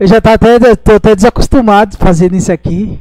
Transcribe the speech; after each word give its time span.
Eu 0.00 0.06
já 0.06 0.18
tô 0.18 0.30
até, 0.30 0.58
tô 0.76 0.92
até 0.94 1.14
desacostumado 1.14 1.98
fazendo 1.98 2.34
isso 2.34 2.50
aqui. 2.50 2.98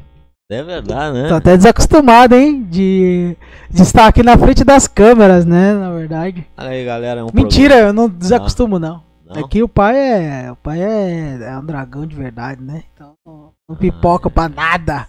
É 0.51 0.61
verdade, 0.61 1.13
né? 1.13 1.29
Tô 1.29 1.35
até 1.35 1.55
desacostumado, 1.55 2.35
hein? 2.35 2.61
De, 2.63 3.37
de 3.69 3.81
estar 3.81 4.07
aqui 4.07 4.21
na 4.21 4.37
frente 4.37 4.65
das 4.65 4.85
câmeras, 4.85 5.45
né? 5.45 5.75
Na 5.75 5.91
verdade. 5.91 6.45
Olha 6.57 6.69
aí, 6.71 6.83
galera. 6.83 7.21
É 7.21 7.23
um 7.23 7.29
Mentira, 7.33 7.75
eu 7.75 7.93
não 7.93 8.09
desacostumo, 8.09 8.77
não. 8.77 9.01
Não? 9.25 9.45
Aqui 9.45 9.63
o 9.63 9.69
pai 9.69 9.95
é. 9.95 10.51
O 10.51 10.57
pai 10.57 10.81
é, 10.81 11.37
é 11.41 11.57
um 11.57 11.63
dragão 11.63 12.05
de 12.05 12.17
verdade, 12.17 12.61
né? 12.61 12.83
Então 12.93 13.13
não, 13.25 13.51
não 13.69 13.75
pipoca 13.77 14.29
pra 14.29 14.49
nada. 14.49 15.07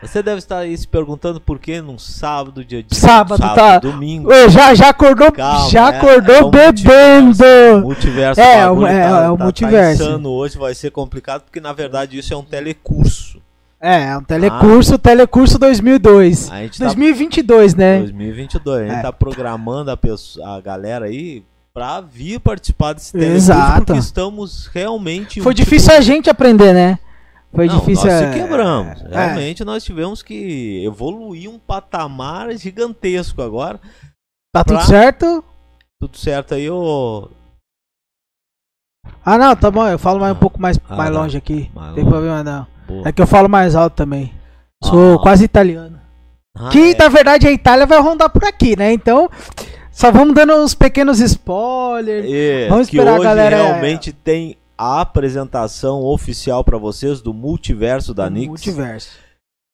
Você 0.00 0.22
deve 0.22 0.38
estar 0.38 0.58
aí 0.58 0.76
se 0.78 0.86
perguntando 0.86 1.40
por 1.40 1.58
que 1.58 1.80
num 1.80 1.98
sábado, 1.98 2.64
dia 2.64 2.82
de 2.84 2.94
Sábado, 2.94 3.40
tá. 3.40 3.78
domingo. 3.80 4.30
Já, 4.48 4.72
já 4.72 4.90
acordou, 4.90 5.32
Calma, 5.32 5.68
já 5.70 5.92
é- 5.92 5.96
acordou 5.96 6.34
é 6.36 6.42
o 6.42 6.50
bebendo. 6.50 7.44
Multiverso, 7.82 8.40
É, 8.40 8.64
o 8.66 8.70
bagulho 8.76 8.86
é- 8.86 9.08
tá, 9.08 9.20
é 9.24 9.30
o 9.30 9.36
tá- 9.36 9.44
multiverso. 9.44 9.98
Tá 10.04 10.08
insano 10.10 10.28
hoje, 10.30 10.56
vai 10.56 10.72
ser 10.74 10.90
complicado, 10.92 11.42
porque 11.42 11.60
na 11.60 11.72
verdade 11.72 12.16
isso 12.16 12.32
é 12.32 12.36
um 12.36 12.44
telecurso. 12.44 13.40
É, 13.80 14.04
é 14.10 14.16
um 14.16 14.22
telecurso, 14.22 14.98
telecurso 14.98 15.58
2002. 15.58 16.50
A 16.50 16.58
gente 16.62 16.78
tá 16.78 16.84
2022, 16.86 17.74
né? 17.74 17.98
2022. 18.00 18.82
A 18.82 18.88
gente 18.88 18.98
É. 18.98 19.02
tá 19.02 19.12
programando 19.12 19.90
a, 19.90 19.96
pessoa, 19.96 20.56
a 20.56 20.60
galera 20.60 21.06
aí 21.06 21.42
pra 21.74 22.00
vir 22.00 22.40
participar 22.40 22.92
desse 22.92 23.12
telecurso, 23.12 23.36
Exato. 23.52 23.84
porque 23.86 23.98
estamos 24.00 24.68
realmente... 24.72 25.40
Foi 25.40 25.54
difícil 25.54 25.92
a 25.94 26.00
gente 26.00 26.28
aprender, 26.30 26.72
né? 26.72 26.98
Foi 27.54 27.66
Não, 27.66 27.78
difícil. 27.78 28.04
nós 28.10 28.14
é, 28.22 28.32
se 28.32 28.38
quebramos. 28.38 29.00
é. 29.02 29.08
Realmente 29.08 29.64
nós 29.64 29.82
tivemos 29.82 30.22
que 30.22 30.84
evoluir 30.84 31.48
um 31.50 31.58
patamar 31.58 32.52
gigantesco 32.56 33.40
agora. 33.42 33.80
Tá 34.54 34.62
tudo 34.62 34.76
pra- 34.78 34.86
certo? 34.86 35.42
Tudo 36.00 36.16
certo 36.16 36.54
aí, 36.54 36.70
ô... 36.70 37.28
Ah, 39.24 39.38
não, 39.38 39.56
tá 39.56 39.70
bom. 39.70 39.86
Eu 39.86 39.98
falo 39.98 40.20
mais 40.20 40.32
um 40.32 40.36
Ah. 40.36 40.40
pouco 40.40 40.60
mais, 40.60 40.78
Ah, 40.88 40.96
mais 40.96 41.10
tá. 41.10 41.18
longe 41.20 41.36
aqui. 41.36 41.70
Mais 41.74 41.88
Não 41.88 41.94
tem 41.94 42.04
longe. 42.04 42.14
problema, 42.14 42.44
não. 42.44 42.66
Pô. 42.86 43.02
É 43.08 43.12
que 43.12 43.20
eu 43.22 43.26
falo 43.26 43.48
mais 43.48 43.74
alto 43.74 43.94
também. 43.94 44.32
Sou 44.84 45.16
Ah. 45.16 45.22
quase 45.22 45.44
italiano. 45.44 45.98
Ah, 46.56 46.68
que, 46.70 46.92
é. 46.92 46.96
na 46.96 47.08
verdade, 47.08 47.46
a 47.46 47.52
Itália 47.52 47.86
vai 47.86 48.00
rondar 48.00 48.30
por 48.30 48.44
aqui, 48.44 48.76
né? 48.76 48.92
Então, 48.92 49.28
só 49.90 50.10
vamos 50.10 50.34
dando 50.34 50.54
uns 50.54 50.74
pequenos 50.74 51.20
spoilers. 51.20 52.26
É, 52.30 52.68
Vamos 52.68 52.88
que 52.88 52.96
esperar 52.96 53.12
a 53.12 53.14
hoje 53.16 53.24
galera- 53.24 53.56
realmente 53.56 54.12
tem 54.12 54.56
a 54.78 55.00
apresentação 55.00 56.02
oficial 56.04 56.62
pra 56.62 56.78
vocês 56.78 57.20
do 57.20 57.34
multiverso 57.34 58.14
da 58.14 58.30
Nix. 58.30 58.46
Multiverso. 58.48 59.10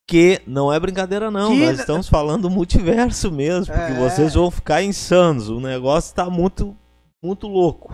Que 0.07 0.41
não 0.45 0.71
é 0.73 0.79
brincadeira, 0.79 1.29
não. 1.31 1.51
Que- 1.51 1.65
Nós 1.65 1.79
estamos 1.79 2.09
falando 2.09 2.43
do 2.43 2.49
multiverso 2.49 3.31
mesmo. 3.31 3.73
Porque 3.73 3.91
É. 3.93 3.95
vocês 3.95 4.33
vão 4.33 4.49
ficar 4.51 4.81
insanos. 4.83 5.49
O 5.49 5.59
negócio 5.59 6.13
tá 6.13 6.29
muito, 6.29 6.75
muito 7.23 7.47
louco. 7.47 7.93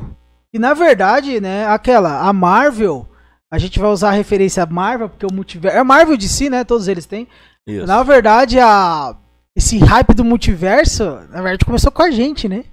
E 0.54 0.60
na 0.60 0.74
verdade, 0.74 1.40
né, 1.40 1.66
aquela, 1.68 2.22
a 2.28 2.34
Marvel, 2.34 3.08
a 3.52 3.58
gente 3.58 3.80
vai 3.80 3.90
usar 3.90 4.10
a 4.10 4.14
referência 4.14 4.66
Marvel, 4.66 5.08
porque 5.10 5.26
o 5.26 5.34
multiverso. 5.34 5.78
É 5.78 5.84
Marvel 5.84 6.18
de 6.18 6.28
si, 6.28 6.50
né? 6.50 6.64
Todos 6.66 6.88
eles 6.90 7.06
têm. 7.06 7.28
Isso. 7.68 7.86
Na 7.88 8.04
verdade, 8.04 8.60
a. 8.60 9.16
Esse 9.56 9.78
hype 9.80 10.14
do 10.14 10.24
multiverso, 10.24 11.04
na 11.30 11.42
verdade, 11.42 11.66
começou 11.66 11.92
com 11.92 12.02
a 12.02 12.10
gente, 12.12 12.48
né? 12.48 12.64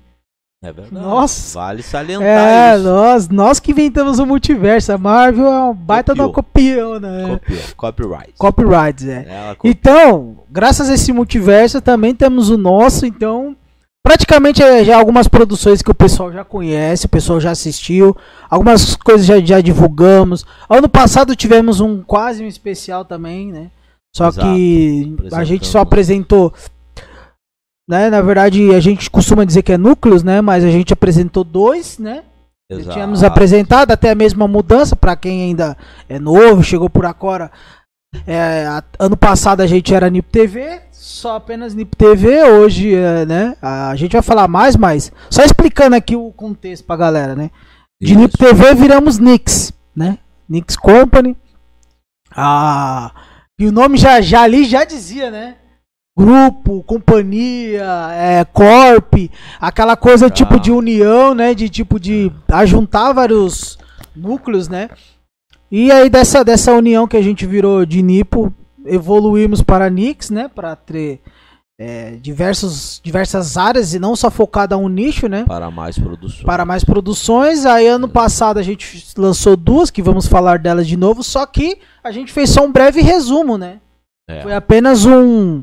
É 0.62 0.73
verdade. 0.73 0.95
Nossa. 0.95 1.59
Vale 1.59 1.83
salientar 1.83 2.27
É, 2.27 2.75
isso. 2.75 2.84
nós, 2.84 3.28
nós 3.28 3.61
que 3.61 3.70
inventamos 3.70 4.19
o 4.19 4.27
multiverso. 4.27 4.92
A 4.92 4.98
Marvel 4.98 5.46
é 5.46 5.64
um 5.64 5.74
baita 5.74 6.14
da 6.14 6.29
copião, 6.29 6.98
né? 6.98 7.39
Copiou. 7.39 7.61
Copyright. 7.77 8.33
Copyrights, 8.36 9.07
é. 9.07 9.57
Então, 9.63 10.39
graças 10.51 10.91
a 10.91 10.95
esse 10.95 11.13
multiverso, 11.13 11.80
também 11.80 12.14
temos 12.14 12.51
o 12.51 12.58
nosso, 12.58 13.07
então. 13.07 13.57
Praticamente 14.02 14.63
é 14.63 14.83
já 14.85 14.96
algumas 14.96 15.29
produções 15.29 15.83
que 15.83 15.91
o 15.91 15.95
pessoal 15.95 16.33
já 16.33 16.42
conhece, 16.42 17.05
o 17.07 17.11
pessoal 17.11 17.39
já 17.39 17.51
assistiu, 17.51 18.17
algumas 18.48 18.96
coisas 18.96 19.27
já, 19.27 19.39
já 19.39 19.61
divulgamos. 19.61 20.46
Ano 20.69 20.89
passado 20.89 21.36
tivemos 21.36 21.79
um 21.80 22.02
quase 22.02 22.42
um 22.42 22.46
especial 22.48 23.05
também, 23.05 23.52
né? 23.52 23.70
Só 24.17 24.29
Exato. 24.29 24.48
que 24.48 25.17
a 25.30 25.45
gente 25.45 25.67
só 25.67 25.80
apresentou. 25.80 26.52
Né? 26.55 26.61
Na 27.89 28.21
verdade, 28.21 28.75
a 28.75 28.81
gente 28.81 29.09
costuma 29.09 29.45
dizer 29.45 29.63
que 29.63 29.73
é 29.73 29.79
núcleos, 29.79 30.23
né? 30.23 30.41
Mas 30.43 30.63
a 30.63 30.71
gente 30.71 30.93
apresentou 30.93 31.43
dois, 31.43 31.99
né? 31.99 32.23
Exato. 32.71 32.93
tínhamos 32.93 33.25
apresentado 33.25 33.93
até 33.93 34.15
mesmo 34.15 34.45
a 34.45 34.49
mudança 34.49 34.95
para 34.95 35.17
quem 35.17 35.45
ainda 35.45 35.75
é 36.07 36.19
novo, 36.19 36.63
chegou 36.63 36.91
por 36.91 37.07
agora. 37.07 37.51
É, 38.27 38.67
a- 38.67 38.85
ano 38.99 39.17
passado 39.17 39.63
a 39.63 39.67
gente 39.67 39.95
era 39.95 40.11
NIP 40.11 40.29
TV, 40.31 40.83
só 40.93 41.37
apenas 41.37 41.75
NIP 41.75 41.97
TV. 41.97 42.43
Hoje, 42.45 42.95
é, 42.95 43.25
né? 43.25 43.57
A 43.63 43.95
gente 43.97 44.13
vai 44.13 44.20
falar 44.20 44.47
mais, 44.49 44.77
mas 44.77 45.11
só 45.31 45.43
explicando 45.43 45.97
aqui 45.97 46.15
o 46.15 46.31
contexto 46.33 46.85
pra 46.85 46.95
galera, 46.97 47.35
né? 47.35 47.51
De 48.03 48.11
Isso. 48.13 48.20
NIP 48.20 48.37
TV 48.37 48.75
viramos 48.75 49.19
Nix, 49.19 49.73
né? 49.97 50.19
Nix 50.47 50.77
Company. 50.77 51.35
Ah, 52.37 53.13
e 53.59 53.67
o 53.67 53.73
nome 53.73 53.97
já, 53.97 54.20
já 54.20 54.43
ali 54.43 54.65
já 54.67 54.85
dizia, 54.85 55.31
né? 55.31 55.57
Grupo, 56.18 56.83
companhia, 56.83 57.86
é, 58.12 58.45
corp, 58.45 59.30
aquela 59.61 59.96
coisa 59.96 60.27
Ah. 60.27 60.30
tipo 60.30 60.58
de 60.58 60.73
união, 60.73 61.33
né? 61.33 61.55
De 61.55 61.68
tipo 61.68 62.01
de 62.01 62.33
ajuntar 62.51 63.14
vários 63.14 63.79
núcleos, 64.17 64.68
né? 64.68 64.90
E 65.70 65.92
aí 65.92 66.11
dessa, 66.11 66.45
dessa 66.45 66.73
união 66.73 67.07
que 67.07 67.17
a 67.17 67.23
gente 67.23 67.46
virou 67.46 67.86
de 67.86 68.02
Nipo, 68.02 68.52
evoluímos 68.84 69.62
para 69.62 69.89
Nix, 69.89 70.28
né? 70.28 70.51
Para 70.52 70.74
ter 70.74 71.20
é, 71.80 72.17
diversos, 72.20 73.01
diversas 73.05 73.57
áreas 73.57 73.95
e 73.95 74.01
não 74.01 74.17
só 74.17 74.28
focada 74.28 74.74
a 74.74 74.78
um 74.78 74.89
nicho, 74.89 75.28
né? 75.28 75.45
Para 75.46 75.70
mais 75.70 75.96
produções. 75.96 76.42
para 76.42 76.64
mais 76.64 76.83
produções. 76.83 77.64
Aí 77.64 77.86
ano 77.86 78.08
passado 78.08 78.58
a 78.58 78.62
gente 78.62 79.05
lançou 79.17 79.57
duas, 79.57 79.89
que 79.89 80.02
vamos 80.02 80.27
falar 80.27 80.58
delas 80.58 80.89
de 80.89 80.96
novo, 80.96 81.23
só 81.23 81.46
que 81.46 81.78
a 82.02 82.11
gente 82.11 82.33
fez 82.33 82.51
só 82.51 82.64
um 82.64 82.73
breve 82.73 83.01
resumo, 83.02 83.57
né? 83.57 83.78
É. 84.28 84.42
Foi 84.42 84.52
apenas 84.52 85.07
um 85.07 85.62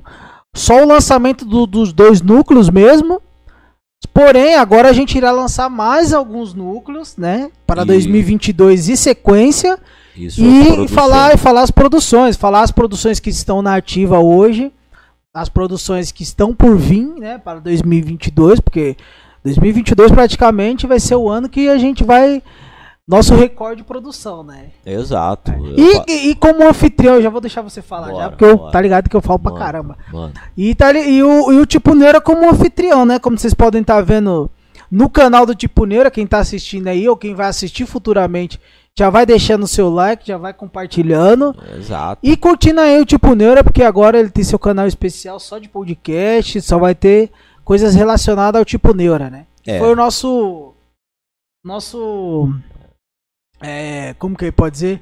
só 0.55 0.83
o 0.83 0.87
lançamento 0.87 1.45
do- 1.45 1.67
dos 1.67 1.93
dois 1.93 2.21
núcleos 2.21 2.69
mesmo. 2.69 3.21
Porém, 4.13 4.55
agora 4.55 4.89
a 4.89 4.93
gente 4.93 5.17
irá 5.17 5.31
lançar 5.31 5.69
mais 5.69 6.13
alguns 6.13 6.53
núcleos, 6.53 7.15
né, 7.17 7.49
para 7.67 7.81
E- 7.83 7.85
2022 7.85 8.87
e 8.87 8.95
sequência. 8.95 9.77
Isso, 10.15 10.41
e 10.41 10.87
falar 10.87 11.33
e 11.33 11.37
falar 11.37 11.61
as 11.61 11.71
produções, 11.71 12.37
falar 12.37 12.61
as 12.61 12.71
produções 12.71 13.19
que 13.19 13.29
estão 13.29 13.61
na 13.61 13.75
ativa 13.75 14.19
hoje, 14.19 14.71
as 15.33 15.49
produções 15.49 16.11
que 16.11 16.23
estão 16.23 16.55
por 16.55 16.77
vir, 16.77 17.05
né, 17.19 17.37
para 17.37 17.59
2022, 17.59 18.59
porque 18.61 18.95
2022 19.43 20.11
praticamente 20.11 20.87
vai 20.87 20.99
ser 20.99 21.15
o 21.15 21.27
ano 21.27 21.49
que 21.49 21.67
a 21.67 21.77
gente 21.77 22.03
vai 22.03 22.41
nosso 23.07 23.35
recorde 23.35 23.81
de 23.81 23.87
produção, 23.87 24.43
né? 24.43 24.71
Exato. 24.85 25.51
Eu 25.51 25.75
E, 25.77 25.95
fa- 25.95 26.05
e, 26.07 26.29
e 26.31 26.35
como 26.35 26.67
anfitrião, 26.67 27.15
eu 27.15 27.21
já 27.21 27.29
vou 27.29 27.39
deixar 27.41 27.61
você 27.61 27.81
falar 27.81 28.07
Bora, 28.11 28.23
já, 28.23 28.29
porque 28.29 28.45
eu, 28.45 28.57
tá 28.71 28.81
ligado 28.81 29.09
que 29.09 29.15
eu 29.15 29.21
falo 29.21 29.39
pra 29.39 29.51
Mano, 29.51 29.63
caramba. 29.63 29.97
Mano, 30.11 30.33
E, 30.57 30.73
tá, 30.73 30.91
e, 30.93 31.21
o, 31.23 31.51
e 31.53 31.59
o 31.59 31.65
Tipo 31.65 31.93
Neura 31.93 32.19
como 32.19 32.49
anfitrião, 32.49 33.05
né? 33.05 33.19
Como 33.19 33.37
vocês 33.37 33.53
podem 33.53 33.81
estar 33.81 34.01
vendo 34.01 34.49
no 34.89 35.09
canal 35.09 35.45
do 35.45 35.53
Tipo 35.53 35.85
Neura, 35.85 36.09
quem 36.09 36.25
tá 36.25 36.39
assistindo 36.39 36.87
aí 36.87 37.07
ou 37.07 37.15
quem 37.15 37.35
vai 37.35 37.47
assistir 37.47 37.85
futuramente, 37.85 38.59
já 38.97 39.09
vai 39.09 39.25
deixando 39.25 39.63
o 39.63 39.67
seu 39.67 39.89
like, 39.89 40.25
já 40.27 40.37
vai 40.37 40.53
compartilhando. 40.53 41.55
exato. 41.77 42.19
E 42.23 42.35
curtindo 42.35 42.81
aí 42.81 42.99
o 42.99 43.05
Tipo 43.05 43.35
Neura, 43.35 43.63
porque 43.63 43.83
agora 43.83 44.17
ele 44.19 44.29
tem 44.31 44.43
seu 44.43 44.57
canal 44.57 44.87
especial 44.87 45.39
só 45.39 45.59
de 45.59 45.69
podcast, 45.69 46.59
só 46.61 46.79
vai 46.79 46.95
ter 46.95 47.29
coisas 47.63 47.93
relacionadas 47.93 48.57
ao 48.57 48.65
Tipo 48.65 48.93
Neura, 48.95 49.29
né? 49.29 49.45
É. 49.67 49.77
Foi 49.79 49.91
o 49.91 49.95
nosso. 49.95 50.73
Nosso. 51.63 52.49
É, 53.61 54.13
como 54.19 54.35
que 54.35 54.45
ele 54.45 54.51
pode 54.51 54.73
dizer? 54.73 55.01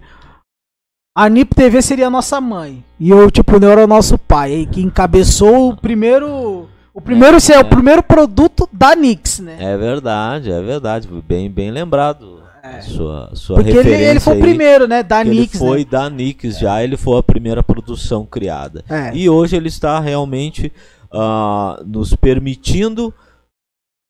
A 1.15 1.29
NIP 1.29 1.53
TV 1.53 1.81
seria 1.81 2.07
a 2.07 2.09
nossa 2.09 2.41
mãe. 2.41 2.83
E 2.99 3.13
o 3.13 3.29
Tipo 3.29 3.59
Neuro 3.59 3.81
é 3.81 3.83
o 3.83 3.87
nosso 3.87 4.17
pai. 4.17 4.67
Que 4.71 4.81
encabeçou 4.81 5.69
o 5.69 5.77
primeiro. 5.77 6.67
O 6.93 7.01
primeiro, 7.01 7.37
é, 7.37 7.53
é. 7.53 7.59
o 7.59 7.65
primeiro 7.65 8.03
produto 8.03 8.69
da 8.71 8.95
Nix, 8.95 9.39
né? 9.39 9.57
É 9.59 9.77
verdade, 9.77 10.51
é 10.51 10.61
verdade. 10.61 11.07
Bem, 11.27 11.49
bem 11.49 11.71
lembrado. 11.71 12.41
É. 12.63 12.81
Sua, 12.81 13.31
sua 13.35 13.57
Porque 13.57 13.71
ele, 13.71 13.77
referência 13.77 14.09
ele 14.09 14.19
foi 14.21 14.37
o 14.37 14.39
primeiro, 14.39 14.87
né? 14.87 15.03
Da 15.03 15.21
que 15.21 15.29
ele 15.29 15.39
Nix. 15.41 15.57
foi 15.57 15.79
né? 15.79 15.85
da 15.89 16.09
Nix 16.09 16.57
já, 16.57 16.83
ele 16.83 16.95
foi 16.95 17.19
a 17.19 17.23
primeira 17.23 17.61
produção 17.61 18.25
criada. 18.25 18.85
É. 18.89 19.13
E 19.13 19.29
hoje 19.29 19.57
ele 19.57 19.67
está 19.67 19.99
realmente 19.99 20.71
ah, 21.11 21.81
nos 21.85 22.15
permitindo 22.15 23.13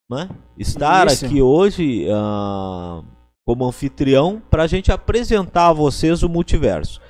né, 0.10 0.30
estar 0.58 1.08
Isso. 1.08 1.26
aqui 1.26 1.42
hoje 1.42 2.08
ah, 2.12 3.02
como 3.46 3.66
anfitrião 3.66 4.42
para 4.50 4.64
a 4.64 4.68
gente 4.68 4.92
apresentar 4.92 5.68
a 5.70 5.74
vocês 5.74 6.24
o 6.24 6.30
multiverso. 6.30 7.02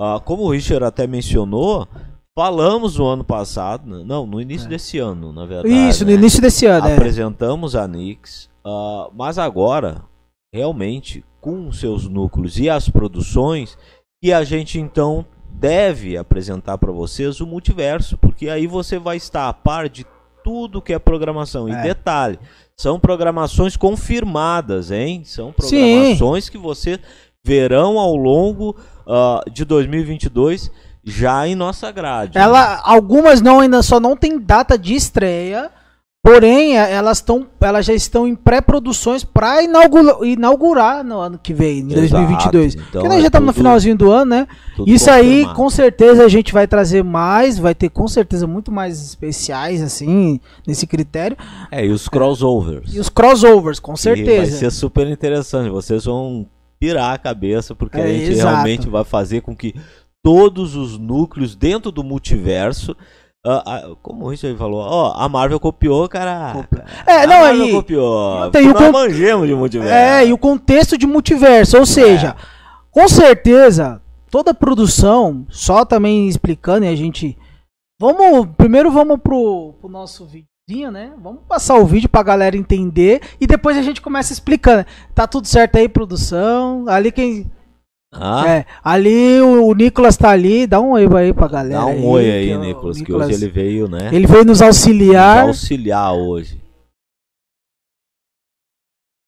Ah, 0.00 0.20
como 0.24 0.44
o 0.44 0.50
Richard 0.50 0.84
até 0.84 1.06
mencionou, 1.06 1.88
falamos 2.36 2.96
no 2.98 3.06
ano 3.06 3.24
passado, 3.24 4.04
não, 4.04 4.26
no 4.26 4.40
início 4.40 4.66
É. 4.66 4.68
desse 4.70 4.98
ano, 4.98 5.32
na 5.32 5.44
verdade. 5.44 5.74
Isso, 5.74 6.04
no 6.04 6.10
né, 6.10 6.16
início 6.16 6.40
desse 6.40 6.66
ano. 6.66 6.86
é. 6.88 6.92
apresentamos 6.94 7.74
a 7.74 7.88
Nix, 7.88 8.48
ah, 8.64 9.08
mas 9.14 9.38
agora, 9.38 10.02
realmente, 10.52 11.24
com 11.40 11.72
seus 11.72 12.06
núcleos 12.08 12.58
e 12.58 12.68
as 12.70 12.88
produções, 12.88 13.76
e 14.22 14.32
a 14.32 14.44
gente 14.44 14.78
então 14.78 15.24
deve 15.50 16.16
apresentar 16.16 16.78
para 16.78 16.92
vocês 16.92 17.40
o 17.40 17.46
multiverso, 17.46 18.16
porque 18.18 18.48
aí 18.48 18.66
você 18.66 18.98
vai 18.98 19.16
estar 19.16 19.48
a 19.48 19.52
par 19.52 19.88
de 19.88 20.06
tudo 20.44 20.80
que 20.82 20.92
é 20.92 20.98
programação. 20.98 21.68
E 21.68 21.72
É. 21.72 21.82
detalhe, 21.82 22.38
são 22.78 23.00
programações 23.00 23.76
confirmadas, 23.76 24.92
hein? 24.92 25.22
São 25.24 25.52
programações 25.52 26.48
que 26.48 26.56
você 26.56 27.00
verão 27.44 27.98
ao 27.98 28.14
longo 28.14 28.76
ah, 29.04 29.42
de 29.50 29.64
2022 29.64 30.70
já 31.02 31.48
em 31.48 31.56
nossa 31.56 31.90
grade. 31.90 32.38
Ela, 32.38 32.80
algumas 32.84 33.40
não 33.40 33.60
ainda 33.60 33.82
só 33.82 33.98
não 33.98 34.16
tem 34.16 34.38
data 34.38 34.78
de 34.78 34.94
estreia, 34.94 35.72
porém 36.32 36.76
é, 36.78 36.92
elas 36.92 37.18
estão, 37.18 37.46
elas 37.60 37.86
já 37.86 37.94
estão 37.94 38.26
em 38.28 38.34
pré-produções 38.34 39.24
para 39.24 39.62
inaugurar, 39.62 40.22
inaugurar 40.24 41.02
no 41.04 41.18
ano 41.18 41.38
que 41.42 41.54
vem, 41.54 41.78
em 41.80 41.92
Exato, 41.92 42.26
2022. 42.26 42.74
então 42.74 42.84
Porque 42.92 43.08
nós 43.08 43.18
é 43.18 43.20
já 43.22 43.26
estamos 43.28 43.46
no 43.46 43.52
finalzinho 43.54 43.96
do 43.96 44.10
ano, 44.10 44.30
né? 44.30 44.46
Isso 44.86 45.10
aí, 45.10 45.26
confirmado. 45.30 45.54
com 45.56 45.70
certeza 45.70 46.24
a 46.24 46.28
gente 46.28 46.52
vai 46.52 46.66
trazer 46.66 47.02
mais, 47.02 47.58
vai 47.58 47.74
ter 47.74 47.88
com 47.88 48.06
certeza 48.06 48.46
muito 48.46 48.70
mais 48.70 49.00
especiais 49.02 49.82
assim 49.82 50.38
nesse 50.66 50.86
critério 50.86 51.36
É, 51.70 51.84
e 51.86 51.90
os 51.90 52.08
crossovers. 52.08 52.94
e 52.94 53.00
os 53.00 53.08
crossovers, 53.08 53.80
com 53.80 53.94
Que 53.94 54.04
Vai 54.04 54.16
certeza. 54.16 54.56
ser 54.58 54.70
super 54.70 55.06
interessante. 55.08 55.70
Vocês 55.70 56.04
vão 56.04 56.46
pirar 56.78 57.14
a 57.14 57.18
cabeça, 57.18 57.74
porque 57.74 57.98
É, 57.98 58.02
a 58.04 58.08
gente 58.08 58.32
exato. 58.32 58.48
realmente 58.54 58.88
vai 58.88 59.02
fazer 59.04 59.40
com 59.40 59.56
que 59.56 59.74
todos 60.22 60.76
os 60.76 60.98
núcleos 60.98 61.56
dentro 61.56 61.90
do 61.90 62.04
multiverso. 62.04 62.94
Ah, 63.48 63.62
ah, 63.66 63.90
como 64.02 64.24
o 64.24 64.28
Richard 64.28 64.56
falou, 64.58 64.80
ó, 64.80 65.12
a 65.16 65.28
Marvel 65.28 65.58
copiou, 65.60 66.08
cara. 66.08 66.66
É, 67.06 67.22
a 67.22 67.26
não, 67.26 67.40
Marvel 67.40 67.62
aí- 67.64 67.72
copiou. 67.72 68.50
tem 68.50 68.68
o 68.68 68.74
nós 68.74 68.90
con- 68.90 69.46
de 69.46 69.54
multiverso. 69.54 69.92
É, 69.94 70.26
e 70.26 70.32
o 70.32 70.38
contexto 70.38 70.98
de 70.98 71.06
multiverso, 71.06 71.78
ou 71.78 71.86
seja, 71.86 72.36
com 72.90 73.06
certeza, 73.08 74.00
toda 74.30 74.52
produção, 74.54 75.46
só 75.48 75.84
também 75.84 76.28
explicando 76.28 76.84
e 76.84 76.88
a 76.88 76.96
gente. 76.96 77.36
Vamos. 78.00 78.48
Primeiro 78.56 78.90
vamos 78.90 79.18
pro, 79.20 79.74
pro 79.80 79.88
nosso 79.90 80.24
videozinho, 80.26 80.90
né? 80.92 81.12
Vamos 81.22 81.40
passar 81.48 81.74
o 81.76 81.84
vídeo 81.86 82.08
pra 82.08 82.22
galera 82.22 82.56
entender 82.56 83.20
e 83.40 83.46
depois 83.46 83.76
a 83.76 83.82
gente 83.82 84.00
começa 84.00 84.32
explicando. 84.32 84.86
Tá 85.14 85.26
tudo 85.26 85.46
certo 85.48 85.76
aí, 85.76 85.88
produção? 85.88 86.84
Ali 86.88 87.10
quem. 87.10 87.50
Ah, 88.12 88.44
É, 88.48 88.66
ali 88.82 89.38
o, 89.40 89.66
o 89.66 89.74
Nicolas 89.74 90.16
tá 90.16 90.30
ali, 90.30 90.66
dá 90.66 90.80
um 90.80 90.92
oi 90.92 91.06
aí 91.14 91.32
pra 91.34 91.46
galera. 91.46 91.80
dá 91.80 91.86
um 91.86 92.06
oi 92.06 92.30
aí, 92.30 92.50
é 92.50 92.56
Nicolas, 92.56 93.00
que 93.02 93.12
hoje 93.12 93.34
ele 93.34 93.48
veio, 93.48 93.86
né? 93.86 94.08
ele 94.12 94.26
veio 94.26 94.44
nos 94.44 94.60
nos 94.60 94.62
auxiliar. 94.62 95.46
auxiliar 95.46 96.14
hoje. 96.14 96.58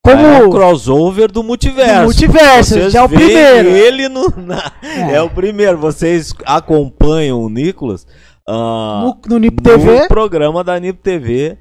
Como. 0.03 0.17
É 0.19 0.43
o 0.43 0.49
crossover 0.49 1.31
do 1.31 1.43
multiverso. 1.43 1.99
Do 2.01 2.03
multiverso, 2.05 2.73
Vocês 2.73 2.93
já 2.93 3.01
é 3.01 3.03
o 3.03 3.09
primeiro. 3.09 3.69
Ele 3.69 4.09
no, 4.09 4.29
na- 4.35 4.71
É. 4.81 5.13
é. 5.15 5.21
o 5.21 5.29
primeiro. 5.29 5.77
Vocês 5.77 6.33
acompanham 6.43 7.39
o 7.39 7.49
Nicolas 7.49 8.07
ah, 8.47 9.03
no, 9.03 9.35
no 9.35 9.37
NIP 9.37 9.57
no 9.57 9.61
TV. 9.63 10.07
programa 10.07 10.63
da 10.63 10.79
NIP 10.79 10.99
TV. 11.03 11.57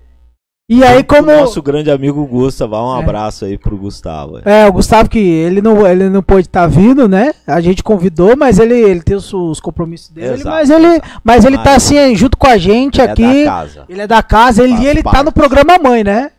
E 0.72 0.84
aí, 0.84 1.02
com 1.02 1.16
como. 1.16 1.32
o 1.32 1.40
nosso 1.40 1.60
grande 1.60 1.90
amigo 1.90 2.24
Gustavo. 2.24 2.76
Um 2.76 2.96
É. 2.96 3.02
abraço 3.02 3.44
aí 3.44 3.58
pro 3.58 3.76
Gustavo. 3.76 4.40
É, 4.44 4.68
o 4.68 4.72
Gustavo 4.72 5.08
que 5.10 5.18
ele 5.18 5.60
não, 5.60 5.84
ele 5.84 6.08
não 6.08 6.22
pôde 6.22 6.46
estar 6.46 6.68
vindo, 6.68 7.08
né? 7.08 7.32
A 7.44 7.60
gente 7.60 7.82
convidou, 7.82 8.36
mas 8.36 8.60
ele, 8.60 8.74
ele 8.74 9.02
tem 9.02 9.16
os, 9.16 9.32
os 9.34 9.58
compromissos 9.58 10.10
dele, 10.10 10.34
Exato, 10.34 10.48
mas 10.48 10.70
ele, 10.70 11.02
mas 11.24 11.44
ele 11.44 11.58
tá 11.58 11.74
assim 11.74 12.14
junto 12.14 12.38
com 12.38 12.46
a 12.46 12.56
gente 12.56 13.00
É 13.00 13.04
aqui. 13.04 13.44
da 13.44 13.50
casa. 13.50 13.84
Ele 13.88 14.00
é 14.00 14.06
da 14.06 14.22
casa, 14.22 14.62
ele, 14.62 14.74
Faz 14.74 14.84
e 14.84 14.86
ele 14.86 15.02
tá 15.02 15.24
no 15.24 15.32
programa 15.32 15.76
mãe, 15.76 16.04
né? 16.04 16.30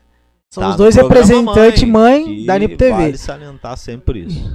São 0.50 0.63
Tá 0.63 0.69
os 0.69 0.75
dois 0.77 0.95
representantes 0.95 1.84
mãe, 1.84 2.24
que 2.24 2.45
da 2.45 2.57
NIP 2.57 2.77
TV. 2.77 2.92
Vale 2.92 3.18
salientar 3.18 3.77
sempre 3.77 4.19
isso. 4.27 4.50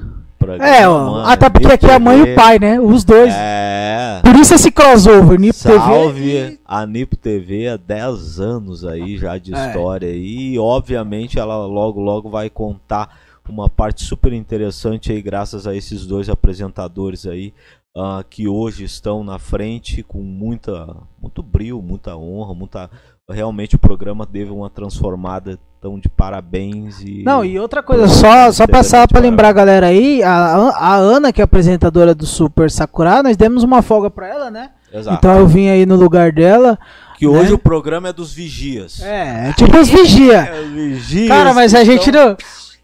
Programa 0.46 0.76
é, 0.76 0.88
ó, 0.88 1.18
até 1.24 1.48
porque 1.50 1.66
aqui 1.72 1.86
é 1.86 1.94
a 1.94 1.98
mãe 1.98 2.18
e 2.18 2.22
o 2.32 2.34
pai, 2.34 2.58
né? 2.58 2.80
Os 2.80 3.04
dois. 3.04 3.32
É. 3.34 4.20
Por 4.22 4.34
isso 4.36 4.54
esse 4.54 4.70
crossover, 4.70 5.38
NIP 5.38 5.54
Salve 5.54 6.20
TV. 6.20 6.58
a 6.64 6.86
Nipo 6.86 7.16
TV 7.16 7.68
há 7.68 7.76
10 7.76 8.40
anos 8.40 8.84
aí 8.84 9.16
já 9.18 9.38
de 9.38 9.54
É. 9.54 9.66
história 9.66 10.10
e 10.10 10.58
obviamente 10.58 11.38
ela 11.38 11.66
logo 11.66 12.00
logo 12.00 12.30
vai 12.30 12.48
contar 12.50 13.18
uma 13.48 13.68
parte 13.70 14.04
super 14.04 14.32
interessante 14.32 15.12
aí 15.12 15.22
graças 15.22 15.66
a 15.66 15.74
esses 15.74 16.04
dois 16.06 16.28
apresentadores 16.28 17.26
aí 17.26 17.54
ah, 17.96 18.24
que 18.28 18.48
hoje 18.48 18.84
estão 18.84 19.22
na 19.24 19.38
frente 19.38 20.02
com 20.02 20.20
muita 20.20 20.96
muito 21.22 21.42
brilho, 21.42 21.80
muita 21.80 22.16
honra, 22.16 22.54
muita 22.54 22.90
realmente 23.34 23.74
o 23.74 23.78
programa 23.78 24.24
teve 24.26 24.50
uma 24.50 24.70
transformada 24.70 25.58
tão 25.80 25.98
de 25.98 26.08
parabéns 26.08 27.00
e 27.00 27.22
Não, 27.24 27.44
e 27.44 27.58
outra 27.58 27.82
coisa, 27.82 28.06
só, 28.08 28.50
só 28.52 28.66
passar 28.66 29.06
pra 29.08 29.20
lembrar 29.20 29.48
a 29.48 29.52
galera 29.52 29.86
aí, 29.86 30.22
a, 30.22 30.30
a 30.76 30.94
Ana, 30.94 31.32
que 31.32 31.40
é 31.40 31.44
apresentadora 31.44 32.14
do 32.14 32.24
Super 32.26 32.70
Sakura, 32.70 33.22
nós 33.22 33.36
demos 33.36 33.62
uma 33.62 33.82
folga 33.82 34.08
pra 34.10 34.28
ela, 34.28 34.50
né? 34.50 34.70
Exato. 34.92 35.16
Então 35.18 35.38
eu 35.38 35.46
vim 35.46 35.68
aí 35.68 35.84
no 35.84 35.96
lugar 35.96 36.30
dela. 36.32 36.78
que 37.18 37.26
hoje 37.26 37.50
né? 37.50 37.54
o 37.54 37.58
programa 37.58 38.08
é 38.08 38.12
dos 38.12 38.32
vigias. 38.32 39.00
É, 39.02 39.48
é 39.48 39.52
tipo 39.52 39.76
os 39.76 39.88
vigia. 39.88 40.42
É, 40.44 40.60
os 40.60 40.68
vigias 40.70 41.28
Cara, 41.28 41.52
mas 41.52 41.74
a 41.74 41.82
gente 41.84 42.08
estão- 42.08 42.28
não. 42.30 42.36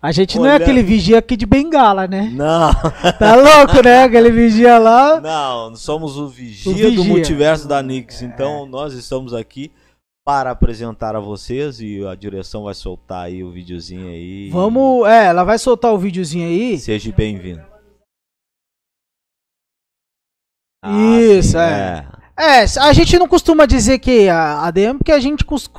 A 0.03 0.11
gente 0.11 0.37
não 0.37 0.47
é 0.47 0.49
olhando. 0.49 0.63
aquele 0.63 0.83
vigia 0.83 1.19
aqui 1.19 1.37
de 1.37 1.47
bengala, 1.47 2.09
né? 2.09 2.29
Não. 2.35 2.73
Tá 3.21 3.37
louco, 3.37 3.81
né? 3.85 4.03
Aquele 4.03 4.33
vigia 4.33 4.77
lá. 4.77 5.21
Não, 5.21 5.77
somos 5.77 6.19
o 6.19 6.27
vigia, 6.27 6.73
O 6.73 6.75
do 6.75 6.81
vigia. 6.81 7.05
multiverso 7.05 7.69
da 7.69 7.81
Nix. 7.81 8.21
Então 8.21 8.67
nós 8.67 8.95
estamos 8.95 9.33
aqui 9.33 9.71
para 10.25 10.51
apresentar 10.53 11.17
a 11.17 11.21
vocês 11.21 11.81
e 11.81 12.07
a 12.07 12.15
direção 12.15 12.65
vai 12.65 12.75
soltar 12.75 13.25
aí 13.25 13.43
o 13.43 13.51
videozinho 13.51 14.09
aí. 14.09 14.51
Vamos. 14.51 15.07
É, 15.09 15.27
ela 15.27 15.43
vai 15.45 15.59
soltar 15.59 15.93
o 15.93 15.99
videozinho 15.99 16.47
aí. 16.47 16.79
Seja 16.79 17.13
bem-vindo. 17.13 17.63
Isso, 20.85 21.53
sim, 21.53 21.59
é. 21.59 22.07
É, 22.39 22.63
a 22.81 22.93
gente 22.93 23.19
não 23.19 23.29
costuma 23.29 23.67
dizer 23.67 23.99
que 23.99 24.29
a 24.29 24.63
ADM, 24.67 24.99
porque 24.99 25.13
a 25.13 25.21
gente 25.21 25.45
cos- 25.45 25.71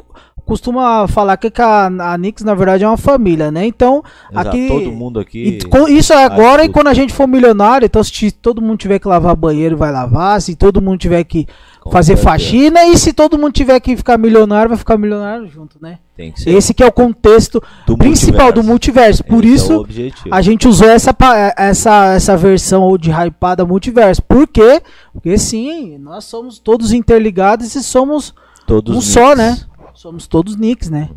costuma 0.45 1.07
falar 1.07 1.35
que 1.35 1.51
a, 1.61 1.85
a 1.87 2.17
Nix, 2.17 2.41
na 2.43 2.53
verdade, 2.53 2.83
é 2.83 2.87
uma 2.87 2.95
família, 2.95 3.51
né? 3.51 3.65
Então, 3.65 4.01
Exato, 4.31 4.49
aqui. 4.49 4.67
todo 4.67 4.91
mundo 4.91 5.19
aqui. 5.19 5.59
E 5.89 5.97
isso 5.97 6.13
é 6.13 6.23
agora 6.23 6.61
Acho 6.61 6.69
e 6.69 6.73
quando 6.73 6.87
a 6.87 6.93
gente 6.93 7.11
for 7.11 7.27
milionário, 7.27 7.85
então 7.85 8.03
se 8.03 8.31
todo 8.31 8.61
mundo 8.61 8.77
tiver 8.77 8.99
que 8.99 9.07
lavar 9.07 9.35
banheiro, 9.35 9.75
vai 9.75 9.91
lavar. 9.91 10.41
Se 10.41 10.55
todo 10.55 10.81
mundo 10.81 10.99
tiver 10.99 11.23
que 11.25 11.47
com 11.83 11.91
fazer 11.91 12.15
certeza, 12.17 12.29
faxina, 12.29 12.85
e 12.85 12.97
se 12.97 13.11
todo 13.13 13.37
mundo 13.37 13.51
tiver 13.51 13.79
que 13.79 13.95
ficar 13.97 14.17
milionário, 14.17 14.69
vai 14.69 14.77
ficar 14.77 14.97
milionário 14.97 15.47
junto, 15.47 15.77
né? 15.81 15.99
Tem 16.15 16.31
que 16.31 16.41
ser 16.41 16.51
Esse 16.51 16.73
que 16.73 16.81
é 16.83 16.87
o 16.87 16.91
contexto 16.91 17.61
do 17.85 17.97
principal 17.97 18.51
do 18.53 18.63
multiverso. 18.63 19.23
Por 19.23 19.43
Esse 19.43 19.51
é 19.51 19.55
isso, 19.55 19.73
objetivo. 19.79 20.33
a 20.33 20.41
gente 20.41 20.67
usou 20.67 20.87
essa, 20.89 21.13
pa- 21.13 21.53
essa, 21.57 22.13
essa 22.13 22.37
versão 22.37 22.97
de 22.97 23.09
hypada 23.11 23.65
multiverso. 23.65 24.21
Por 24.23 24.47
quê? 24.47 24.81
Porque 25.11 25.37
sim, 25.37 25.97
nós 25.97 26.23
somos 26.25 26.59
todos 26.59 26.93
interligados 26.93 27.75
e 27.75 27.83
somos 27.83 28.33
Todos 28.65 28.91
um 28.95 28.99
Nix. 28.99 29.07
só, 29.11 29.35
né? 29.35 29.57
Somos 29.93 30.25
todos 30.27 30.55
nicks, 30.55 30.89
né? 30.89 31.09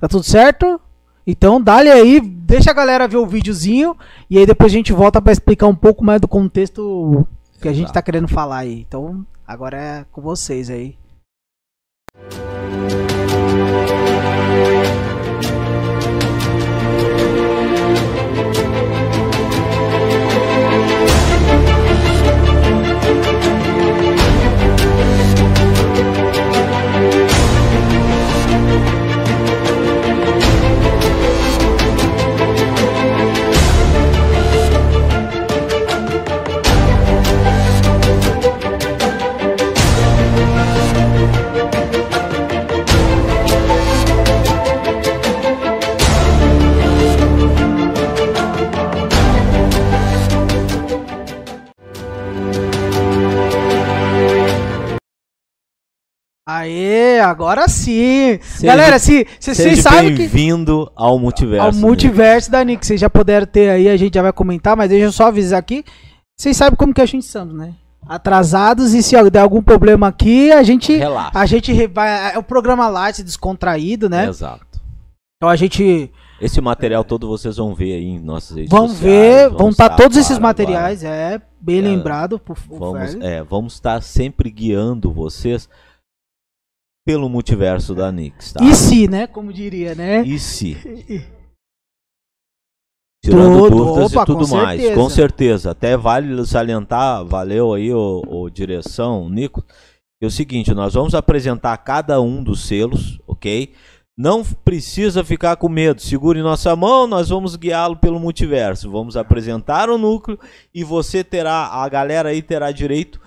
Tá 0.00 0.08
tudo 0.08 0.22
certo? 0.24 0.80
Então 1.26 1.60
dá-lhe 1.60 1.90
aí, 1.90 2.20
deixa 2.20 2.70
a 2.70 2.74
galera 2.74 3.06
ver 3.08 3.16
o 3.16 3.26
videozinho 3.26 3.96
e 4.28 4.38
aí 4.38 4.44
depois 4.46 4.72
a 4.72 4.74
gente 4.76 4.92
volta 4.92 5.20
pra 5.22 5.32
explicar 5.32 5.66
um 5.66 5.74
pouco 5.74 6.04
mais 6.04 6.20
do 6.20 6.28
contexto 6.28 7.26
que 7.60 7.68
a 7.68 7.72
gente 7.72 7.92
tá 7.92 8.02
querendo 8.02 8.28
falar 8.28 8.58
aí. 8.58 8.84
Então 8.86 9.24
agora 9.46 9.76
é 9.76 10.04
com 10.04 10.20
vocês 10.20 10.70
aí. 10.70 10.96
Aê, 56.58 57.20
agora 57.20 57.68
sim! 57.68 58.38
Seja- 58.40 58.66
Galera, 58.66 58.98
se 58.98 59.26
se 59.40 59.54
vocês 59.54 59.80
sabem 59.80 60.10
que 60.12 60.18
bem-vindo 60.18 60.90
ao 60.94 61.18
multiverso. 61.18 61.66
ao 61.66 61.72
né? 61.72 61.80
multiverso 61.80 62.50
da 62.50 62.62
Nick, 62.62 62.86
vocês 62.86 63.00
já 63.00 63.10
puderam 63.10 63.46
ter 63.46 63.70
aí, 63.70 63.88
a 63.88 63.96
gente 63.96 64.14
já 64.14 64.22
vai 64.22 64.32
comentar, 64.32 64.76
mas 64.76 64.88
deixa 64.88 65.06
eu 65.06 65.12
só 65.12 65.26
avisar 65.26 65.58
aqui. 65.58 65.84
Vocês 66.38 66.56
sabem 66.56 66.76
como 66.76 66.94
que 66.94 67.00
a 67.00 67.06
gente 67.06 67.24
estamos, 67.24 67.54
né? 67.54 67.74
Atrasados 68.06 68.94
e 68.94 69.02
se 69.02 69.16
der 69.30 69.40
algum 69.40 69.62
problema 69.62 70.08
aqui, 70.08 70.52
a 70.52 70.62
gente 70.62 70.94
Relaxa. 70.94 71.30
a 71.38 71.46
gente 71.46 71.86
vai 71.88 72.34
é 72.34 72.38
o 72.38 72.42
programa 72.42 72.86
light 72.88 73.22
descontraído, 73.22 74.08
né? 74.08 74.28
Exato. 74.28 74.64
Então 75.36 75.48
a 75.48 75.56
gente 75.56 76.10
Esse 76.40 76.60
material 76.60 77.02
todo 77.02 77.26
vocês 77.28 77.56
vão 77.56 77.74
ver 77.74 77.94
aí 77.94 78.04
em 78.04 78.18
nossas 78.20 78.56
redes 78.56 78.70
Vão 78.70 78.88
sociais. 78.88 79.00
ver, 79.00 79.48
vão 79.50 79.70
estar 79.70 79.84
estar, 79.86 79.96
todos 79.96 80.16
esses 80.16 80.38
materiais, 80.38 81.02
é 81.02 81.40
bem 81.60 81.78
É, 81.78 81.82
lembrado 81.82 82.38
por 82.38 82.56
por 82.56 82.78
Vamos, 82.78 83.14
é, 83.16 83.42
vamos 83.42 83.72
estar 83.74 84.02
sempre 84.02 84.50
guiando 84.50 85.10
vocês 85.10 85.68
pelo 87.04 87.28
multiverso 87.28 87.94
da 87.94 88.10
Nix, 88.10 88.52
tá? 88.52 88.64
E 88.64 88.74
se, 88.74 89.06
né? 89.06 89.26
Como 89.26 89.52
diria, 89.52 89.94
né? 89.94 90.22
E 90.22 90.38
se? 90.38 90.76
Tirando 93.24 93.58
Tudo, 93.70 93.76
dúvidas 93.76 94.12
opa, 94.12 94.22
e 94.22 94.26
tudo 94.26 94.46
com 94.46 94.56
mais. 94.56 94.80
certeza. 94.80 95.00
Com 95.00 95.08
certeza. 95.08 95.70
Até 95.70 95.96
vale 95.96 96.44
salientar, 96.44 97.24
valeu 97.24 97.72
aí 97.72 97.90
o, 97.90 98.22
o 98.26 98.50
direção, 98.50 99.30
Nico. 99.30 99.64
É 100.20 100.26
o 100.26 100.30
seguinte, 100.30 100.74
nós 100.74 100.92
vamos 100.92 101.14
apresentar 101.14 101.76
cada 101.78 102.20
um 102.20 102.42
dos 102.42 102.66
selos, 102.66 103.18
ok? 103.26 103.72
Não 104.16 104.44
precisa 104.44 105.24
ficar 105.24 105.56
com 105.56 105.68
medo. 105.68 106.02
Segure 106.02 106.40
nossa 106.42 106.76
mão, 106.76 107.06
nós 107.06 107.30
vamos 107.30 107.56
guiá-lo 107.56 107.96
pelo 107.96 108.20
multiverso. 108.20 108.90
Vamos 108.90 109.16
apresentar 109.16 109.88
o 109.88 109.98
núcleo 109.98 110.38
e 110.74 110.84
você 110.84 111.24
terá, 111.24 111.66
a 111.68 111.88
galera 111.88 112.28
aí 112.28 112.42
terá 112.42 112.70
direito 112.72 113.20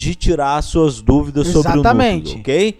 de 0.00 0.14
tirar 0.14 0.62
suas 0.62 1.02
dúvidas 1.02 1.48
sobre 1.48 1.72
o 1.72 1.80
Exatamente. 1.80 2.36
núcleo, 2.36 2.40
ok? 2.40 2.78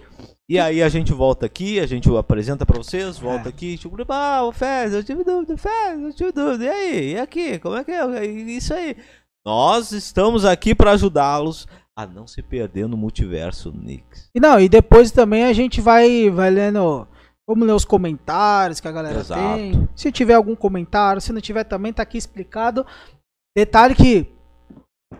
E 0.51 0.59
aí 0.59 0.83
a 0.83 0.89
gente 0.89 1.13
volta 1.13 1.45
aqui, 1.45 1.79
a 1.79 1.85
gente 1.85 2.13
apresenta 2.13 2.65
pra 2.65 2.75
vocês, 2.77 3.17
volta 3.17 3.47
É. 3.47 3.49
aqui, 3.49 3.77
tipo, 3.77 3.95
ah, 4.09 4.43
o 4.43 4.51
Fez, 4.51 4.93
eu 4.93 5.01
tive 5.01 5.23
dúvida, 5.23 5.55
Fez, 5.55 6.01
eu 6.01 6.13
tive 6.13 6.33
dúvida. 6.33 6.65
E 6.65 6.69
aí? 6.69 7.11
E 7.13 7.17
aqui? 7.19 7.57
Como 7.57 7.77
é 7.77 7.85
que 7.85 7.91
é? 7.91 8.25
Isso 8.25 8.73
aí. 8.73 8.97
Nós 9.45 9.93
estamos 9.93 10.43
aqui 10.43 10.75
para 10.75 10.91
ajudá-los 10.91 11.65
a 11.95 12.05
não 12.05 12.27
se 12.27 12.41
perder 12.41 12.85
no 12.85 12.97
multiverso 12.97 13.71
Nix. 13.73 14.29
E 14.35 14.41
não, 14.41 14.59
e 14.59 14.67
depois 14.67 15.09
também 15.09 15.45
a 15.45 15.53
gente 15.53 15.79
vai, 15.79 16.29
vai 16.29 16.49
lendo. 16.49 17.07
Vamos 17.47 17.65
ler 17.65 17.73
os 17.73 17.85
comentários 17.85 18.81
que 18.81 18.89
a 18.89 18.91
galera 18.91 19.21
Exato. 19.21 19.55
tem. 19.55 19.87
Se 19.95 20.11
tiver 20.11 20.33
algum 20.33 20.53
comentário, 20.53 21.21
se 21.21 21.31
não 21.31 21.39
tiver 21.39 21.63
também, 21.63 21.93
tá 21.93 22.03
aqui 22.03 22.17
explicado. 22.17 22.85
Detalhe 23.55 23.95
que 23.95 24.27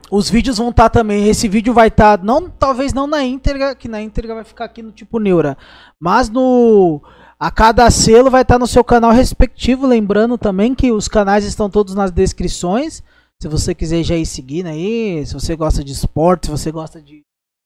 os 0.10 0.30
vídeos 0.30 0.58
vão 0.58 0.70
estar 0.70 0.90
também. 0.90 1.28
Esse 1.28 1.48
vídeo 1.48 1.74
vai 1.74 1.88
estar, 1.88 2.22
não, 2.24 2.50
talvez 2.50 2.94
não 2.94 3.08
na 3.08 3.24
íntegra, 3.24 3.76
que 3.76 3.88
na 3.88 4.02
íntegra 4.02 4.36
vai 4.36 4.44
ficar 4.44 4.66
aqui 4.66 4.82
no 4.82 4.92
tipo 4.92 5.20
Neura. 5.20 5.58
Mas 6.00 6.30
no. 6.30 7.02
A 7.40 7.50
cada 7.50 7.90
selo 7.90 8.30
vai 8.30 8.44
estar 8.44 8.60
no 8.60 8.68
seu 8.68 8.84
canal 8.84 9.12
respectivo. 9.12 9.88
Lembrando 9.88 10.38
também 10.38 10.76
que 10.76 10.92
os 10.92 11.08
canais 11.08 11.44
estão 11.44 11.70
todos 11.70 11.96
nas 11.96 12.12
descrições. 12.12 13.02
Se 13.42 13.48
você 13.48 13.74
quiser 13.74 14.04
já 14.04 14.16
ir 14.16 14.26
seguindo 14.28 14.68
aí, 14.68 15.26
se 15.26 15.34
você 15.34 15.56
gosta 15.56 15.84
de 15.84 15.92
esporte, 15.92 16.46
se 16.46 16.52
você 16.52 16.72
gosta 16.72 17.02
de 17.02 17.24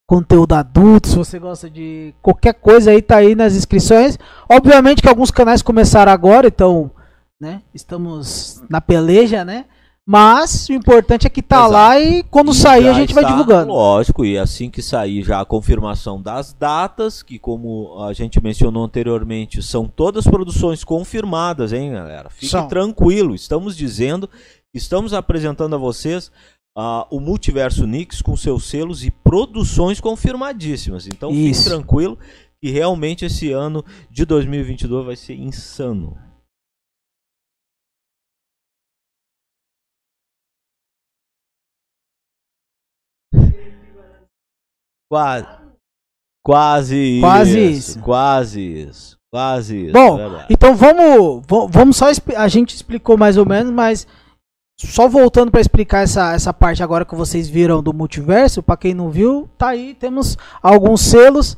conteúdo 0.08 0.54
adulto, 0.54 1.10
se 1.10 1.18
você 1.18 1.38
gosta 1.38 1.70
de 1.70 2.14
qualquer 2.22 2.54
coisa 2.54 2.92
aí, 2.92 3.02
tá 3.02 3.18
aí 3.18 3.36
nas 3.36 3.56
inscrições. 3.56 4.18
Obviamente 4.48 5.02
que 5.02 5.10
alguns 5.10 5.32
canais 5.32 5.62
começaram 5.62 6.12
agora, 6.12 6.48
então, 6.48 6.90
né, 7.42 7.62
estamos 7.74 8.64
na 8.70 8.80
peleja, 8.80 9.44
né? 9.44 9.66
Mas 10.08 10.70
o 10.70 10.74
importante 10.74 11.26
é 11.26 11.30
que 11.30 11.42
tá 11.42 11.62
Exato. 11.62 11.74
lá 11.74 12.00
e 12.00 12.22
quando 12.24 12.52
E 12.52 12.56
sair 12.56 12.88
a 12.88 12.94
gente 12.94 13.12
vai 13.14 13.24
está, 13.24 13.36
divulgando. 13.36 13.74
Lógico, 13.74 14.24
e 14.24 14.38
assim 14.38 14.70
que 14.70 14.82
sair 14.82 15.24
já 15.24 15.42
a 15.42 15.46
confirmação 15.46 16.22
das 16.22 16.54
datas, 16.54 17.24
que 17.24 17.40
como 17.40 18.04
a 18.04 18.14
gente 18.14 18.42
mencionou 18.42 18.84
anteriormente, 18.84 19.64
são 19.64 19.88
todas 19.88 20.26
produções 20.26 20.84
confirmadas, 20.84 21.74
hein, 21.74 21.94
galera? 21.94 22.30
Fique 22.30 22.52
São. 22.52 22.68
tranquilo, 22.68 23.34
estamos 23.34 23.76
dizendo, 23.76 24.30
estamos 24.72 25.12
apresentando 25.12 25.74
a 25.74 25.80
vocês 25.80 26.32
ah, 26.78 27.08
o 27.10 27.20
Multiverso 27.20 27.88
Nix 27.88 28.22
com 28.22 28.36
seus 28.38 28.66
selos 28.66 29.04
e 29.04 29.10
produções 29.10 30.00
confirmadíssimas. 30.00 31.08
Então 31.08 31.32
Isso. 31.32 31.64
fique 31.64 31.76
tranquilo 31.76 32.16
que 32.62 32.70
realmente 32.70 33.26
esse 33.26 33.52
ano 33.52 33.84
de 34.12 34.24
2022 34.24 35.06
vai 35.06 35.16
ser 35.16 35.34
insano. 35.34 36.16
Quase. 45.10 45.48
Quase, 46.44 47.18
Quase 47.22 47.60
isso, 47.60 47.90
isso. 47.92 48.00
Quase 48.02 48.62
isso. 48.62 49.18
Quase 49.32 49.78
isso. 49.86 49.94
Bom, 49.94 50.18
verdade. 50.18 50.46
Então 50.50 50.76
vamos, 50.76 51.44
vamos 51.70 51.98
só 51.98 52.06
a 52.36 52.48
gente 52.48 52.76
explicou 52.76 53.18
mais 53.18 53.36
ou 53.38 53.46
menos, 53.46 53.72
mas 53.72 54.08
só 54.80 55.08
voltando 55.08 55.52
para 55.52 55.62
explicar 55.62 56.04
essa, 56.04 56.34
essa 56.34 56.54
parte 56.54 56.84
agora 56.84 57.04
que 57.06 57.16
vocês 57.16 57.50
viram 57.50 57.82
do 57.82 57.94
multiverso, 57.94 58.62
para 58.62 58.78
quem 58.78 58.94
não 58.94 59.10
viu, 59.10 59.50
tá 59.58 59.70
aí, 59.70 59.94
temos 59.96 60.38
alguns 60.62 61.02
selos. 61.02 61.58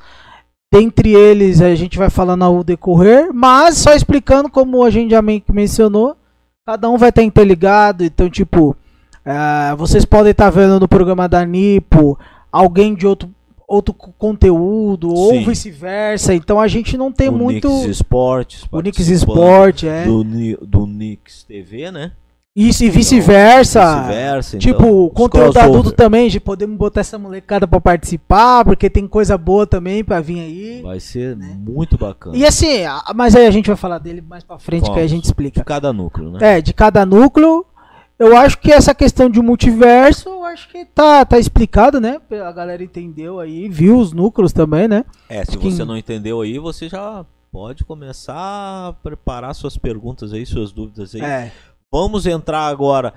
Dentre 0.73 1.13
eles 1.13 1.61
a 1.61 1.73
gente 1.75 1.97
vai 1.97 2.09
falando 2.09 2.43
ao 2.43 2.63
decorrer, 2.63 3.31
mas 3.33 3.77
só 3.77 3.93
explicando 3.93 4.49
como 4.49 4.83
a 4.83 4.89
gente 4.89 5.11
já 5.11 5.21
men- 5.21 5.43
mencionou, 5.51 6.15
cada 6.65 6.89
um 6.89 6.97
vai 6.97 7.09
estar 7.09 7.23
interligado, 7.23 8.03
então 8.03 8.29
tipo, 8.29 8.75
eh, 9.25 9.75
vocês 9.77 10.03
podem 10.03 10.31
estar 10.31 10.49
vendo 10.49 10.79
no 10.79 10.87
programa 10.87 11.27
da 11.27 11.45
Nipo 11.45 12.19
alguém 12.51 12.93
de 12.95 13.07
outro 13.07 13.29
outro 13.67 13.93
co- 13.93 14.13
conteúdo 14.17 15.13
ou 15.13 15.31
Sim. 15.31 15.43
vice-versa, 15.45 16.33
então 16.33 16.59
a 16.59 16.67
gente 16.67 16.97
não 16.97 17.11
tem 17.11 17.27
o 17.29 17.33
muito 17.33 17.67
Nix 17.67 17.85
Esportes. 17.89 18.65
o 18.71 18.79
Nix 18.79 18.97
Sport, 19.09 19.83
é. 19.83 20.05
Do, 20.05 20.23
do 20.65 20.87
Nix 20.87 21.43
TV, 21.43 21.91
né? 21.91 22.11
Isso 22.55 22.83
e 22.83 22.89
vice-versa. 22.89 23.99
Vice-versa. 23.99 24.57
Tipo, 24.57 24.79
então, 24.83 24.89
o 24.91 25.05
os 25.07 25.13
conteúdo 25.13 25.57
adulto 25.59 25.91
também, 25.91 26.27
de 26.27 26.39
podemos 26.39 26.75
botar 26.75 27.01
essa 27.01 27.19
molecada 27.19 27.67
pra 27.67 27.79
participar, 27.79 28.65
porque 28.65 28.89
tem 28.89 29.07
coisa 29.07 29.37
boa 29.37 29.67
também 29.67 30.03
pra 30.03 30.19
vir 30.21 30.39
aí. 30.39 30.81
Vai 30.81 30.99
ser 30.99 31.35
muito 31.37 31.99
bacana. 31.99 32.35
E 32.35 32.43
assim, 32.43 32.79
mas 33.15 33.35
aí 33.35 33.45
a 33.45 33.51
gente 33.51 33.67
vai 33.67 33.75
falar 33.75 33.99
dele 33.99 34.21
mais 34.27 34.43
pra 34.43 34.57
frente, 34.57 34.85
que 34.85 34.89
aí 34.89 34.95
a 34.95 34.97
Vamos. 35.01 35.11
gente 35.11 35.21
De 35.23 35.27
explica. 35.27 35.63
cada 35.63 35.93
núcleo, 35.93 36.31
né? 36.31 36.57
É, 36.57 36.61
de 36.61 36.73
cada 36.73 37.05
núcleo. 37.05 37.63
Eu 38.19 38.35
acho 38.35 38.57
que 38.57 38.71
essa 38.71 38.95
questão 38.95 39.29
de 39.29 39.39
multiverso, 39.41 40.27
eu 40.29 40.43
acho 40.43 40.67
que 40.69 40.85
tá, 40.85 41.23
tá 41.23 41.37
explicado, 41.37 41.99
né? 42.01 42.19
A 42.43 42.51
galera 42.51 42.83
entendeu 42.83 43.39
aí, 43.39 43.69
viu 43.69 43.97
os 43.99 44.11
núcleos 44.11 44.51
também, 44.51 44.87
né? 44.87 45.05
É, 45.29 45.45
se 45.45 45.55
você 45.57 45.85
não 45.85 45.95
entendeu 45.95 46.41
aí, 46.41 46.57
você 46.57 46.89
já 46.89 47.23
pode 47.51 47.83
começar 47.85 48.35
a 48.35 48.93
preparar 49.03 49.53
suas 49.53 49.77
perguntas 49.77 50.33
aí, 50.33 50.45
suas 50.45 50.71
dúvidas 50.71 51.13
aí. 51.13 51.21
É. 51.21 51.51
Vamos 51.91 52.25
entrar 52.25 52.67
agora 52.67 53.13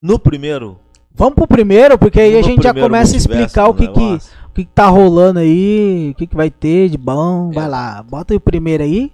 no 0.00 0.18
primeiro. 0.18 0.78
Vamos 1.12 1.34
pro 1.34 1.46
primeiro, 1.46 1.98
porque 1.98 2.20
aí 2.20 2.34
a 2.34 2.40
no 2.40 2.44
gente 2.44 2.62
já 2.62 2.72
começa 2.74 3.14
a 3.14 3.16
explicar 3.16 3.68
o 3.68 3.74
que 3.74 3.88
que, 3.88 4.00
o 4.46 4.50
que 4.54 4.64
que 4.64 4.72
tá 4.72 4.86
rolando 4.88 5.38
aí, 5.40 6.10
o 6.10 6.14
que 6.14 6.26
que 6.26 6.36
vai 6.36 6.50
ter 6.50 6.88
de 6.88 6.98
bom. 6.98 7.50
Vai 7.52 7.64
É. 7.64 7.68
lá, 7.68 8.02
bota 8.02 8.32
aí 8.32 8.36
o 8.36 8.40
primeiro 8.40 8.82
aí. 8.84 9.12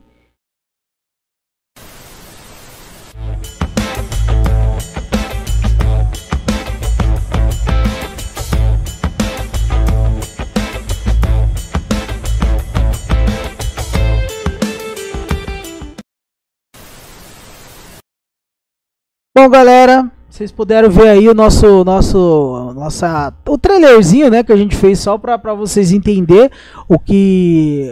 Bom, 19.40 19.48
galera, 19.48 20.12
vocês 20.28 20.52
puderam 20.52 20.90
ver 20.90 21.08
aí 21.08 21.26
o 21.26 21.32
nosso, 21.32 21.82
nosso, 21.82 22.74
nossa, 22.74 23.32
o 23.48 23.56
trailerzinho, 23.56 24.28
né, 24.28 24.44
que 24.44 24.52
a 24.52 24.56
gente 24.56 24.76
fez 24.76 25.00
só 25.00 25.16
pra, 25.16 25.38
pra 25.38 25.54
vocês 25.54 25.92
entender 25.92 26.52
o 26.86 26.98
que, 26.98 27.88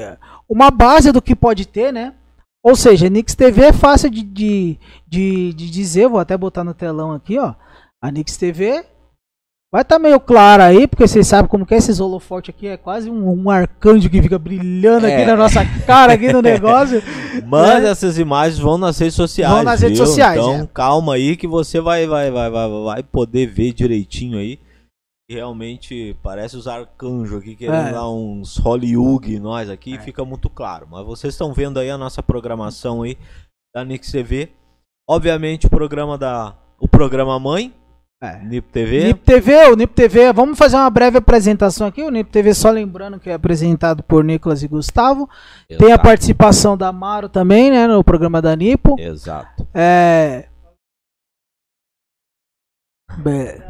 uma 0.46 0.70
base 0.70 1.10
do 1.10 1.22
que 1.22 1.34
pode 1.34 1.66
ter, 1.66 1.90
né? 1.90 2.12
Ou 2.62 2.76
seja, 2.76 3.08
Nix 3.08 3.34
TV 3.34 3.62
é 3.62 3.72
fácil 3.72 4.10
de, 4.10 4.22
de, 4.22 4.78
de, 5.08 5.54
de 5.54 5.70
dizer, 5.70 6.06
vou 6.06 6.20
até 6.20 6.36
botar 6.36 6.64
no 6.64 6.74
telão 6.74 7.12
aqui, 7.12 7.38
ó. 7.38 7.54
A 7.98 8.10
Nix 8.10 8.36
TV 8.36 8.84
vai 9.72 9.82
estar 9.82 9.98
meio 9.98 10.18
clara 10.18 10.64
aí, 10.64 10.87
porque 10.87 11.06
vocês 11.06 11.26
sabem 11.26 11.48
como 11.50 11.66
que 11.66 11.75
é 11.75 11.76
esses 11.78 12.00
holofotes 12.00 12.54
aqui, 12.54 12.66
é 12.66 12.76
quase 12.76 13.10
um, 13.10 13.42
um 13.44 13.50
arcanjo 13.50 14.08
que 14.08 14.22
fica 14.22 14.38
brilhando 14.38 15.06
aqui 15.06 15.16
É. 15.22 15.26
na 15.26 15.37
nossa 15.37 15.64
cara, 15.87 16.14
aqui 16.14 16.32
no 16.32 16.40
negócio. 16.42 17.02
Mas 17.46 17.82
né? 17.82 17.90
essas 17.90 18.18
imagens 18.18 18.58
vão 18.58 18.78
nas 18.78 18.98
redes 18.98 19.14
sociais. 19.14 19.52
Vão 19.54 19.62
nas 19.64 19.80
redes 19.80 19.98
viu? 19.98 20.06
sociais, 20.06 20.38
Então 20.40 20.60
é. 20.62 20.68
calma 20.72 21.14
aí 21.14 21.37
que 21.37 21.46
você 21.46 21.80
vai, 21.80 22.06
vai, 22.06 22.30
vai, 22.30 22.50
vai, 22.50 22.68
vai 22.84 23.02
poder 23.02 23.46
ver 23.46 23.72
direitinho 23.72 24.38
aí. 24.38 24.58
Realmente 25.30 26.16
parece 26.22 26.56
os 26.56 26.66
arcanjos 26.66 27.38
aqui 27.42 27.54
querendo 27.54 27.88
É. 27.88 27.92
dar 27.92 28.08
uns 28.08 28.56
Hollywood 28.56 29.38
nós 29.38 29.68
aqui, 29.68 29.98
fica 29.98 30.25
muito 30.25 30.48
claro. 30.48 30.88
Mas 30.90 31.04
vocês 31.04 31.34
estão 31.34 31.52
vendo 31.52 31.78
aí 31.78 31.90
a 31.90 31.98
nossa 31.98 32.22
programação 32.22 33.02
aí 33.02 33.18
da 33.76 33.84
Nix 33.84 34.10
TV. 34.10 34.48
Obviamente 35.06 35.66
o 35.66 35.70
programa 35.70 36.16
da. 36.16 36.54
O 36.80 36.88
programa 36.88 37.38
mãe, 37.38 37.75
É. 38.20 38.37
NIP 38.42 38.72
TV. 38.72 39.04
NIP 39.04 39.20
TV, 39.25 39.68
o 39.70 39.76
NIP 39.76 39.94
TV, 39.94 40.32
vamos 40.32 40.58
fazer 40.58 40.76
uma 40.76 40.90
breve 40.90 41.18
apresentação 41.18 41.87
aqui. 41.87 42.02
O 42.02 42.10
NIP 42.10 42.30
TV, 42.30 42.52
só 42.52 42.68
lembrando 42.70 43.20
que 43.20 43.30
é 43.30 43.34
apresentado 43.34 44.02
por 44.02 44.25
Nicolas 44.25 44.62
e 44.64 44.68
Gustavo. 44.68 45.28
Tem 45.68 45.76
a 45.88 45.90
Exato. 45.90 46.02
participação 46.02 46.76
da 46.76 46.92
Maro 46.92 47.28
também, 47.28 47.70
né, 47.70 47.87
no 47.87 48.02
programa 48.02 48.42
da 48.42 48.56
Nipo. 48.56 48.96
Exato. 48.98 49.66
É. 49.72 50.48
Be- 53.18 53.62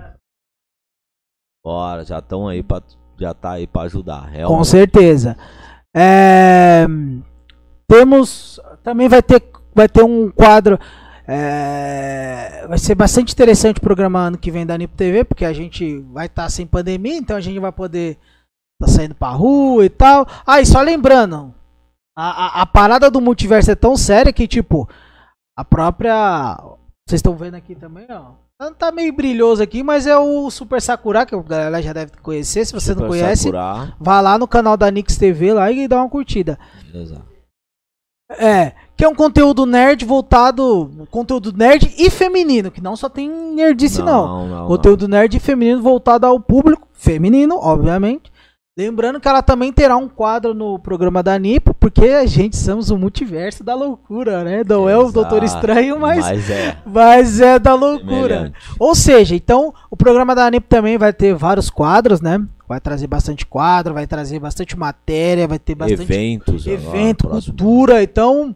Bora, 1.65 2.05
já 2.05 2.19
estão 2.19 2.49
aí 2.49 2.63
para 2.63 2.83
já 3.21 3.35
tá 3.35 3.53
aí 3.53 3.67
para 3.67 3.83
ajudar. 3.83 4.23
Com 4.27 4.31
Realmente. 4.31 4.69
certeza. 4.69 5.37
É, 5.95 6.87
Temos. 7.87 8.61
Também 8.83 9.09
vai 9.09 9.23
ter. 9.23 9.43
vai 9.75 9.89
ter 9.89 10.03
um 10.03 10.31
quadro. 10.31 10.79
É, 11.31 12.67
vai 12.67 12.79
ser 12.79 12.95
bastante 12.95 13.35
interessante 13.35 13.77
o 13.77 13.83
programa 13.83 14.19
ano 14.19 14.39
que 14.39 14.51
vem 14.51 14.65
da 14.65 14.79
Nipo 14.79 14.97
TV, 14.97 15.25
porque 15.25 15.45
a 15.45 15.53
gente 15.53 15.99
vai 16.11 16.25
estar 16.25 16.49
sem 16.49 16.67
pandemia, 16.67 17.19
então 17.19 17.37
a 17.37 17.41
gente 17.41 17.59
vai 17.59 17.71
poder 17.71 18.17
tá 18.81 18.89
saindo 18.89 19.15
pra 19.15 19.29
rua 19.29 19.85
e 19.85 19.91
tal. 19.91 20.27
Ah, 20.47 20.61
e 20.63 20.65
só 20.65 20.81
lembrando, 20.81 21.53
a, 22.17 22.61
a, 22.61 22.63
a 22.63 22.67
parada 22.67 23.11
do 23.11 23.21
multiverso 23.21 23.71
é 23.71 23.75
tão 23.75 23.95
séria 23.95 24.33
que, 24.33 24.49
tipo, 24.49 24.89
a 25.55 25.63
própria. 25.63 26.57
Vocês 27.07 27.19
estão 27.19 27.37
vendo 27.37 27.57
aqui 27.57 27.75
também, 27.75 28.07
ó. 28.09 28.33
Tá 28.79 28.91
meio 28.91 29.13
brilhoso 29.13 29.63
aqui, 29.63 29.83
mas 29.83 30.07
é 30.07 30.17
o 30.17 30.51
Super 30.51 30.81
Sakura, 30.81 31.27
que 31.27 31.35
a 31.35 31.43
galera 31.43 31.83
já 31.83 31.93
deve 31.93 32.13
conhecer. 32.23 32.65
Se 32.65 32.73
você 32.73 32.93
Super 32.93 33.03
não 33.03 33.09
conhece, 33.09 33.45
Sakura. 33.45 33.95
vá 34.01 34.21
lá 34.21 34.39
no 34.39 34.49
canal 34.49 34.77
da 34.77 34.91
Nix 34.91 35.17
TV 35.17 35.53
lá 35.53 35.71
e 35.71 35.87
dá 35.87 35.99
uma 35.99 36.09
curtida. 36.09 36.59
Exato. 36.93 37.38
É, 38.31 38.73
que 38.97 39.05
é 39.05 39.09
um 39.09 39.15
conteúdo 39.15 39.65
nerd 39.65 40.05
voltado. 40.05 40.91
Conteúdo 41.11 41.53
nerd 41.53 41.95
e 41.97 42.11
feminino, 42.11 42.71
que 42.71 42.81
não 42.81 42.97
só 42.97 43.09
tem 43.09 43.29
nerdice, 43.29 44.03
não. 44.03 44.27
não, 44.27 44.49
não. 44.49 44.67
Conteúdo 44.67 45.09
nerd 45.09 45.37
e 45.37 45.41
feminino 45.41 45.81
voltado 45.81 46.27
ao 46.27 46.39
público 46.39 46.87
feminino, 46.93 47.57
obviamente. 47.57 48.31
Lembrando 48.79 49.19
que 49.19 49.27
ela 49.27 49.43
também 49.43 49.73
terá 49.73 49.97
um 49.97 50.09
quadro 50.09 50.55
no 50.55 50.79
programa 50.79 51.21
da 51.21 51.37
Nipo, 51.37 51.75
porque 51.75 52.11
a 52.11 52.25
gente 52.27 52.57
somos 52.57 52.91
o 52.91 52.97
multiverso 52.97 53.65
da 53.65 53.75
loucura, 53.75 54.45
né? 54.45 54.63
Não 54.65 54.89
é 54.89 54.97
o. 54.97 55.11
Doutor 55.11 55.43
Estranho, 55.43 55.99
mas, 55.99 56.25
Mas 56.25 56.49
é. 56.49 56.77
mas 56.87 57.41
é 57.41 57.59
da 57.59 57.75
loucura. 57.75 58.37
semelhante. 58.37 58.59
Ou 58.79 58.95
seja, 58.95 59.35
então 59.35 59.75
o 59.91 59.97
programa 59.97 60.33
da 60.33 60.49
Nipo 60.49 60.69
também 60.69 60.97
vai 60.97 61.13
ter 61.13 61.35
vários 61.35 61.69
quadros, 61.69 62.21
né? 62.21 62.41
Vai 62.69 62.81
trazer 62.81 63.09
bastante 63.09 63.45
quadro, 63.45 63.95
vai 63.95 64.07
trazer 64.07 64.39
bastante 64.39 64.79
matéria, 64.79 65.49
vai 65.49 65.59
ter 65.59 65.75
bastante 65.75 66.03
Eventos. 66.03 66.69
agora, 66.69 66.81
evento, 66.81 67.27
próximo. 67.27 67.57
cultura, 67.57 68.01
então. 68.01 68.55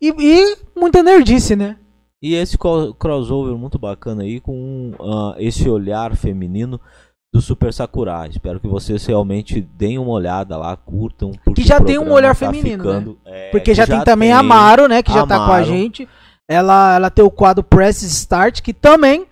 E, 0.00 0.08
e 0.08 0.56
muita 0.74 1.02
nerdice, 1.02 1.54
né? 1.54 1.76
E 2.22 2.34
esse 2.34 2.56
crossover 2.98 3.54
muito 3.58 3.78
bacana 3.78 4.22
aí 4.22 4.40
com 4.40 4.92
ah, 4.98 5.34
esse 5.38 5.68
olhar 5.68 6.16
feminino 6.16 6.80
do 7.32 7.40
Super 7.40 7.72
Sakura. 7.72 8.26
Espero 8.28 8.58
que 8.58 8.66
vocês 8.66 9.04
realmente 9.06 9.60
deem 9.60 9.98
uma 9.98 10.10
olhada 10.10 10.56
lá, 10.56 10.76
curtam. 10.76 11.30
Que 11.54 11.62
já 11.62 11.80
tem 11.80 11.98
um 11.98 12.10
olhar 12.10 12.30
tá 12.34 12.34
feminino, 12.34 12.82
ficando- 12.84 13.18
é, 13.24 13.50
Porque 13.50 13.70
que 13.70 13.74
já, 13.74 13.86
tem 13.86 14.02
também 14.02 14.32
a 14.32 14.42
Maro, 14.42 14.88
né? 14.88 15.02
Que 15.02 15.12
já 15.12 15.26
tá 15.26 15.36
com 15.36 15.42
a 15.42 15.46
Amaro. 15.46 15.64
gente. 15.64 16.08
Ela, 16.48 16.96
ela 16.96 17.10
tem 17.10 17.24
o 17.24 17.30
quadro 17.30 17.62
Press 17.62 18.02
Start, 18.02 18.60
que 18.60 18.72
também. 18.74 19.26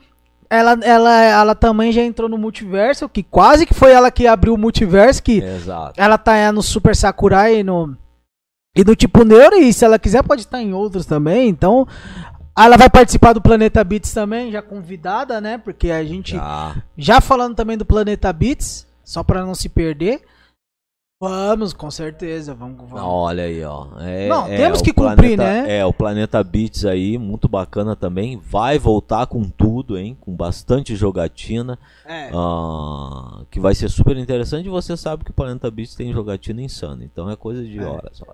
Ela, 0.50 0.78
ela, 0.82 1.22
ela 1.24 1.54
também 1.54 1.92
já 1.92 2.00
entrou 2.02 2.26
no 2.26 2.38
multiverso, 2.38 3.06
que 3.06 3.22
quase 3.22 3.66
que 3.66 3.74
foi 3.74 3.92
ela 3.92 4.10
que 4.10 4.26
abriu 4.26 4.54
o 4.54 4.58
multiverso, 4.58 5.22
que 5.22 5.42
Exato. 5.42 5.92
ela 6.00 6.16
tá 6.16 6.36
é, 6.36 6.50
no 6.50 6.62
Super 6.62 6.96
Sakurai 6.96 7.58
e 7.58 7.62
no. 7.62 7.94
E 8.76 8.84
no 8.84 8.94
tipo 8.94 9.24
Neuro, 9.24 9.56
e 9.56 9.72
se 9.72 9.84
ela 9.84 9.98
quiser 9.98 10.22
pode 10.22 10.42
estar 10.42 10.62
em 10.62 10.72
outros 10.72 11.04
também. 11.04 11.48
Então. 11.48 11.86
Ela 12.58 12.76
vai 12.76 12.90
participar 12.90 13.32
do 13.32 13.40
Planeta 13.40 13.82
Beats 13.84 14.12
também, 14.12 14.50
já 14.50 14.60
convidada, 14.62 15.40
né? 15.40 15.58
Porque 15.58 15.90
a 15.90 16.04
gente. 16.04 16.34
Já. 16.36 16.82
Já 16.96 17.20
falando 17.20 17.54
também 17.54 17.76
do 17.78 17.84
Planeta 17.86 18.32
Beats, 18.32 18.86
só 19.04 19.22
pra 19.22 19.44
não 19.44 19.54
se 19.54 19.68
perder. 19.68 20.22
Vamos, 21.20 21.72
com 21.72 21.90
certeza, 21.90 22.54
vamos, 22.54 22.76
vamos. 22.88 23.00
Olha 23.04 23.42
aí, 23.42 23.64
ó. 23.64 23.88
É- 23.98 24.28
Não, 24.28 24.46
é, 24.46 24.56
temos 24.56 24.80
que 24.80 24.92
cumprir, 24.92 25.34
planeta- 25.36 25.62
né? 25.66 25.78
É, 25.78 25.84
o 25.84 25.92
Planeta 25.92 26.44
Beats 26.44 26.84
aí, 26.84 27.18
muito 27.18 27.48
bacana 27.48 27.96
também. 27.96 28.36
Vai 28.36 28.78
voltar 28.78 29.26
com 29.26 29.42
tudo, 29.50 29.98
hein? 29.98 30.16
Com 30.20 30.32
bastante 30.36 30.94
jogatina. 30.94 31.76
É. 32.06 32.30
ah, 32.32 33.42
que 33.50 33.58
vai 33.58 33.74
ser 33.74 33.88
super 33.88 34.16
interessante. 34.16 34.66
E 34.66 34.70
você 34.70 34.96
sabe 34.96 35.24
que 35.24 35.32
o 35.32 35.34
Planeta 35.34 35.68
Beats 35.72 35.96
tem 35.96 36.12
jogatina 36.12 36.62
insana. 36.62 37.02
Então 37.04 37.28
é 37.28 37.34
coisa 37.34 37.64
de 37.64 37.80
É. 37.80 37.84
horas. 37.84 38.22
ó. 38.22 38.32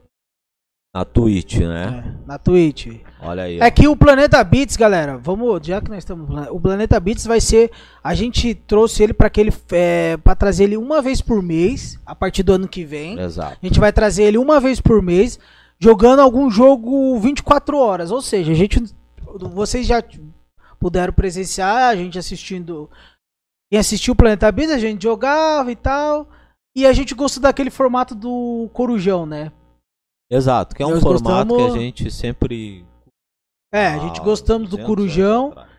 Na 0.94 1.04
Twitch, 1.04 1.56
né? 1.56 2.04
É, 2.06 2.24
na 2.24 2.38
Twitch. 2.38 3.00
Olha 3.20 3.42
aí. 3.42 3.58
É 3.58 3.66
ó. 3.66 3.70
que 3.72 3.88
o 3.88 3.96
Planeta 3.96 4.44
Beats, 4.44 4.76
galera, 4.76 5.18
vamos, 5.18 5.66
já 5.66 5.80
que 5.80 5.90
nós 5.90 5.98
estamos, 5.98 6.28
o 6.50 6.60
Planeta 6.60 7.00
Beats 7.00 7.26
vai 7.26 7.40
ser, 7.40 7.72
a 8.02 8.14
gente 8.14 8.54
trouxe 8.54 9.02
ele 9.02 9.12
para 9.12 9.26
aquele, 9.26 9.52
é, 9.72 10.16
para 10.18 10.36
trazer 10.36 10.64
ele 10.64 10.76
uma 10.76 11.02
vez 11.02 11.20
por 11.20 11.42
mês, 11.42 11.98
a 12.06 12.14
partir 12.14 12.44
do 12.44 12.52
ano 12.52 12.68
que 12.68 12.84
vem. 12.84 13.18
Exato. 13.18 13.58
A 13.60 13.66
gente 13.66 13.80
vai 13.80 13.92
trazer 13.92 14.22
ele 14.22 14.38
uma 14.38 14.60
vez 14.60 14.80
por 14.80 15.02
mês, 15.02 15.36
jogando 15.80 16.20
algum 16.20 16.48
jogo 16.48 17.18
24 17.18 17.76
horas, 17.76 18.12
ou 18.12 18.22
seja, 18.22 18.52
a 18.52 18.54
gente, 18.54 18.80
vocês 19.52 19.84
já 19.84 20.00
puderam 20.78 21.12
presenciar, 21.12 21.88
a 21.88 21.96
gente 21.96 22.20
assistindo, 22.20 22.88
quem 23.68 23.80
assistiu 23.80 24.12
o 24.12 24.16
Planeta 24.16 24.52
Beats, 24.52 24.70
a 24.70 24.78
gente 24.78 25.02
jogava 25.02 25.72
e 25.72 25.76
tal, 25.76 26.28
e 26.76 26.86
a 26.86 26.92
gente 26.92 27.16
gostou 27.16 27.42
daquele 27.42 27.70
formato 27.70 28.14
do 28.14 28.70
Corujão, 28.72 29.26
né? 29.26 29.50
Exato, 30.30 30.74
que 30.74 30.82
é 30.82 30.86
um 30.86 30.92
Nós 30.94 31.02
formato 31.02 31.48
gostamos- 31.48 31.72
que 31.72 31.78
a 31.78 31.82
gente 31.82 32.10
sempre. 32.10 32.84
É, 33.72 33.88
a 33.88 33.98
gente 33.98 34.20
Ah, 34.20 34.24
gostamos 34.24 34.68
do 34.70 34.76
200 34.76 34.86
Corujão. 34.86 35.44
anos 35.46 35.52
atrás. 35.58 35.74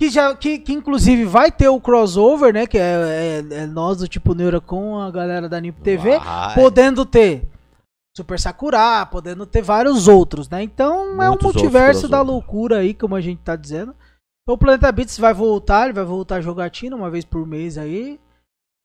Que, 0.00 0.08
já, 0.08 0.34
que, 0.34 0.58
que 0.58 0.72
inclusive 0.72 1.24
vai 1.26 1.52
ter 1.52 1.68
o 1.68 1.78
crossover, 1.80 2.54
né? 2.54 2.66
Que 2.66 2.78
é, 2.78 3.42
é- 3.50 3.54
é 3.62 3.66
nós 3.66 3.98
do 3.98 4.08
tipo 4.08 4.34
Neura 4.34 4.58
com 4.60 4.98
a 4.98 5.10
galera 5.10 5.46
da 5.48 5.60
Nipo 5.60 5.82
TV. 5.82 6.18
Vai. 6.18 6.54
Podendo 6.54 7.04
ter 7.04 7.46
Super 8.16 8.40
Sakura, 8.40 9.04
podendo 9.06 9.44
ter 9.44 9.60
vários 9.62 10.08
outros, 10.08 10.48
né? 10.48 10.62
Então 10.62 11.22
é 11.22 11.26
um 11.26 11.28
Muitos 11.28 11.44
outros 11.46 11.62
multiverso 11.62 12.08
da 12.08 12.18
crossover. 12.18 12.26
loucura 12.32 12.78
aí, 12.78 12.94
como 12.94 13.14
a 13.14 13.20
gente 13.20 13.40
tá 13.42 13.56
dizendo. 13.56 13.94
Então 14.42 14.54
o 14.54 14.58
Planeta 14.58 14.90
Beats 14.90 15.18
vai 15.18 15.34
voltar, 15.34 15.84
ele 15.84 15.92
vai 15.92 16.04
voltar 16.04 16.40
jogatina 16.40 16.96
uma 16.96 17.10
vez 17.10 17.24
por 17.24 17.46
mês 17.46 17.76
aí. 17.76 18.18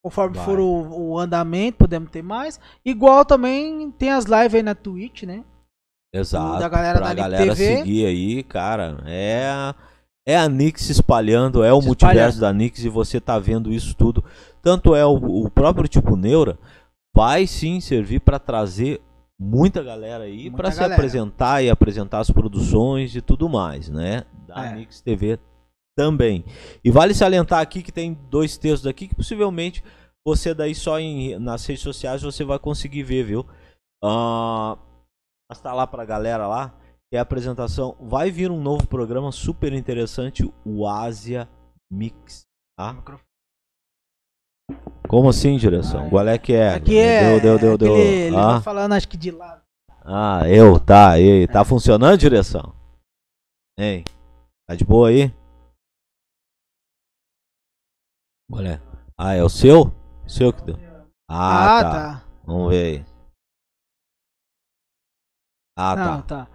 Conforme 0.06 0.36
Vai. 0.36 0.46
for 0.46 0.60
o, 0.60 1.14
o 1.14 1.20
andamento, 1.20 1.80
podemos 1.80 2.12
ter 2.12 2.22
mais. 2.22 2.60
Igual 2.86 3.26
também 3.26 3.90
tem 3.90 4.12
as 4.12 4.26
lives 4.26 4.54
aí 4.54 4.62
na 4.62 4.76
Twitch, 4.76 5.24
né? 5.24 5.44
Exato. 6.14 6.60
da 6.60 6.70
galera 6.70 7.00
pra 7.00 7.08
da 7.12 7.22
Live 7.26 7.32
galera 7.38 7.56
TV. 7.56 7.78
seguir 7.78 8.06
aí, 8.06 8.44
cara. 8.44 9.02
É 9.08 9.50
a, 9.50 9.74
é 10.24 10.38
a 10.38 10.48
Nix 10.48 10.84
se 10.84 10.92
espalhando, 10.92 11.64
é 11.64 11.74
o 11.74 11.82
Se 11.82 11.88
multiverso 11.88 12.40
da 12.40 12.54
Nix 12.54 12.86
e 12.86 12.88
você 12.88 13.20
tá 13.20 13.40
vendo 13.40 13.74
isso 13.74 13.96
tudo. 13.96 14.24
Tanto 14.62 14.94
é 14.94 15.04
o, 15.04 15.16
o 15.16 15.50
próprio 15.50 15.88
tipo 15.88 16.16
Neura, 16.16 16.56
vai 17.12 17.48
sim 17.48 17.80
servir 17.80 18.20
para 18.20 18.38
trazer 18.38 19.02
muita 19.40 19.82
galera 19.82 20.26
aí 20.26 20.52
para 20.52 20.70
se 20.70 20.84
apresentar 20.84 21.64
e 21.64 21.70
apresentar 21.72 22.20
as 22.20 22.30
produções 22.30 23.16
e 23.16 23.22
tudo 23.22 23.50
mais, 23.50 23.90
né? 23.90 24.24
Da 24.48 24.68
É. 24.68 24.76
Nix 24.76 25.02
TV 25.02 25.40
também. 25.96 26.44
E 26.84 26.92
vale 26.92 27.14
salientar 27.14 27.60
aqui 27.62 27.82
que 27.82 27.92
tem 27.92 28.14
dois 28.30 28.58
textos 28.58 28.86
aqui 28.88 29.08
que 29.08 29.16
possivelmente 29.16 29.84
você 30.28 30.54
daí 30.54 30.74
só 30.76 31.00
em, 31.00 31.38
nas 31.40 31.66
redes 31.66 31.84
sociais 31.84 32.22
você 32.22 32.44
vai 32.44 32.60
conseguir 32.60 33.04
ver, 33.04 33.24
viu? 33.24 33.46
Ah, 34.04 34.78
mas 35.50 35.62
tá 35.62 35.74
lá 35.74 35.86
pra 35.88 36.04
galera 36.06 36.48
lá, 36.48 36.70
que 37.10 37.16
é 37.16 37.20
a 37.20 37.22
apresentação. 37.22 37.96
Vai 38.00 38.30
vir 38.32 38.52
um 38.52 38.60
novo 38.62 38.88
programa 38.88 39.32
super 39.32 39.72
interessante, 39.74 40.44
o 40.66 40.88
Asia 40.88 41.48
Mix. 41.92 42.44
Tá? 42.78 42.96
Como 45.08 45.30
assim, 45.30 45.56
direção? 45.58 46.10
Qual 46.10 46.28
é 46.28 46.38
que 46.38 46.54
é? 46.54 46.74
Aqui 46.74 46.98
é. 46.98 47.40
Deu, 47.40 47.40
deu, 47.42 47.60
deu, 47.60 47.78
deu. 47.78 47.94
aquele- 47.94 48.08
ele 48.28 48.36
Ah, 48.36 48.54
tá 48.56 48.62
falando, 48.62 48.94
acho 48.94 49.08
que 49.08 49.16
de 49.18 49.30
lado. 49.32 49.62
ah, 50.04 50.42
eu, 50.50 50.80
tá, 50.80 51.12
aí. 51.12 51.48
Tá 51.48 51.64
funcionando, 51.64 52.18
direção? 52.18 52.74
Hein? 53.80 54.04
Tá 54.68 54.76
de 54.76 54.84
boa 54.84 55.10
aí? 55.10 55.32
Olha. 58.52 58.82
Ah, 59.18 59.34
é 59.34 59.44
o 59.44 59.50
seu? 59.50 59.92
O 60.26 60.30
seu 60.30 60.52
que 60.54 60.64
deu. 60.64 60.78
Ah, 61.30 61.78
Ah, 61.80 61.84
tá. 61.84 61.92
tá. 61.92 62.24
Vamos 62.46 62.70
ver 62.70 62.86
aí. 62.98 63.06
Ah, 65.78 65.96
Não, 65.96 66.22
tá. 66.22 66.46
tá. 66.46 66.48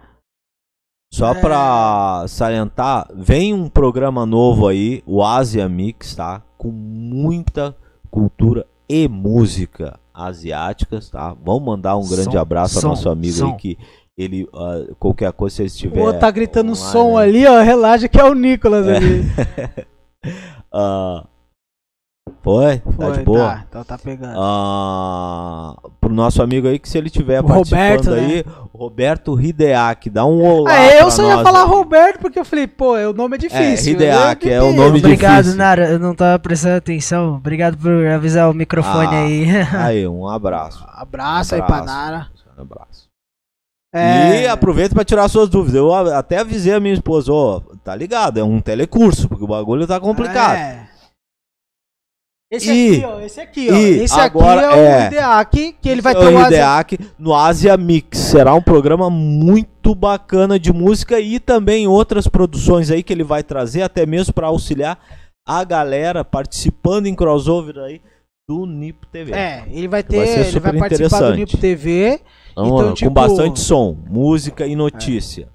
Só 1.13 1.33
É. 1.33 1.41
pra 1.41 2.25
salientar, 2.27 3.07
vem 3.13 3.53
um 3.53 3.67
programa 3.69 4.25
novo 4.25 4.67
aí, 4.67 5.03
o 5.05 5.21
Asia 5.23 5.67
Mix, 5.67 6.15
tá? 6.15 6.41
Com 6.57 6.71
muita 6.71 7.75
cultura 8.09 8.65
e 8.87 9.07
música 9.09 9.99
asiáticas, 10.13 11.09
tá? 11.09 11.33
Vamos 11.33 11.63
mandar 11.63 11.97
um 11.97 12.07
grande 12.07 12.31
Som, 12.31 12.39
abraço 12.39 12.75
ao 12.77 12.81
som, 12.81 12.87
nosso 12.89 13.09
amigo 13.09 13.33
som. 13.33 13.47
aí 13.51 13.57
que 13.57 13.77
ele, 14.17 14.47
ah, 14.53 14.93
qualquer 14.97 15.31
coisa, 15.33 15.57
se 15.57 15.61
ele 15.63 15.67
estiver. 15.67 16.01
O 16.01 16.17
tá 16.17 16.31
gritando 16.31 16.71
online 16.71 16.91
som 16.91 17.17
aí, 17.17 17.29
ali, 17.29 17.47
ó. 17.47 17.61
Relaxa 17.61 18.07
que 18.07 18.19
é 18.19 18.23
o 18.23 18.33
Nicolas 18.33 18.87
É. 18.87 18.95
ali. 18.97 19.21
ah, 20.73 21.27
foi? 22.43 22.79
Tá 22.79 22.91
Foi, 22.95 23.11
de 23.17 23.23
boa? 23.23 23.49
Tá, 23.49 23.65
então 23.69 23.83
tá 23.83 23.97
pegando. 23.97 24.33
Ah, 24.35 25.75
pro 25.99 26.11
nosso 26.13 26.41
amigo 26.41 26.67
aí 26.67 26.79
que 26.79 26.89
se 26.89 26.97
ele 26.97 27.09
tiver 27.09 27.39
O 27.39 27.43
participando 27.43 27.81
Roberto, 28.05 28.09
né? 28.11 28.19
aí, 28.19 28.45
Roberto 28.73 29.39
Hideaki, 29.39 30.09
dá 30.09 30.25
um 30.25 30.43
olá 30.43 30.71
ah, 30.71 30.95
eu 30.95 31.11
só 31.11 31.23
ia 31.27 31.35
nós 31.35 31.43
falar 31.43 31.63
aí. 31.63 31.69
Roberto 31.69 32.19
porque 32.19 32.39
eu 32.39 32.45
falei, 32.45 32.65
pô, 32.67 32.95
o 32.95 33.13
nome 33.13 33.35
é 33.35 33.39
difícil. 33.39 33.97
Né? 33.97 34.07
é 34.07 34.61
o 34.61 34.73
nome 34.73 34.99
Obrigado, 34.99 35.37
difícil. 35.43 35.57
Nara. 35.57 35.89
Eu 35.89 35.99
não 35.99 36.15
tava 36.15 36.39
prestando 36.39 36.77
atenção. 36.77 37.35
Obrigado 37.35 37.77
por 37.77 38.07
avisar 38.07 38.49
o 38.49 38.53
microfone 38.53 39.07
Ah. 39.07 39.21
aí. 39.23 39.45
Aí, 39.77 40.07
um 40.07 40.27
abraço. 40.27 40.83
Abraço, 40.87 41.53
aí 41.55 41.61
Abraço. 41.61 41.83
pra 41.83 41.93
Nara. 41.93 42.27
Um 42.57 42.61
abraço. 42.63 43.07
É, 43.93 44.43
E 44.43 44.47
aproveita 44.47 44.95
pra 44.95 45.03
tirar 45.03 45.27
suas 45.27 45.49
dúvidas. 45.49 45.75
Eu 45.75 45.93
até 45.93 46.39
avisei 46.39 46.73
a 46.73 46.79
minha 46.79 46.93
esposa, 46.93 47.31
ó, 47.31 47.59
tá 47.83 47.93
ligado, 47.95 48.39
é 48.39 48.43
um 48.43 48.61
telecurso, 48.61 49.27
porque 49.27 49.43
o 49.43 49.47
bagulho 49.47 49.85
tá 49.85 49.99
complicado. 49.99 50.55
É. 50.55 50.80
Esse 52.51 52.69
E- 52.69 52.95
aqui, 52.97 53.05
ó. 53.05 53.19
Esse 53.21 53.39
aqui, 53.39 53.69
ó. 53.71 53.75
Esse 53.75 54.19
agora 54.19 54.67
aqui 54.69 54.77
é, 54.79 54.83
é- 54.83 55.03
o 55.03 55.07
IDEAC, 55.07 55.75
que 55.81 55.87
ele 55.89 56.01
vai 56.01 56.13
É 56.13 56.15
ter 56.19 56.27
o 56.27 56.33
o 56.33 56.37
Asia- 56.37 56.47
IDEAC 56.47 56.99
no 57.17 57.33
Asia 57.33 57.77
Mix. 57.77 58.17
Será 58.17 58.53
um 58.53 58.61
programa 58.61 59.09
muito 59.09 59.95
bacana 59.95 60.59
de 60.59 60.73
música 60.73 61.19
e 61.19 61.39
também 61.39 61.87
outras 61.87 62.27
produções 62.27 62.91
aí 62.91 63.01
que 63.03 63.13
ele 63.13 63.23
vai 63.23 63.41
trazer, 63.41 63.83
até 63.83 64.05
mesmo 64.05 64.33
para 64.33 64.47
auxiliar 64.47 64.99
a 65.47 65.63
galera 65.63 66.25
participando 66.25 67.05
em 67.07 67.15
crossover 67.15 67.77
aí 67.79 68.01
do 68.49 68.65
Nip 68.65 69.07
TV. 69.09 69.31
É, 69.31 69.63
ele 69.71 69.87
vai 69.87 70.03
ter, 70.03 70.17
Vai 70.17 70.27
ser 70.27 70.39
ele 70.41 70.51
super 70.51 70.71
vai 70.71 70.79
participar 70.79 71.07
do 71.19 71.23
interessante. 71.33 71.37
Nipo 71.39 71.57
TV. 71.57 72.19
Então, 72.51 72.65
então, 72.65 72.89
ó, 72.89 72.93
tipo- 72.93 73.09
Com 73.09 73.13
bastante 73.13 73.59
som, 73.61 73.97
música 74.09 74.67
e 74.67 74.75
notícia. 74.75 75.47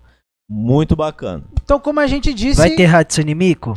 Muito 0.49 0.97
bacana. 0.97 1.45
Então, 1.63 1.79
como 1.79 2.01
a 2.01 2.07
gente 2.07 2.33
disse, 2.33 2.57
Vai 2.57 2.71
ter 2.71 2.87
Hatsune 2.87 3.35
Miku? 3.35 3.77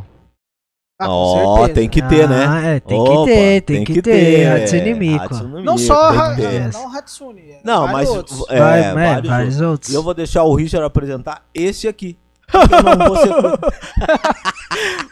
Ah, 1.01 1.05
com 1.05 1.11
Ó, 1.13 1.55
certeza. 1.59 1.73
tem 1.75 1.89
que 1.89 2.01
ter, 2.01 2.27
né? 2.27 2.45
Ah, 2.45 2.61
é, 2.61 2.79
tem 2.81 2.99
Opa, 2.99 3.09
que 3.25 3.25
ter, 3.33 3.61
tem, 3.61 3.83
que, 3.85 4.01
ter. 4.01 4.47
Hatsune 4.51 4.93
Miku. 4.95 5.23
Hatsune 5.23 5.63
Não 5.63 5.75
Miku, 5.75 5.79
só 5.79 6.09
tem 6.11 6.19
a, 6.19 6.35
que 6.35 6.41
ter. 6.41 6.73
não 6.73 6.93
Hatsune. 6.97 7.41
é 7.51 7.59
Não, 7.63 7.81
vários 7.87 7.93
mas 7.93 8.09
outros. 8.09 8.45
é, 8.49 8.59
Vai, 8.59 8.79
é, 8.81 8.93
vários, 8.93 9.29
vários 9.29 9.53
outros. 9.55 9.69
outros. 9.71 9.91
E 9.93 9.95
eu 9.95 10.03
vou 10.03 10.13
deixar 10.13 10.43
o 10.43 10.53
Richard 10.53 10.85
apresentar 10.85 11.45
esse 11.53 11.87
aqui. 11.87 12.17
Porque 12.51 12.73
eu 12.75 12.83
não 12.83 13.07
vou 13.07 13.17
ser 13.17 13.33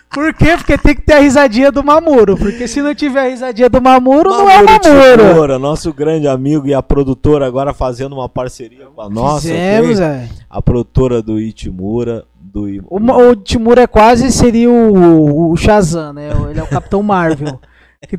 Por 0.10 0.34
quê? 0.34 0.58
Porque 0.58 0.78
tem 0.78 0.96
que 0.96 1.02
ter 1.02 1.14
a 1.14 1.20
risadinha 1.20 1.72
do 1.72 1.84
Mamuro. 1.84 2.36
Porque 2.38 2.68
se 2.68 2.82
não 2.82 2.96
tiver 2.96 3.20
a 3.22 3.30
risadinha 3.30 3.70
do 3.70 3.82
Mamuro, 3.82 4.30
não 4.30 4.50
é 4.50 4.64
Mamuro 4.64 4.84
Mamuro. 4.84 5.30
Timura, 5.34 5.60
nosso 5.60 5.94
grande 5.94 6.28
amigo 6.28 6.68
e 6.68 6.74
a 6.74 6.82
produtora 6.82 7.46
agora 7.46 7.74
fazendo 7.74 8.14
uma 8.14 8.28
parceria 8.28 8.88
com 8.96 9.02
a 9.02 9.10
nossa. 9.10 9.42
Fizemos, 9.48 10.00
é. 10.00 10.28
A 10.50 10.62
produtora 10.62 11.22
do 11.22 11.40
Itimura, 11.40 12.26
do 12.40 12.68
I- 12.68 12.82
O, 12.90 12.98
o 13.00 13.36
Timur 13.36 13.78
é 13.78 13.86
quase 13.86 14.32
seria 14.32 14.70
o, 14.72 15.52
o 15.52 15.56
Shazam, 15.56 16.14
né? 16.14 16.30
Ele 16.50 16.60
é 16.60 16.64
o 16.64 16.68
Capitão 16.68 17.04
Marvel. 17.04 17.60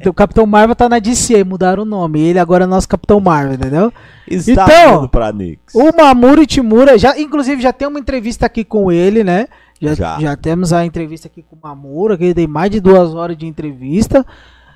O 0.08 0.12
Capitão 0.12 0.44
Marvel 0.44 0.74
tá 0.74 0.88
na 0.88 0.98
DC, 0.98 1.44
mudaram 1.44 1.84
o 1.84 1.86
nome. 1.86 2.20
Ele 2.20 2.38
agora 2.38 2.64
é 2.64 2.66
nosso 2.66 2.88
Capitão 2.88 3.20
Marvel, 3.20 3.54
entendeu? 3.54 3.92
está 4.26 4.64
Então, 4.66 5.08
pra 5.08 5.32
Nix. 5.32 5.72
O 5.74 5.96
Mamuro 5.96 6.42
Itimura, 6.42 6.98
já, 6.98 7.18
inclusive 7.18 7.62
já 7.62 7.72
tem 7.72 7.86
uma 7.86 8.00
entrevista 8.00 8.44
aqui 8.46 8.64
com 8.64 8.90
ele, 8.90 9.22
né? 9.22 9.46
Já, 9.80 9.94
Já. 9.94 10.18
já. 10.20 10.36
temos 10.36 10.72
a 10.72 10.84
entrevista 10.84 11.28
aqui 11.28 11.42
com 11.42 11.54
o 11.54 11.58
Mamuro, 11.62 12.18
que 12.18 12.24
ele 12.24 12.34
tem 12.34 12.46
mais 12.48 12.70
de 12.70 12.80
duas 12.80 13.14
horas 13.14 13.36
de 13.36 13.46
entrevista. 13.46 14.26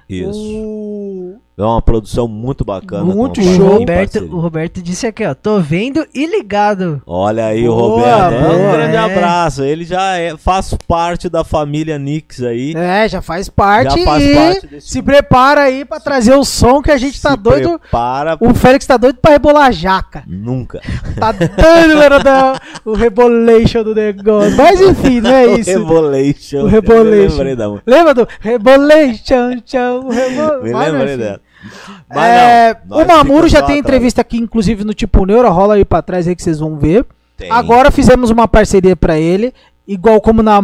Isso. 0.08 0.30
O- 0.38 1.40
É 1.56 1.62
uma 1.62 1.82
produção 1.82 2.26
muito 2.26 2.64
bacana. 2.64 3.04
Muito 3.04 3.40
O 3.40 3.44
show. 3.44 3.54
parceria. 3.56 3.78
Roberto, 3.78 4.18
o 4.24 4.40
Roberto 4.40 4.82
disse 4.82 5.06
aqui, 5.06 5.24
ó. 5.24 5.34
Tô 5.34 5.60
vendo 5.60 6.06
e 6.14 6.24
ligado. 6.24 7.02
Olha 7.06 7.46
aí, 7.46 7.68
o 7.68 7.74
Boa, 7.76 7.88
Roberto. 7.88 8.32
É 8.32 8.48
um 8.48 8.58
boa, 8.58 8.72
grande 8.72 8.96
é. 8.96 8.98
abraço. 8.98 9.62
Ele 9.62 9.84
já 9.84 10.16
é, 10.16 10.34
faz 10.36 10.74
parte 10.88 11.28
da 11.28 11.44
família 11.44 11.98
Nix 11.98 12.42
aí. 12.42 12.72
É, 12.74 13.06
já 13.06 13.20
faz 13.20 13.50
parte 13.50 13.98
Já 13.98 14.04
faz 14.04 14.34
parte 14.34 14.66
desse 14.66 14.88
se 14.88 15.02
prepara 15.02 15.62
aí 15.62 15.84
pra 15.84 16.00
trazer 16.00 16.34
o 16.34 16.44
som 16.44 16.80
que 16.80 16.90
a 16.90 16.96
gente 16.96 17.20
tá 17.20 17.32
Se 17.32 17.36
doido. 17.36 17.78
Prepara. 17.78 18.38
O 18.40 18.54
Félix 18.54 18.86
tá 18.86 18.96
doido 18.96 19.18
pra 19.20 19.32
rebolar 19.32 19.66
a 19.66 19.70
jaca. 19.70 20.24
Nunca. 20.26 20.80
Tá 21.18 21.30
doido, 21.30 21.98
Leandrão, 21.98 22.54
o 22.84 22.94
rebolation 22.94 23.84
do 23.84 23.94
negócio. 23.94 24.56
Mas 24.56 24.80
enfim, 24.80 25.20
não 25.22 25.30
é 25.30 25.46
isso. 25.58 25.70
Rebolation. 25.70 26.62
O 26.62 26.66
Rebolation. 26.66 27.12
Eu 27.12 27.14
me 27.14 27.28
lembrei 27.28 27.56
da 27.56 27.68
música. 27.68 27.90
Lembra 27.90 28.14
do 28.14 28.28
rebolation, 28.40 29.60
tchau, 29.64 30.08
rebol... 30.08 30.62
Me 30.62 30.72
lembrei 30.72 31.16
dela. 31.16 31.41
Mas 32.08 32.30
É, 32.30 32.80
não, 32.86 33.02
o 33.02 33.06
Mamuro 33.06 33.48
já 33.48 33.62
tem 33.62 33.78
entrevista 33.78 34.20
aqui, 34.20 34.38
inclusive 34.38 34.84
no 34.84 34.94
Tipo 34.94 35.24
Neuro, 35.24 35.48
rola 35.50 35.74
aí 35.74 35.84
pra 35.84 36.02
trás 36.02 36.26
aí 36.26 36.36
que 36.36 36.42
vocês 36.42 36.58
vão 36.58 36.78
ver. 36.78 37.06
Tem. 37.36 37.50
Agora 37.50 37.90
fizemos 37.90 38.30
uma 38.30 38.46
parceria 38.46 38.94
pra 38.94 39.18
ele, 39.18 39.52
igual 39.86 40.20
como 40.20 40.42
na, 40.42 40.60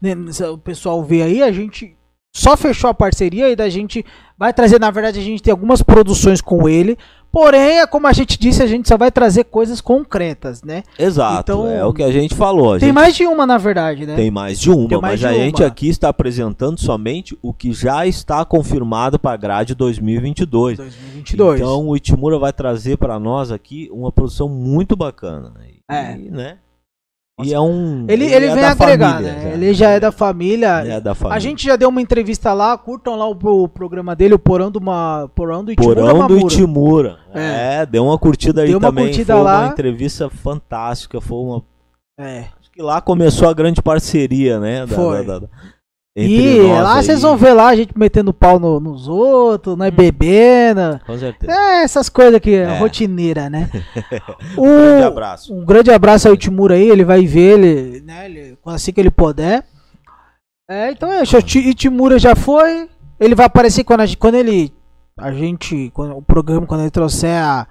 né, 0.00 0.14
o 0.52 0.58
pessoal 0.58 1.02
vê 1.02 1.22
aí, 1.22 1.42
a 1.42 1.50
gente 1.50 1.96
só 2.32 2.56
fechou 2.56 2.88
a 2.90 2.94
parceria 2.94 3.50
e 3.50 3.56
da 3.56 3.68
gente 3.68 4.04
vai 4.38 4.52
trazer, 4.52 4.80
na 4.80 4.90
verdade, 4.90 5.20
a 5.20 5.22
gente 5.22 5.42
tem 5.42 5.52
algumas 5.52 5.82
produções 5.82 6.40
com 6.40 6.68
ele. 6.68 6.96
Porém, 7.30 7.78
é 7.80 7.86
como 7.86 8.06
a 8.06 8.12
gente 8.12 8.38
disse, 8.38 8.62
a 8.62 8.66
gente 8.66 8.86
só 8.88 8.96
vai 8.98 9.10
trazer 9.10 9.44
coisas 9.44 9.80
concretas, 9.80 10.62
né? 10.62 10.82
Exato, 10.98 11.52
Então, 11.52 11.66
é 11.66 11.82
o 11.82 11.92
que 11.92 12.02
a 12.02 12.12
gente 12.12 12.34
falou. 12.34 12.74
A 12.74 12.78
Tem 12.78 12.88
gente 12.88 12.94
mais 12.94 13.14
de 13.14 13.26
uma, 13.26 13.46
na 13.46 13.56
verdade, 13.56 14.04
né? 14.04 14.16
tem 14.16 14.30
mais 14.30 14.60
de 14.60 14.70
uma, 14.70 15.00
mais 15.00 15.00
mas 15.00 15.20
de 15.20 15.26
a 15.26 15.32
gente 15.32 15.62
uma. 15.62 15.66
aqui 15.68 15.88
está 15.88 16.10
apresentando 16.10 16.78
somente 16.78 17.38
o 17.40 17.54
que 17.54 17.72
já 17.72 18.06
está 18.06 18.44
confirmado 18.44 19.18
para 19.18 19.32
a 19.32 19.36
grade 19.38 19.74
2022. 19.74 20.76
2022. 20.76 21.60
Então 21.60 21.88
o 21.88 21.96
Itimura 21.96 22.38
vai 22.38 22.52
trazer 22.52 22.98
para 22.98 23.18
nós 23.18 23.50
aqui 23.50 23.88
uma 23.92 24.12
produção 24.12 24.46
muito 24.48 24.94
bacana. 24.94 25.54
E, 25.66 25.80
É. 25.88 26.14
né? 26.16 26.58
E 27.40 27.54
é 27.54 27.58
um. 27.60 28.04
ele, 28.08 28.26
ele, 28.26 28.46
é 28.46 28.54
vem 28.54 28.64
agregar, 28.64 28.76
família 29.14 29.32
né? 29.32 29.40
já. 29.42 29.48
Ele 29.50 29.74
já 29.74 29.90
é 29.90 29.98
da 30.00 30.12
família. 30.12 30.80
Ele 30.82 30.90
é 30.92 31.00
da 31.00 31.14
família. 31.14 31.36
A 31.36 31.40
gente 31.40 31.64
já 31.66 31.76
deu 31.76 31.88
uma 31.88 32.00
entrevista 32.00 32.52
lá, 32.52 32.76
curtam 32.76 33.16
lá 33.16 33.26
o, 33.26 33.32
o 33.62 33.68
programa 33.68 34.14
dele, 34.14 34.34
o 34.34 34.38
Porão 34.38 34.70
do, 34.70 34.78
uma, 34.78 35.30
Porão 35.34 35.64
do 35.64 35.72
Itimura 35.72 35.94
Porão 36.02 36.26
do. 36.26 36.38
Itimura. 36.38 37.18
É. 37.34 37.80
É. 37.80 37.86
deu 37.86 38.04
uma 38.04 38.18
curtida 38.18 38.62
aí 38.62 38.68
Deu 38.68 38.78
uma 38.78 38.88
também. 38.88 39.06
curtida 39.06 39.34
foi 39.34 39.42
lá. 39.42 39.58
uma 39.60 39.68
entrevista 39.68 40.28
fantástica. 40.28 41.20
Foi 41.20 41.38
uma. 41.38 41.62
É. 42.18 42.40
Acho 42.60 42.70
que 42.70 42.82
lá 42.82 43.00
começou 43.00 43.48
a 43.48 43.54
grande 43.54 43.80
parceria, 43.82 44.60
né? 44.60 44.84
da- 44.86 44.94
Foi. 44.94 45.24
da- 45.24 45.38
da- 45.40 45.48
E 46.14 46.60
lá 46.60 46.96
aí. 46.98 47.04
vocês 47.04 47.22
vão 47.22 47.36
ver 47.38 47.54
lá 47.54 47.68
a 47.68 47.74
gente 47.76 47.96
metendo 47.96 48.34
pau 48.34 48.58
no- 48.58 48.78
nos 48.78 49.08
outros, 49.08 49.76
nós 49.78 49.90
bebendo. 49.90 51.00
Com 51.06 51.16
certeza. 51.16 51.50
É, 51.52 51.82
essas 51.84 52.10
coisas 52.10 52.38
que 52.38 52.54
é 52.54 52.78
rotineira, 52.78 53.48
né? 53.48 53.70
o, 54.56 54.62
Um 54.62 54.76
grande 54.76 55.04
abraço. 55.04 55.54
Um 55.54 55.64
grande 55.64 55.90
abraço 55.90 56.28
ao 56.28 56.36
Timur 56.36 56.70
aí, 56.70 56.86
ele 56.88 57.04
vai 57.04 57.24
ver 57.24 57.58
ele, 57.58 58.00
né? 58.02 58.26
Ele, 58.26 58.58
assim 58.66 58.92
que 58.92 59.00
ele 59.00 59.10
puder. 59.10 59.64
É, 60.70 60.90
então 60.90 61.10
é, 61.10 61.22
Itimura 61.22 62.18
já 62.18 62.34
foi. 62.36 62.88
Ele 63.18 63.34
vai 63.34 63.46
aparecer 63.46 63.82
quando 63.84 64.00
a 64.00 64.06
gente, 64.06 64.18
quando 64.18 64.34
ele. 64.34 64.72
A 65.16 65.32
gente. 65.32 65.90
Quando, 65.94 66.16
o 66.16 66.22
programa, 66.22 66.66
quando 66.66 66.82
ele 66.82 66.90
trouxer 66.90 67.36
a, 67.42 67.66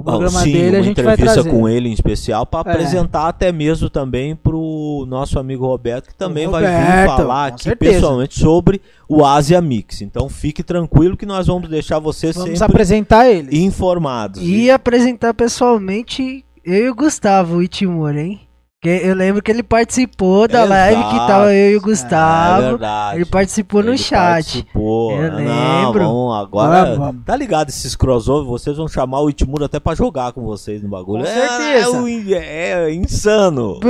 o 0.00 0.04
programa 0.04 0.40
sim, 0.40 0.52
dele, 0.52 0.76
a 0.76 0.78
uma 0.80 0.84
gente 0.84 1.02
vai 1.02 1.14
entrevista 1.14 1.42
trazer. 1.42 1.50
com 1.50 1.68
ele 1.68 1.88
em 1.88 1.92
especial 1.92 2.46
para 2.46 2.70
É. 2.70 2.72
apresentar 2.72 3.28
até 3.28 3.52
mesmo 3.52 3.90
também 3.90 4.34
pro 4.34 5.04
nosso 5.08 5.38
amigo 5.38 5.66
Roberto, 5.66 6.08
que 6.08 6.14
também 6.14 6.48
vai 6.48 6.62
vir 6.62 6.68
Roberto, 6.72 7.16
falar 7.16 7.46
aqui 7.48 7.62
certeza. 7.64 7.92
pessoalmente 7.94 8.38
sobre 8.38 8.80
o 9.08 9.24
Asia 9.24 9.60
Mix. 9.60 10.00
Então 10.02 10.28
fique 10.28 10.62
tranquilo 10.62 11.16
que 11.16 11.26
nós 11.26 11.46
vamos 11.46 11.68
deixar 11.68 11.98
você 11.98 12.32
Vamos 12.32 12.58
sempre 12.58 12.64
apresentar 12.64 13.28
ele. 13.30 13.62
informados. 13.62 14.40
E 14.42 14.70
apresentar 14.70 15.34
pessoalmente 15.34 16.44
eu 16.64 16.86
e 16.86 16.90
o 16.90 16.94
Gustavo, 16.94 17.56
o 17.56 17.62
Itimura, 17.62 18.20
hein? 18.20 18.40
Eu 18.82 19.14
lembro 19.14 19.42
que 19.42 19.50
ele 19.50 19.62
participou 19.62 20.48
da 20.48 20.64
live 20.64 21.02
que 21.02 21.08
Exato. 21.14 21.26
tava 21.26 21.54
eu 21.54 21.72
e 21.72 21.74
o 21.74 21.76
É 21.76 21.80
Gustavo. 21.80 22.62
verdade. 22.62 23.16
ele 23.18 23.24
participou 23.26 23.82
no 23.82 23.90
Ele 23.90 23.98
chat. 23.98 24.32
participou. 24.32 25.12
Eu 25.20 25.32
Não, 25.32 25.36
lembro. 25.84 26.04
vamos 26.06 26.34
agora. 26.40 27.14
Tá 27.26 27.36
ligado 27.36 27.68
esses 27.68 27.94
crossover? 27.94 28.48
Vocês 28.48 28.78
vão 28.78 28.88
chamar 28.88 29.20
o 29.20 29.28
Itimura 29.28 29.66
até 29.66 29.78
pra 29.78 29.94
jogar 29.94 30.32
com 30.32 30.40
vocês 30.46 30.82
no 30.82 30.88
bagulho. 30.88 31.24
Com 31.24 31.28
É, 31.30 31.34
certeza. 31.82 31.98
É, 31.98 32.10
in- 32.10 32.32
é 32.32 32.94
insano. 32.94 33.80
Pô, 33.80 33.88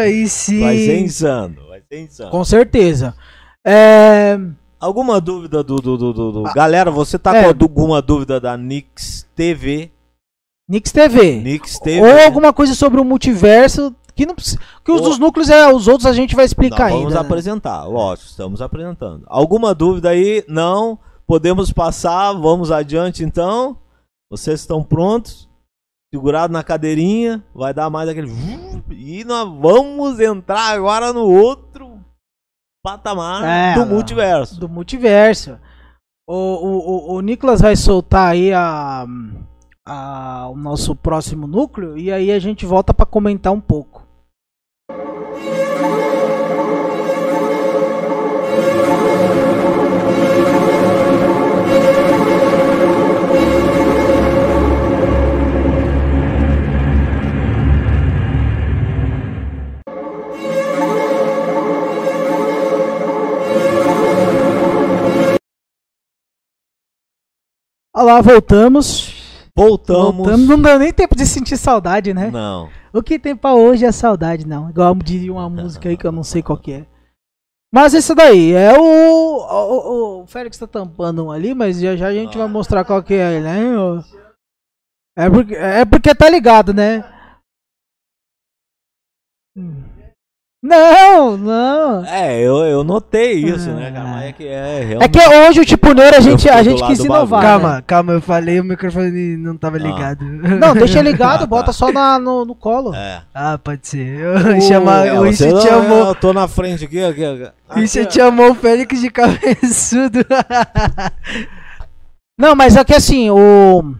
aí 0.00 0.28
sim. 0.28 0.60
Vai 0.60 0.76
ser 0.76 1.00
insano. 1.00 1.56
Vai 1.68 1.80
ser 1.90 2.00
insano. 2.02 2.30
Com 2.30 2.44
certeza. 2.44 3.16
É, 3.66 4.38
Alguma 4.78 5.20
dúvida 5.20 5.60
do. 5.64 5.74
do, 5.80 5.96
do, 5.96 6.12
do- 6.12 6.32
do- 6.32 6.42
Galera, 6.54 6.88
você 6.90 7.18
tá 7.18 7.36
é. 7.36 7.42
com 7.52 7.64
alguma 7.64 8.00
dúvida 8.00 8.38
da 8.40 8.56
Nix 8.56 9.26
TV? 9.34 9.90
Nix 10.68 10.92
TV. 10.92 11.36
Nix 11.40 11.78
TV. 11.78 12.00
Ou 12.00 12.06
né? 12.14 12.24
alguma 12.24 12.52
coisa 12.52 12.74
sobre 12.74 13.00
o 13.00 13.04
multiverso. 13.04 13.94
Que, 14.14 14.26
não, 14.26 14.34
que 14.34 14.92
os 14.92 15.00
Ou- 15.00 15.08
dos 15.08 15.18
núcleos 15.18 15.48
é 15.48 15.72
os 15.72 15.88
outros 15.88 16.04
a 16.06 16.12
gente 16.12 16.36
vai 16.36 16.44
explicar 16.44 16.90
vamos 16.90 17.04
ainda. 17.06 17.14
né? 17.14 17.20
apresentar, 17.20 17.84
lógico, 17.84 18.28
estamos 18.28 18.60
apresentando. 18.60 19.24
Alguma 19.26 19.74
dúvida 19.74 20.10
aí? 20.10 20.44
Não? 20.46 20.98
Podemos 21.26 21.72
passar, 21.72 22.32
vamos 22.34 22.70
adiante 22.70 23.24
então. 23.24 23.78
Vocês 24.30 24.60
estão 24.60 24.82
prontos? 24.84 25.48
Segurado 26.12 26.52
na 26.52 26.62
cadeirinha, 26.62 27.42
vai 27.54 27.72
dar 27.72 27.88
mais 27.88 28.06
aquele. 28.06 28.30
E 28.90 29.24
nós 29.24 29.48
vamos 29.48 30.20
entrar 30.20 30.74
agora 30.74 31.10
no 31.10 31.24
outro 31.24 31.98
patamar 32.84 33.42
É, 33.44 33.74
do 33.74 33.86
multiverso. 33.86 34.60
do 34.60 34.68
multiverso. 34.68 35.58
O, 36.28 36.34
o, 36.34 36.78
o, 36.78 37.14
o 37.14 37.20
Nicolas 37.22 37.62
vai 37.62 37.76
soltar 37.76 38.32
aí 38.32 38.52
a, 38.52 39.06
a- 39.86 40.48
o 40.50 40.56
nosso 40.56 40.94
próximo 40.94 41.46
núcleo 41.46 41.96
e 41.98 42.12
aí 42.12 42.30
a 42.30 42.38
gente 42.38 42.64
volta 42.66 42.92
pra 42.94 43.06
comentar 43.06 43.52
um 43.52 43.60
pouco. 43.60 44.02
Olha 67.94 68.14
lá, 68.14 68.20
voltamos. 68.20 69.21
Voltamos. 69.56 70.16
Voltamos. 70.16 70.48
Não 70.48 70.60
deu 70.60 70.78
nem 70.78 70.92
tempo 70.92 71.14
de 71.14 71.26
sentir 71.26 71.56
saudade, 71.56 72.14
né? 72.14 72.30
Não. 72.30 72.70
O 72.92 73.02
que 73.02 73.18
tem 73.18 73.36
pra 73.36 73.54
hoje 73.54 73.84
é 73.84 73.92
saudade, 73.92 74.46
não. 74.46 74.70
Igual 74.70 74.94
diria 74.94 75.32
uma 75.32 75.48
música 75.48 75.88
aí 75.88 75.96
que 75.96 76.06
eu 76.06 76.12
não 76.12 76.22
sei 76.22 76.42
qual 76.42 76.58
que 76.58 76.72
é. 76.72 76.86
Mas 77.72 77.94
esse 77.94 78.14
daí 78.14 78.52
é 78.52 78.78
o. 78.78 78.82
O, 78.82 80.20
o, 80.20 80.22
o 80.22 80.26
Félix 80.26 80.58
tá 80.58 80.66
tampando 80.66 81.24
um 81.24 81.30
ali, 81.30 81.54
mas 81.54 81.80
já 81.80 81.96
já 81.96 82.08
a 82.08 82.12
gente 82.12 82.36
vai 82.36 82.46
mostrar 82.46 82.84
qual 82.84 83.02
que 83.02 83.14
é, 83.14 83.40
né? 83.40 83.62
É 85.16 85.28
porque, 85.28 85.54
é 85.54 85.84
porque 85.84 86.14
tá 86.14 86.28
ligado, 86.28 86.72
né? 86.72 87.04
Não, 90.64 91.36
não. 91.36 92.04
É, 92.04 92.40
eu, 92.40 92.58
eu 92.58 92.84
notei 92.84 93.32
isso, 93.32 93.68
né, 93.72 93.88
Ah. 93.88 93.92
cara? 93.92 94.08
Mas 94.10 94.24
é 94.26 94.32
que 94.32 94.46
é 94.46 94.78
É 94.80 94.84
realmente. 94.84 95.10
que 95.10 95.28
hoje 95.28 95.60
o 95.60 95.64
tipo 95.64 95.92
Neuro 95.92 96.16
a 96.16 96.20
gente, 96.20 96.48
a 96.48 96.62
gente 96.62 96.80
quis 96.84 97.00
inovar. 97.00 97.26
bagulho. 97.26 97.42
né? 97.42 97.48
Calma, 97.48 97.82
calma, 97.84 98.12
eu 98.12 98.20
falei 98.20 98.60
o 98.60 98.64
microfone 98.64 99.36
não 99.36 99.56
tava 99.56 99.76
Ah. 99.76 99.80
ligado. 99.80 100.24
Não, 100.24 100.72
deixa 100.72 101.02
ligado, 101.02 101.34
Ah, 101.34 101.38
tá. 101.40 101.46
bota 101.46 101.72
só 101.72 101.90
na, 101.90 102.16
no, 102.16 102.44
no 102.44 102.54
colo. 102.54 102.94
É. 102.94 103.22
Ah, 103.34 103.58
pode 103.58 103.88
ser. 103.88 104.06
Eu 104.20 104.60
chama, 104.60 105.04
É, 105.04 105.18
o 105.18 105.22
Richard 105.24 105.52
não- 105.54 105.62
chamou. 105.62 106.06
Eu 106.08 106.14
tô 106.14 106.32
na 106.32 106.46
frente 106.46 106.84
aqui, 106.84 107.02
aqui, 107.02 107.24
aqui. 107.24 107.50
O 107.68 107.74
Richard 107.80 108.14
chamou 108.14 108.52
o 108.52 108.54
Félix 108.54 109.00
de 109.00 109.10
cabeçudo. 109.10 110.20
Não, 112.38 112.54
mas 112.54 112.76
é 112.76 112.84
que 112.84 112.94
assim, 112.94 113.30
o. 113.30 113.94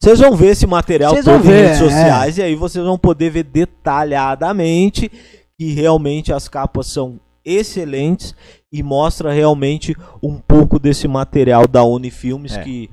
Vocês 0.00 0.18
vão 0.18 0.34
ver 0.34 0.48
esse 0.48 0.66
material 0.66 1.14
todo 1.14 1.24
vão 1.24 1.36
em 1.36 1.40
ver, 1.40 1.64
redes 1.66 1.80
é. 1.80 1.84
sociais 1.84 2.38
e 2.38 2.42
aí 2.42 2.54
vocês 2.54 2.84
vão 2.84 2.98
poder 2.98 3.30
ver 3.30 3.44
detalhadamente 3.44 5.10
que 5.58 5.72
realmente 5.72 6.32
as 6.32 6.48
capas 6.48 6.86
são 6.86 7.18
excelentes 7.44 8.34
e 8.72 8.82
mostra 8.82 9.32
realmente 9.32 9.94
um 10.22 10.36
pouco 10.38 10.78
desse 10.78 11.06
material 11.08 11.66
da 11.66 11.82
Unifilmes 11.84 12.54
É. 12.56 12.62
que 12.62 12.90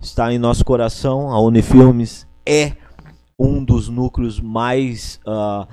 está 0.00 0.32
em 0.32 0.38
nosso 0.38 0.64
coração. 0.64 1.30
A 1.30 1.40
Unifilmes 1.40 2.26
é 2.46 2.72
um 3.38 3.64
dos 3.64 3.88
núcleos 3.88 4.40
mais 4.40 5.18
ah, 5.26 5.66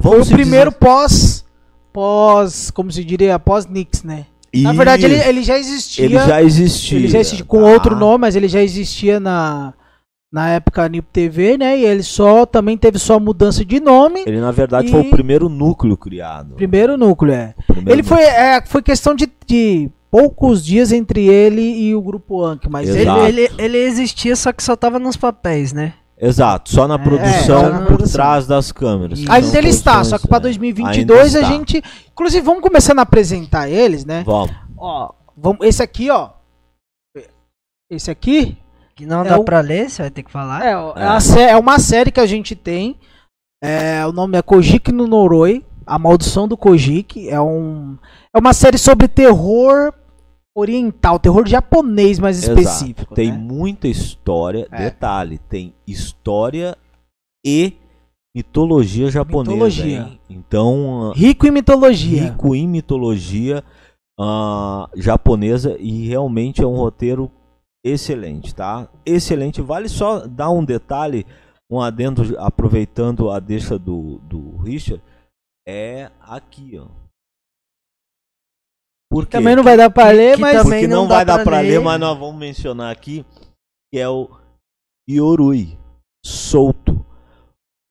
Foi 0.00 0.12
vamos 0.12 0.30
o 0.30 0.32
primeiro 0.32 0.70
dizer- 0.70 0.78
pós. 0.80 1.44
Pós. 1.92 2.70
Como 2.70 2.90
se 2.90 3.04
diria? 3.04 3.38
Pós 3.38 3.66
Nix, 3.66 4.02
né? 4.02 4.26
Na 4.54 4.72
verdade, 4.72 5.04
ele, 5.06 5.16
ele 5.16 5.42
já 5.42 5.58
existia. 5.58 6.04
ele 6.04 6.14
já 6.14 6.42
existia. 6.42 6.98
Ele 6.98 7.08
já 7.08 7.18
existia 7.20 7.44
com 7.44 7.62
tá? 7.62 7.66
outro 7.68 7.96
nome, 7.96 8.18
mas 8.22 8.36
ele 8.36 8.48
já 8.48 8.62
existia 8.62 9.18
na, 9.18 9.72
na 10.32 10.48
época 10.48 10.88
Nip 10.88 11.06
TV, 11.12 11.58
né? 11.58 11.78
E 11.78 11.84
ele 11.84 12.02
só 12.02 12.46
também 12.46 12.78
teve 12.78 12.98
só 12.98 13.20
mudança 13.20 13.62
de 13.62 13.78
nome. 13.78 14.24
Ele 14.26 14.40
na 14.40 14.50
verdade 14.50 14.88
E- 14.88 14.90
foi 14.90 15.00
o 15.00 15.10
primeiro 15.10 15.48
núcleo 15.50 15.96
criado. 15.96 16.54
Primeiro 16.54 16.96
núcleo, 16.96 17.34
é. 17.34 17.54
Primeiro 17.66 17.92
Ele 17.92 18.02
foi, 18.02 18.22
é, 18.22 18.62
foi 18.64 18.80
questão 18.82 19.14
de, 19.14 19.30
de 19.46 19.90
poucos 20.10 20.64
dias 20.64 20.90
entre 20.90 21.28
ele 21.28 21.60
e 21.60 21.94
o 21.94 22.00
grupo 22.00 22.42
Anki, 22.42 22.68
mas 22.70 22.88
Ele, 22.88 23.10
ele, 23.10 23.50
ele, 23.58 23.78
existia, 23.78 24.34
só 24.34 24.52
que 24.52 24.62
só 24.62 24.74
tava 24.74 24.98
nos 24.98 25.16
papéis, 25.16 25.74
né? 25.74 25.92
Exato, 26.18 26.70
só 26.70 26.86
na 26.86 26.98
produção 26.98 27.60
só 27.60 27.68
na 27.68 27.78
por 27.80 27.86
produção. 27.88 28.12
trás 28.12 28.46
das 28.46 28.70
câmeras. 28.70 29.18
Isso. 29.18 29.26
São 29.26 29.34
ainda 29.34 29.58
ele 29.58 29.68
está, 29.68 30.04
só 30.04 30.18
que 30.18 30.28
para 30.28 30.38
é, 30.38 30.40
2022 30.42 31.34
ainda 31.34 31.46
a 31.46 31.50
gente, 31.50 31.82
inclusive 32.12 32.44
vamos 32.46 32.62
começando 32.62 33.00
a 33.00 33.02
apresentar 33.02 33.68
eles, 33.68 34.04
né? 34.04 34.22
Vamos. 34.24 34.54
Ó, 34.78 35.12
vamos, 35.36 35.66
esse 35.66 35.82
aqui, 35.82 36.08
ó. 36.10 36.30
Esse 37.90 38.10
aqui 38.10 38.56
Que 38.94 39.06
não 39.06 39.22
É 39.24 39.28
dá 39.30 39.38
o- 39.38 39.44
pra 39.44 39.60
ler, 39.60 39.88
você 39.88 40.02
vai 40.02 40.10
ter 40.10 40.22
que 40.22 40.30
falar. 40.30 40.64
É, 40.64 40.72
é 40.72 41.06
a 41.06 41.20
sé- 41.20 41.50
é 41.50 41.56
uma 41.56 41.78
série 41.78 42.10
que 42.10 42.20
a 42.20 42.26
gente 42.26 42.54
tem. 42.54 42.96
É, 43.62 44.04
o 44.06 44.12
nome 44.12 44.36
é 44.36 44.42
Kojiki 44.42 44.92
no 44.92 45.06
Noroi. 45.06 45.64
A 45.86 45.98
Maldição 45.98 46.46
do 46.46 46.56
Kojiki. 46.56 47.28
É, 47.28 47.40
um, 47.40 47.96
é 48.34 48.38
uma 48.38 48.52
série 48.52 48.78
sobre 48.78 49.08
terror 49.08 49.92
oriental, 50.56 51.18
terror 51.18 51.46
japonês 51.46 52.18
mais 52.18 52.42
Exato. 52.42 52.60
específico. 52.60 53.14
Tem 53.14 53.32
né? 53.32 53.38
muita 53.38 53.88
história. 53.88 54.68
É. 54.70 54.84
Detalhe, 54.84 55.38
tem 55.48 55.74
história 55.86 56.76
e 57.44 57.74
mitologia 58.36 59.10
japonesa. 59.10 59.52
Mitologia. 59.52 60.00
hein? 60.02 60.20
Então, 60.28 61.10
ah, 61.10 61.14
Rico 61.16 61.46
em 61.46 61.50
mitologia. 61.50 62.22
rico 62.24 62.54
em 62.54 62.68
mitologia 62.68 63.64
ah, 64.20 64.88
japonesa 64.94 65.76
e 65.80 66.06
realmente 66.06 66.62
é 66.62 66.66
um 66.66 66.76
roteiro 66.76 67.30
excelente, 67.84 68.54
tá? 68.54 68.88
Excelente. 69.04 69.60
Vale 69.60 69.88
só 69.88 70.26
dar 70.26 70.50
um 70.50 70.64
detalhe, 70.64 71.26
um 71.70 71.80
adendo, 71.80 72.38
aproveitando 72.38 73.30
a 73.30 73.38
deixa 73.40 73.78
do, 73.78 74.18
do 74.18 74.56
Richard, 74.58 75.02
é 75.66 76.10
aqui, 76.20 76.78
ó. 76.78 76.86
Por 79.10 79.26
quê? 79.26 79.32
Também 79.32 79.54
não 79.54 79.62
vai 79.62 79.76
dar 79.76 79.90
pra 79.90 80.10
ler, 80.10 80.36
que 80.36 80.40
mas. 80.40 80.62
também 80.62 80.80
Porque 80.80 80.86
não, 80.86 81.02
não 81.02 81.08
dá 81.08 81.16
vai 81.16 81.24
dar 81.24 81.34
pra 81.36 81.44
pra 81.44 81.60
ler, 81.60 81.68
ler. 81.78 81.80
mas 81.80 82.00
nós 82.00 82.18
vamos 82.18 82.36
mencionar 82.40 82.90
aqui 82.90 83.24
que 83.92 83.98
é 84.00 84.08
o 84.08 84.30
Yorui 85.08 85.78
solto. 86.24 87.04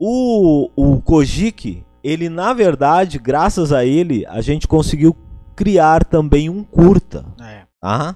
O, 0.01 0.71
o 0.75 0.99
Kojiki, 0.99 1.86
ele 2.04 2.27
na 2.27 2.54
verdade, 2.54 3.19
graças 3.19 3.71
a 3.71 3.86
ele, 3.86 4.25
a 4.25 4.41
gente 4.41 4.67
conseguiu 4.67 5.15
criar 5.56 6.04
também 6.04 6.49
um 6.49 6.63
curta, 6.63 7.23
É. 7.39 7.67
tá? 7.80 8.15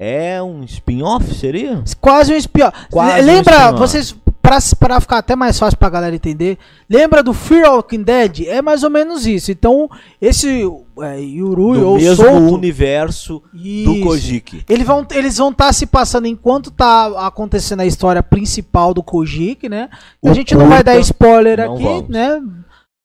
É 0.00 0.40
um 0.40 0.62
spin-off, 0.62 1.34
seria? 1.34 1.82
Quase 2.00 2.32
um 2.32 2.36
espião. 2.36 2.72
Quase 2.90 3.20
um 3.22 3.26
Lembra, 3.26 3.52
spin-off. 3.54 3.78
vocês, 3.80 4.12
pra, 4.40 4.58
pra 4.78 5.00
ficar 5.00 5.18
até 5.18 5.34
mais 5.34 5.58
fácil 5.58 5.76
pra 5.76 5.90
galera 5.90 6.14
entender, 6.14 6.56
lembra 6.88 7.20
do 7.20 7.34
Fear 7.34 7.72
Walking 7.74 8.04
Dead? 8.04 8.42
É 8.46 8.62
mais 8.62 8.84
ou 8.84 8.90
menos 8.90 9.26
isso. 9.26 9.50
Então, 9.50 9.90
esse 10.20 10.62
é, 11.00 11.20
Yurui 11.20 11.80
Do 11.80 11.88
ou 11.88 11.96
mesmo 11.96 12.24
solto. 12.24 12.54
universo 12.54 13.42
do 13.52 13.58
Isso. 13.94 14.00
Kojiki. 14.04 14.64
Eles 14.68 14.86
vão 14.86 15.04
eles 15.10 15.36
vão 15.36 15.50
estar 15.50 15.72
se 15.72 15.84
passando 15.84 16.26
enquanto 16.28 16.70
tá 16.70 17.26
acontecendo 17.26 17.80
a 17.80 17.86
história 17.86 18.22
principal 18.22 18.94
do 18.94 19.02
Kojiki, 19.02 19.68
né? 19.68 19.88
O 20.22 20.30
a 20.30 20.32
gente 20.32 20.54
não 20.54 20.68
vai 20.68 20.84
dar 20.84 20.96
spoiler 21.00 21.58
aqui, 21.58 21.82
vamos. 21.82 22.08
né? 22.08 22.40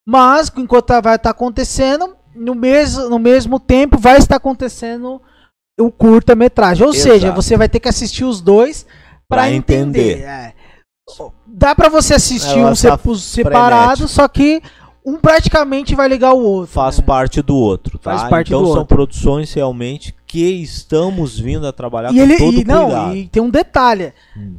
Mas 0.06 0.52
enquanto 0.56 0.86
tá- 0.86 1.02
vai 1.02 1.16
estar 1.16 1.32
acontecendo, 1.32 2.16
no 2.36 2.54
mesmo, 2.54 3.10
no 3.10 3.18
mesmo 3.18 3.60
tempo 3.60 3.98
vai 3.98 4.18
estar 4.20 4.36
acontecendo 4.36 5.20
o 5.80 5.92
curta-metragem. 5.92 6.86
Ou 6.86 6.94
Exato. 6.94 7.04
seja, 7.14 7.32
você 7.32 7.58
vai 7.58 7.68
ter 7.70 7.80
que 7.80 7.90
assistir 7.90 8.24
os 8.26 8.42
dois 8.42 8.84
Pra 9.28 9.44
para 9.44 9.52
entender. 9.52 10.12
entender. 10.18 10.24
É. 10.26 10.54
Dá 11.46 11.76
pra 11.76 11.90
você 11.90 12.14
assistir 12.14 12.60
É, 12.60 12.66
um 12.66 12.76
sepu- 12.76 13.16
separado, 13.16 14.08
só 14.08 14.28
que 14.28 14.62
um 15.06 15.18
praticamente 15.18 15.96
vai 15.96 16.08
ligar 16.08 16.34
o 16.34 16.42
outro. 16.44 16.72
Faz 16.74 16.98
né? 17.00 17.04
parte 17.06 17.42
do 17.42 17.56
outro, 17.56 17.98
tá? 17.98 18.18
Faz 18.18 18.30
parte 18.30 18.48
então 18.48 18.62
do 18.62 18.68
são 18.70 18.78
outro. 18.80 18.96
produções 18.96 19.52
realmente 19.54 20.16
que 20.26 20.62
estamos 20.62 21.38
vindo 21.38 21.68
a 21.68 21.74
trabalhar 21.74 22.12
E 22.12 22.16
com 22.16 22.22
ele 22.22 22.38
todo 22.38 22.54
e, 22.54 22.64
não, 22.64 22.86
cuidado. 22.86 23.16
e 23.16 23.28
tem 23.28 23.42
um 23.44 23.50
detalhe. 23.50 24.14
Hum. 24.38 24.56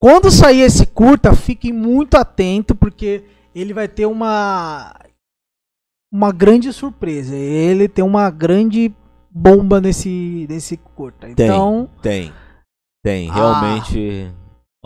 Quando 0.00 0.30
sair 0.30 0.60
esse 0.60 0.86
curta, 0.86 1.34
fiquem 1.34 1.72
muito 1.72 2.16
atento 2.16 2.74
porque 2.74 3.24
ele 3.54 3.72
vai 3.74 3.88
ter 3.88 4.06
uma 4.06 4.94
uma 6.12 6.30
grande 6.30 6.72
surpresa. 6.72 7.34
Ele 7.34 7.88
tem 7.88 8.04
uma 8.04 8.30
grande 8.30 8.92
bomba 9.34 9.80
nesse 9.80 10.46
nesse 10.48 10.76
curta. 10.76 11.26
Tem. 11.34 11.46
Então, 11.46 11.88
Tem. 12.00 12.32
Tem, 13.04 13.28
Ah. 13.30 13.34
realmente. 13.34 14.30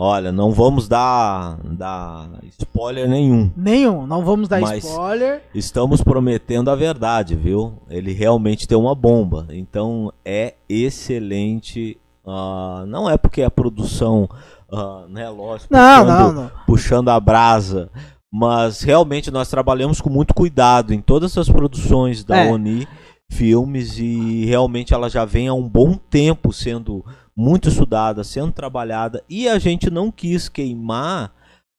Olha, 0.01 0.31
não 0.31 0.51
vamos 0.53 0.87
dar, 0.87 1.57
dar 1.63 2.29
spoiler 2.57 3.07
nenhum. 3.09 3.51
nenhum, 3.55 4.07
não 4.07 4.23
vamos 4.23 4.47
dar 4.47 4.61
Mas- 4.61 4.85
spoiler. 4.85 5.43
Estamos 5.53 6.01
prometendo 6.01 6.71
a 6.71 6.75
verdade, 6.75 7.35
viu? 7.35 7.73
Ele 7.89 8.13
realmente 8.13 8.65
tem 8.65 8.77
uma 8.77 8.95
bomba. 8.95 9.45
Então 9.51 10.11
é 10.23 10.53
excelente. 10.69 11.97
ah, 12.25 12.83
não 12.87 13.09
é 13.09 13.17
porque 13.17 13.41
a 13.41 13.49
produção, 13.49 14.29
ah, 14.71 15.05
né, 15.09 15.27
lógico, 15.29 15.73
Não, 15.73 16.05
puxando, 16.05 16.19
não, 16.19 16.43
não. 16.43 16.51
puxando 16.65 17.09
a 17.09 17.19
brasa. 17.19 17.89
Mas 18.31 18.81
realmente 18.83 19.31
nós 19.31 19.49
trabalhamos 19.49 19.99
com 19.99 20.09
muito 20.11 20.33
cuidado 20.35 20.93
em 20.93 21.01
todas 21.01 21.35
as 21.37 21.49
produções 21.49 22.23
da 22.23 22.37
É. 22.37 22.51
Oni 22.51 22.87
Filmes 23.31 23.97
e 23.97 24.45
realmente 24.45 24.93
ela 24.93 25.09
já 25.09 25.23
vem 25.23 25.47
há 25.47 25.53
um 25.53 25.67
bom 25.67 25.95
tempo 25.95 26.51
sendo 26.51 27.05
muito 27.35 27.69
estudada, 27.69 28.23
sendo 28.23 28.51
trabalhada 28.51 29.23
e 29.29 29.47
a 29.47 29.57
gente 29.57 29.89
não 29.89 30.11
quis 30.11 30.49
queimar 30.49 31.33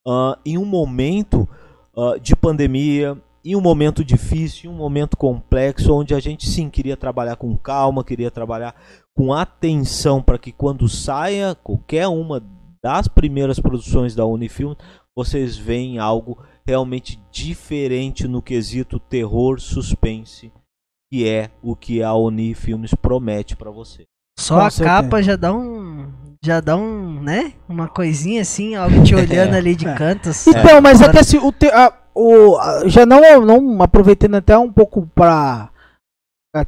ah, 0.06 0.38
em 0.44 0.56
um 0.56 0.64
momento 0.64 1.48
ah, 1.96 2.16
de 2.20 2.34
pandemia, 2.34 3.20
em 3.44 3.56
um 3.56 3.60
momento 3.60 4.04
difícil, 4.04 4.70
em 4.70 4.74
um 4.74 4.76
momento 4.76 5.16
complexo, 5.16 5.92
onde 5.92 6.14
a 6.14 6.20
gente 6.20 6.48
sim 6.48 6.70
queria 6.70 6.96
trabalhar 6.96 7.36
com 7.36 7.56
calma, 7.56 8.04
queria 8.04 8.30
trabalhar 8.30 8.74
com 9.14 9.32
atenção 9.32 10.22
para 10.22 10.38
que 10.38 10.52
quando 10.52 10.88
saia 10.88 11.54
qualquer 11.54 12.08
uma 12.08 12.42
das 12.82 13.08
primeiras 13.08 13.58
produções 13.58 14.14
da 14.14 14.24
Unifilm, 14.24 14.74
vocês 15.14 15.56
veem 15.56 15.98
algo 15.98 16.38
realmente 16.66 17.20
diferente 17.30 18.26
no 18.26 18.40
quesito 18.40 18.98
terror, 18.98 19.60
suspense, 19.60 20.50
que 21.10 21.26
é 21.28 21.50
o 21.62 21.74
que 21.74 22.02
a 22.02 22.14
Oni 22.14 22.54
Filmes 22.54 22.94
promete 22.94 23.56
para 23.56 23.70
você. 23.70 24.04
Só 24.38 24.60
a 24.60 24.70
capa 24.70 25.22
já 25.22 25.36
dá 25.36 25.52
um. 25.52 26.08
Já 26.42 26.60
dá 26.60 26.74
um, 26.76 27.20
né? 27.22 27.52
Uma 27.68 27.86
coisinha 27.88 28.40
assim, 28.40 28.74
algo 28.74 29.02
te 29.02 29.14
olhando 29.14 29.54
ali 29.56 29.74
de 29.76 29.84
cantos. 29.96 30.46
Então, 30.46 30.80
mas 30.80 31.02
é 31.02 31.10
que 31.10 31.18
assim, 31.18 31.36
o, 31.38 31.52
te, 31.52 31.66
a- 31.66 31.92
o 32.14 32.56
a- 32.56 32.88
já 32.88 33.04
não 33.04 33.44
não 33.44 33.82
aproveitando 33.82 34.36
até 34.36 34.56
um 34.56 34.72
pouco 34.72 35.06
pra 35.14 35.68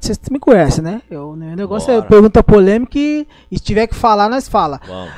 vocês 0.00 0.20
me 0.31 0.38
conhecem, 0.38 0.85
né? 0.85 1.00
Eu, 1.11 1.31
o 1.31 1.37
negócio 1.37 1.90
é 1.90 1.94
Bora. 1.96 2.07
pergunta 2.09 2.42
polêmica 2.42 2.98
e 2.98 3.26
se 3.52 3.59
tiver 3.62 3.87
que 3.87 3.94
falar, 3.94 4.28
nós 4.28 4.46
fala. 4.48 4.78
Vamos. 4.87 5.12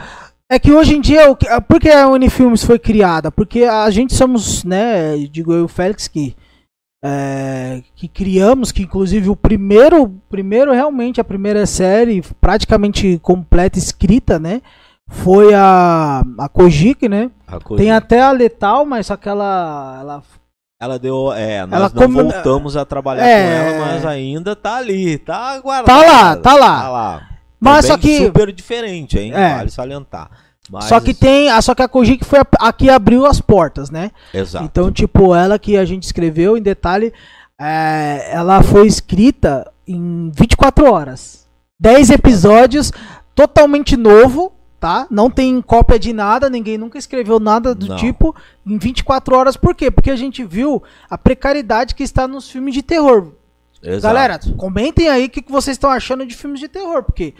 É 0.50 0.58
que 0.58 0.70
hoje 0.70 0.94
em 0.94 1.00
dia, 1.00 1.30
o 1.30 1.34
que- 1.37 1.48
por 1.62 1.80
que 1.80 1.90
a 1.90 2.06
Unifilmes 2.08 2.62
foi 2.62 2.78
criada? 2.78 3.32
Porque 3.32 3.64
a 3.64 3.90
gente 3.90 4.14
somos, 4.14 4.62
né, 4.62 5.16
digo 5.30 5.52
eu 5.52 5.60
e 5.60 5.62
o 5.62 5.68
Félix, 5.68 6.06
que 6.06 6.37
é, 7.04 7.82
que 7.94 8.08
criamos, 8.08 8.72
que 8.72 8.82
inclusive 8.82 9.28
o 9.28 9.36
primeiro, 9.36 10.08
primeiro 10.30 10.72
realmente 10.72 11.20
a 11.20 11.24
primeira 11.24 11.66
série 11.66 12.22
praticamente 12.40 13.18
completa 13.22 13.78
escrita, 13.78 14.38
né? 14.38 14.62
Foi 15.06 15.52
a 15.52 16.24
a 16.38 16.48
Kojiki, 16.48 17.08
né? 17.10 17.30
A 17.46 17.60
coisa- 17.60 17.82
Tem 17.82 17.92
até 17.92 18.22
a 18.22 18.30
Letal, 18.32 18.86
mas 18.86 19.06
só 19.06 19.16
que 19.18 19.28
ela, 19.28 19.98
ela 20.00 20.22
Ela 20.80 20.98
deu. 20.98 21.30
É, 21.32 21.66
nós 21.66 21.72
Ela 21.80 21.90
não 21.94 22.02
como- 22.02 22.22
voltamos 22.22 22.76
a 22.76 22.84
trabalhar 22.86 23.26
É. 23.26 23.44
com 23.44 23.50
ela, 23.76 23.86
mas 23.86 24.06
ainda 24.06 24.56
tá 24.56 24.76
ali, 24.76 25.18
tá 25.18 25.58
guardada. 25.60 25.86
Tá 25.86 26.06
lá, 26.10 26.36
tá 26.36 26.54
lá. 26.54 26.80
Tá 26.82 26.88
lá. 26.88 27.28
Mas 27.60 27.86
Também 27.86 27.90
só 27.90 27.98
que 27.98 28.26
super 28.26 28.52
diferente, 28.52 29.18
hein? 29.18 29.32
É. 29.34 29.56
Vale 29.56 29.70
salientar. 29.70 30.30
Mas, 30.70 30.85
só 30.85 30.98
que 30.98 31.12
tem, 31.12 31.50
a 31.50 31.61
só 31.61 31.74
que 31.74 31.83
a 31.83 31.88
Kojiki 31.88 32.24
foi 32.24 32.38
a, 32.38 32.46
a 32.61 32.72
que 32.72 32.88
abriu 32.88 33.27
as 33.27 33.40
portas, 33.40 33.90
né? 33.90 34.11
Exato. 34.33 34.64
Então, 34.64 34.90
tipo, 34.90 35.35
ela 35.35 35.59
que 35.59 35.77
a 35.77 35.85
gente 35.85 36.05
escreveu 36.05 36.57
em 36.57 36.62
detalhe, 36.62 37.12
é, 37.61 38.31
ela 38.33 38.62
foi 38.62 38.87
escrita 38.87 39.70
em 39.87 40.31
24 40.35 40.90
horas. 40.90 41.46
10 41.79 42.11
episódios, 42.11 42.92
totalmente 43.35 43.96
novo, 43.96 44.53
tá? 44.81 45.07
Não 45.11 45.31
tem 45.31 45.61
cópia 45.61 45.98
de 45.98 46.12
nada, 46.12 46.48
ninguém 46.48 46.79
nunca 46.79 46.98
escreveu 46.98 47.38
nada 47.38 47.74
do 47.74 47.88
Não. 47.88 47.96
tipo 47.96 48.35
em 48.66 48.79
24 48.79 49.37
horas. 49.37 49.57
Por 49.57 49.74
quê? 49.74 49.90
Porque 49.90 50.11
a 50.11 50.16
gente 50.16 50.44
viu 50.44 50.83
a 51.11 51.18
precariedade 51.18 51.94
que 51.94 52.03
está 52.03 52.27
nos 52.27 52.50
filmes 52.50 52.74
de 52.74 52.83
terror. 52.83 53.33
Exato. 53.83 54.03
Galera, 54.03 54.40
comentem 54.57 55.09
aí 55.09 55.27
o 55.27 55.31
que, 55.31 55.42
que 55.42 55.53
vocês 55.53 55.74
estão 55.74 55.90
achando 55.90 56.24
de 56.24 56.35
filmes 56.35 56.59
de 56.59 56.68
terror, 56.68 57.03
porque, 57.03 57.35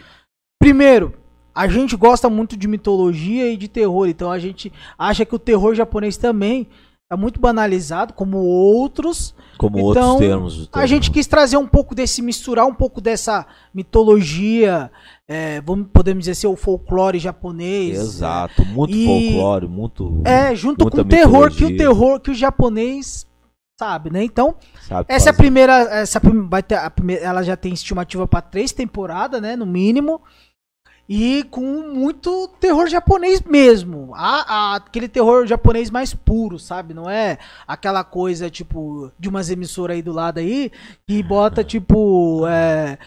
primeiro, 0.59 1.13
a 1.55 1.67
gente 1.69 1.95
gosta 1.95 2.29
muito 2.29 2.57
de 2.57 2.67
mitologia 2.67 3.49
e 3.49 3.55
de 3.55 3.69
terror, 3.69 4.07
então 4.09 4.29
a 4.29 4.37
gente 4.37 4.71
acha 4.97 5.25
que 5.25 5.33
o 5.33 5.39
terror 5.39 5.73
japonês 5.73 6.17
também 6.17 6.67
é 7.09 7.15
muito 7.15 7.39
banalizado, 7.39 8.13
como 8.13 8.39
outros. 8.39 9.35
como 9.57 9.77
então, 9.77 10.13
outros 10.13 10.27
termos. 10.27 10.69
A 10.73 10.85
gente 10.85 11.11
quis 11.11 11.27
trazer 11.27 11.55
um 11.55 11.67
pouco 11.67 11.93
desse, 11.93 12.21
misturar 12.21 12.65
um 12.65 12.73
pouco 12.73 12.99
dessa 12.99 13.45
mitologia, 13.73 14.91
é, 15.27 15.61
vamos, 15.61 15.87
podemos 15.93 16.21
dizer 16.21 16.31
assim, 16.31 16.47
o 16.47 16.55
folclore 16.55 17.19
japonês. 17.19 17.97
Exato, 17.97 18.65
muito 18.65 18.93
E- 18.93 19.05
folclore, 19.05 19.67
muito. 19.67 20.21
É, 20.25 20.55
junto 20.55 20.89
com 20.89 21.01
o 21.01 21.05
terror, 21.05 21.51
que 21.51 21.63
o 21.63 21.77
terror, 21.77 22.19
que 22.19 22.31
o 22.31 22.35
japonês 22.35 23.25
sabe, 23.79 24.09
né? 24.09 24.23
Então, 24.23 24.55
sabe 24.87 25.05
essa 25.07 25.29
é 25.29 25.31
a 25.31 25.33
primeira, 25.33 25.73
essa 25.91 26.19
vai 26.47 26.63
ter 26.63 26.75
a 26.75 26.89
primeira, 26.89 27.23
ela 27.23 27.43
já 27.43 27.55
tem 27.55 27.73
estimativa 27.73 28.27
para 28.27 28.41
três 28.41 28.71
temporadas, 28.71 29.41
né, 29.41 29.55
no 29.55 29.65
mínimo. 29.65 30.21
E 31.07 31.43
com 31.51 31.61
muito 31.93 32.47
terror 32.59 32.87
japonês 32.87 33.39
mesmo. 33.41 34.11
A, 34.15 34.41
a- 34.73 34.75
aquele 34.77 35.07
terror 35.07 35.45
japonês 35.45 35.91
mais 35.91 36.13
puro, 36.13 36.57
sabe? 36.57 36.93
Não 36.95 37.07
é 37.09 37.37
aquela 37.67 38.03
coisa, 38.03 38.49
tipo, 38.49 39.11
de 39.19 39.29
umas 39.29 39.49
emissoras 39.51 39.95
aí 39.95 40.01
do 40.01 40.11
lado 40.11 40.39
aí, 40.39 40.71
que 41.07 41.21
bota, 41.21 41.61
tipo, 41.65 42.47
é, 42.47 42.97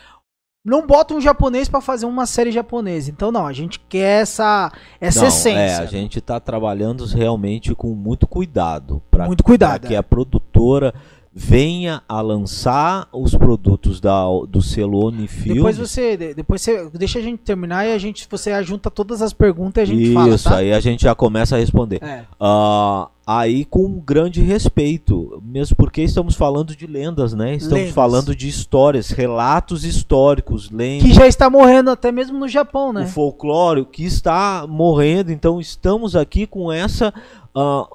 não 0.64 0.86
bota 0.86 1.12
um 1.14 1.20
japonês 1.20 1.68
pra 1.68 1.80
fazer 1.80 2.06
uma 2.06 2.24
série 2.24 2.52
japonesa. 2.52 3.10
Então, 3.10 3.32
não, 3.32 3.46
a 3.46 3.52
gente 3.52 3.80
quer 3.88 4.22
essa, 4.22 4.70
essa 5.00 5.22
Não, 5.22 5.28
essência. 5.28 5.58
É, 5.58 5.76
a 5.78 5.86
gente 5.86 6.20
tá 6.20 6.38
trabalhando 6.38 7.04
realmente 7.06 7.74
com 7.74 7.94
muito 7.94 8.28
cuidado. 8.28 9.02
Pra, 9.10 9.26
Muito 9.26 9.42
cuidado, 9.42 9.80
pra 9.80 9.88
que 9.88 9.94
é. 9.94 9.98
a 9.98 10.02
produtora 10.04 10.94
venha 11.32 12.02
a 12.08 12.20
lançar 12.20 13.08
os 13.12 13.34
produtos 13.34 14.00
da, 14.00 14.24
do 14.48 14.60
selo 14.60 15.06
Onifilmes. 15.06 15.54
Depois 15.54 15.76
você, 15.78 16.16
de- 16.16 16.34
depois 16.34 16.60
você 16.60 16.88
deixa 16.94 17.18
a 17.18 17.22
gente 17.22 17.38
terminar 17.40 17.86
e 17.86 17.92
a 17.92 17.98
gente 17.98 18.26
você 18.30 18.60
junta 18.64 18.90
todas 18.90 19.22
as 19.22 19.32
perguntas 19.32 19.88
e 19.88 19.92
a 19.92 19.94
gente 19.94 20.12
fala, 20.12 20.34
Isso, 20.34 20.48
tá? 20.48 20.56
aí 20.56 20.72
a 20.72 20.80
gente 20.80 21.02
já 21.02 21.14
começa 21.14 21.54
a 21.54 21.58
responder. 21.58 22.02
É. 22.02 22.24
Ah, 22.40 23.08
aí 23.26 23.64
com 23.66 24.00
grande 24.00 24.40
respeito, 24.42 25.40
mesmo 25.44 25.76
porque 25.76 26.02
estamos 26.02 26.34
falando 26.34 26.74
de 26.74 26.86
lendas, 26.86 27.32
né? 27.34 27.54
Estamos 27.54 27.78
Lendas. 27.78 27.94
falando 27.94 28.34
de 28.34 28.48
histórias, 28.48 29.10
relatos 29.10 29.84
históricos, 29.84 30.70
lendas. 30.70 31.06
Que 31.06 31.14
já 31.14 31.26
está 31.26 31.48
morrendo 31.50 31.90
até 31.90 32.10
mesmo 32.10 32.38
no 32.38 32.48
Japão, 32.48 32.92
né? 32.92 33.04
o 33.04 33.06
folclore 33.06 33.84
que 33.84 34.04
está 34.04 34.66
morrendo. 34.68 35.30
Então 35.30 35.60
estamos 35.60 36.16
aqui 36.16 36.46
com 36.46 36.72
essa. 36.72 37.12
ah, 37.54 37.86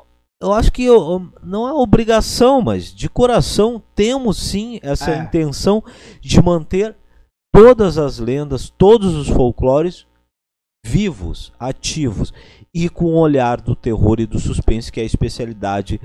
eu 0.44 0.54
acho 0.54 0.72
que 0.72 0.90
ó, 0.90 1.20
não 1.44 1.68
é 1.68 1.74
obrigação, 1.74 2.62
mas 2.62 2.94
de 2.94 3.10
coração 3.10 3.82
temos 3.96 4.38
sim 4.38 4.80
essa 4.84 5.12
É. 5.12 5.18
intenção 5.24 5.84
de 6.22 6.42
manter 6.42 6.96
todas 7.54 7.98
as 7.98 8.20
lendas, 8.20 8.70
todos 8.78 9.16
os 9.16 9.28
folclores 9.30 10.06
vivos, 10.86 11.52
ativos 11.60 12.34
e 12.74 12.90
com 12.90 13.06
o 13.06 13.18
olhar 13.20 13.62
do 13.62 13.76
terror 13.76 14.20
e 14.20 14.26
do 14.26 14.40
suspense 14.40 14.92
que 14.92 15.00
é 15.00 15.04
a 15.04 15.06
especialidade 15.06 16.00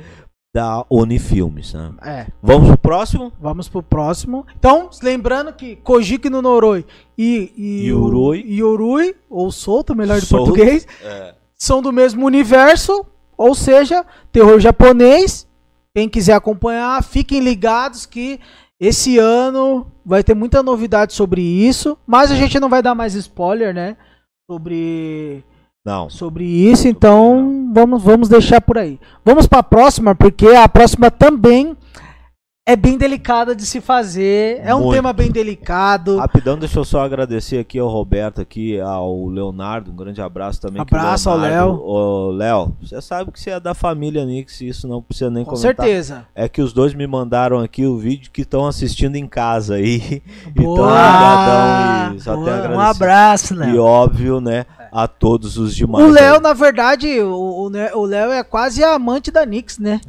da 0.54 0.84
Onifilmes. 0.88 1.74
Né? 1.74 1.92
É. 2.02 2.26
Vamos 2.42 2.68
pro 2.68 2.78
próximo? 2.78 3.32
Vamos 3.40 3.68
pro 3.68 3.82
próximo. 3.82 4.46
Então, 4.58 4.88
lembrando 5.02 5.52
que 5.52 5.76
Kojiki 5.76 6.30
no 6.30 6.40
Noroi 6.40 6.84
e, 7.16 7.52
e 7.56 7.86
Yoroi. 7.88 8.42
o- 8.42 8.46
Yoroi, 8.50 9.16
ou 9.28 9.50
Solto, 9.50 9.94
melhor 9.94 10.20
de 10.20 10.26
Solto. 10.26 10.46
português, 10.52 10.86
É. 11.02 11.34
são 11.54 11.82
do 11.82 11.92
mesmo 11.92 12.24
universo, 12.24 13.04
ou 13.38 13.54
seja, 13.54 14.04
terror 14.32 14.58
japonês. 14.58 15.46
Quem 15.94 16.08
quiser 16.08 16.34
acompanhar, 16.34 17.02
fiquem 17.02 17.40
ligados 17.40 18.04
que 18.04 18.38
esse 18.80 19.18
ano 19.18 19.86
vai 20.04 20.22
ter 20.22 20.34
muita 20.34 20.62
novidade 20.62 21.12
sobre 21.12 21.40
isso, 21.40 21.96
mas 22.06 22.30
a 22.30 22.34
gente 22.34 22.60
não 22.60 22.68
vai 22.68 22.82
dar 22.82 22.94
mais 22.94 23.14
spoiler, 23.14 23.72
né? 23.74 23.96
Sobre 24.48 25.44
Não. 25.84 26.08
sobre 26.08 26.44
isso, 26.44 26.86
então 26.86 27.70
vamos, 27.72 28.02
vamos 28.02 28.28
deixar 28.28 28.60
por 28.60 28.78
aí. 28.78 29.00
Vamos 29.24 29.46
para 29.46 29.58
a 29.58 29.62
próxima, 29.64 30.14
porque 30.14 30.48
a 30.48 30.68
próxima 30.68 31.10
também 31.10 31.76
é 32.70 32.76
bem 32.76 32.98
delicada 32.98 33.56
de 33.56 33.64
se 33.64 33.80
fazer. 33.80 34.60
É 34.62 34.74
um 34.74 34.80
Muito. 34.80 34.92
tema 34.94 35.10
bem 35.14 35.30
delicado. 35.30 36.18
Rapidão, 36.18 36.58
deixa 36.58 36.78
eu 36.78 36.84
só 36.84 37.00
agradecer 37.02 37.56
aqui 37.58 37.78
ao 37.78 37.88
Roberto, 37.88 38.42
aqui 38.42 38.78
ao 38.78 39.26
Leonardo, 39.26 39.90
um 39.90 39.96
grande 39.96 40.20
abraço 40.20 40.60
também. 40.60 40.82
Abraço 40.82 41.30
ao 41.30 41.38
Leonardo- 41.38 41.82
Ô, 41.82 42.30
Léo, 42.30 42.76
você 42.82 43.00
sabe 43.00 43.32
que 43.32 43.40
você 43.40 43.50
é 43.52 43.58
da 43.58 43.72
família 43.72 44.22
Nix, 44.26 44.60
isso 44.60 44.86
não 44.86 45.00
precisa 45.00 45.30
nem 45.30 45.44
Com 45.44 45.52
comentar. 45.52 45.74
certeza. 45.86 46.26
É 46.34 46.46
que 46.46 46.60
os 46.60 46.74
dois 46.74 46.92
me 46.92 47.06
mandaram 47.06 47.58
aqui 47.58 47.86
o 47.86 47.96
vídeo 47.96 48.30
que 48.30 48.42
estão 48.42 48.66
assistindo 48.66 49.16
em 49.16 49.26
casa 49.26 49.76
aí. 49.76 50.22
Então, 50.48 50.64
Boa. 50.64 50.88
obrigadão 50.88 52.16
e 52.16 52.20
só 52.20 52.34
Boa, 52.34 52.44
tenho 52.44 52.56
a 52.56 52.60
um 52.60 52.64
agradecer. 52.64 52.90
abraço, 53.04 53.54
E 53.54 53.56
Léo. 53.56 53.82
óbvio, 53.82 54.40
né, 54.40 54.66
a 54.92 55.06
todos 55.06 55.56
os 55.56 55.74
demais. 55.74 56.04
O 56.04 56.08
Léo, 56.10 56.34
aí. 56.34 56.40
na 56.40 56.52
verdade, 56.52 57.20
o, 57.20 57.32
o 57.32 57.70
o 57.94 58.04
Léo 58.06 58.30
é 58.30 58.42
quase 58.42 58.82
a 58.82 58.94
amante 58.94 59.30
da 59.30 59.44
Nix, 59.44 59.78
né? 59.78 60.00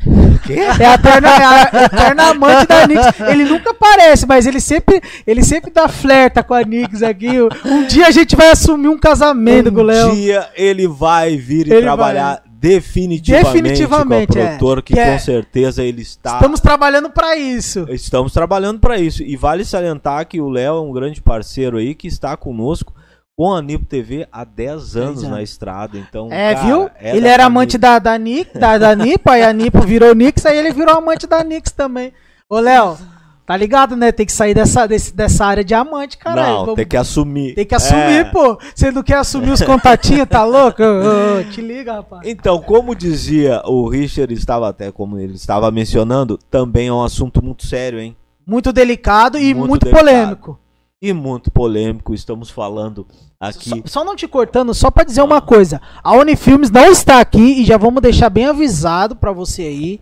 Quê? 0.46 0.60
É 0.80 0.86
a 0.86 0.94
eterna, 0.96 1.30
é 1.30 1.44
a 1.44 1.86
eterna 1.86 2.24
amante 2.30 2.68
da 2.68 2.88
Nix. 2.88 3.20
Ele 3.30 3.44
nunca 3.46 3.72
aparece, 3.72 4.26
mas 4.26 4.46
ele 4.46 4.60
sempre, 4.60 5.02
ele 5.26 5.44
sempre 5.44 5.72
dá 5.72 5.88
flerta 5.88 6.42
com 6.44 6.54
a 6.54 6.64
Nix 6.64 7.04
aqui. 7.04 7.30
Um 7.66 7.86
dia 7.86 8.08
a 8.08 8.12
gente 8.12 8.36
vai 8.36 8.50
assumir 8.52 8.88
um 8.88 8.98
casamento 8.98 9.72
com 9.72 9.82
o 9.82 9.84
Léo. 9.84 10.12
Um 10.12 10.16
dia 10.16 10.50
ele 10.56 10.88
vai 10.88 11.38
vir 11.38 11.68
e 11.68 11.74
Ele 11.74 11.82
trabalhar 11.82 12.42
definitivamente, 12.60 13.46
Definitivamente, 13.46 14.34
com 14.34 14.40
a 14.40 14.42
é. 14.42 14.46
produtora, 14.46 14.82
que, 14.82 14.94
Que 14.94 15.00
é- 15.00 15.14
com 15.14 15.20
certeza 15.20 15.84
ele 15.84 16.02
está... 16.02 16.34
Estamos 16.36 16.60
trabalhando 16.60 17.10
pra 17.10 17.38
isso. 17.38 17.86
Estamos 17.90 18.34
trabalhando 18.34 18.80
para 18.80 19.00
isso. 19.00 19.24
E 19.24 19.38
vale 19.38 19.64
salientar 19.64 20.28
que 20.28 20.42
o 20.42 20.50
Léo 20.50 20.76
é 20.76 20.82
um 20.82 20.92
grande 20.92 21.22
parceiro 21.22 21.78
aí 21.78 21.96
que 21.96 22.08
está 22.08 22.36
conosco 22.36 22.94
com 23.40 23.54
a 23.54 23.62
Nipo 23.62 23.86
TV 23.86 24.28
há 24.34 24.44
10 24.44 24.98
anos 24.98 25.20
anos. 25.20 25.24
na 25.24 25.42
estrada. 25.42 25.98
Então, 25.98 26.28
É, 26.30 26.56
cara, 26.56 26.66
viu? 26.68 26.90
é 27.00 27.16
ele 27.16 27.26
era 27.26 27.46
amante 27.46 27.78
da, 27.78 27.98
da, 27.98 28.18
Nick, 28.18 28.58
da, 28.60 28.78
da 28.78 28.94
Nipo, 28.94 29.32
aí 29.32 29.42
a 29.44 29.54
Nipo 29.54 29.80
virou 29.80 30.14
Nix, 30.14 30.46
aí 30.46 30.58
ele 30.58 30.74
virou 30.74 30.94
amante 30.98 31.26
da 31.26 31.42
Nix 31.42 31.72
também. 31.72 32.12
Ô, 32.50 32.60
Léo, 32.60 32.98
tá 33.46 33.56
ligado, 33.56 33.96
né? 33.96 34.12
Tem 34.12 34.26
que 34.26 34.34
sair 34.34 34.54
dessa, 34.54 34.86
desse- 34.86 35.16
dessa 35.16 35.46
área 35.46 35.64
de 35.64 35.74
amante, 35.74 36.18
caralho. 36.18 36.50
Não, 36.50 36.60
Vamos- 36.62 36.76
tem 36.76 36.86
que 36.86 36.98
assumir. 36.98 37.56
tem 37.56 37.66
que 37.66 37.74
assumir, 37.76 38.02
É. 38.20 38.24
pô. 38.26 38.60
Você 38.76 38.92
não 38.92 39.02
quer 39.04 39.16
assumir 39.20 39.52
os 39.52 39.62
contatinhos, 39.62 40.28
tá 40.28 40.44
louco? 40.44 40.84
Ô, 40.84 41.40
ô, 41.40 41.44
te 41.50 41.62
liga, 41.62 41.94
rapaz. 41.94 42.24
Então, 42.28 42.60
como 42.62 42.94
dizia 42.94 43.62
o 43.66 43.88
Richard, 43.88 44.34
estava 44.34 44.68
até 44.68 44.92
como 44.92 45.18
ele 45.18 45.36
estava 45.36 45.72
mencionando, 45.72 46.38
também 46.52 46.90
é 46.90 46.92
um 46.94 47.02
assunto 47.02 47.42
muito 47.42 47.66
sério, 47.66 48.02
hein? 48.02 48.18
Muito 48.46 48.74
delicado 48.74 49.38
e 49.40 49.54
Muito 49.54 49.70
muito, 49.70 49.90
polêmico. 49.90 50.60
E 51.02 51.14
muito 51.14 51.50
polêmico. 51.50 52.14
Estamos 52.14 52.50
falando 52.50 53.08
aqui. 53.40 53.70
Só, 53.70 53.76
só 53.86 54.04
não 54.06 54.16
te 54.16 54.28
cortando, 54.28 54.74
só 54.74 54.92
pra 54.92 55.04
dizer 55.06 55.22
uma 55.22 55.42
coisa. 55.42 55.82
A 56.04 56.14
Unifilmes 56.14 56.70
não 56.70 56.92
está 56.92 57.20
aqui 57.22 57.62
e 57.62 57.66
já 57.66 57.78
vamos 57.78 58.02
deixar 58.02 58.30
bem 58.30 58.46
avisado 58.46 59.16
pra 59.16 59.32
você 59.32 59.62
aí. 59.64 60.02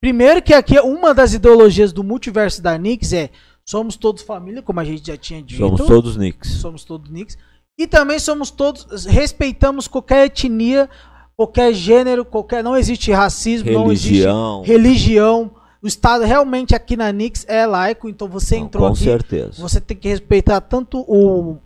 Primeiro 0.00 0.40
que 0.42 0.54
aqui 0.54 0.78
uma 0.80 1.12
das 1.12 1.32
ideologias 1.34 1.92
do 1.92 2.04
multiverso 2.04 2.62
da 2.62 2.76
Nix 2.78 3.12
é 3.12 3.30
somos 3.64 3.96
todos 3.96 4.22
família, 4.22 4.62
como 4.62 4.80
a 4.80 4.84
gente 4.84 5.06
já 5.06 5.16
tinha 5.16 5.42
dito. 5.42 5.58
Somos 5.58 5.86
todos 5.86 6.16
Knicks. 6.16 6.50
somos 6.52 6.84
todos 6.84 7.10
Nix. 7.10 7.36
E 7.78 7.86
também 7.86 8.18
somos 8.18 8.50
todos, 8.50 9.06
respeitamos 9.06 9.88
qualquer 9.88 10.26
etnia, 10.26 10.88
qualquer 11.36 11.72
gênero, 11.72 12.24
qualquer. 12.24 12.62
Não 12.62 12.76
existe 12.76 13.10
racismo, 13.10 13.70
não 13.72 13.84
Religião. 13.86 14.62
existe 14.64 14.72
religião. 14.72 15.50
O 15.82 15.86
Estado 15.86 16.24
realmente 16.24 16.74
aqui 16.76 16.96
na 16.96 17.10
Nix 17.10 17.44
é 17.48 17.66
laico, 17.66 18.08
então 18.08 18.28
você 18.28 18.56
entrou 18.56 18.86
com 18.86 18.92
aqui. 18.94 19.02
certeza. 19.04 19.60
Você 19.60 19.80
tem 19.80 19.96
que 19.96 20.08
respeitar 20.08 20.60
tanto 20.60 21.00
o, 21.08 21.58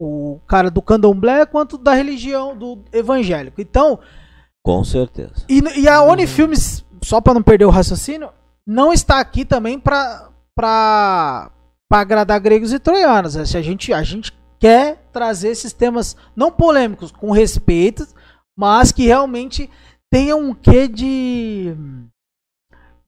o 0.00 0.38
cara 0.46 0.70
do 0.70 0.80
candomblé 0.80 1.44
quanto 1.46 1.76
da 1.76 1.92
religião 1.92 2.56
do 2.56 2.78
evangélico. 2.92 3.60
Então, 3.60 3.98
Com 4.64 4.84
certeza. 4.84 5.44
e, 5.48 5.60
e 5.80 5.88
a 5.88 6.00
Onifilmes, 6.02 6.84
só 7.02 7.20
pra 7.20 7.34
não 7.34 7.42
perder 7.42 7.64
o 7.64 7.70
raciocínio, 7.70 8.30
não 8.64 8.92
está 8.92 9.18
aqui 9.18 9.44
também 9.44 9.80
pra, 9.80 10.30
pra, 10.54 11.50
pra 11.88 12.00
agradar 12.00 12.38
gregos 12.40 12.72
e 12.72 12.78
troianos. 12.78 13.34
né? 13.34 13.44
Se 13.44 13.56
a 13.56 13.62
gente, 13.62 13.92
a 13.92 14.02
gente 14.04 14.32
quer 14.60 15.08
trazer 15.12 15.48
esses 15.48 15.72
temas 15.72 16.16
não 16.36 16.52
polêmicos, 16.52 17.10
com 17.10 17.32
respeito, 17.32 18.06
mas 18.56 18.92
que 18.92 19.06
realmente 19.06 19.68
tenham 20.10 20.40
um 20.40 20.54
quê 20.54 20.86
de. 20.86 21.74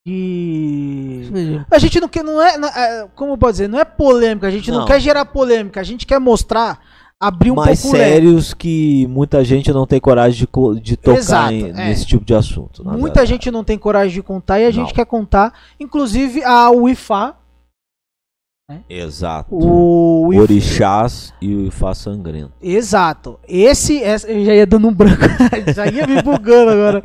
De. 0.04 1.60
A 1.70 1.78
gente 1.78 2.00
não 2.00 2.08
quer, 2.08 2.22
não 2.24 2.40
é, 2.42 2.54
é- 2.56 3.06
como 3.14 3.32
eu 3.32 3.38
posso 3.38 3.52
dizer, 3.52 3.68
não 3.68 3.78
é 3.78 3.84
polêmica, 3.84 4.46
a 4.46 4.50
gente 4.50 4.70
não, 4.70 4.80
Não. 4.80 4.86
quer 4.86 5.00
gerar 5.00 5.24
polêmica, 5.24 5.80
a 5.80 5.84
gente 5.84 6.06
quer 6.06 6.18
mostrar, 6.18 6.78
abrir 7.20 7.50
um 7.50 7.54
mais 7.56 7.82
pouco 7.82 7.96
sérios 7.96 8.54
que 8.54 9.06
muita 9.08 9.42
gente 9.44 9.72
não 9.72 9.86
tem 9.86 10.00
coragem 10.00 10.46
de, 10.46 10.80
de 10.80 10.96
tocar 10.96 11.18
Exato, 11.18 11.52
em- 11.52 11.70
é. 11.70 11.72
nesse 11.72 12.06
tipo 12.06 12.24
de 12.24 12.34
assunto. 12.34 12.84
Muita 12.84 13.00
verdade. 13.20 13.26
gente 13.28 13.50
não 13.50 13.64
tem 13.64 13.76
coragem 13.78 14.14
de 14.14 14.22
contar 14.22 14.60
e 14.60 14.66
a 14.66 14.70
gente 14.70 14.88
Não. 14.88 14.94
quer 14.94 15.04
contar. 15.06 15.52
Inclusive 15.80 16.42
a 16.44 16.70
UIFA, 16.70 17.34
Exato. 18.88 19.54
o 19.54 20.26
UIFA 20.26 20.42
Orixás 20.42 21.32
e 21.40 21.54
o 21.54 21.66
Ifá 21.66 21.94
Sangrento. 21.94 22.52
Exato. 22.60 23.40
Esse, 23.48 24.02
essa, 24.02 24.30
eu 24.30 24.44
já 24.44 24.54
ia 24.54 24.66
dando 24.66 24.88
um 24.88 24.94
branco, 24.94 25.22
já 25.74 25.86
ia 25.86 26.06
me 26.06 26.20
bugando 26.20 26.70
agora. 26.70 27.02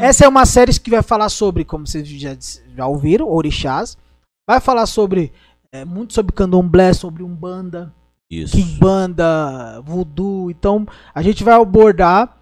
Essa 0.00 0.24
é 0.24 0.28
uma 0.28 0.44
série 0.44 0.72
que 0.80 0.90
vai 0.90 1.02
falar 1.02 1.28
sobre, 1.28 1.64
como 1.64 1.86
vocês 1.86 2.08
já, 2.08 2.36
já 2.76 2.86
ouviram, 2.88 3.28
orixás. 3.28 3.96
Vai 4.48 4.60
falar 4.60 4.86
sobre 4.86 5.32
é, 5.72 5.84
muito 5.84 6.12
sobre 6.12 6.32
candomblé, 6.32 6.92
sobre 6.92 7.22
umbanda, 7.22 7.94
Isso. 8.30 8.56
kimbanda, 8.56 9.80
voodoo. 9.80 10.50
Então 10.50 10.86
a 11.14 11.22
gente 11.22 11.44
vai 11.44 11.54
abordar, 11.54 12.36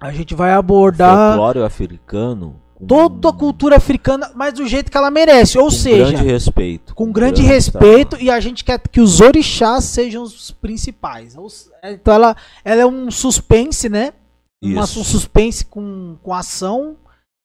a 0.00 0.12
gente 0.12 0.34
vai 0.34 0.52
abordar 0.52 1.36
Folclore 1.36 1.62
africano. 1.62 2.60
Toda 2.86 3.28
a 3.30 3.32
cultura 3.32 3.76
africana, 3.76 4.30
mas 4.34 4.54
do 4.54 4.66
jeito 4.66 4.90
que 4.90 4.96
ela 4.96 5.10
merece. 5.10 5.58
Ou 5.58 5.64
com 5.64 5.70
seja, 5.70 6.12
grande 6.12 6.24
respeito. 6.24 6.94
com 6.94 7.10
grande 7.12 7.42
respeito 7.42 8.16
e 8.20 8.30
a 8.30 8.38
gente 8.40 8.64
quer 8.64 8.78
que 8.80 9.00
os 9.00 9.20
orixás 9.20 9.84
sejam 9.84 10.22
os 10.22 10.50
principais. 10.50 11.36
Os- 11.36 11.70
Então 11.82 12.14
ela, 12.14 12.36
ela 12.64 12.80
é 12.82 12.86
um 12.86 13.10
suspense, 13.10 13.88
né? 13.88 14.12
Uma, 14.62 14.82
um 14.82 14.86
suspense 14.86 15.64
com, 15.64 16.16
com 16.22 16.34
ação. 16.34 16.96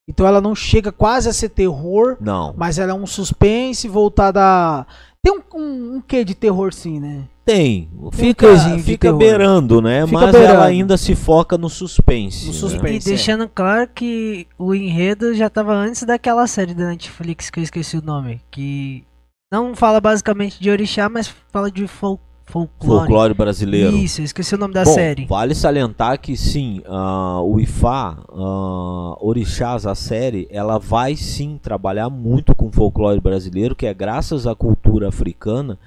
Então 0.09 0.25
ela 0.27 0.41
não 0.41 0.53
chega 0.53 0.91
quase 0.91 1.29
a 1.29 1.34
ser 1.34 1.49
terror, 1.49 2.17
Não. 2.19 2.53
mas 2.57 2.77
ela 2.77 2.91
é 2.91 2.95
um 2.95 3.07
suspense 3.07 3.88
voltada 3.88 4.39
a... 4.41 4.86
Tem 5.23 5.34
um, 5.34 5.41
um, 5.57 5.95
um 5.95 6.01
quê 6.01 6.25
de 6.25 6.36
terror 6.36 6.73
sim, 6.73 6.99
né? 6.99 7.23
Tem. 7.46 7.89
Um 8.00 8.10
Fica, 8.12 8.80
fica 8.80 9.12
beirando, 9.12 9.82
né? 9.82 10.06
Fica 10.06 10.20
Mas 10.20 10.32
beirando. 10.32 10.54
ela 10.54 10.66
ainda 10.66 10.96
se 10.98 11.14
foca 11.14 11.58
no 11.58 11.70
suspense. 11.70 12.48
No 12.48 12.54
né? 12.54 12.58
suspense. 12.58 13.10
E 13.10 13.12
deixando 13.12 13.50
claro 13.50 13.89
que 13.94 14.48
o 14.58 14.74
enredo 14.74 15.34
já 15.34 15.50
tava 15.50 15.74
antes 15.74 16.04
daquela 16.04 16.48
série 16.48 16.74
da 16.74 16.88
Netflix 16.88 17.50
que 17.50 17.60
eu 17.60 17.64
esqueci 17.64 17.98
o 17.98 18.02
nome. 18.02 18.39
Que 18.50 19.04
não 19.52 19.76
fala 19.76 20.00
basicamente 20.00 20.60
de 20.60 20.70
orixá, 20.70 21.10
mas 21.10 21.34
fala 21.52 21.70
de 21.70 21.86
fol 21.86 22.20
folclore. 22.46 23.00
Folclore 23.00 23.34
brasileiro. 23.34 23.96
Isso, 23.98 24.22
eu 24.22 24.26
esqueci 24.26 24.56
o 24.56 24.58
nome 24.58 24.74
da 24.74 24.84
Bom, 24.84 24.94
série. 24.94 25.26
vale 25.26 25.56
salientar 25.56 26.20
que 26.20 26.36
sim, 26.38 26.82
ah, 26.86 27.41
o 27.41 27.60
Ifá, 27.60 28.18
ah, 28.30 29.18
Orixás, 29.20 29.86
a 29.86 29.96
série, 29.96 30.48
ela 30.52 30.78
vai 30.78 31.16
sim 31.16 31.58
trabalhar 31.62 32.10
muito 32.10 32.54
com 32.54 32.68
o 32.68 32.72
folclore 32.72 33.20
brasileiro, 33.20 33.76
que 33.76 33.86
é 33.86 33.94
graças 33.94 34.46
à 34.46 34.54
cultura 34.54 35.08
africana 35.08 35.80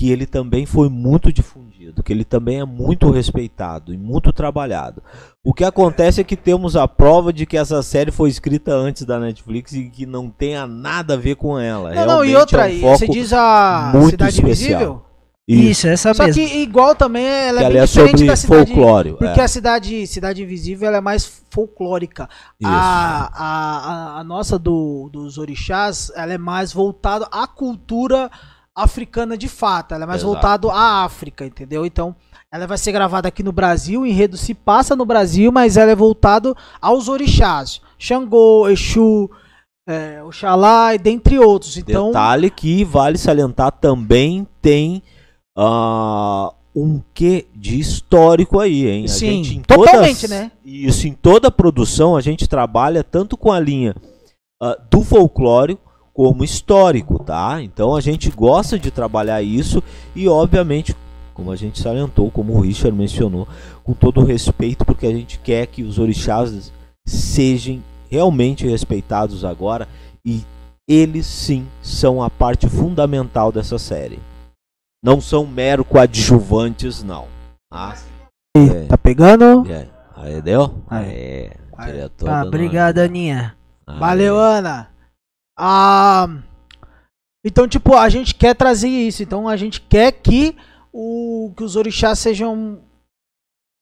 que 0.00 0.10
ele 0.10 0.24
também 0.24 0.64
foi 0.64 0.88
muito 0.88 1.30
difundido, 1.30 2.02
que 2.02 2.10
ele 2.10 2.24
também 2.24 2.58
é 2.58 2.64
muito 2.64 3.10
respeitado 3.10 3.92
e 3.92 3.98
muito 3.98 4.32
trabalhado. 4.32 5.02
O 5.44 5.52
que 5.52 5.62
acontece 5.62 6.22
é 6.22 6.24
que 6.24 6.38
temos 6.38 6.74
a 6.74 6.88
prova 6.88 7.30
de 7.34 7.44
que 7.44 7.54
essa 7.54 7.82
série 7.82 8.10
foi 8.10 8.30
escrita 8.30 8.72
antes 8.72 9.04
da 9.04 9.20
Netflix 9.20 9.74
e 9.74 9.90
que 9.90 10.06
não 10.06 10.30
tenha 10.30 10.66
nada 10.66 11.12
a 11.12 11.16
ver 11.18 11.34
com 11.34 11.58
ela. 11.58 11.92
Não, 11.92 12.06
não, 12.06 12.24
e 12.24 12.28
Realmente 12.28 12.36
outra 12.36 12.72
é 12.72 12.76
um 12.76 12.80
você 12.80 13.06
diz 13.06 13.30
a 13.34 13.90
muito 13.92 14.12
Cidade 14.12 14.36
especial. 14.36 14.80
Invisível? 14.80 15.02
Isso, 15.46 15.86
essa 15.86 16.14
Só 16.14 16.24
mesmo. 16.24 16.46
que 16.46 16.56
igual 16.60 16.94
também 16.94 17.26
ela 17.26 17.58
que 17.58 17.64
é 17.64 17.66
ela 17.66 17.78
é 17.80 17.84
diferente 17.84 18.10
sobre 18.12 18.26
da 18.26 18.36
cidade 18.36 18.72
folclore. 18.72 19.12
Porque 19.18 19.40
é. 19.40 19.42
a 19.42 19.48
cidade, 19.48 20.06
cidade 20.06 20.42
Invisível 20.42 20.88
ela 20.88 20.96
é 20.96 21.02
mais 21.02 21.42
folclórica. 21.50 22.26
Isso. 22.58 22.70
A, 22.72 23.30
a, 23.34 24.16
a, 24.16 24.20
a 24.20 24.24
nossa 24.24 24.58
do, 24.58 25.10
dos 25.12 25.36
orixás 25.36 26.10
ela 26.16 26.32
é 26.32 26.38
mais 26.38 26.72
voltada 26.72 27.28
à 27.30 27.46
cultura 27.46 28.30
africana 28.82 29.36
de 29.36 29.48
fato. 29.48 29.94
Ela 29.94 30.04
é 30.04 30.06
mais 30.06 30.22
Exato. 30.22 30.32
voltada 30.32 30.68
à 30.72 31.04
África, 31.04 31.44
entendeu? 31.44 31.84
Então, 31.86 32.14
ela 32.52 32.66
vai 32.66 32.78
ser 32.78 32.92
gravada 32.92 33.28
aqui 33.28 33.42
no 33.42 33.52
Brasil. 33.52 34.02
O 34.02 34.06
enredo 34.06 34.36
se 34.36 34.54
passa 34.54 34.96
no 34.96 35.04
Brasil, 35.04 35.52
mas 35.52 35.76
ela 35.76 35.90
é 35.90 35.96
voltado 35.96 36.56
aos 36.80 37.08
orixás. 37.08 37.80
Xangô, 37.98 38.68
Exu, 38.68 39.30
é, 39.88 40.22
Oxalá 40.22 40.96
dentre 40.96 41.38
outros. 41.38 41.76
Então, 41.76 42.08
Detalhe 42.08 42.50
que 42.50 42.84
vale 42.84 43.18
salientar 43.18 43.72
também 43.72 44.46
tem 44.60 45.02
ah, 45.56 46.52
um 46.74 47.00
quê 47.12 47.46
de 47.54 47.78
histórico 47.78 48.58
aí, 48.60 48.86
hein? 48.88 49.08
Sim, 49.08 49.44
gente, 49.44 49.66
totalmente, 49.66 50.20
todas- 50.22 50.30
né? 50.30 50.52
Isso, 50.64 51.06
em 51.06 51.12
toda 51.12 51.48
a 51.48 51.52
produção 51.52 52.16
a 52.16 52.20
gente 52.20 52.48
trabalha 52.48 53.02
tanto 53.04 53.36
com 53.36 53.52
a 53.52 53.60
linha 53.60 53.94
ah, 54.62 54.76
do 54.90 55.02
folclore 55.02 55.78
como 56.12 56.44
histórico, 56.44 57.22
tá? 57.22 57.62
Então 57.62 57.94
a 57.94 58.00
gente 58.00 58.30
gosta 58.30 58.78
de 58.78 58.90
trabalhar 58.90 59.42
isso 59.42 59.82
e 60.14 60.28
obviamente, 60.28 60.94
como 61.34 61.50
a 61.50 61.56
gente 61.56 61.80
salientou, 61.80 62.30
como 62.30 62.54
o 62.54 62.60
Richard 62.60 62.96
mencionou, 62.96 63.48
com 63.82 63.92
todo 63.92 64.20
o 64.20 64.24
respeito, 64.24 64.84
porque 64.84 65.06
a 65.06 65.12
gente 65.12 65.38
quer 65.38 65.66
que 65.66 65.82
os 65.82 65.98
orixás 65.98 66.72
sejam 67.06 67.82
realmente 68.10 68.66
respeitados 68.66 69.44
agora 69.44 69.88
e 70.24 70.44
eles 70.88 71.26
sim 71.26 71.66
são 71.80 72.22
a 72.22 72.28
parte 72.28 72.68
fundamental 72.68 73.52
dessa 73.52 73.78
série. 73.78 74.18
Não 75.02 75.20
são 75.20 75.46
mero 75.46 75.84
coadjuvantes, 75.84 77.02
não. 77.02 77.26
Tá? 77.70 77.96
É. 78.56 78.86
Tá 78.86 78.98
pegando? 78.98 79.64
É. 79.70 79.86
Aí 80.16 80.42
deu? 80.42 80.82
Aí. 80.88 81.08
É. 81.08 81.56
Aí. 81.78 82.08
Tá, 82.10 82.42
obrigado, 82.44 82.98
Aninha. 82.98 83.56
Valeu, 83.86 84.38
Ana. 84.38 84.89
Ah, 85.62 86.26
então, 87.44 87.68
tipo, 87.68 87.94
a 87.94 88.08
gente 88.08 88.34
quer 88.34 88.54
trazer 88.54 88.88
isso. 88.88 89.22
Então, 89.22 89.46
a 89.46 89.56
gente 89.58 89.80
quer 89.80 90.10
que, 90.10 90.56
o, 90.90 91.52
que 91.54 91.62
os 91.62 91.76
orixás 91.76 92.18
sejam 92.18 92.80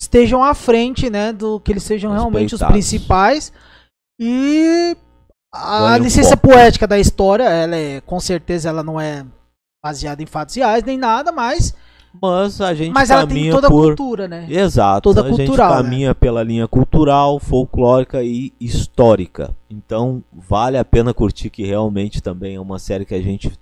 estejam 0.01 0.43
à 0.43 0.55
frente, 0.55 1.11
né, 1.11 1.33
do 1.33 1.59
que 1.61 1.73
eles 1.73 1.83
sejam 1.83 2.13
realmente 2.13 2.55
os 2.55 2.63
principais. 2.63 3.53
E 4.19 4.97
a 5.53 5.97
licença 5.99 6.37
poética 6.37 6.87
da 6.87 6.99
história, 6.99 7.45
ela 7.45 7.77
é, 7.77 8.01
com 8.01 8.19
certeza, 8.19 8.69
ela 8.69 8.83
não 8.83 9.01
é 9.01 9.25
baseada 9.83 10.23
em 10.23 10.27
fatos 10.27 10.57
reais 10.57 10.83
nem 10.83 10.99
nada, 10.99 11.31
mas, 11.31 11.75
Mas 12.21 12.61
a 12.61 12.75
gente 12.75 12.93
mas 12.93 13.11
ela 13.11 13.27
tem 13.27 13.37
caminha 13.37 13.53
toda 13.53 13.67
a 13.67 13.71
por... 13.71 13.87
cultura, 13.87 14.27
né? 14.29 14.47
Exato. 14.49 15.03
toda 15.03 15.23
a 15.23 15.29
gente 15.29 15.47
cultural, 15.47 15.71
né? 15.71 15.83
caminha 15.83 16.15
pela 16.15 16.43
linha 16.43 16.67
cultural, 16.67 17.39
folclórica 17.39 18.23
e 18.23 18.53
histórica. 18.61 19.55
Então, 19.71 20.23
vale 20.33 20.79
a 20.79 20.85
pena 20.85 21.13
curtir 21.15 21.51
que 21.51 21.65
realmente 21.65 22.21
também 22.23 22.57
é 22.57 22.61
uma 22.61 22.79
série 22.79 23.05
que 23.05 23.15
a 23.15 23.21
gente 23.23 23.53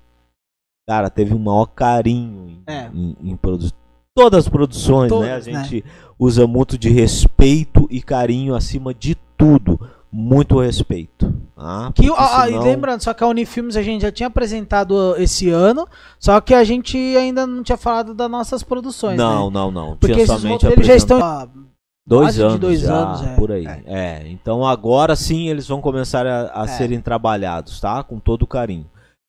cara, 0.88 1.11
teve 1.11 1.34
o 1.34 1.38
maior 1.38 1.66
carinho 1.66 2.49
em, 2.49 2.62
É. 2.66 2.88
em, 2.94 3.16
em 3.20 3.36
produ- 3.36 3.72
todas 4.14 4.44
as 4.47 4.49
produções, 4.49 5.11
né? 5.11 5.34
A 5.34 5.36
né? 5.36 5.40
gente 5.40 5.84
usa 6.18 6.47
muito 6.47 6.78
de 6.78 6.88
respeito 6.88 7.86
e 7.90 8.01
carinho 8.01 8.55
acima 8.55 8.94
de 8.94 9.16
tudo. 9.36 9.78
Muito 10.19 10.59
respeito. 10.61 11.33
tá? 11.55 11.93
Que, 11.95 12.09
ah, 12.11 12.14
ah, 12.43 12.47
senão- 12.47 12.62
E 12.62 12.64
lembrando, 12.64 13.03
só 13.03 13.12
que 13.12 13.23
a 13.23 13.27
Unifilmes 13.27 13.77
a 13.77 13.83
gente 13.83 14.03
já 14.03 14.11
tinha 14.11 14.27
apresentado 14.29 15.14
esse 15.19 15.51
ano, 15.51 15.87
só 16.19 16.41
que 16.41 16.55
a 16.55 16.64
gente 16.64 16.97
ainda 17.17 17.47
não 17.47 17.62
tinha 17.62 17.77
falado 17.77 18.14
das 18.14 18.31
nossas 18.31 18.62
produções, 18.62 19.17
Não, 19.19 19.47
né? 19.49 19.55
não, 19.55 19.71
não. 19.71 19.97
Porque 19.97 20.14
Tinha 20.14 20.25
esses 20.25 20.37
somente 20.41 20.64
roteiros 20.64 20.87
já 20.87 20.93
apresentado- 20.95 21.49
estão... 21.49 21.62
ah, 21.62 21.67
Dois 22.09 22.39
anos, 22.39 22.61
dois 22.61 22.81
já, 22.81 22.95
anos, 22.95 23.23
é. 23.23 23.35
por 23.35 23.51
aí. 23.51 23.67
É. 23.67 23.83
É. 23.87 24.29
então 24.29 24.64
agora 24.64 25.17
sim 25.17 25.49
eles 25.49 25.67
vão 25.67 25.81
começar 25.81 26.25
a, 26.27 26.62
a 26.62 26.64
É. 26.64 26.69
serem 26.69 27.01
trabalhados, 27.01 27.81
tá? 27.81 28.03
Com 28.05 28.21
todo 28.21 28.47
carinho. 28.47 28.89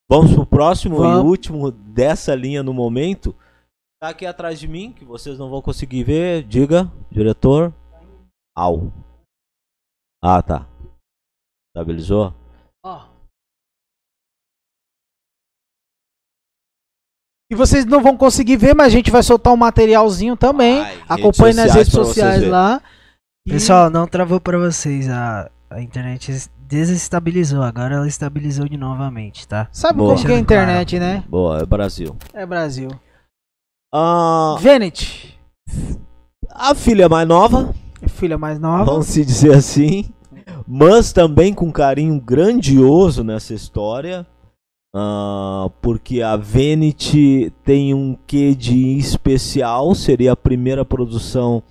Vamos 0.10 0.32
pro 0.34 0.46
próximo 0.46 0.96
e 0.96 1.00
Vamos. 1.00 1.26
último 1.26 1.72
dessa 1.72 2.36
linha 2.36 2.62
no 2.64 2.74
momento. 2.74 3.36
Tá 4.00 4.10
aqui 4.10 4.26
atrás 4.28 4.60
de 4.60 4.68
mim, 4.68 4.92
que 4.92 5.04
vocês 5.04 5.40
não 5.40 5.50
vão 5.50 5.60
conseguir 5.62 6.04
ver. 6.04 6.44
Diga, 6.44 6.90
diretor. 7.12 7.74
Au. 8.56 8.94
Ah, 10.24 10.42
tá. 10.44 10.68
Estabilizou? 11.78 12.34
Ó. 12.84 13.06
E 17.52 17.56
vocês 17.56 17.86
não 17.86 18.02
vão 18.02 18.18
conseguir 18.18 18.58
ver, 18.58 18.74
mas 18.76 18.88
a 18.88 18.90
gente 18.90 19.12
vai 19.12 19.22
soltar 19.22 19.54
um 19.54 19.58
materialzinho 19.58 20.36
também. 20.36 20.82
Acompanhe 21.08 21.54
nas 21.56 21.74
redes 21.74 21.94
sociais 21.94 22.46
lá. 22.48 22.82
E- 23.48 23.52
Pessoal, 23.52 23.92
não 23.92 24.08
travou 24.08 24.40
pra 24.42 24.58
vocês. 24.58 25.08
A, 25.08 25.52
a 25.70 25.80
internet 25.80 26.50
desestabilizou. 26.68 27.62
Agora 27.62 27.96
ela 27.96 28.08
estabilizou 28.08 28.68
de 28.68 28.76
novamente, 28.76 29.48
tá? 29.48 29.70
Sabe 29.72 30.00
Boa. 30.00 30.16
como 30.16 30.26
que 30.26 30.32
é 30.34 30.36
a 30.36 30.40
internet, 30.40 31.00
né? 31.00 31.24
Boa, 31.30 31.60
é 31.60 31.66
Brasil. 31.66 32.18
É 32.34 32.46
Brasil. 32.46 32.90
Ah, 33.94 34.56
Venet, 34.60 35.40
a 36.50 36.76
filha 36.76 37.08
mais 37.08 37.26
nova, 37.26 37.74
filha 38.10 38.38
mais 38.38 38.60
nova. 38.60 38.84
vamos 38.84 39.06
se 39.08 39.24
dizer 39.24 39.54
assim. 39.56 40.12
Mas 40.68 41.12
também 41.14 41.54
com 41.54 41.72
carinho 41.72 42.20
grandioso 42.20 43.24
nessa 43.24 43.54
história. 43.54 44.26
ah, 44.96 45.70
porque 45.82 46.22
a 46.22 46.36
Vanity 46.36 47.54
tem 47.64 47.94
um 47.94 48.18
quê 48.26 48.56
de 48.56 48.98
especial, 48.98 49.94
seria 49.94 50.32
a 50.32 50.36
primeira 50.36 50.84
produção 50.84 51.62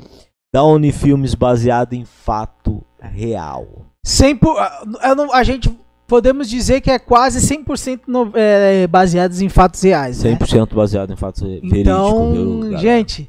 da 0.55 0.62
Unifilmes 0.62 1.35
baseada 1.35 1.97
em 1.97 2.05
fato 2.05 2.83
real. 3.01 3.66
100 4.05 4.37
por- 4.37 4.59
ah, 4.59 4.85
eu 5.05 5.16
não- 5.16 5.33
a 5.35 5.43
gente 5.43 5.68
podemos 6.07 6.49
dizer 6.49 6.81
que 6.81 6.91
é 6.91 6.99
quase 7.01 7.41
100% 7.41 8.03
no, 8.07 8.31
é, 8.35 8.87
baseados 8.87 9.41
em 9.41 9.49
fatos 9.49 9.83
reais. 9.83 10.22
né? 10.22 10.31
100% 10.39 10.74
baseado 10.74 11.12
em 11.12 11.16
fatos 11.16 11.43
verídicos. 11.43 11.79
Então, 11.79 12.79
gente, 12.79 13.29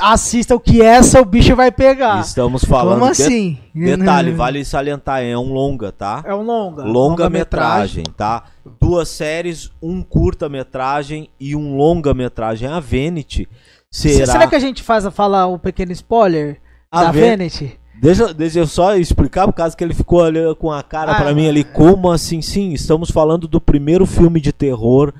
assista 0.00 0.54
o 0.54 0.60
que 0.60 0.80
essa 0.80 1.20
o 1.20 1.24
bicho 1.24 1.54
vai 1.54 1.70
pegar. 1.70 2.20
Estamos 2.20 2.64
falando. 2.64 3.00
Como 3.00 3.12
de- 3.12 3.22
assim? 3.22 3.58
Detalhe, 3.74 4.32
vale 4.32 4.64
salientar, 4.64 5.22
é 5.22 5.36
um 5.36 5.52
longa, 5.52 5.92
tá? 5.92 6.22
É 6.24 6.34
um 6.34 6.42
longa. 6.42 6.82
Longa-metragem, 6.82 8.04
tá? 8.16 8.44
Duas 8.80 9.08
séries, 9.08 9.70
um 9.82 10.02
curta-metragem 10.02 11.28
e 11.38 11.54
um 11.54 11.76
longa-metragem. 11.76 12.68
A 12.68 12.80
Vanity 12.80 13.46
será. 13.90 14.32
Será 14.32 14.46
que 14.46 14.54
a 14.56 14.60
gente 14.60 14.82
faz 14.82 15.04
falar 15.08 15.46
um 15.46 15.58
pequeno 15.58 15.92
spoiler 15.92 16.58
A 16.90 17.04
da 17.04 17.12
Vanity? 17.12 17.78
Deixa, 18.00 18.32
deixa 18.32 18.58
eu 18.58 18.66
só 18.66 18.94
explicar, 18.96 19.46
por 19.46 19.54
causa 19.54 19.74
que 19.76 19.82
ele 19.82 19.94
ficou 19.94 20.22
ali 20.22 20.38
com 20.56 20.70
a 20.70 20.82
cara 20.82 21.12
Ah, 21.12 21.14
pra 21.16 21.34
mim 21.34 21.48
ali. 21.48 21.64
Como 21.64 22.10
assim? 22.10 22.42
Sim, 22.42 22.72
estamos 22.72 23.10
falando 23.10 23.46
do 23.48 23.60
primeiro 23.60 24.04
filme 24.06 24.38
de 24.40 24.52
terror 24.52 25.14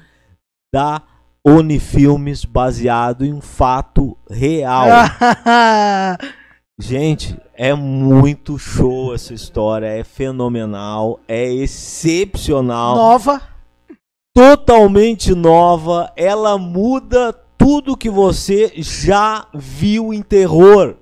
da 0.74 1.00
Unifilmes 1.48 2.44
baseado 2.44 3.24
em 3.24 3.32
um 3.32 3.40
fato 3.40 4.16
real. 4.28 4.88
Gente, 6.76 7.38
é 7.54 7.72
muito 7.72 8.58
show 8.58 9.14
essa 9.14 9.32
história, 9.32 9.86
é 9.86 10.02
fenomenal, 10.02 11.20
é 11.28 11.50
excepcional, 11.50 12.96
Nova. 12.96 13.40
totalmente 14.34 15.34
nova, 15.36 16.12
ela 16.16 16.58
muda 16.58 17.32
tudo 17.56 17.96
que 17.96 18.10
você 18.10 18.72
já 18.76 19.46
viu 19.54 20.12
em 20.12 20.22
terror. 20.22 20.96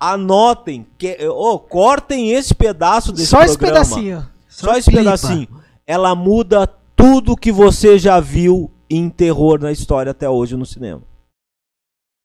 Anotem, 0.00 0.86
que, 0.96 1.16
oh, 1.28 1.58
cortem 1.58 2.32
esse 2.32 2.54
pedaço 2.54 3.12
desse 3.12 3.26
Só 3.26 3.42
esse 3.42 3.58
programa. 3.58 3.84
pedacinho. 3.84 4.26
Só 4.48 4.76
esse 4.76 4.90
pipa. 4.90 5.02
pedacinho. 5.02 5.48
Ela 5.86 6.14
muda 6.14 6.66
tudo 6.96 7.36
que 7.36 7.52
você 7.52 7.98
já 7.98 8.18
viu 8.18 8.70
em 8.90 9.08
terror 9.08 9.60
na 9.60 9.70
história 9.70 10.10
até 10.10 10.28
hoje 10.28 10.56
no 10.56 10.66
cinema. 10.66 11.02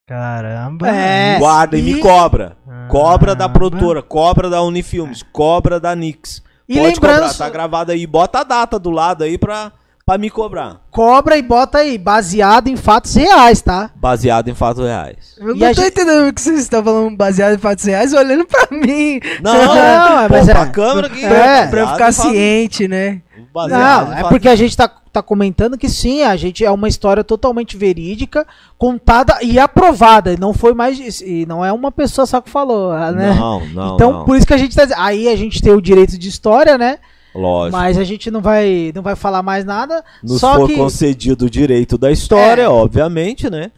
Caramba. 0.07 0.87
É. 0.87 1.39
Guarda 1.39 1.77
e, 1.77 1.81
me 1.81 1.99
cobra. 1.99 2.55
Cobra 2.89 3.33
da 3.35 3.49
produtora, 3.49 4.03
cobra 4.03 4.49
da 4.49 4.61
Unifilmes, 4.61 5.23
cobra 5.23 5.79
da 5.79 5.95
Nix. 5.95 6.43
E 6.69 6.75
Pode 6.75 6.93
lembrando, 6.95 7.15
cobrar, 7.21 7.33
tá 7.33 7.49
gravado 7.49 7.91
aí. 7.91 8.05
Bota 8.05 8.39
a 8.39 8.43
data 8.43 8.77
do 8.79 8.89
lado 8.91 9.23
aí 9.23 9.37
pra, 9.37 9.71
pra 10.05 10.17
me 10.19 10.29
cobrar. 10.29 10.81
cobra 10.91 11.37
e 11.37 11.41
bota 11.41 11.79
aí, 11.79 11.97
baseado 11.97 12.67
em 12.67 12.75
fatos 12.75 13.15
reais, 13.15 13.61
tá? 13.61 13.89
Baseado 13.95 14.47
em 14.47 14.53
fatos 14.55 14.83
reais. 14.83 15.35
Eu 15.39 15.55
E 15.55 15.59
não 15.59 15.67
tô 15.73 15.81
gente- 15.81 15.87
entendendo 15.87 16.27
o 16.29 16.33
que 16.33 16.41
vocês 16.41 16.59
estão 16.59 16.83
falando 16.83 17.15
baseado 17.17 17.55
em 17.55 17.59
fatos 17.59 17.83
reais 17.85 18.13
olhando 18.13 18.45
pra 18.45 18.67
mim. 18.71 19.19
Não, 19.41 19.53
Não, 19.75 20.27
pô, 20.27 20.33
mas 20.33 20.45
pra 20.45 20.61
é- 20.61 20.69
câmera 20.69 21.09
que 21.09 21.25
é, 21.25 21.67
pra 21.67 21.79
eu 21.81 21.87
ficar 21.87 22.11
ciente, 22.11 22.87
né? 22.87 23.21
Baseado 23.55 24.09
Não, 24.09 24.17
é 24.17 24.23
porque 24.27 24.49
a 24.49 24.55
gente 24.55 24.75
tá, 24.75 24.91
tá 25.13 25.23
comentando 25.23 25.77
que 25.77 25.87
sim, 25.87 26.23
a 26.23 26.35
gente 26.35 26.65
é 26.65 26.69
uma 26.69 26.89
história 26.89 27.23
totalmente 27.23 27.77
verídica, 27.77 28.45
contada 28.77 29.37
e 29.41 29.57
aprovada. 29.57 30.33
E 30.33 30.37
não 30.37 30.53
foi 30.53 30.73
mais. 30.73 31.21
E 31.21 31.45
não 31.45 31.63
é 31.63 31.71
uma 31.71 31.89
pessoa 31.89 32.25
só 32.25 32.41
que 32.41 32.49
falou, 32.49 32.91
né? 33.13 33.33
Não, 33.33 33.65
não, 33.67 33.95
então, 33.95 34.11
não. 34.11 34.25
por 34.25 34.35
isso 34.35 34.45
que 34.45 34.53
a 34.53 34.57
gente 34.57 34.75
tá 34.75 34.83
dizendo. 34.83 34.99
Aí 34.99 35.29
a 35.29 35.37
gente 35.37 35.61
tem 35.61 35.71
o 35.71 35.81
direito 35.81 36.17
de 36.17 36.27
história, 36.27 36.77
né? 36.77 36.99
Lógico. 37.33 37.77
Mas 37.77 37.97
a 37.97 38.03
gente 38.03 38.29
não 38.29 38.41
vai, 38.41 38.91
não 38.93 39.01
vai 39.01 39.15
falar 39.15 39.41
mais 39.41 39.63
nada. 39.63 40.03
Nos 40.21 40.41
só 40.41 40.55
for 40.55 40.67
que. 40.67 40.75
concedido 40.75 41.45
o 41.45 41.49
direito 41.49 41.97
da 41.97 42.11
história, 42.11 42.63
É. 42.63 42.67
obviamente, 42.67 43.49
né? 43.49 43.71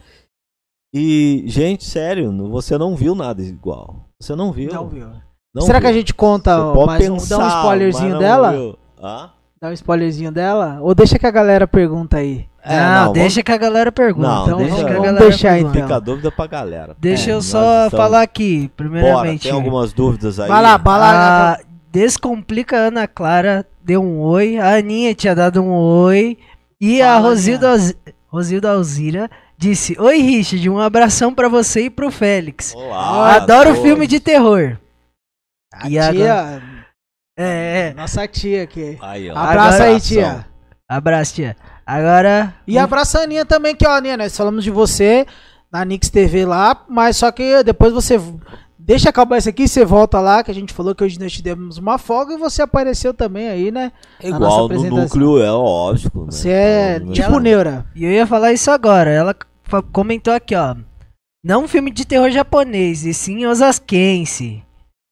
E, 0.92 1.44
gente, 1.46 1.86
sério, 1.86 2.32
você 2.50 2.80
não 2.80 2.96
viu 2.96 3.14
nada 3.14 3.44
igual. 3.44 4.08
Você 4.20 4.36
não 4.36 4.52
viu. 4.52 4.74
Não 4.74 4.90
viu. 4.90 5.08
Não 5.54 5.62
Será 5.62 5.80
que 5.80 5.86
viu. 5.86 5.94
a 5.94 5.98
gente 6.00 6.16
conta 6.16 6.58
mais 6.86 7.08
um, 7.08 7.18
dá 7.28 7.38
um 7.38 7.48
spoilerzinho 7.48 8.18
dela? 8.18 8.52
viu. 8.54 8.80
Dá 9.60 9.70
um 9.70 9.74
spoilerzinho 9.74 10.32
dela? 10.32 10.78
Ou 10.82 10.94
deixa 10.94 11.18
que 11.18 11.26
a 11.26 11.32
galera 11.32 11.68
pergunta 11.68 12.18
aí? 12.18 12.46
É, 12.64 12.80
não, 12.80 13.06
não, 13.06 13.14
deixa 13.14 13.42
que 13.42 13.52
a 13.52 13.58
galera 13.58 13.92
pergunta. 13.92 14.28
Não, 14.28 14.44
então 14.46 14.58
deixa- 14.58 14.72
vamos, 14.76 14.84
que 14.86 14.90
a 14.92 14.94
vamos 14.94 15.06
galera 15.08 15.26
deixar 15.30 15.54
pergunta. 15.54 15.70
então. 15.78 15.88
Fica 15.88 15.96
a 15.96 16.00
dúvida 16.00 16.32
pra 16.32 16.48
galera. 16.48 16.96
Deixa 17.00 17.32
É, 17.32 17.34
eu 17.34 17.42
só 17.42 17.86
estamos- 17.86 17.92
falar 18.04 18.22
aqui, 18.22 18.60
Bora, 18.60 18.72
primeiramente. 18.76 19.44
tem 19.44 19.52
algumas 19.52 19.94
dúvidas 19.94 20.40
aí? 20.40 20.48
Vai 20.48 20.62
lá, 20.62 20.78
vai 20.78 21.00
lá. 21.00 21.54
A 21.54 21.60
Descomplica 21.92 22.76
Ana 22.76 23.08
Clara 23.08 23.66
deu 23.84 24.04
um 24.04 24.20
oi. 24.20 24.58
A 24.60 24.76
Aninha 24.76 25.16
tinha 25.16 25.34
dado 25.34 25.64
um 25.64 25.72
oi. 25.72 26.38
E 26.80 27.02
a 27.02 27.16
Fala, 27.16 27.30
Rosilda, 27.30 27.70
Alzi- 27.72 27.98
Rosilda 28.28 28.72
Alzira 28.72 29.32
disse: 29.58 29.96
Oi, 30.00 30.18
Richard, 30.20 30.70
um 30.70 30.78
abração 30.80 31.34
pra 31.34 31.48
você 31.50 31.86
e 31.86 31.90
pro 31.90 32.12
Félix. 32.12 32.76
Olá, 32.76 33.36
Adoro 33.38 33.70
todos. 33.70 33.82
filme 33.82 34.06
de 34.06 34.20
terror. 34.20 34.78
A 35.74 35.90
E 35.90 35.98
agora- 35.98 36.14
tia, 36.16 36.62
É, 37.38 37.90
é. 37.90 37.94
nossa 37.94 38.28
tia 38.28 38.64
aqui. 38.64 38.98
Aí, 39.02 39.30
ó. 39.30 39.38
Abraço 39.38 39.84
aí, 39.84 40.02
tia. 40.02 40.46
Abraço, 40.90 41.36
tia. 41.36 41.56
Agora. 41.86 42.54
E 42.66 42.78
abraça 42.78 43.20
a 43.20 43.24
Aninha 43.24 43.46
também, 43.46 43.76
que 43.76 43.88
ó, 43.88 43.92
Aninha, 43.92 44.18
nós 44.18 44.36
falamos 44.36 44.64
de 44.64 44.72
você 44.72 45.26
na 45.72 45.86
Nix 45.86 46.10
TV 46.10 46.46
lá, 46.46 46.84
mas 46.90 47.18
só 47.18 47.32
que 47.32 47.62
depois 47.64 47.94
você 47.94 48.20
deixa 48.80 49.10
acabar 49.10 49.38
isso 49.38 49.50
aqui, 49.50 49.68
você 49.68 49.86
volta 49.86 50.20
lá, 50.20 50.44
que 50.44 50.50
a 50.50 50.54
gente 50.54 50.74
falou 50.74 50.96
que 50.96 51.04
hoje 51.04 51.20
nós 51.20 51.32
te 51.32 51.42
demos 51.44 51.78
uma 51.78 51.98
folga 51.98 52.34
e 52.34 52.38
você 52.38 52.62
apareceu 52.62 53.14
também 53.14 53.48
aí, 53.50 53.70
né? 53.72 53.92
É 54.22 54.30
Igual 54.30 54.68
no 54.70 54.84
núcleo, 54.84 55.42
é 55.42 55.52
lógico. 55.52 56.22
né? 56.22 56.32
Você 56.32 56.50
é 56.50 56.96
Então, 56.98 57.12
tipo 57.14 57.28
ela- 57.30 57.40
neura. 57.40 57.86
E 57.96 58.04
eu 58.06 58.12
ia 58.12 58.26
falar 58.26 58.52
isso 58.54 58.72
agora. 58.72 59.10
Ela 59.12 59.36
comentou 59.92 60.34
aqui, 60.34 60.56
ó. 60.56 60.76
Não 61.44 61.64
um 61.66 61.68
filme 61.68 61.92
de 61.92 62.06
terror 62.06 62.32
japonês, 62.32 63.06
e 63.06 63.14
sim 63.14 63.46
osasquense. 63.46 64.64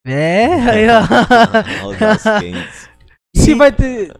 É, 0.06 0.46
aí, 0.54 0.88
ó. 0.90 1.02
Se 3.36 3.54
vai 3.56 3.72
ter. 3.72 4.14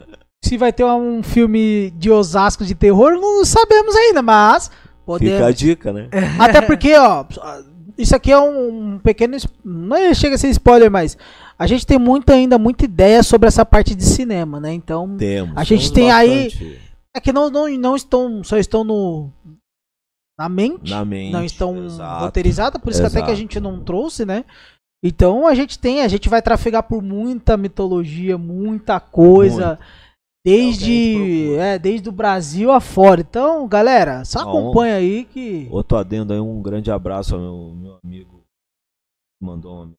Se 0.44 0.58
vai 0.58 0.72
ter 0.72 0.84
um 0.86 1.24
filme 1.24 1.92
de 1.98 2.12
Osasco 2.12 2.64
de 2.66 2.76
terror, 2.76 3.14
não 3.14 3.44
sabemos 3.46 3.96
ainda, 3.96 4.22
mas 4.22 4.70
podemos. 5.06 5.34
Fica 5.36 5.48
a 5.48 5.52
dica, 5.52 5.94
né? 5.94 6.10
Até 6.40 6.62
porque, 6.62 6.96
ó, 6.96 7.26
isso 7.98 8.16
aqui 8.16 8.32
é 8.32 8.38
um 8.38 9.00
pequeno. 9.00 9.38
Não 9.64 9.96
é- 9.98 10.14
chega 10.14 10.36
a 10.36 10.38
ser 10.38 10.50
spoiler, 10.50 10.92
mas 10.92 11.18
a 11.58 11.66
gente 11.66 11.86
tem 11.86 11.98
muita, 11.98 12.34
ainda 12.34 12.58
muita 12.60 12.86
ideia 12.86 13.24
sobre 13.24 13.48
essa 13.48 13.66
parte 13.66 13.96
de 13.96 14.04
cinema, 14.04 14.60
né? 14.60 14.72
Então. 14.74 15.16
Temos. 15.18 15.54
A 15.56 15.64
gente 15.64 15.92
tem 15.92 16.12
aí- 16.12 16.46
bastante 16.46 16.82
É 17.16 17.20
que 17.20 17.34
não, 17.34 17.50
não, 17.50 17.68
não 17.78 17.96
estão. 17.96 18.44
Só 18.44 18.58
estão 18.58 18.84
no. 18.84 19.32
Na 20.38 20.50
mente. 20.50 20.92
Na 20.92 21.06
mente. 21.06 21.32
não 21.32 21.46
estão 21.46 21.86
exato. 21.86 22.26
roteirizadas, 22.26 22.82
por 22.82 22.92
isso 22.92 23.00
que 23.00 23.08
até 23.08 23.20
que 23.20 23.24
a 23.24 23.28
Exato. 23.28 23.40
gente 23.40 23.60
não 23.60 23.80
trouxe, 23.80 24.26
né? 24.26 24.44
Então 25.08 25.46
a 25.46 25.54
gente 25.54 25.78
tem, 25.78 26.02
a 26.02 26.08
gente 26.08 26.28
vai 26.28 26.42
trafegar 26.42 26.82
por 26.82 27.00
muita 27.00 27.56
mitologia, 27.56 28.40
muita 28.40 29.00
coisa. 29.00 29.64
É 29.64 29.74
o 29.74 29.78
que 29.78 29.84
a 29.84 29.86
Desde, 30.46 30.86
gente 30.86 31.56
é, 31.60 31.78
desde 31.78 32.10
o 32.10 32.12
Brasil 32.12 32.72
afora. 32.72 33.22
Então, 33.22 33.68
galera, 33.68 34.26
só 34.26 34.44
Não. 34.44 34.50
acompanha 34.50 34.96
aí 34.96 35.26
que. 35.26 35.68
Outro 35.72 35.98
adendo 35.98 36.34
aí, 36.34 36.40
um 36.40 36.60
grande 36.60 36.90
abraço 36.92 37.36
ao 37.36 37.42
meu, 37.42 37.76
meu 37.76 38.00
amigo 38.04 38.44
que 39.40 39.46
mandou 39.46 39.84
um 39.84 39.94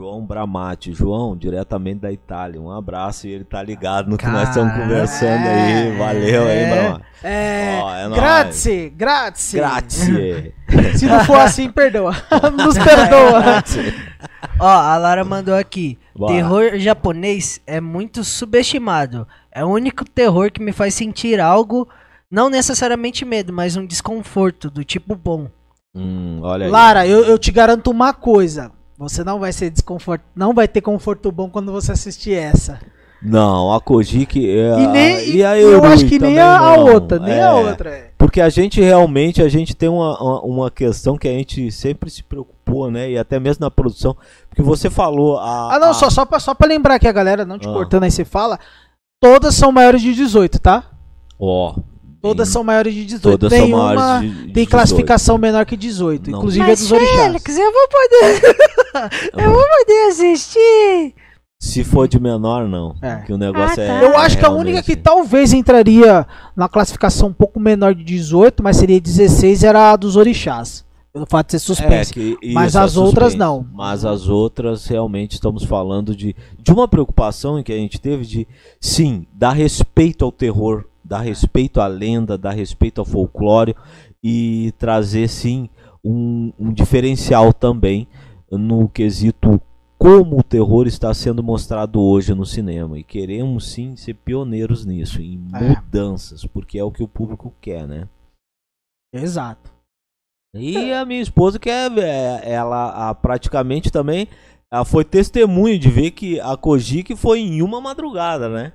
João 0.00 0.24
Bramati. 0.24 0.94
João, 0.94 1.36
diretamente 1.36 2.00
da 2.00 2.10
Itália. 2.10 2.58
Um 2.58 2.70
abraço 2.70 3.26
e 3.26 3.32
ele 3.32 3.44
tá 3.44 3.62
ligado 3.62 4.08
no 4.08 4.16
que 4.16 4.26
nós 4.26 4.48
estamos 4.48 4.72
conversando 4.72 5.46
aí. 5.46 5.94
Valeu 5.98 6.44
aí, 6.44 6.58
é. 6.58 6.70
Bramati. 6.70 7.04
É. 7.22 7.80
Ó, 7.82 7.94
é 7.94 8.08
grazie, 8.08 8.88
grazie. 8.88 9.60
Grazie. 9.60 10.54
Se 10.96 11.04
não 11.04 11.22
for 11.26 11.38
assim, 11.38 11.70
perdoa. 11.70 12.12
Nos 12.56 12.78
perdoa. 12.78 13.62
Ó, 14.58 14.66
a 14.66 14.96
Lara 14.96 15.22
mandou 15.22 15.54
aqui. 15.54 15.98
Bora. 16.16 16.32
Terror 16.32 16.78
japonês 16.78 17.60
é 17.66 17.78
muito 17.78 18.24
subestimado. 18.24 19.28
É 19.52 19.62
o 19.62 19.68
único 19.68 20.02
terror 20.06 20.50
que 20.50 20.62
me 20.62 20.72
faz 20.72 20.94
sentir 20.94 21.38
algo, 21.38 21.86
não 22.30 22.48
necessariamente 22.48 23.26
medo, 23.26 23.52
mas 23.52 23.76
um 23.76 23.84
desconforto 23.84 24.70
do 24.70 24.82
tipo 24.82 25.14
bom. 25.14 25.46
Hum, 25.94 26.40
olha 26.42 26.64
aí. 26.64 26.70
Lara, 26.72 27.06
eu, 27.06 27.22
eu 27.24 27.38
te 27.38 27.52
garanto 27.52 27.90
uma 27.90 28.14
coisa. 28.14 28.72
Você 29.00 29.24
não 29.24 29.40
vai 29.40 29.50
ser 29.50 29.70
desconforto, 29.70 30.22
não 30.36 30.52
vai 30.52 30.68
ter 30.68 30.82
conforto 30.82 31.32
bom 31.32 31.48
quando 31.48 31.72
você 31.72 31.90
assistir 31.92 32.34
essa. 32.34 32.78
Não, 33.22 33.72
a 33.72 33.80
Kojiki 33.80 34.46
é 34.48 34.78
E 34.78 34.86
nem 34.86 35.28
e 35.36 35.44
a 35.44 35.58
eu 35.58 35.82
acho 35.84 36.06
que 36.06 36.18
nem 36.18 36.38
a, 36.38 36.58
a 36.58 36.74
outra, 36.76 37.18
nem 37.18 37.32
a 37.34 37.48
É, 37.48 37.52
outra. 37.52 37.90
é. 37.90 38.10
Porque 38.18 38.40
a 38.42 38.48
gente 38.50 38.78
realmente, 38.80 39.42
a 39.42 39.48
gente 39.48 39.74
tem 39.74 39.88
uma, 39.88 40.42
uma, 40.42 40.70
questão 40.70 41.16
que 41.16 41.26
a 41.26 41.32
gente 41.32 41.72
sempre 41.72 42.10
se 42.10 42.22
preocupou, 42.22 42.90
né? 42.90 43.10
E 43.10 43.16
até 43.18 43.40
mesmo 43.40 43.62
na 43.64 43.70
produção. 43.70 44.14
Porque 44.50 44.60
você 44.62 44.90
falou 44.90 45.38
a. 45.38 45.74
Ah, 45.74 45.78
não, 45.78 45.90
a- 45.90 45.94
só, 45.94 46.10
só, 46.10 46.26
pra, 46.26 46.38
só 46.38 46.54
pra 46.54 46.68
lembrar 46.68 46.98
que 46.98 47.08
a 47.08 47.12
galera, 47.12 47.44
não 47.46 47.58
te 47.58 47.66
Ah. 47.68 47.72
cortando 47.72 48.02
aí, 48.04 48.10
você 48.10 48.24
fala. 48.24 48.58
Todas 49.22 49.54
são 49.54 49.72
maiores 49.72 50.02
de 50.02 50.14
18, 50.14 50.58
tá? 50.58 50.90
Ó. 51.38 51.74
Todas 52.22 52.48
tem- 52.48 52.52
são 52.52 52.64
maiores 52.64 52.94
de 52.94 53.04
18. 53.06 53.22
Todas 53.38 53.50
são 53.58 53.66
Nenhuma 53.66 53.94
maiores 53.94 54.20
de, 54.22 54.28
de 54.28 54.36
tem 54.44 54.52
18. 54.64 54.70
classificação 54.70 55.38
menor 55.38 55.64
que 55.64 55.76
18. 55.76 56.30
Não. 56.30 56.38
Inclusive 56.38 56.64
a 56.70 56.74
dos 56.74 56.92
orixás. 56.92 57.58
eu 57.58 57.72
vou 57.72 57.88
poder. 57.88 58.56
eu 59.44 59.50
vou 59.50 59.64
poder 59.78 60.08
assistir. 60.08 61.14
Se 61.62 61.84
for 61.84 62.08
de 62.08 62.18
menor, 62.18 62.66
não. 62.68 62.94
É. 63.02 63.16
Que 63.16 63.32
o 63.32 63.38
negócio 63.38 63.80
Ah, 63.80 63.84
é. 63.84 63.88
tá. 63.88 64.02
Eu 64.02 64.16
acho 64.18 64.38
que 64.38 64.44
a 64.46 64.50
única 64.50 64.82
que 64.82 64.96
talvez 64.96 65.52
entraria 65.52 66.26
na 66.56 66.68
classificação 66.68 67.28
um 67.28 67.32
pouco 67.34 67.60
menor 67.60 67.94
de 67.94 68.02
18, 68.02 68.62
mas 68.62 68.76
seria 68.78 68.98
16, 69.00 69.62
era 69.62 69.92
a 69.92 69.96
dos 69.96 70.16
orixás. 70.16 70.84
Pelo 71.12 71.26
fato 71.26 71.46
de 71.46 71.52
ser 71.52 71.58
suspense. 71.58 72.12
É, 72.12 72.14
que 72.14 72.52
Mas 72.54 72.68
isso, 72.68 72.78
as 72.78 72.96
é 72.96 73.00
outras 73.00 73.32
suspense. 73.32 73.36
não. 73.36 73.66
Mas 73.74 74.04
as 74.04 74.28
outras 74.28 74.86
realmente 74.86 75.32
estamos 75.32 75.64
falando 75.64 76.14
de, 76.14 76.36
de 76.58 76.72
uma 76.72 76.86
preocupação 76.86 77.60
que 77.64 77.72
a 77.72 77.76
gente 77.76 78.00
teve 78.00 78.24
de 78.24 78.46
sim, 78.80 79.26
dar 79.34 79.50
respeito 79.52 80.24
ao 80.24 80.30
terror, 80.30 80.84
dar 81.10 81.22
respeito 81.22 81.80
à 81.80 81.88
lenda, 81.88 82.38
dar 82.38 82.52
respeito 82.52 83.00
ao 83.00 83.04
folclore 83.04 83.74
e 84.22 84.72
trazer 84.78 85.26
sim 85.26 85.68
um, 86.04 86.52
um 86.56 86.72
diferencial 86.72 87.52
também 87.52 88.06
no 88.48 88.88
quesito 88.88 89.60
como 89.98 90.38
o 90.38 90.42
terror 90.42 90.86
está 90.86 91.12
sendo 91.12 91.42
mostrado 91.42 92.00
hoje 92.00 92.32
no 92.32 92.46
cinema. 92.46 92.96
E 92.96 93.02
queremos 93.02 93.72
sim 93.72 93.96
ser 93.96 94.14
pioneiros 94.14 94.86
nisso, 94.86 95.20
em 95.20 95.44
É. 95.52 95.68
mudanças, 95.70 96.46
porque 96.46 96.78
é 96.78 96.84
o 96.84 96.92
que 96.92 97.02
o 97.02 97.08
público 97.08 97.52
quer, 97.60 97.88
né? 97.88 98.08
Exato. 99.12 99.68
E 100.54 100.92
a 100.92 101.04
minha 101.04 101.20
esposa, 101.20 101.58
que 101.58 101.68
é, 101.68 101.86
é, 101.86 102.52
ela 102.52 103.10
ah, 103.10 103.14
praticamente 103.16 103.90
também 103.90 104.28
ela 104.72 104.84
foi 104.84 105.04
testemunho 105.04 105.76
de 105.76 105.90
ver 105.90 106.12
que 106.12 106.38
a 106.38 106.56
Kojiki 106.56 107.16
foi 107.16 107.40
em 107.40 107.62
uma 107.62 107.80
madrugada, 107.80 108.48
né? 108.48 108.72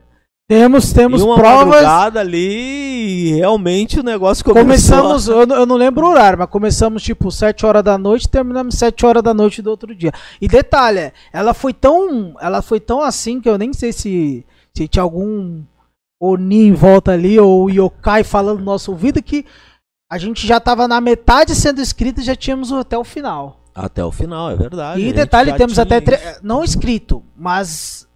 Temos, 0.48 0.94
temos 0.94 1.22
em 1.22 1.26
uma 1.26 1.36
provas. 1.36 1.84
ali, 1.86 3.30
e 3.32 3.34
realmente 3.34 4.00
o 4.00 4.04
negócio 4.04 4.46
começou. 4.46 4.64
Começamos, 4.64 5.28
eu, 5.28 5.46
não- 5.48 5.56
eu 5.56 5.66
não 5.66 5.76
lembro 5.76 6.06
o 6.06 6.10
horário, 6.12 6.38
mas 6.38 6.48
começamos 6.50 7.02
tipo 7.02 7.32
7 7.32 7.66
horas 7.66 7.84
da 7.84 7.98
noite 7.98 8.26
e 8.26 8.30
terminamos 8.30 8.76
7 8.76 9.06
horas 9.08 9.24
da 9.24 9.34
noite 9.34 9.62
do 9.64 9.72
outro 9.72 9.96
dia. 9.96 10.12
E 10.40 10.48
detalhe, 10.48 11.12
ela 11.34 11.52
foi 11.56 11.74
tão, 11.74 12.36
ela 12.40 12.62
foi 12.62 12.80
tão 12.80 13.02
assim 13.02 13.42
que 13.42 13.50
eu 13.50 13.58
nem 13.58 13.74
sei 13.74 13.92
se, 13.92 14.46
se 14.78 14.88
tinha 14.88 15.02
algum 15.02 15.64
Oni 16.22 16.68
em 16.68 16.74
volta 16.74 17.12
ali 17.12 17.40
ou 17.40 17.68
yokai 17.70 18.24
falando 18.24 18.60
no 18.60 18.66
nosso 18.66 18.92
ouvido 18.92 19.22
que 19.24 19.46
a 20.12 20.18
gente 20.20 20.46
já 20.46 20.60
tava 20.60 20.88
na 20.88 21.02
metade 21.02 21.54
sendo 21.56 21.82
escrito 21.82 22.22
e 22.22 22.24
já 22.24 22.36
tínhamos 22.36 22.72
até 22.72 22.96
o 22.98 23.04
final. 23.04 23.60
Até 23.74 24.06
o 24.06 24.12
final, 24.12 24.52
é 24.52 24.56
verdade. 24.56 25.02
e 25.02 25.12
detalhe, 25.12 25.52
temos 25.58 25.74
tinha 25.74 25.84
até 25.84 26.00
tre- 26.00 26.20
não 26.42 26.64
escrito, 26.64 27.22
mas 27.36 28.08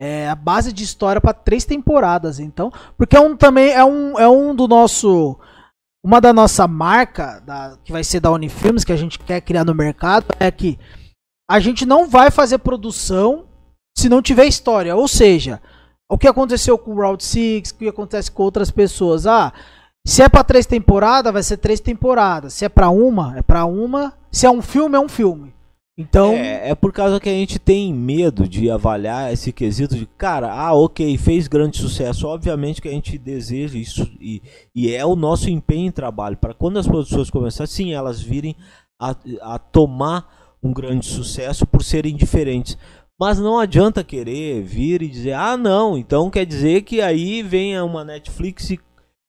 é 0.00 0.28
a 0.28 0.34
base 0.34 0.72
de 0.72 0.82
história 0.82 1.20
para 1.20 1.34
três 1.34 1.64
temporadas, 1.64 2.40
então, 2.40 2.72
porque 2.96 3.16
é 3.16 3.20
um 3.20 3.36
também 3.36 3.70
é 3.70 3.84
um 3.84 4.18
é 4.18 4.28
um 4.28 4.54
do 4.54 4.66
nosso 4.66 5.38
uma 6.02 6.20
da 6.20 6.32
nossa 6.32 6.66
marca 6.66 7.40
da, 7.44 7.76
que 7.84 7.92
vai 7.92 8.02
ser 8.02 8.20
da 8.20 8.30
Unifilms 8.30 8.82
que 8.82 8.92
a 8.92 8.96
gente 8.96 9.18
quer 9.18 9.42
criar 9.42 9.64
no 9.64 9.74
mercado 9.74 10.24
é 10.40 10.50
que 10.50 10.78
a 11.48 11.60
gente 11.60 11.84
não 11.84 12.08
vai 12.08 12.30
fazer 12.30 12.58
produção 12.58 13.44
se 13.96 14.08
não 14.08 14.22
tiver 14.22 14.46
história, 14.46 14.96
ou 14.96 15.06
seja, 15.06 15.60
o 16.10 16.16
que 16.16 16.26
aconteceu 16.26 16.78
com 16.78 16.92
o 16.92 17.00
Round 17.00 17.22
6, 17.22 17.70
o 17.70 17.74
que 17.74 17.88
acontece 17.88 18.30
com 18.30 18.42
outras 18.42 18.70
pessoas, 18.70 19.26
ah, 19.26 19.52
se 20.06 20.22
é 20.22 20.28
pra 20.28 20.42
três 20.42 20.64
temporadas, 20.64 21.32
vai 21.32 21.42
ser 21.42 21.58
três 21.58 21.78
temporadas. 21.78 22.54
Se 22.54 22.64
é 22.64 22.68
pra 22.68 22.88
uma, 22.88 23.38
é 23.38 23.42
pra 23.42 23.64
uma. 23.64 24.14
Se 24.32 24.46
é 24.46 24.50
um 24.50 24.62
filme, 24.62 24.96
é 24.96 25.00
um 25.00 25.08
filme. 25.08 25.54
Então, 25.98 26.32
É, 26.32 26.70
é 26.70 26.74
por 26.74 26.92
causa 26.92 27.20
que 27.20 27.28
a 27.28 27.32
gente 27.32 27.58
tem 27.58 27.92
medo 27.92 28.48
de 28.48 28.70
avaliar 28.70 29.32
esse 29.32 29.52
quesito 29.52 29.94
de, 29.96 30.06
cara, 30.06 30.50
ah, 30.52 30.72
ok, 30.74 31.18
fez 31.18 31.46
grande 31.46 31.76
sucesso. 31.76 32.26
Obviamente 32.26 32.80
que 32.80 32.88
a 32.88 32.92
gente 32.92 33.18
deseja 33.18 33.76
isso 33.76 34.10
e, 34.20 34.40
e 34.74 34.94
é 34.94 35.04
o 35.04 35.16
nosso 35.16 35.50
empenho 35.50 35.88
em 35.88 35.92
trabalho. 35.92 36.36
Para 36.36 36.54
quando 36.54 36.78
as 36.78 36.86
produções 36.86 37.28
começarem, 37.28 37.70
sim, 37.70 37.92
elas 37.92 38.20
virem 38.20 38.56
a, 39.00 39.14
a 39.42 39.58
tomar 39.58 40.56
um 40.62 40.72
grande 40.72 41.06
sucesso 41.06 41.66
por 41.66 41.82
serem 41.82 42.16
diferentes. 42.16 42.78
Mas 43.18 43.38
não 43.38 43.58
adianta 43.58 44.02
querer 44.02 44.62
vir 44.62 45.02
e 45.02 45.08
dizer, 45.08 45.34
ah, 45.34 45.56
não, 45.56 45.98
então 45.98 46.30
quer 46.30 46.46
dizer 46.46 46.82
que 46.82 47.02
aí 47.02 47.42
venha 47.42 47.84
uma 47.84 48.02
Netflix 48.02 48.70
e 48.70 48.80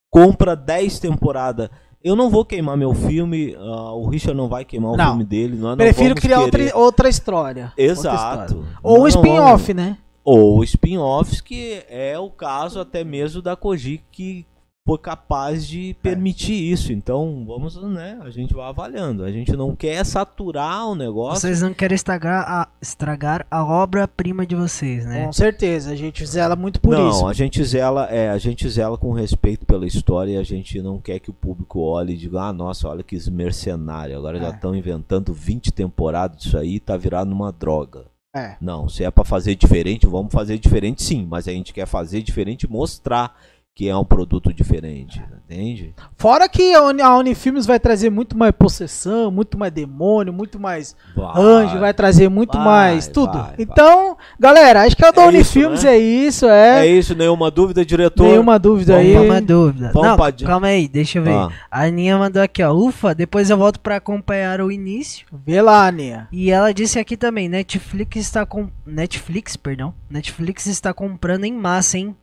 compra 0.10 0.56
10 0.56 1.00
temporadas. 1.00 1.70
Eu 2.04 2.16
não 2.16 2.30
vou 2.30 2.44
queimar 2.44 2.76
meu 2.76 2.94
filme, 2.96 3.56
ah, 3.60 3.94
o 3.94 4.08
Richard 4.10 4.36
não 4.36 4.48
vai 4.50 4.66
queimar 4.66 4.92
o 4.94 4.98
Não. 4.98 5.08
filme 5.10 5.24
dele. 5.24 5.56
Nós 5.56 5.70
não 5.72 5.78
prefiro 5.78 6.16
criar 6.16 6.44
querer- 6.50 6.66
outra, 6.66 6.78
outra 6.80 7.10
história. 7.10 7.66
Outra 7.66 7.84
Exato. 7.84 8.54
história. 8.56 8.68
Ou 8.82 9.04
um 9.04 9.08
spin-off, 9.08 9.74
né? 9.74 9.98
Ou 10.24 10.64
spin-offs, 10.64 11.42
que 11.42 11.84
é 11.90 12.18
o 12.18 12.30
caso 12.30 12.80
até 12.80 13.04
mesmo 13.04 13.42
da 13.42 13.56
Koji, 13.56 14.02
que 14.12 14.46
foi 14.92 14.98
capaz 14.98 15.66
de 15.66 15.96
permitir 16.02 16.54
isso. 16.70 16.92
Então, 16.92 17.46
vamos, 17.48 17.82
né? 17.82 18.20
A 18.22 18.30
gente 18.30 18.54
vai 18.54 18.68
avaliando. 18.68 19.24
A 19.24 19.32
gente 19.32 19.54
não 19.54 19.74
quer 19.74 20.06
saturar 20.06 20.88
o 20.90 20.96
negócio. 20.96 21.40
Vocês 21.42 21.62
não 21.62 21.74
querem 21.74 21.96
estragar 21.96 22.44
a, 22.46 22.68
estragar 22.82 23.46
a 23.50 23.64
obra-prima 23.64 24.46
de 24.46 24.54
vocês, 24.54 25.06
né? 25.06 25.26
Com 25.26 25.32
certeza, 25.32 25.92
a 25.92 25.96
gente 25.96 26.26
zela 26.26 26.58
muito 26.58 26.82
por 26.82 26.92
não, 26.92 27.10
isso. 27.10 27.26
a 27.26 27.32
gente 27.32 27.64
zela, 27.64 28.06
é, 28.08 28.30
a 28.30 28.38
gente 28.38 28.68
zela 28.68 28.98
com 28.98 29.14
respeito 29.14 29.66
pela 29.66 29.88
história 29.88 30.34
e 30.34 30.38
a 30.38 30.44
gente 30.44 30.82
não 30.82 31.00
quer 31.00 31.20
que 31.20 31.30
o 31.30 31.34
público 31.34 31.80
olhe 31.80 32.14
e 32.14 32.18
diga, 32.18 32.42
ah, 32.42 32.54
nossa, 32.54 32.90
olha 32.90 33.04
que 33.04 33.18
mercenário, 33.32 34.18
agora 34.18 34.40
já 34.40 34.48
É. 34.48 34.50
estão 34.50 34.76
inventando 34.76 35.34
20 35.34 35.72
temporadas 35.72 36.38
disso 36.38 36.58
aí, 36.58 36.82
tá 36.82 36.98
virando 36.98 37.32
uma 37.32 37.52
droga. 37.52 38.06
É. 38.36 38.56
Não, 38.60 38.90
se 38.90 39.04
é 39.06 39.12
pra 39.12 39.24
fazer 39.24 39.56
diferente, 39.56 40.06
vamos 40.06 40.34
fazer 40.34 40.58
diferente 40.58 41.02
sim, 41.02 41.26
mas 41.30 41.48
a 41.48 41.52
gente 41.52 41.74
quer 41.74 41.86
fazer 41.86 42.22
diferente 42.22 42.64
e 42.64 42.70
mostrar 42.70 43.38
que 43.82 43.90
é 43.90 43.98
um 43.98 44.06
produto 44.06 44.54
diferente, 44.54 45.20
entende? 45.44 45.96
Fora 46.16 46.48
que 46.48 46.72
a, 46.72 46.84
Uni, 46.84 47.02
a 47.02 47.18
Unifilmes 47.18 47.66
vai 47.66 47.80
trazer 47.80 48.12
muito 48.12 48.38
mais 48.38 48.52
possessão, 48.52 49.32
muito 49.32 49.58
mais 49.58 49.74
demônio, 49.74 50.32
muito 50.32 50.60
mais 50.60 50.96
anjo, 51.36 51.80
vai 51.80 51.92
trazer 51.92 52.30
muito 52.30 52.56
vai, 52.60 52.64
mais 52.64 53.08
tudo. 53.08 53.34
vai, 53.34 53.42
vai. 53.42 53.56
então, 53.58 54.16
galera, 54.40 54.84
acho 54.84 54.96
que 54.96 55.04
a 55.04 55.10
da 55.10 55.24
É 55.24 55.28
Unifilmes 55.30 55.80
isso, 55.80 55.88
né? 55.88 55.94
é 55.96 55.98
isso, 55.98 56.46
É 56.46 56.86
é. 56.86 56.92
isso, 56.92 57.16
nenhuma 57.16 57.50
dúvida, 57.50 57.84
diretor? 57.84 58.28
Nenhuma 58.28 58.60
dúvida 58.60 58.94
Vamos 58.94 59.08
aí. 59.08 59.18
Uma 59.18 59.42
dúvida. 59.42 59.92
Vamos 59.92 60.10
Não, 60.10 60.16
pra 60.16 60.32
calma 60.32 60.68
aí, 60.68 60.88
deixa 60.88 61.18
eu 61.18 61.24
ver. 61.24 61.34
Ah, 61.34 61.50
A 61.72 61.82
Aninha 61.86 62.20
mandou 62.20 62.44
aqui, 62.44 62.62
ó. 62.62 62.72
Ufa, 62.72 63.16
depois 63.16 63.50
eu 63.50 63.58
volto 63.58 63.80
pra 63.80 63.96
acompanhar 63.96 64.62
o 64.62 64.72
início. 64.72 65.26
Vê 65.44 65.60
lá, 65.60 65.88
Aninha. 65.88 66.28
E 66.32 66.52
ela 66.52 66.72
disse 66.72 67.00
aqui 67.00 67.18
também, 67.18 67.50
Netflix 67.50 68.16
está 68.18 68.46
com 68.46 68.70
Netflix, 68.86 69.56
perdão. 69.56 69.92
Netflix 70.08 70.68
está 70.68 70.94
comprando 70.94 71.46
em 71.46 71.52
massa, 71.54 71.98
hein? 71.98 72.16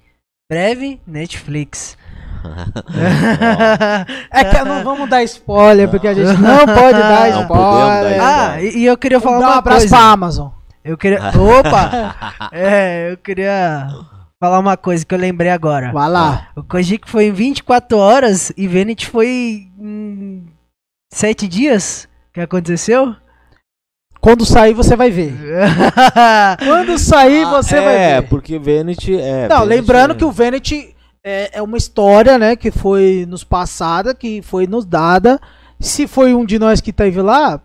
Breve 0.58 1.00
Netflix. 1.06 1.96
É 4.30 4.44
que 4.44 4.62
não 4.64 4.84
vamos 4.84 5.10
dar 5.10 5.22
spoiler, 5.24 5.90
porque 5.90 6.06
a 6.08 6.14
gente 6.14 6.40
não 6.40 6.58
pode 6.66 6.66
dar 6.66 6.66
Não 6.66 6.74
podemos 6.74 7.08
dar 7.08 7.40
spoiler. 7.42 8.22
ah, 8.22 8.62
e, 8.62 8.78
e 8.78 8.86
eu 8.86 8.96
queria 8.96 9.20
falar 9.20 9.32
Vamos 9.38 9.46
dar 9.46 9.50
um 9.50 9.54
uma 9.54 9.58
abraço 9.58 9.80
coisa. 9.80 9.96
pra 9.96 10.04
Amazon. 10.06 10.48
Eu 10.84 10.96
queria. 10.96 11.18
Opa! 11.36 12.14
é, 12.52 13.10
eu 13.12 13.16
queria 13.18 13.88
falar 14.40 14.60
uma 14.60 14.76
coisa 14.76 15.04
que 15.04 15.12
eu 15.14 15.18
lembrei 15.18 15.50
agora. 15.50 15.90
Vai 15.92 16.08
lá. 16.08 16.48
O 16.56 16.62
Kojik 16.62 17.10
foi 17.10 17.26
em 17.26 17.32
24 17.32 17.98
horas 17.98 18.52
e 18.56 18.68
Venet 18.68 19.06
foi 19.06 19.66
em 19.78 20.46
7 21.12 21.48
dias. 21.48 22.08
O 22.30 22.34
que 22.34 22.40
aconteceu? 22.40 23.14
Quando 24.28 24.44
sair, 24.44 24.74
você 24.74 24.94
vai 24.94 25.10
ver. 25.10 25.32
Quando 26.62 26.98
sair, 26.98 27.46
você 27.46 27.76
é, 27.76 27.80
vai 27.80 28.20
ver. 28.20 28.28
porque 28.28 28.58
Venet 28.58 29.18
é. 29.18 29.48
Não, 29.48 29.60
Venet 29.60 29.68
lembrando 29.80 30.12
é- 30.12 30.14
que 30.16 30.24
o 30.26 30.30
Venet 30.30 30.94
é, 31.24 31.58
é 31.58 31.62
uma 31.62 31.78
história, 31.78 32.36
né, 32.36 32.54
que 32.54 32.70
foi 32.70 33.24
nos 33.26 33.42
passada, 33.42 34.14
que 34.14 34.42
foi 34.42 34.66
nos 34.66 34.84
dada. 34.84 35.40
Se 35.80 36.06
foi 36.06 36.34
um 36.34 36.44
de 36.44 36.58
nós 36.58 36.78
que 36.78 36.92
teve 36.92 37.22
lá, 37.22 37.58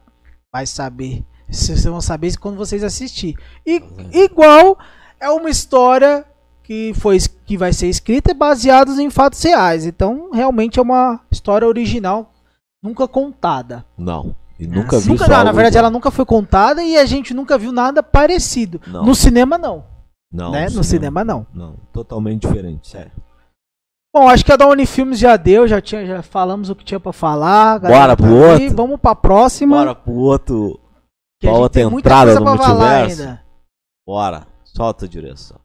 vai 0.54 0.66
saber. 0.66 1.26
Vocês 1.50 1.84
vão 1.84 2.00
saber 2.00 2.38
quando 2.38 2.56
vocês 2.56 2.82
assistir. 2.82 3.36
E 3.66 3.84
igual 4.14 4.78
é 5.20 5.30
uma 5.30 5.50
história 5.50 6.24
que 6.64 6.94
foi 6.96 7.18
que 7.46 7.58
vai 7.58 7.74
ser 7.74 7.88
escrita 7.88 8.32
e 8.32 8.34
baseada 8.34 8.90
em 9.04 9.10
fatos 9.10 9.44
reais. 9.44 9.86
Então, 9.86 10.30
realmente 10.32 10.80
é 10.80 10.82
uma 10.82 11.20
história 11.30 11.68
original, 11.68 12.32
nunca 12.82 13.06
contada. 13.06 13.84
Não. 13.98 14.34
E 14.64 14.68
nunca 14.68 15.00
vi 15.00 15.10
Nunca, 15.10 15.24
isso 15.26 15.32
não, 15.32 15.44
na 15.44 15.52
verdade, 15.52 15.76
igual. 15.76 15.86
ela 15.86 15.90
nunca 15.90 16.10
foi 16.10 16.26
contada 16.26 16.84
e 16.84 16.98
a 16.98 17.06
gente 17.06 17.34
nunca 17.34 17.58
viu 17.58 17.72
nada 17.72 18.02
parecido. 18.02 18.80
Não. 18.88 19.06
No 19.06 19.14
cinema, 19.14 19.58
não. 19.58 19.86
Não, 20.32 20.52
né? 20.52 20.68
No 20.70 20.84
cinema, 20.84 21.24
não. 21.24 21.46
Não, 21.54 21.76
totalmente 21.92 22.48
diferente, 22.48 22.88
sério. 22.88 23.12
Bom, 24.16 24.28
acho 24.30 24.46
que 24.46 24.52
a 24.52 24.56
da 24.56 24.68
Unifilmes 24.68 25.18
já 25.20 25.36
deu, 25.36 25.68
já, 25.68 25.82
tinha, 25.82 26.06
já 26.06 26.22
falamos 26.22 26.70
o 26.70 26.76
que 26.76 26.84
tinha 26.86 27.00
pra 27.00 27.12
falar. 27.12 27.80
Bora 27.80 27.94
galera 27.94 28.16
pro 28.16 28.26
tá 28.28 28.32
aí, 28.32 28.64
outro? 28.64 28.76
Vamos 28.78 29.00
pra 29.00 29.16
próxima. 29.16 29.78
Bora 29.78 29.96
pro 29.96 30.14
outro. 30.14 30.80
que 31.42 31.48
pra 31.48 31.58
outra 31.58 31.82
entrada 31.82 32.40
no 32.40 32.46
multiverso. 32.46 33.22
ainda. 33.22 33.44
Bora. 34.06 34.48
Solta 34.64 35.06
a 35.06 35.08
direção. 35.08 35.60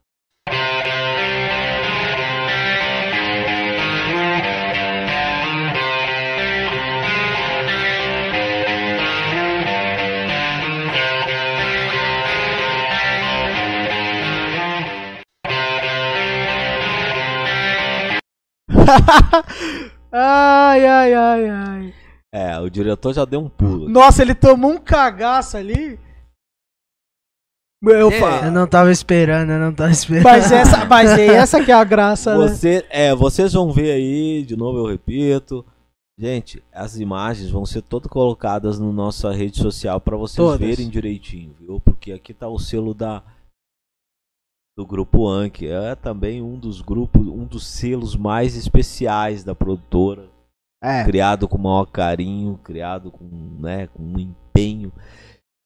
ai, 20.13 20.87
ai, 20.87 21.15
ai, 21.15 21.49
ai. 21.51 21.95
É, 22.33 22.59
o 22.59 22.69
diretor 22.69 23.13
já 23.15 23.25
deu 23.25 23.41
um 23.41 23.49
pulo. 23.49 23.89
Nossa, 23.89 24.23
ele 24.23 24.35
tomou 24.35 24.73
um 24.73 24.79
cagaço 24.79 25.57
ali. 25.57 25.99
Eu 27.83 28.11
É. 28.11 28.21
falo. 28.21 28.47
Eu 28.47 28.53
não 28.53 28.67
tava 28.67 28.91
esperando, 28.91 29.51
eu 29.53 29.59
não 29.59 29.73
tava 29.73 29.91
esperando. 29.93 30.25
Mas 30.25 30.51
essa, 30.51 30.85
mas 30.87 31.11
é 31.11 31.27
essa 31.27 31.65
que 31.65 31.71
é 31.71 31.75
a 31.75 31.85
graça, 31.85 32.37
né? 32.37 32.49
Você, 32.49 32.85
é, 32.91 33.15
vocês 33.15 33.53
vão 33.53 33.73
ver 33.73 33.93
aí, 33.93 34.43
de 34.43 34.57
novo 34.57 34.79
eu 34.79 34.87
repito. 34.87 35.65
Gente, 36.21 36.61
as 36.73 36.99
imagens 36.99 37.49
vão 37.49 37.65
ser 37.65 37.81
todas 37.81 38.11
colocadas 38.11 38.81
na 38.81 38.91
nossa 38.91 39.31
rede 39.33 39.59
social 39.59 40.01
para 40.01 40.17
vocês 40.17 40.37
Todas. 40.37 40.59
verem 40.59 40.89
direitinho, 40.89 41.55
viu? 41.61 41.81
Porque 41.81 42.11
aqui 42.11 42.35
tá 42.35 42.49
o 42.49 42.59
selo 42.59 42.93
da 42.93 43.23
do 44.79 44.87
grupo 44.87 45.27
Anki. 45.27 45.67
É 45.67 45.97
também 45.97 46.41
um 46.41 46.57
dos 46.57 46.81
grupos, 46.81 47.27
um 47.27 47.45
dos 47.45 47.67
selos 47.67 48.15
mais 48.15 48.55
especiais 48.55 49.43
da 49.43 49.53
produtora, 49.53 50.31
É. 50.81 51.03
criado 51.05 51.49
com 51.49 51.59
o 51.59 51.63
maior 51.63 51.87
carinho, 51.87 52.61
criado 52.63 53.11
com, 53.11 53.29
né, 53.59 53.89
com 53.89 54.01
um 54.01 54.17
empenho 54.21 54.93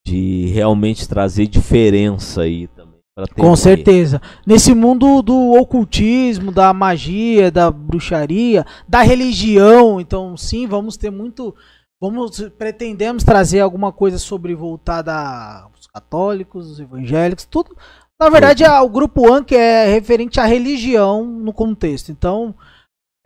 de 0.06 0.46
realmente 0.46 1.06
trazer 1.06 1.46
diferença 1.46 2.40
aí 2.40 2.66
também. 2.68 2.92
Com 3.36 3.54
certeza. 3.54 4.22
Nesse 4.46 4.74
mundo 4.74 5.20
do 5.20 5.52
ocultismo, 5.60 6.50
da 6.50 6.72
magia, 6.72 7.50
da 7.50 7.70
bruxaria, 7.70 8.64
da 8.88 9.02
religião, 9.02 10.00
então 10.00 10.34
sim, 10.34 10.66
vamos 10.66 10.96
ter 10.96 11.10
muito. 11.10 11.54
Vamos 12.00 12.40
pretendemos 12.58 13.22
trazer 13.22 13.60
alguma 13.60 13.92
coisa 13.92 14.18
sobre 14.18 14.54
voltada 14.54 15.12
aos 15.12 15.86
católicos, 15.86 16.70
os 16.70 16.80
evangélicos, 16.80 17.44
tudo. 17.44 17.76
Na 18.24 18.30
verdade, 18.30 18.64
a- 18.64 18.82
o 18.82 18.88
grupo 18.88 19.32
Anki 19.32 19.54
é 19.54 19.86
referente 19.86 20.38
à 20.40 20.44
religião 20.44 21.24
no 21.24 21.52
contexto. 21.52 22.10
Então, 22.10 22.54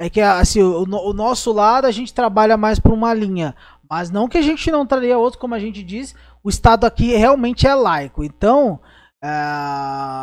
é 0.00 0.08
que 0.10 0.20
assim, 0.20 0.62
o, 0.62 0.82
o 0.82 1.12
nosso 1.12 1.52
lado 1.52 1.86
a 1.86 1.90
gente 1.90 2.12
trabalha 2.12 2.56
mais 2.56 2.78
por 2.78 2.92
uma 2.92 3.12
linha, 3.14 3.54
mas 3.88 4.10
não 4.10 4.28
que 4.28 4.38
a 4.38 4.42
gente 4.42 4.70
não 4.70 4.86
traria 4.86 5.18
outro, 5.18 5.38
como 5.38 5.54
a 5.54 5.58
gente 5.58 5.82
diz, 5.82 6.14
o 6.44 6.48
estado 6.48 6.84
aqui 6.84 7.14
realmente 7.16 7.66
é 7.66 7.74
laico. 7.74 8.22
Então, 8.24 8.78
é, 9.22 9.28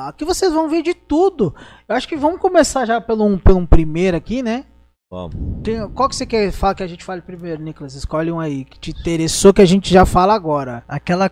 aqui 0.07 0.23
vocês 0.25 0.51
vão 0.53 0.69
ver 0.69 0.81
de 0.83 0.93
tudo. 0.93 1.53
Eu 1.87 1.95
acho 1.95 2.07
que 2.07 2.15
vamos 2.15 2.39
começar 2.39 2.85
já 2.85 2.99
pelo 3.01 3.25
um, 3.25 3.37
pelo 3.37 3.59
um 3.59 3.65
primeiro 3.65 4.15
aqui, 4.17 4.41
né? 4.43 4.65
Vamos. 5.11 5.35
Tem- 5.63 5.87
qual 5.89 6.09
que 6.09 6.15
você 6.15 6.25
quer 6.25 6.51
falar 6.51 6.73
que 6.75 6.83
a 6.83 6.87
gente 6.87 7.03
fale 7.03 7.21
primeiro, 7.21 7.61
Nicolas? 7.61 7.93
Escolhe 7.93 8.31
um 8.31 8.39
aí 8.39 8.65
que 8.65 8.79
te 8.79 8.91
interessou 8.91 9.53
que 9.53 9.61
a 9.61 9.65
gente 9.65 9.91
já 9.93 10.05
fala 10.05 10.33
agora. 10.33 10.83
Aquela 10.87 11.29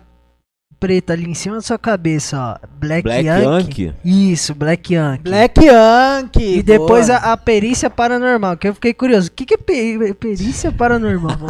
preta 0.82 1.12
ali 1.12 1.30
em 1.30 1.34
cima 1.34 1.54
da 1.54 1.62
sua 1.62 1.78
cabeça, 1.78 2.36
ó. 2.36 2.66
Black, 2.76 3.04
Black 3.04 3.24
Yankee. 3.24 3.44
Yankee? 3.84 3.94
Isso, 4.04 4.52
Black 4.52 4.92
Yankee. 4.92 5.22
Black 5.22 5.64
Yankee. 5.64 6.58
E 6.58 6.62
depois 6.64 7.08
a, 7.08 7.32
a 7.32 7.36
perícia 7.36 7.88
paranormal, 7.88 8.56
que 8.56 8.66
eu 8.66 8.74
fiquei 8.74 8.92
curioso. 8.92 9.28
O 9.28 9.30
que, 9.30 9.46
que 9.46 9.54
é 9.54 9.56
pe- 9.56 10.12
perícia 10.14 10.72
paranormal? 10.72 11.36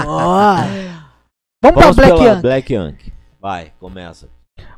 Vamos, 1.64 1.80
Vamos 1.82 1.94
pra 1.96 2.06
Black 2.06 2.22
Yankee. 2.22 2.42
Black 2.42 2.72
Yankee. 2.74 3.12
Vai, 3.40 3.72
começa. 3.80 4.28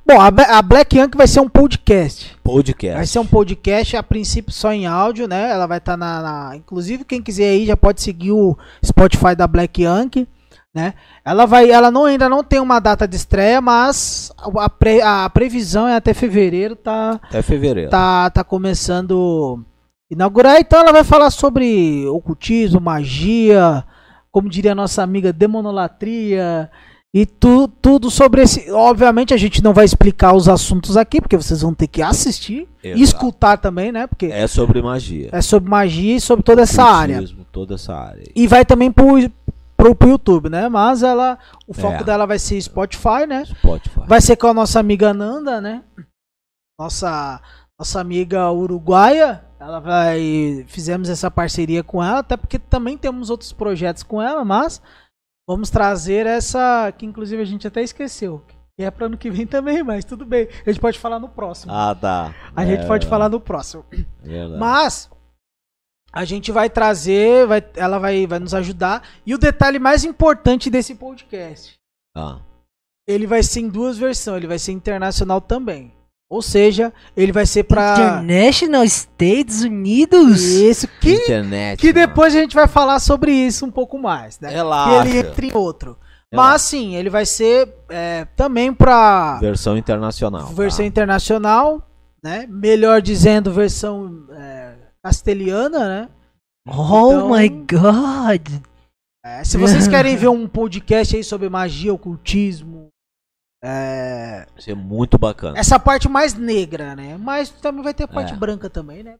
Bom, 0.06 0.20
a, 0.20 0.28
a 0.58 0.62
Black 0.62 0.96
Yankee 0.96 1.16
vai 1.18 1.26
ser 1.26 1.40
um 1.40 1.48
podcast. 1.48 2.36
Podcast. 2.44 2.96
Vai 2.96 3.06
ser 3.06 3.18
um 3.18 3.26
podcast, 3.26 3.96
a 3.96 4.02
princípio 4.04 4.52
só 4.52 4.72
em 4.72 4.86
áudio, 4.86 5.26
né? 5.26 5.50
Ela 5.50 5.66
vai 5.66 5.78
estar 5.78 5.96
na, 5.96 6.22
na- 6.22 6.56
Inclusive, 6.56 7.04
quem 7.04 7.20
quiser 7.20 7.48
aí 7.48 7.66
já 7.66 7.76
pode 7.76 8.00
seguir 8.02 8.30
o 8.32 8.56
Spotify 8.84 9.34
da 9.34 9.46
Black 9.48 9.82
Yankee, 9.82 10.28
né? 10.74 10.94
Ela 11.24 11.46
vai. 11.46 11.70
Ela 11.70 11.90
não, 11.90 12.04
ainda 12.06 12.28
não 12.28 12.42
tem 12.42 12.58
uma 12.58 12.80
data 12.80 13.06
de 13.06 13.14
estreia, 13.16 13.60
mas 13.60 14.32
a, 14.58 14.68
pre- 14.68 15.00
a 15.02 15.30
previsão 15.30 15.86
é 15.86 15.94
até 15.96 16.12
fevereiro, 16.12 16.74
tá, 16.74 17.20
Até 17.22 17.40
fevereiro. 17.42 17.90
tá, 17.90 18.28
tá 18.30 18.42
começando 18.42 19.60
a 20.10 20.14
inaugurar. 20.14 20.58
Então 20.60 20.80
ela 20.80 20.92
vai 20.92 21.04
falar 21.04 21.30
sobre 21.30 22.04
ocultismo, 22.08 22.80
magia, 22.80 23.84
como 24.32 24.48
diria 24.48 24.72
a 24.72 24.74
nossa 24.74 25.02
amiga, 25.02 25.32
demonolatria. 25.32 26.70
E 27.16 27.24
tu, 27.24 27.68
tudo 27.68 28.10
sobre 28.10 28.42
esse. 28.42 28.68
Obviamente 28.72 29.32
a 29.32 29.36
gente 29.36 29.62
não 29.62 29.72
vai 29.72 29.84
explicar 29.84 30.34
os 30.34 30.48
assuntos 30.48 30.96
aqui, 30.96 31.20
porque 31.20 31.36
vocês 31.36 31.62
vão 31.62 31.72
ter 31.72 31.86
que 31.86 32.02
assistir 32.02 32.66
e 32.82 32.88
Exato. 32.88 33.02
escutar 33.04 33.56
também, 33.56 33.92
né? 33.92 34.08
Porque 34.08 34.26
é, 34.26 34.40
É 34.42 34.46
sobre 34.48 34.82
magia. 34.82 35.30
sobre 35.40 35.70
magia 35.70 36.16
e 36.16 36.20
sobre 36.20 36.42
toda 36.42 36.62
essa 36.62 36.82
área. 36.82 37.22
Toda 37.52 37.74
essa 37.76 37.94
área. 37.94 38.24
E 38.34 38.48
vai 38.48 38.64
também 38.64 38.90
pro, 38.90 39.30
pro, 39.84 39.94
pro 39.94 40.08
YouTube, 40.08 40.48
né? 40.48 40.68
Mas 40.68 41.02
ela. 41.02 41.38
O 41.68 41.74
foco 41.74 42.00
É. 42.00 42.04
dela 42.04 42.26
vai 42.26 42.38
ser 42.38 42.60
Spotify, 42.60 43.26
né? 43.28 43.44
Spotify. 43.44 44.00
Vai 44.06 44.20
ser 44.20 44.36
com 44.36 44.46
a 44.46 44.54
nossa 44.54 44.80
amiga 44.80 45.12
Nanda, 45.12 45.60
né? 45.60 45.82
Nossa, 46.80 47.40
nossa 47.78 48.00
amiga 48.00 48.50
uruguaia. 48.50 49.44
Ela 49.60 49.80
vai. 49.80 50.64
Fizemos 50.68 51.08
essa 51.08 51.30
parceria 51.30 51.82
com 51.84 52.02
ela, 52.02 52.20
até 52.20 52.36
porque 52.36 52.58
também 52.58 52.96
temos 52.96 53.30
outros 53.30 53.52
projetos 53.52 54.02
com 54.02 54.20
ela, 54.20 54.44
mas 54.44 54.80
vamos 55.48 55.70
trazer 55.70 56.26
essa. 56.26 56.90
Que 56.96 57.04
inclusive 57.06 57.40
a 57.42 57.46
gente 57.46 57.66
até 57.66 57.82
esqueceu. 57.82 58.42
Que 58.76 58.82
é 58.84 58.90
para 58.90 59.06
ano 59.06 59.16
que 59.16 59.30
vem 59.30 59.46
também, 59.46 59.82
mas 59.84 60.04
tudo 60.04 60.24
bem. 60.26 60.48
A 60.66 60.70
gente 60.70 60.80
pode 60.80 60.98
falar 60.98 61.20
no 61.20 61.28
próximo. 61.28 61.72
Ah, 61.72 61.94
tá. 61.94 62.34
a 62.56 62.64
gente 62.66 62.82
É, 62.82 62.86
pode 62.86 63.06
falar 63.06 63.28
no 63.28 63.38
próximo. 63.40 63.84
é. 64.24 64.48
Mas 64.58 65.08
a 66.14 66.24
gente 66.24 66.52
vai 66.52 66.70
trazer, 66.70 67.44
vai, 67.44 67.62
ela 67.74 67.98
vai, 67.98 68.24
vai 68.24 68.38
nos 68.38 68.54
ajudar. 68.54 69.02
E 69.26 69.34
o 69.34 69.38
detalhe 69.38 69.80
mais 69.80 70.04
importante 70.04 70.70
desse 70.70 70.94
podcast, 70.94 71.74
Ah, 72.16 72.38
ele 73.06 73.26
vai 73.26 73.42
ser 73.42 73.60
em 73.60 73.68
duas 73.68 73.98
versões, 73.98 74.36
ele 74.36 74.46
vai 74.46 74.58
ser 74.58 74.70
internacional 74.72 75.40
também. 75.40 75.92
Ou 76.30 76.40
seja, 76.40 76.92
ele 77.16 77.32
vai 77.32 77.44
ser 77.46 77.64
pra 77.64 77.94
International 77.94 78.84
Estados 78.84 79.62
Unidos? 79.62 80.40
isso 80.42 80.88
que 81.00 81.14
internet. 81.14 81.80
que 81.80 81.92
mano. 81.92 82.06
depois 82.06 82.34
a 82.34 82.38
gente 82.38 82.54
vai 82.54 82.66
falar 82.66 82.98
sobre 83.00 83.32
isso 83.32 83.66
um 83.66 83.70
pouco 83.70 83.98
mais, 83.98 84.38
né? 84.40 84.50
Relaxa. 84.50 85.08
Ele 85.08 85.18
entre 85.18 85.52
outro. 85.52 85.98
Relaxa. 86.32 86.52
Mas 86.52 86.62
sim, 86.62 86.96
ele 86.96 87.10
vai 87.10 87.26
ser 87.26 87.72
é, 87.88 88.24
também 88.36 88.72
pra 88.72 89.38
Versão 89.40 89.76
internacional. 89.76 90.46
versão 90.46 90.78
tá? 90.78 90.86
internacional, 90.86 91.88
né? 92.22 92.46
Melhor 92.48 93.02
dizendo, 93.02 93.52
versão 93.52 94.24
é, 94.32 94.73
castelhana, 95.04 95.88
né? 95.88 96.10
Oh 96.66 97.12
Então- 97.12 97.30
my 97.30 97.48
god! 97.48 98.48
É, 99.24 99.44
se 99.44 99.56
vocês 99.58 99.86
querem 99.88 100.16
ver 100.16 100.28
um 100.28 100.48
podcast 100.48 101.14
aí 101.16 101.22
sobre 101.24 101.48
magia, 101.48 101.92
ocultismo, 101.92 102.88
é, 103.62 104.46
Vai 104.52 104.60
ser 104.60 104.74
muito 104.74 105.16
bacana. 105.18 105.58
essa 105.58 105.78
parte 105.78 106.08
mais 106.08 106.34
negra, 106.34 106.94
né? 106.94 107.16
Mas 107.16 107.48
também 107.50 107.82
vai 107.82 107.94
ter 107.94 108.04
a 108.04 108.08
parte 108.08 108.32
É. 108.32 108.36
branca 108.36 108.68
também, 108.68 109.02
né? 109.02 109.16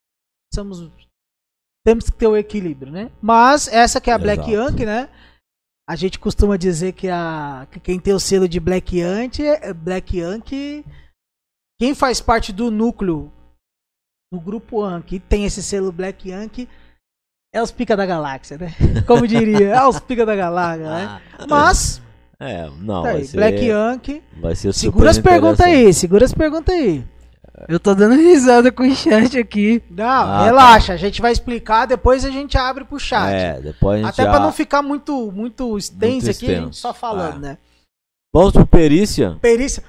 Somos, 0.55 0.91
temos 1.87 2.05
que 2.11 2.13
ter 2.13 2.27
o 2.27 2.37
equilíbrio, 2.37 2.93
né? 2.93 3.11
Mas 3.23 3.69
essa 3.69 4.01
que 4.01 4.11
é 4.11 4.13
a 4.15 4.19
Black 4.19 4.43
Exato. 4.51 4.53
Yankee, 4.71 4.87
né? 4.87 5.09
A 5.89 5.97
gente 5.97 6.19
costuma 6.19 6.57
dizer 6.57 6.93
que, 6.93 7.09
a, 7.09 7.67
que 7.71 7.81
quem 7.81 7.99
tem 8.01 8.13
o 8.15 8.21
selo 8.21 8.49
de 8.49 8.59
Black 8.61 8.99
Yankee, 8.99 9.47
é 9.47 9.73
Black 9.73 10.17
Yankee, 10.19 10.85
quem 11.81 11.95
faz 11.95 12.21
parte 12.21 12.53
do 12.53 12.71
núcleo 12.71 13.31
do 14.35 14.41
grupo 14.41 14.83
e 15.11 15.19
tem 15.21 15.45
esse 15.45 15.63
selo 15.63 15.93
Black 15.93 16.29
Yankee 16.29 16.69
é 17.53 17.63
os 17.63 17.71
pica 17.71 17.97
da 17.97 18.05
galáxia, 18.05 18.59
né? 18.59 18.75
Como 19.07 19.27
diria, 19.27 19.75
é 19.77 19.87
os 19.87 20.01
pica 20.01 20.27
da 20.27 20.35
galáxia, 20.35 20.91
né? 20.91 21.21
Ah, 21.39 21.47
Mas, 21.49 22.03
É, 22.41 22.69
não, 22.81 23.03
tá 23.03 23.11
vai 23.13 23.17
aí, 23.19 23.27
ser, 23.27 23.37
Black 23.37 23.65
Yankee. 23.65 24.23
vai 24.41 24.55
ser 24.57 24.73
Segura 24.75 25.11
as 25.11 25.19
perguntas 25.19 25.61
aí, 25.65 25.95
segura 25.95 26.25
as 26.25 26.35
perguntas 26.35 26.75
aí. 26.75 27.05
Eu 27.69 27.79
tô 27.79 27.95
dando 27.95 28.17
risada 28.17 28.73
com 28.73 28.83
o 28.83 28.93
chat 28.95 29.39
aqui. 29.39 29.81
Não, 29.89 30.05
Ah, 30.05 30.45
relaxa, 30.45 30.93
a 30.93 30.97
gente 30.97 31.23
vai 31.23 31.31
explicar, 31.31 31.87
depois 31.87 32.25
a 32.25 32.31
gente 32.31 32.59
abre 32.59 32.83
pro 32.85 32.99
chat. 32.99 33.33
É, 33.33 33.61
depois 33.61 33.95
a 34.01 34.03
gente 34.03 34.09
Até 34.13 34.25
já... 34.25 34.31
pra 34.31 34.41
não 34.41 34.51
ficar 34.53 34.83
muito, 34.83 35.31
muito 35.31 35.79
extenso 35.79 36.27
Muito 36.27 36.31
aqui, 36.31 36.47
a 36.47 36.49
gente 36.49 36.59
extenso. 36.63 36.81
só 36.81 36.93
falando, 36.93 37.37
Ah. 37.37 37.39
né? 37.39 37.59
Vamos 38.35 38.51
pro 38.51 38.67
perícia? 38.67 39.39
Perícia. 39.41 39.81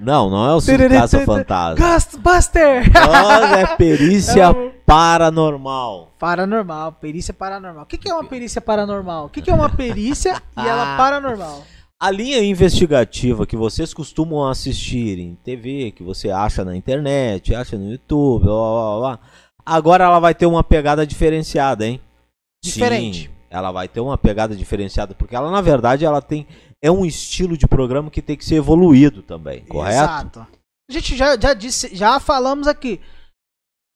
Não, 0.00 0.30
não 0.30 0.46
é 0.46 0.54
o. 0.54 0.88
Caça 0.88 1.20
Fantasma. 1.20 1.86
Ghostbuster! 1.86 2.90
Nós 2.90 3.52
é 3.60 3.66
perícia 3.76 4.46
paranormal. 4.86 6.14
Paranormal, 6.18 6.92
perícia 6.92 7.34
paranormal. 7.34 7.82
O 7.82 7.86
que, 7.86 7.98
que 7.98 8.10
é 8.10 8.14
uma 8.14 8.24
perícia 8.24 8.62
paranormal? 8.62 9.26
O 9.26 9.28
que, 9.28 9.42
que 9.42 9.50
é 9.50 9.54
uma 9.54 9.68
perícia 9.68 10.42
e 10.56 10.60
ela 10.60 10.94
Ah. 10.94 10.96
paranormal? 10.96 11.62
A 12.00 12.10
linha 12.10 12.42
investigativa 12.42 13.44
que 13.46 13.56
vocês 13.56 13.92
costumam 13.92 14.48
assistir 14.48 15.18
em 15.18 15.34
TV, 15.44 15.90
que 15.90 16.02
você 16.02 16.30
acha 16.30 16.64
na 16.64 16.74
internet, 16.74 17.54
acha 17.54 17.76
no 17.76 17.90
YouTube, 17.90 18.44
blá, 18.44 18.54
blá, 18.54 18.98
blá, 18.98 19.18
agora 19.66 20.04
ela 20.04 20.20
vai 20.20 20.34
ter 20.34 20.46
uma 20.46 20.64
pegada 20.64 21.06
diferenciada, 21.06 21.86
hein? 21.86 22.00
Diferente. 22.64 23.24
Sim, 23.24 23.38
ela 23.50 23.72
vai 23.72 23.88
ter 23.88 24.00
uma 24.00 24.18
pegada 24.18 24.54
diferenciada, 24.54 25.14
porque 25.14 25.34
ela, 25.34 25.50
na 25.50 25.60
verdade, 25.60 26.04
ela 26.04 26.20
tem. 26.20 26.46
É 26.82 26.90
um 26.90 27.04
estilo 27.04 27.56
de 27.56 27.66
programa 27.66 28.10
que 28.10 28.22
tem 28.22 28.36
que 28.36 28.44
ser 28.44 28.56
evoluído 28.56 29.22
também, 29.22 29.64
correto? 29.64 29.96
Exato. 29.96 30.46
A 30.88 30.92
gente 30.92 31.16
já, 31.16 31.38
já 31.38 31.52
disse, 31.52 31.94
já 31.94 32.18
falamos 32.20 32.66
aqui. 32.66 33.00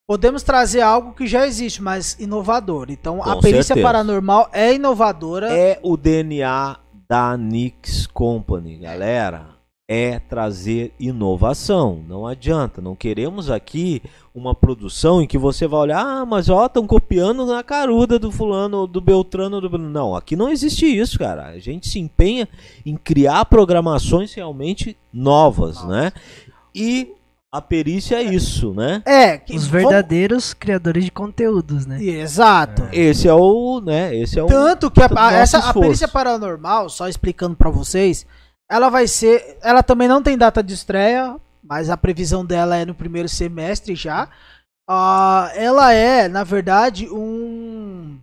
Podemos 0.06 0.42
trazer 0.42 0.80
algo 0.82 1.14
que 1.14 1.26
já 1.26 1.46
existe, 1.46 1.80
mas 1.80 2.18
inovador. 2.18 2.90
Então, 2.90 3.22
a 3.22 3.34
Com 3.36 3.40
perícia 3.40 3.62
certeza. 3.62 3.86
paranormal 3.86 4.50
é 4.52 4.74
inovadora. 4.74 5.52
É 5.56 5.78
o 5.82 5.96
DNA 5.96 6.76
da 7.08 7.36
Nix 7.36 8.06
Company, 8.08 8.78
galera. 8.78 9.56
É 9.88 10.18
trazer 10.18 10.94
inovação. 10.98 12.02
Não 12.08 12.26
adianta, 12.26 12.80
não 12.80 12.94
queremos 12.94 13.50
aqui 13.50 14.02
uma 14.34 14.54
produção 14.54 15.20
em 15.20 15.26
que 15.26 15.36
você 15.36 15.66
vai 15.66 15.80
olhar, 15.80 16.00
ah, 16.00 16.24
mas 16.24 16.48
ó, 16.48 16.66
estão 16.66 16.86
copiando 16.86 17.44
na 17.44 17.62
caruda 17.62 18.18
do 18.18 18.32
fulano, 18.32 18.86
do 18.86 19.00
Beltrano, 19.00 19.60
do 19.60 19.78
Não, 19.78 20.14
aqui 20.14 20.34
não 20.36 20.48
existe 20.48 20.86
isso, 20.86 21.18
cara. 21.18 21.48
A 21.48 21.58
gente 21.58 21.88
se 21.88 21.98
empenha 21.98 22.48
em 22.86 22.96
criar 22.96 23.44
programações 23.44 24.32
realmente 24.32 24.96
novas, 25.12 25.76
Nossa. 25.76 25.88
né? 25.88 26.12
E 26.74 27.12
a 27.50 27.60
perícia 27.60 28.16
é 28.16 28.22
isso, 28.22 28.72
né? 28.72 29.02
É, 29.04 29.36
que 29.36 29.54
os 29.54 29.66
verdadeiros 29.66 30.44
vamos... 30.44 30.54
criadores 30.54 31.04
de 31.04 31.10
conteúdos, 31.10 31.84
né? 31.84 32.02
Exato. 32.02 32.84
É. 32.90 32.98
Esse 32.98 33.28
é 33.28 33.34
o, 33.34 33.78
né? 33.84 34.16
Esse 34.16 34.38
é 34.38 34.42
o 34.42 34.46
tanto 34.46 34.90
que 34.90 35.02
a, 35.02 35.10
a 35.14 35.34
essa 35.34 35.58
a 35.58 35.74
perícia 35.74 36.08
paranormal, 36.08 36.88
só 36.88 37.06
explicando 37.06 37.54
para 37.54 37.68
vocês, 37.68 38.26
ela 38.70 38.88
vai 38.88 39.06
ser, 39.06 39.58
ela 39.62 39.82
também 39.82 40.08
não 40.08 40.22
tem 40.22 40.36
data 40.36 40.62
de 40.62 40.74
estreia, 40.74 41.36
mas 41.62 41.90
a 41.90 41.96
previsão 41.96 42.44
dela 42.44 42.76
é 42.76 42.84
no 42.84 42.94
primeiro 42.94 43.28
semestre 43.28 43.94
já. 43.94 44.28
Uh, 44.88 45.48
ela 45.54 45.92
é, 45.92 46.28
na 46.28 46.42
verdade, 46.44 47.08
um 47.08 48.18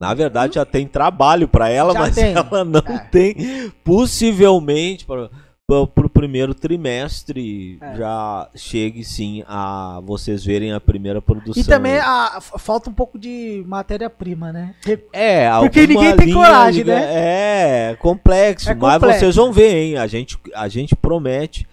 na 0.00 0.14
verdade 0.14 0.54
já 0.54 0.64
tem 0.64 0.88
trabalho 0.88 1.46
para 1.46 1.68
ela, 1.68 1.92
já 1.92 2.00
mas 2.00 2.14
tem. 2.14 2.32
ela 2.32 2.64
não 2.64 2.80
é. 2.80 2.98
tem 3.10 3.70
possivelmente 3.84 5.04
para 5.04 5.30
para 5.86 6.06
o 6.06 6.10
primeiro 6.10 6.54
trimestre 6.54 7.78
é. 7.80 7.96
já 7.96 8.50
chegue 8.54 9.04
sim 9.04 9.44
a 9.46 10.00
vocês 10.04 10.44
verem 10.44 10.72
a 10.72 10.80
primeira 10.80 11.22
produção. 11.22 11.62
E 11.62 11.64
também 11.64 11.98
a, 11.98 12.40
falta 12.40 12.90
um 12.90 12.92
pouco 12.92 13.18
de 13.18 13.64
matéria-prima, 13.66 14.52
né? 14.52 14.74
É, 15.12 15.48
porque 15.60 15.86
ninguém 15.86 16.16
tem 16.16 16.32
coragem, 16.32 16.84
né? 16.84 17.90
É, 17.92 17.96
complexo, 17.96 18.70
é 18.70 18.74
mas 18.74 18.94
complexo. 18.94 19.20
vocês 19.20 19.36
vão 19.36 19.52
ver, 19.52 19.74
hein? 19.74 19.96
A 19.96 20.06
gente, 20.06 20.38
a 20.54 20.68
gente 20.68 20.96
promete, 20.96 21.66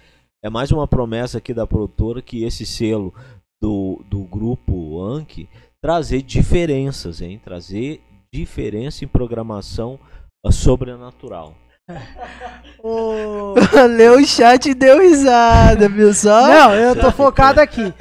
é 0.44 0.50
mais 0.50 0.72
uma 0.72 0.88
promessa 0.88 1.40
aqui 1.40 1.54
da 1.54 1.66
produtora 1.66 2.22
que 2.22 2.44
esse 2.44 2.66
selo 2.66 3.14
do, 3.62 4.04
do 4.10 4.20
grupo 4.20 5.02
Anki 5.04 5.50
trazer 5.82 6.22
diferenças, 6.22 7.22
hein? 7.22 7.42
Trazer 7.44 8.02
diferença 8.32 9.04
em 9.04 9.08
programação 9.08 10.00
sobrenatural. 10.52 11.56
Oh. 12.84 13.54
Leu 13.90 14.18
o 14.18 14.26
chat 14.26 14.70
e 14.70 14.74
deu 14.74 15.00
risada, 15.00 15.90
viu 15.90 16.14
só? 16.14 16.48
Não, 16.48 16.74
eu 16.74 16.96
tô 16.96 17.12
focado 17.12 17.60
aqui. 17.60 17.94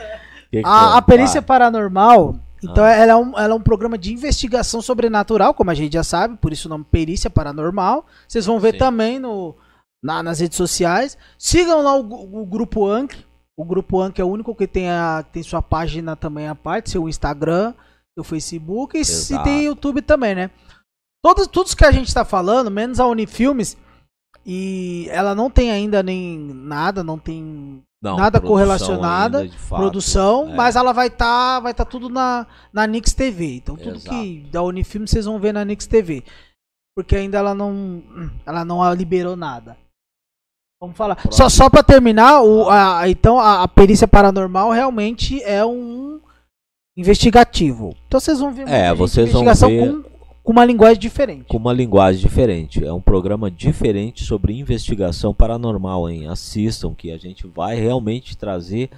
A, 0.65 0.99
a 0.99 1.03
perícia 1.03 1.43
paranormal, 1.43 2.37
então 2.63 2.85
ah. 2.85 2.93
ela, 2.93 3.13
é 3.13 3.17
um, 3.17 3.39
ela 3.39 3.53
é 3.53 3.57
um 3.57 3.61
programa 3.61 3.99
de 3.99 4.13
investigação 4.13 4.81
sobrenatural, 4.81 5.55
como 5.55 5.71
a 5.71 5.75
gente 5.75 5.93
já 5.93 6.05
sabe, 6.05 6.37
por 6.37 6.53
isso 6.53 6.69
o 6.69 6.71
nome 6.71 6.85
Perícia 6.91 7.31
Paranormal. 7.31 8.07
Vocês 8.27 8.47
vão 8.47 8.59
ver 8.59 8.73
Sim. 8.73 8.79
também 8.79 9.19
no, 9.19 9.55
na, 10.03 10.23
nas 10.23 10.41
redes 10.41 10.57
sociais. 10.57 11.17
Sigam 11.39 11.83
lá 11.83 11.95
o, 11.97 12.43
o 12.43 12.47
grupo 12.47 12.87
Anki. 12.87 13.25
O 13.57 13.65
grupo 13.65 14.01
Anki 14.01 14.21
é 14.21 14.25
o 14.25 14.29
único 14.29 14.55
que 14.55 14.67
tem, 14.67 14.91
a, 14.91 15.25
tem 15.33 15.43
sua 15.43 15.63
página 15.63 16.15
também 16.15 16.49
à 16.49 16.55
parte, 16.55 16.91
seu 16.91 17.09
Instagram, 17.09 17.73
seu 18.15 18.25
Facebook 18.25 18.99
e, 18.99 19.03
e 19.03 19.43
tem 19.43 19.65
YouTube 19.65 20.03
também, 20.03 20.35
né? 20.35 20.51
Todos, 21.27 21.49
todos 21.49 21.75
que 21.75 21.85
a 21.85 21.91
gente 21.91 22.07
está 22.07 22.25
falando, 22.25 22.71
menos 22.71 23.01
a 23.01 23.07
Unifilmes, 23.09 23.77
e 24.47 25.09
ela 25.11 25.35
não 25.35 25.51
tem 25.51 25.73
ainda 25.73 26.01
nem 26.01 26.39
nada, 26.39 27.03
não 27.03 27.19
tem 27.19 27.83
não, 28.01 28.17
nada 28.17 28.41
correlacionada, 28.41 29.39
ainda, 29.39 29.59
fato, 29.59 29.81
produção, 29.81 30.49
é. 30.51 30.55
mas 30.55 30.77
ela 30.77 30.93
vai 30.93 31.09
estar 31.09 31.57
tá, 31.57 31.59
vai 31.59 31.75
tá 31.75 31.85
tudo 31.85 32.09
na, 32.09 32.47
na 32.73 32.87
Nix 32.87 33.13
TV. 33.13 33.57
Então 33.57 33.75
tudo 33.75 33.97
Exato. 33.97 34.09
que 34.09 34.47
da 34.53 34.63
Unifilmes 34.63 35.11
vocês 35.11 35.25
vão 35.25 35.41
ver 35.41 35.53
na 35.53 35.65
Nix 35.65 35.89
TV. 35.89 36.23
Porque 36.95 37.17
ainda 37.17 37.39
ela 37.39 37.57
não 37.57 38.05
ela 38.47 38.65
não 38.65 38.95
liberou 38.95 39.35
nada. 39.35 39.77
Vamos 40.81 40.97
falar. 40.97 41.19
Só, 41.33 41.49
só 41.49 41.69
para 41.69 41.83
terminar, 41.83 42.41
o, 42.43 42.71
a, 42.71 43.09
então 43.09 43.41
a, 43.41 43.65
a, 43.65 43.69
perícia 43.69 44.07
paranormal 44.07 44.71
realmente 44.71 45.43
é 45.43 45.67
um 45.67 46.21
investigativo. 46.97 47.97
Então 48.07 48.21
vocês 48.21 48.39
vão 48.39 48.53
ver 48.53 48.69
é, 48.69 48.95
vocês 48.95 49.33
vão 49.33 49.45
ver... 49.45 49.91
com 49.91 50.16
com 50.47 50.53
uma 50.53 50.65
linguagem 50.65 51.01
diferente. 51.01 51.45
Com 51.49 51.57
uma 51.57 51.73
linguagem 51.73 52.21
diferente. 52.21 52.85
É 52.85 52.93
um 52.93 53.01
programa 53.01 53.51
diferente 53.51 54.25
sobre 54.25 54.57
investigação 54.57 55.35
paranormal, 55.35 56.09
hein? 56.09 56.29
Assistam 56.29 56.95
que 56.95 57.11
a 57.11 57.19
gente 57.19 57.49
vai 57.49 57.75
realmente 57.75 58.37
trazer 58.37 58.89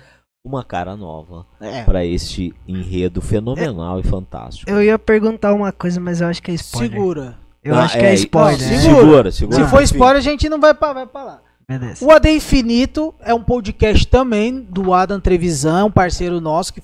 uma 0.44 0.62
cara 0.62 0.94
nova 0.94 1.46
é. 1.58 1.84
para 1.84 2.04
este 2.04 2.54
enredo 2.66 3.22
fenomenal 3.22 3.96
é. 3.96 4.00
e 4.00 4.02
fantástico. 4.02 4.70
Eu 4.70 4.82
ia 4.82 4.98
perguntar 4.98 5.54
uma 5.54 5.72
coisa, 5.72 5.98
mas 5.98 6.20
eu 6.20 6.26
acho 6.26 6.42
que 6.42 6.50
é 6.50 6.54
spoiler. 6.54 6.90
Segura. 6.90 7.38
Eu 7.64 7.74
ah, 7.74 7.84
acho 7.84 7.98
que 7.98 8.04
é, 8.04 8.10
é 8.10 8.14
spoiler. 8.14 8.70
Não, 8.70 8.80
segura. 8.80 9.00
segura, 9.00 9.32
segura. 9.32 9.64
Se 9.64 9.70
for 9.70 9.82
spoiler, 9.84 10.18
a 10.18 10.20
gente 10.20 10.50
não 10.50 10.60
vai 10.60 10.74
para 10.74 10.92
vai 10.92 11.06
pra 11.06 11.24
lá. 11.24 11.40
Beleza. 11.66 12.04
O 12.04 12.10
AD 12.10 12.30
Infinito 12.30 13.14
é 13.20 13.32
um 13.32 13.42
podcast 13.42 14.06
também 14.06 14.60
do 14.60 14.92
Adam 14.92 15.18
Trevisan, 15.18 15.86
um 15.86 15.90
parceiro 15.90 16.42
nosso 16.42 16.74
que 16.74 16.82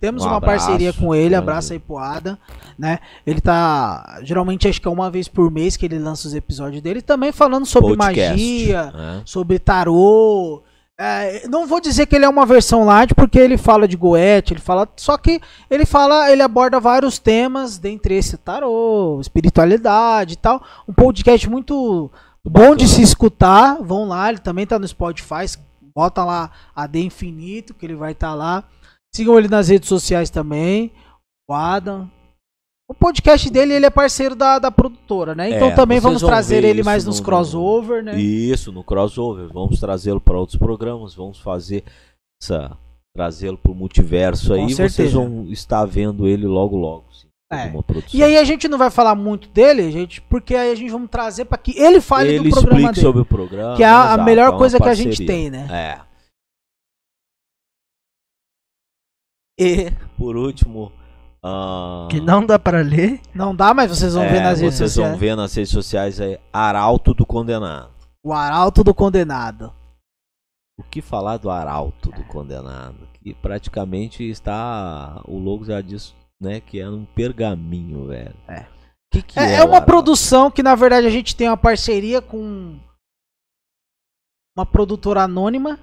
temos 0.00 0.24
um 0.24 0.28
uma 0.28 0.38
abraço, 0.38 0.66
parceria 0.66 0.92
com 0.94 1.14
ele, 1.14 1.34
abraço 1.34 1.74
aí 1.74 1.78
pro 1.78 1.98
Adam, 1.98 2.38
né? 2.78 2.98
Ele 3.26 3.40
tá, 3.40 4.20
geralmente 4.22 4.66
acho 4.66 4.80
que 4.80 4.88
é 4.88 4.90
uma 4.90 5.10
vez 5.10 5.28
por 5.28 5.50
mês 5.50 5.76
que 5.76 5.84
ele 5.84 5.98
lança 5.98 6.26
os 6.26 6.34
episódios 6.34 6.80
dele, 6.80 7.02
também 7.02 7.32
falando 7.32 7.66
sobre 7.66 7.96
Podcast, 7.96 8.30
magia, 8.30 8.90
né? 8.92 9.22
sobre 9.26 9.58
tarô. 9.58 10.62
É, 10.98 11.46
não 11.48 11.66
vou 11.66 11.80
dizer 11.80 12.06
que 12.06 12.16
ele 12.16 12.24
é 12.24 12.28
uma 12.28 12.46
versão 12.46 12.84
light, 12.84 13.14
porque 13.14 13.38
ele 13.38 13.58
fala 13.58 13.86
de 13.86 13.96
Goethe, 13.96 14.54
ele 14.54 14.60
fala, 14.60 14.88
só 14.96 15.18
que 15.18 15.40
ele 15.70 15.84
fala, 15.84 16.30
ele 16.30 16.42
aborda 16.42 16.80
vários 16.80 17.18
temas, 17.18 17.78
dentre 17.78 18.14
esse 18.14 18.36
tarô, 18.38 19.18
espiritualidade 19.20 20.34
e 20.34 20.36
tal. 20.36 20.62
Um 20.88 20.92
podcast 20.92 21.48
muito 21.48 22.10
bom 22.44 22.74
de 22.74 22.88
se 22.88 23.02
escutar. 23.02 23.78
Vão 23.82 24.08
lá, 24.08 24.30
ele 24.30 24.38
também 24.38 24.66
tá 24.66 24.78
no 24.78 24.88
Spotify, 24.88 25.46
bota 25.94 26.24
lá 26.24 26.50
AD 26.74 27.00
Infinito, 27.00 27.74
que 27.74 27.84
ele 27.84 27.94
vai 27.94 28.12
estar 28.12 28.28
tá 28.28 28.34
lá. 28.34 28.64
Sigam 29.14 29.38
ele 29.38 29.48
nas 29.48 29.68
redes 29.68 29.88
sociais 29.88 30.30
também. 30.30 30.92
O 31.48 31.54
Adam. 31.54 32.10
O 32.88 32.94
podcast 32.94 33.48
dele, 33.50 33.74
ele 33.74 33.86
é 33.86 33.90
parceiro 33.90 34.34
da, 34.34 34.58
da 34.58 34.70
produtora, 34.70 35.32
né? 35.32 35.48
Então 35.50 35.68
é, 35.68 35.74
também 35.74 36.00
vamos 36.00 36.22
trazer 36.22 36.64
ele 36.64 36.82
mais 36.82 37.04
nos 37.04 37.20
no, 37.20 37.24
crossover, 37.24 38.02
né? 38.02 38.20
Isso, 38.20 38.72
no 38.72 38.82
crossover. 38.82 39.48
Vamos 39.52 39.78
trazê-lo 39.78 40.20
para 40.20 40.36
outros 40.36 40.58
programas, 40.58 41.14
vamos 41.14 41.38
fazer 41.38 41.84
essa 42.42 42.76
trazê-lo 43.14 43.56
para 43.56 43.70
o 43.70 43.74
multiverso 43.76 44.48
Com 44.48 44.54
aí. 44.54 44.74
Certeza. 44.74 44.88
Vocês 44.94 45.12
vão 45.12 45.46
estar 45.50 45.84
vendo 45.84 46.26
ele 46.26 46.46
logo 46.46 46.76
logo. 46.76 47.04
Sim, 47.12 47.28
é. 47.52 47.72
E 48.12 48.22
aí 48.22 48.36
a 48.36 48.44
gente 48.44 48.68
não 48.68 48.78
vai 48.78 48.90
falar 48.90 49.14
muito 49.14 49.48
dele, 49.48 49.90
gente, 49.90 50.20
porque 50.22 50.54
aí 50.54 50.70
a 50.70 50.74
gente 50.74 50.90
vamos 50.90 51.10
trazer 51.10 51.44
para 51.44 51.58
que 51.58 51.76
ele 51.78 52.00
fale 52.00 52.34
ele 52.34 52.50
do 52.50 52.60
programa 52.60 52.92
dele. 52.92 53.00
sobre 53.00 53.22
o 53.22 53.24
programa. 53.24 53.76
Que 53.76 53.82
é 53.82 53.88
a, 53.88 54.14
a 54.14 54.18
melhor 54.18 54.54
é 54.54 54.58
coisa 54.58 54.78
que 54.78 54.88
a 54.88 54.94
gente 54.94 55.24
tem, 55.24 55.50
né? 55.50 55.66
É. 55.70 56.09
E, 59.60 59.90
por 60.16 60.36
último. 60.36 60.90
Uh... 61.44 62.08
Que 62.08 62.20
não 62.20 62.44
dá 62.44 62.58
para 62.58 62.80
ler. 62.80 63.20
Não 63.34 63.54
dá, 63.54 63.74
mas 63.74 63.90
vocês 63.90 64.14
vão 64.14 64.24
é, 64.24 64.28
ver 64.28 64.40
nas 64.40 64.60
redes 64.60 64.78
sociais. 64.78 64.92
Vocês 64.92 65.08
vão 65.08 65.18
ver 65.18 65.36
nas 65.36 65.54
redes 65.54 65.70
sociais 65.70 66.20
aí. 66.20 66.38
Arauto 66.50 67.12
do 67.12 67.26
Condenado. 67.26 67.90
O 68.24 68.32
Arauto 68.32 68.82
do 68.82 68.94
Condenado. 68.94 69.72
O 70.78 70.82
que 70.82 71.02
falar 71.02 71.36
do 71.36 71.50
Arauto 71.50 72.10
do 72.10 72.24
Condenado? 72.24 73.06
Que 73.22 73.34
praticamente 73.34 74.28
está. 74.28 75.20
O 75.26 75.38
logo 75.38 75.64
já 75.66 75.82
diz 75.82 76.14
né, 76.40 76.60
que 76.60 76.80
é 76.80 76.88
um 76.88 77.04
pergaminho, 77.04 78.06
velho. 78.06 78.34
É. 78.48 78.66
Que 79.12 79.22
que 79.22 79.38
é, 79.38 79.42
é, 79.42 79.54
é 79.56 79.64
uma 79.64 79.82
produção 79.82 80.50
que 80.50 80.62
na 80.62 80.74
verdade 80.74 81.06
a 81.06 81.10
gente 81.10 81.36
tem 81.36 81.48
uma 81.48 81.56
parceria 81.56 82.22
com 82.22 82.78
uma 84.56 84.64
produtora 84.64 85.24
anônima. 85.24 85.78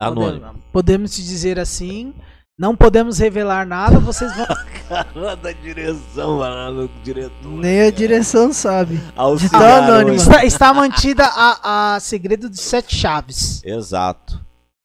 Anônima. 0.00 0.54
Podemos 0.72 1.14
dizer 1.16 1.58
assim. 1.58 2.14
Não 2.60 2.76
podemos 2.76 3.16
revelar 3.16 3.66
nada, 3.66 3.98
vocês 3.98 4.36
vão. 4.36 4.44
Cara 4.86 5.34
da 5.34 5.50
direção, 5.50 6.40
mano, 6.40 6.90
diretor. 7.02 7.50
Nem 7.52 7.80
a 7.80 7.90
direção 7.90 8.52
sabe. 8.52 9.00
Auxiliar 9.16 10.06
está, 10.10 10.44
está 10.44 10.74
mantida 10.74 11.24
a, 11.24 11.94
a 11.94 12.00
segredo 12.00 12.50
de 12.50 12.60
sete 12.60 12.94
chaves. 12.94 13.64
Exato. 13.64 14.44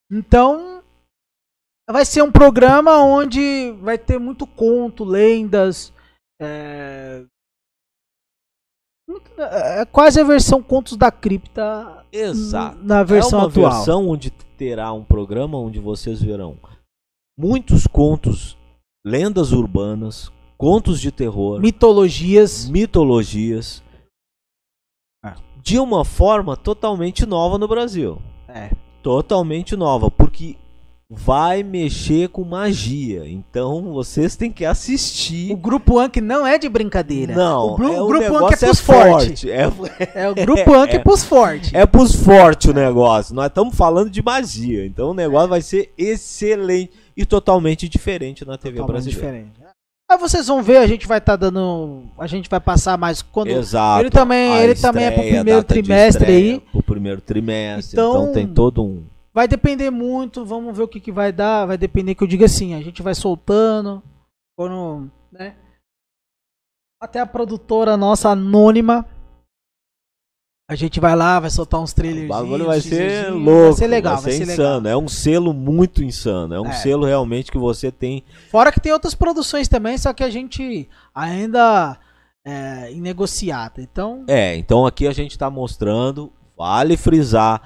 Então, 0.09 0.81
vai 1.89 2.05
ser 2.05 2.21
um 2.21 2.31
programa 2.31 3.03
onde 3.03 3.75
vai 3.81 3.97
ter 3.97 4.17
muito 4.19 4.47
conto, 4.47 5.03
lendas. 5.03 5.91
É, 6.41 7.25
é 9.37 9.85
quase 9.91 10.21
a 10.21 10.23
versão 10.23 10.63
Contos 10.63 10.95
da 10.95 11.11
Cripta. 11.11 12.05
Exato. 12.09 12.77
Na 12.81 13.03
versão 13.03 13.39
é 13.39 13.41
uma 13.41 13.49
atual. 13.49 13.71
versão 13.73 14.07
onde 14.07 14.31
terá 14.31 14.93
um 14.93 15.03
programa 15.03 15.57
onde 15.57 15.81
vocês 15.81 16.21
verão 16.21 16.55
muitos 17.37 17.85
contos, 17.87 18.57
lendas 19.05 19.51
urbanas, 19.51 20.31
contos 20.57 20.99
de 20.99 21.11
terror, 21.11 21.59
mitologias, 21.59 22.69
mitologias, 22.69 23.83
ah. 25.23 25.35
de 25.61 25.77
uma 25.77 26.05
forma 26.05 26.55
totalmente 26.55 27.25
nova 27.25 27.57
no 27.57 27.67
Brasil. 27.67 28.21
É. 28.47 28.71
Totalmente 29.03 29.75
nova, 29.75 30.09
porque 30.09 30.55
vai 31.07 31.61
mexer 31.61 32.29
com 32.29 32.43
magia. 32.43 33.27
Então 33.27 33.93
vocês 33.93 34.35
têm 34.35 34.51
que 34.51 34.65
assistir. 34.65 35.51
O 35.51 35.57
grupo 35.57 35.99
Anki 35.99 36.19
não 36.19 36.47
é 36.47 36.57
de 36.57 36.67
brincadeira. 36.67 37.35
Não, 37.35 37.75
o, 37.75 37.83
é, 37.83 38.01
o 38.01 38.07
grupo 38.07 38.35
Anki 38.37 38.53
é 38.55 38.57
pros 38.57 38.79
é 38.79 38.83
fortes. 38.83 39.41
forte. 39.41 39.51
É, 39.51 39.65
É 40.15 40.29
o 40.29 40.33
grupo 40.33 40.73
Anki 40.73 40.95
É. 40.95 40.99
pros 40.99 41.23
fortes. 41.23 41.73
é 41.73 41.85
pros 41.85 42.15
fortes 42.15 42.71
o 42.71 42.73
negócio. 42.73 43.35
Nós 43.35 43.47
estamos 43.47 43.75
falando 43.75 44.09
de 44.09 44.23
magia. 44.23 44.85
Então 44.85 45.11
o 45.11 45.13
negócio 45.13 45.49
vai 45.49 45.61
ser 45.61 45.93
excelente 45.97 46.91
e 47.15 47.25
totalmente 47.25 47.87
diferente 47.89 48.45
na 48.45 48.57
TV 48.57 48.77
Totalmente 48.77 49.03
brasileira. 49.03 49.37
diferente. 49.47 49.75
Aí 50.11 50.17
vocês 50.19 50.45
vão 50.47 50.61
ver, 50.61 50.77
a 50.77 50.85
gente 50.87 51.07
vai 51.07 51.17
estar 51.17 51.35
dando. 51.35 52.03
A 52.17 52.27
gente 52.27 52.47
vai 52.49 52.59
passar 52.59 52.95
mais 52.97 53.21
quando. 53.23 53.47
Exato. 53.47 54.01
Ele 54.03 54.09
também- 54.11 54.51
A 54.53 54.63
ele 54.63 54.75
também 54.75 55.05
é 55.05 55.11
pro 55.11 55.21
estreia, 55.23 55.35
primeiro 55.43 55.63
trimestre 55.63 56.23
estreia, 56.23 56.53
aí. 56.53 56.59
Pro 56.59 56.83
primeiro 56.83 57.21
trimestre. 57.21 57.95
Então- 57.95 58.21
Então, 58.21 58.33
tem 58.33 58.47
todo 58.47 58.83
um. 58.83 59.03
Vai 59.33 59.47
depender 59.47 59.89
muito, 59.89 60.45
vamos 60.45 60.77
ver 60.77 60.83
o 60.83 60.87
que, 60.87 60.99
que 60.99 61.11
vai 61.11 61.31
dar. 61.31 61.65
Vai 61.65 61.77
depender 61.77 62.13
que 62.15 62.23
eu 62.23 62.27
diga 62.27 62.45
assim, 62.45 62.73
a 62.75 62.81
gente 62.81 63.01
vai 63.01 63.15
soltando. 63.15 64.01
Quando. 64.57 65.09
né? 65.31 65.55
Até 67.01 67.19
a 67.19 67.25
produtora 67.25 67.97
nossa 67.97 68.29
anônima. 68.29 69.05
A 70.67 70.73
gente 70.73 70.99
vai 70.99 71.15
lá, 71.15 71.39
vai 71.39 71.51
soltar 71.51 71.79
uns 71.79 71.91
O 71.91 71.95
trailers. 71.95 72.27
bagulho 72.27 72.65
vai 72.65 72.81
ser 72.81 73.25
Vai 73.25 73.31
louco. 73.31 73.77
ser 73.77 73.85
legal, 73.87 74.15
vai 74.17 74.31
ser, 74.31 74.37
vai 74.39 74.47
ser 74.47 74.51
legal. 74.51 74.71
insano. 74.71 74.87
É 74.87 74.97
um 74.97 75.07
selo 75.07 75.53
muito 75.53 76.03
insano. 76.03 76.55
É 76.55 76.59
um 76.59 76.65
É. 76.65 76.73
selo 76.73 77.05
realmente 77.05 77.51
que 77.51 77.57
você 77.57 77.91
tem. 77.91 78.23
Fora 78.49 78.71
que 78.71 78.79
tem 78.79 78.91
outras 78.91 79.13
produções 79.13 79.67
também, 79.67 79.95
só 79.95 80.11
que 80.11 80.23
a 80.23 80.29
gente 80.29 80.89
ainda 81.13 81.97
é 82.43 82.91
em 82.91 82.99
negociata. 82.99 83.79
Então, 83.79 84.23
É, 84.27 84.55
então 84.55 84.87
aqui 84.87 85.07
a 85.07 85.13
gente 85.13 85.37
tá 85.37 85.51
mostrando. 85.51 86.31
Vale 86.57 86.97
frisar. 86.97 87.61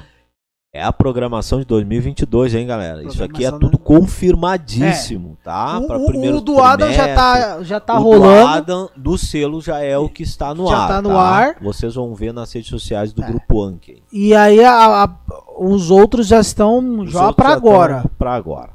É 0.71 0.83
a 0.83 0.93
programação 0.93 1.57
de 1.59 1.65
2022, 1.65 2.53
hein, 2.53 2.67
galera? 2.67 3.03
Isso 3.03 3.23
aqui 3.23 3.43
é 3.43 3.49
tudo 3.49 3.69
do- 3.69 3.77
confirmadíssimo, 3.79 5.35
tá? 5.43 5.79
o, 5.79 5.87
Pra 5.87 5.97
o- 5.97 6.05
primeiro 6.05 6.37
o 6.37 6.41
do 6.41 6.61
Adam 6.61 6.91
já 6.93 7.15
tá, 7.15 7.63
já 7.63 7.79
tá 7.79 7.99
o 7.99 8.03
rolando. 8.03 8.41
Do 8.41 8.47
Adam, 8.47 8.89
do 8.95 9.17
selo 9.17 9.61
já 9.61 9.79
é 9.79 9.97
o 9.97 10.07
que 10.07 10.21
está 10.21 10.53
no 10.53 10.67
Já 10.69 10.77
ar. 10.77 10.87
tá 10.87 11.01
no 11.01 11.17
ar. 11.17 11.55
Vocês 11.59 11.95
vão 11.95 12.13
ver 12.13 12.31
nas 12.31 12.53
redes 12.53 12.69
sociais 12.69 13.11
do 13.11 13.23
É. 13.23 13.27
Grupo 13.27 13.63
Anki. 13.63 14.03
E 14.13 14.35
aí 14.35 14.63
a- 14.63 15.05
a- 15.05 15.09
os 15.57 15.89
outros 15.89 16.27
já 16.27 16.39
estão 16.39 16.99
Os 16.99 17.11
já 17.11 17.31
estão 17.31 17.47
agora. 17.47 18.05
Pra 18.19 18.35
agora. 18.35 18.73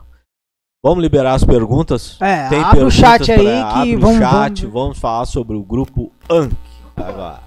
Vamos 0.82 1.00
liberar 1.00 1.34
as 1.34 1.44
perguntas? 1.44 2.18
É, 2.20 2.48
Tem 2.48 2.58
abre 2.60 2.82
o 2.82 2.88
perguntas 2.88 2.94
chat 2.94 3.30
aí 3.32 3.38
pra- 3.62 3.82
que 3.84 3.96
vamos, 3.96 4.16
o 4.16 4.18
chat, 4.18 4.60
vamos- 4.62 4.74
vamos 4.74 4.98
falar 4.98 5.26
sobre 5.26 5.56
o 5.56 5.62
Grupo 5.62 6.10
Anki 6.28 6.56
agora. 6.96 7.43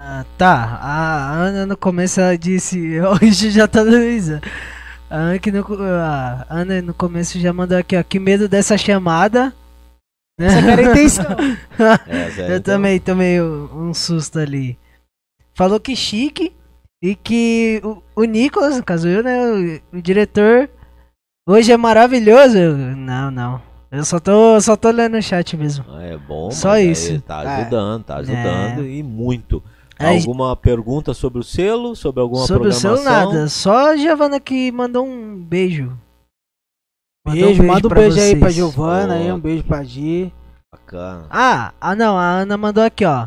Ah, 0.00 0.24
tá, 0.36 0.78
a 0.80 1.32
Ana 1.34 1.66
no 1.66 1.76
começo 1.76 2.20
ela 2.20 2.38
disse, 2.38 2.78
hoje 3.02 3.50
já 3.50 3.66
tá 3.66 3.82
risa. 3.82 4.40
A 5.10 5.16
Ana, 5.16 5.38
que 5.40 5.50
no, 5.50 5.64
a 6.00 6.46
Ana 6.48 6.80
no 6.80 6.94
começo 6.94 7.38
já 7.40 7.52
mandou 7.52 7.76
aqui, 7.76 7.96
ó, 7.96 8.02
que 8.04 8.20
medo 8.20 8.48
dessa 8.48 8.78
chamada. 8.78 9.52
né? 10.38 10.46
Essa 10.46 10.62
que 10.62 10.68
era 10.70 10.80
a 10.82 10.90
intenção. 10.90 11.26
Essa 12.06 12.42
aí, 12.42 12.50
Eu 12.50 12.56
então, 12.58 12.74
também 12.74 13.00
tomei 13.00 13.42
um, 13.42 13.88
um 13.88 13.94
susto 13.94 14.38
ali. 14.38 14.78
Falou 15.54 15.80
que 15.80 15.96
chique 15.96 16.52
e 17.02 17.16
que 17.16 17.80
o, 17.82 18.00
o 18.14 18.24
Nicolas, 18.24 18.76
no 18.76 18.84
caso 18.84 19.08
eu, 19.08 19.24
né, 19.24 19.80
o, 19.92 19.98
o 19.98 20.00
diretor, 20.02 20.70
hoje 21.48 21.72
é 21.72 21.76
maravilhoso. 21.76 22.56
Eu, 22.56 22.76
não, 22.76 23.32
não. 23.32 23.60
Eu 23.90 24.04
só 24.04 24.20
tô, 24.20 24.60
só 24.60 24.76
tô 24.76 24.90
lendo 24.90 25.16
o 25.16 25.22
chat 25.22 25.56
mesmo. 25.56 25.84
É 25.98 26.16
bom, 26.16 26.52
Só 26.52 26.78
isso. 26.78 27.20
Tá 27.22 27.42
É. 27.42 27.46
ajudando, 27.62 28.04
tá 28.04 28.16
ajudando 28.18 28.86
e 28.86 29.02
muito. 29.02 29.60
Aí- 29.98 30.16
Alguma 30.18 30.54
pergunta 30.54 31.12
sobre 31.12 31.40
o 31.40 31.42
selo? 31.42 31.96
Sobre 31.96 32.20
alguma 32.20 32.46
Sobre 32.46 32.68
o 32.68 32.70
programação? 32.70 32.96
seu 32.96 33.04
nada. 33.04 33.48
Só 33.48 33.90
a 33.92 33.96
Giovana 33.96 34.38
que 34.38 34.70
mandou 34.70 35.04
um 35.06 35.36
beijo. 35.42 35.98
Mandou 37.26 37.46
Beijo, 37.46 37.62
manda 37.64 37.86
um 37.86 37.90
pra 37.90 38.00
beijo 38.00 38.20
aí 38.20 38.36
pra. 38.36 38.50
Giovana, 38.50 39.14
aí, 39.14 39.30
Ó. 39.30 39.34
um 39.34 39.40
beijo 39.40 39.64
pra 39.64 39.82
Gi. 39.82 40.32
Bacana. 40.72 41.26
Ah, 41.30 41.72
ah 41.80 41.94
não, 41.96 42.16
a 42.16 42.24
Ana 42.24 42.56
mandou 42.56 42.82
aqui, 42.84 43.04
ó. 43.04 43.26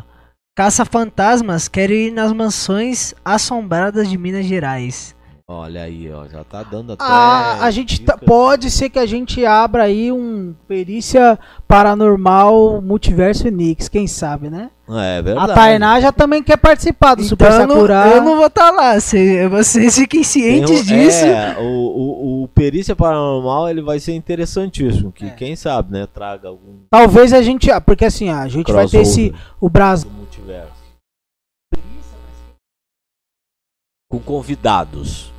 Caça 0.56 0.84
fantasmas 0.84 1.68
quer 1.68 1.90
ir 1.90 2.10
nas 2.12 2.32
mansões 2.32 3.14
assombradas 3.24 4.08
de 4.08 4.16
Minas 4.18 4.46
Gerais. 4.46 5.14
Olha 5.54 5.82
aí, 5.82 6.10
ó, 6.10 6.26
já 6.26 6.42
tá 6.44 6.62
dando 6.62 6.94
até. 6.94 7.04
A, 7.04 7.64
a 7.64 7.70
gente 7.70 8.00
tá- 8.00 8.16
pode 8.16 8.70
ser 8.70 8.88
que 8.88 8.98
a 8.98 9.04
gente 9.04 9.44
abra 9.44 9.82
aí 9.82 10.10
um 10.10 10.54
perícia 10.66 11.38
paranormal 11.68 12.80
multiverso 12.80 13.48
Nix, 13.50 13.86
quem 13.86 14.06
sabe, 14.06 14.48
né? 14.48 14.70
É 14.88 15.18
A 15.18 15.22
verdade. 15.22 15.54
Tainá 15.54 16.00
já 16.00 16.10
também 16.10 16.42
quer 16.42 16.56
participar 16.56 17.14
do 17.16 17.22
Super 17.22 17.46
Então 17.48 17.60
eu 17.60 17.66
não, 17.66 17.74
Sakura. 17.76 18.06
eu 18.08 18.22
não 18.22 18.36
vou 18.36 18.46
estar 18.46 18.70
lá. 18.70 18.98
cê- 18.98 19.46
vocês 19.48 19.94
fiquem 19.96 20.22
cientes 20.22 20.80
um- 20.80 20.84
disso. 20.84 21.24
É, 21.26 21.56
o, 21.58 21.62
o, 21.64 22.42
o 22.44 22.48
Perícia 22.48 22.96
Paranormal 22.96 23.68
ele 23.68 23.82
vai 23.82 24.00
ser 24.00 24.14
interessantíssimo. 24.14 25.12
Que 25.12 25.26
É. 25.26 25.30
quem 25.30 25.54
sabe, 25.54 25.92
né? 25.92 26.06
Traga 26.06 26.48
algum 26.48 26.78
Talvez 26.90 27.32
a 27.32 27.42
gente, 27.42 27.70
ah, 27.70 27.80
porque 27.80 28.06
assim, 28.06 28.30
a 28.30 28.48
gente 28.48 28.72
vai 28.72 28.86
ter 28.88 29.02
esse 29.02 29.34
o 29.60 29.68
Brasil. 29.68 30.10
multiverso. 30.10 30.72
Com 34.10 34.18
convidados. 34.18 35.31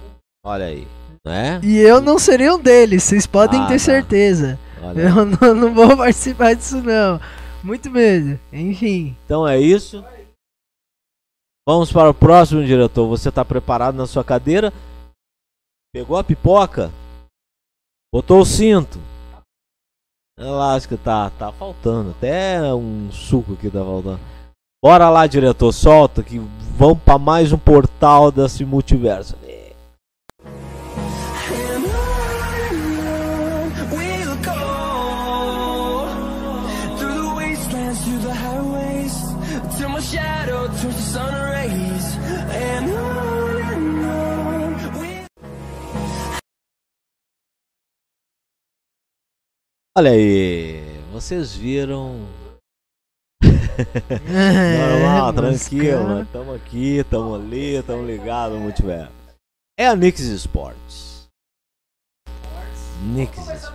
Olha 0.45 0.65
aí, 0.65 0.85
né? 1.25 1.61
E 1.63 1.77
eu 1.77 2.01
não 2.01 2.19
seria 2.19 2.53
um 2.53 2.59
deles, 2.59 3.03
vocês 3.03 3.25
podem 3.25 3.61
Ah, 3.61 3.67
ter 3.67 3.73
tá. 3.73 3.79
certeza. 3.79 4.59
Olha. 4.81 5.01
Eu 5.01 5.25
não, 5.25 5.55
não 5.55 5.73
vou 5.73 5.95
participar 5.95 6.53
disso, 6.53 6.81
não. 6.81 7.19
Muito 7.63 7.89
medo. 7.89 8.37
Enfim. 8.51 9.15
Então 9.23 9.47
é 9.47 9.57
isso. 9.57 10.03
Vamos 11.65 11.93
para 11.93 12.09
o 12.09 12.13
próximo, 12.13 12.65
diretor. 12.65 13.07
Você 13.07 13.29
está 13.29 13.45
preparado 13.45 13.95
na 13.95 14.05
sua 14.05 14.21
cadeira? 14.21 14.73
Pegou 15.93 16.17
a 16.17 16.23
pipoca? 16.23 16.91
Botou 18.13 18.41
o 18.41 18.45
cinto? 18.45 18.99
Que 20.89 20.97
tá, 20.97 21.29
tá 21.29 21.53
faltando. 21.53 22.11
Até 22.11 22.61
um 22.73 23.09
suco 23.11 23.55
que 23.55 23.69
tá 23.69 23.79
faltando. 23.79 24.19
Bora 24.83 25.09
lá, 25.09 25.25
diretor. 25.25 25.71
Solta 25.71 26.21
que 26.21 26.37
vamos 26.77 27.01
para 27.01 27.17
mais 27.17 27.53
um 27.53 27.57
portal 27.57 28.29
desse 28.29 28.65
multiverso. 28.65 29.37
Olha 49.95 50.11
aí. 50.11 50.81
Vocês 51.11 51.55
viram 51.55 52.19
É, 53.43 54.77
Normal, 54.77 55.33
tranquilo, 55.33 55.99
moscando. 55.99 56.07
nós 56.15 56.25
estamos 56.27 56.55
aqui, 56.55 56.97
estamos 56.97 57.35
ali, 57.39 57.75
estamos 57.75 58.07
ligados 58.07 58.57
no 58.57 58.63
multiverso. 58.63 59.11
É 59.79 59.87
a 59.87 59.95
Nix 59.95 60.19
Sports. 60.19 61.27
Nix 63.13 63.37
Sports. 63.37 63.73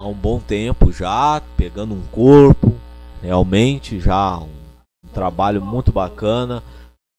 Há 0.00 0.06
um 0.06 0.14
bom 0.14 0.40
tempo 0.40 0.92
já, 0.92 1.42
pegando 1.56 1.94
um 1.94 2.06
corpo, 2.08 2.68
realmente 3.22 3.98
já 3.98 4.38
um, 4.38 4.48
um 5.04 5.08
trabalho 5.12 5.62
muito 5.64 5.90
bacana. 5.92 6.62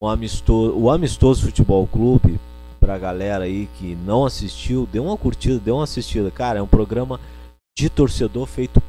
Um 0.02 0.08
amistoso, 0.08 0.78
o 0.78 0.92
Amistoso 0.92 1.44
Futebol 1.46 1.88
Clube, 1.88 2.40
pra 2.88 2.98
galera 2.98 3.44
aí 3.44 3.68
que 3.78 3.98
não 4.06 4.24
assistiu, 4.24 4.88
dê 4.90 4.98
uma 4.98 5.18
curtida, 5.18 5.60
dê 5.60 5.72
uma 5.72 5.84
assistida. 5.84 6.32
Cara, 6.32 6.60
é 6.60 6.62
um 6.62 6.68
programa 6.68 7.20
de 7.78 7.90
torcedor 7.90 8.48
feito 8.48 8.82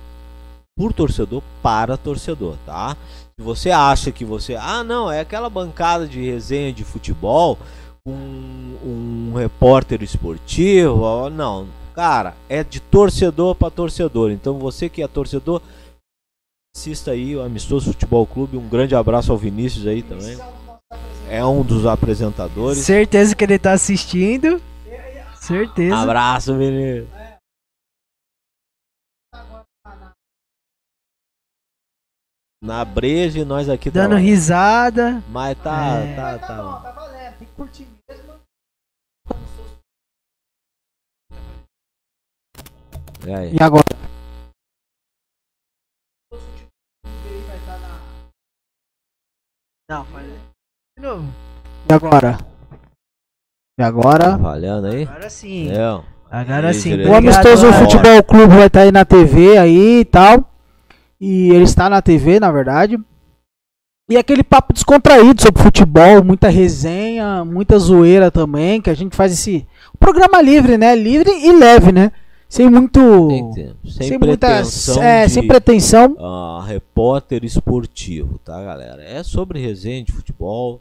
por 0.76 0.92
torcedor 0.92 1.42
para 1.60 1.96
torcedor, 1.96 2.56
tá? 2.64 2.96
Se 3.36 3.44
você 3.44 3.72
acha 3.72 4.12
que 4.12 4.24
você, 4.24 4.54
ah, 4.54 4.84
não, 4.84 5.10
é 5.10 5.18
aquela 5.18 5.50
bancada 5.50 6.06
de 6.06 6.24
resenha 6.24 6.72
de 6.72 6.84
futebol, 6.84 7.58
um, 8.06 8.76
um 8.84 9.32
repórter 9.36 10.00
esportivo, 10.00 11.28
não, 11.28 11.66
cara, 11.92 12.36
é 12.48 12.62
de 12.62 12.78
torcedor 12.78 13.56
para 13.56 13.68
torcedor. 13.68 14.30
Então 14.30 14.60
você 14.60 14.88
que 14.88 15.02
é 15.02 15.08
torcedor, 15.08 15.60
assista 16.72 17.10
aí 17.10 17.34
o 17.34 17.42
Amistoso 17.42 17.90
Futebol 17.92 18.24
Clube. 18.24 18.56
Um 18.56 18.68
grande 18.68 18.94
abraço 18.94 19.32
ao 19.32 19.38
Vinícius 19.38 19.88
aí 19.88 20.02
também. 20.02 20.38
É 21.30 21.44
um 21.44 21.62
dos 21.62 21.84
apresentadores. 21.86 22.78
Certeza 22.78 23.34
que 23.36 23.44
ele 23.44 23.58
tá 23.58 23.72
assistindo. 23.72 24.60
Certeza. 25.40 25.96
Abraço, 25.96 26.56
Vinícius. 26.56 27.08
Na 32.62 32.84
breja 32.84 33.38
e 33.40 33.44
nós 33.44 33.68
aqui 33.68 33.88
Dando 33.90 34.08
trabalhando. 34.10 34.26
risada. 34.26 35.22
Mas 35.28 35.56
tá, 35.62 35.98
É. 36.00 36.16
tá, 36.16 36.38
tá. 36.40 36.80
Tá 36.82 36.90
valendo, 36.92 37.38
tem 37.38 37.46
que 37.48 37.54
curtir 37.54 37.86
mesmo. 38.08 38.40
E 43.26 43.32
aí? 43.34 43.54
E 43.54 43.62
agora? 43.62 43.84
Não, 49.88 50.04
faz 50.06 50.26
de 50.98 51.02
novo. 51.06 51.24
E 51.88 51.94
agora? 51.94 52.38
E 53.78 53.82
agora, 53.82 54.24
Trabalhando 54.24 54.86
aí? 54.88 55.04
Agora 55.04 55.30
sim. 55.30 55.68
Agora 56.30 56.74
sim. 56.74 57.00
o 57.04 57.14
Amistoso 57.14 57.72
Futebol 57.72 58.22
Clube 58.24 58.56
vai 58.56 58.66
estar 58.66 58.80
aí 58.80 58.90
na 58.92 59.04
TV 59.04 59.56
aí 59.56 60.00
e 60.00 60.04
tal. 60.04 60.44
E 61.20 61.50
ele 61.50 61.64
está 61.64 61.88
na 61.88 62.02
TV, 62.02 62.40
na 62.40 62.50
verdade. 62.50 62.98
E 64.10 64.16
aquele 64.16 64.42
papo 64.42 64.72
descontraído 64.72 65.40
sobre 65.40 65.62
futebol, 65.62 66.24
muita 66.24 66.48
resenha, 66.48 67.44
muita 67.44 67.78
zoeira 67.78 68.30
também, 68.30 68.80
que 68.80 68.88
a 68.90 68.94
gente 68.94 69.14
faz 69.14 69.32
esse 69.32 69.66
programa 70.00 70.40
livre, 70.40 70.78
né? 70.78 70.94
Livre 70.96 71.30
e 71.30 71.52
leve, 71.52 71.92
né? 71.92 72.10
Sem 72.48 72.70
muito. 72.70 72.98
Sem, 73.84 74.08
Sem 74.08 74.18
muita. 74.18 74.46
pretensão 74.46 75.02
É, 75.02 75.26
de, 75.26 75.32
sem 75.32 75.46
pretensão. 75.46 76.16
ah, 76.18 76.64
repórter 76.66 77.44
esportivo, 77.44 78.38
tá, 78.38 78.62
galera? 78.62 79.02
É 79.04 79.22
sobre 79.22 79.60
resenha 79.60 80.02
de 80.02 80.12
futebol, 80.12 80.80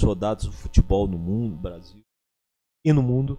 soldados 0.00 0.46
do 0.46 0.52
futebol 0.52 1.06
no 1.06 1.18
mundo, 1.18 1.52
no 1.54 1.60
Brasil 1.60 2.02
e 2.84 2.92
no 2.92 3.02
mundo. 3.02 3.38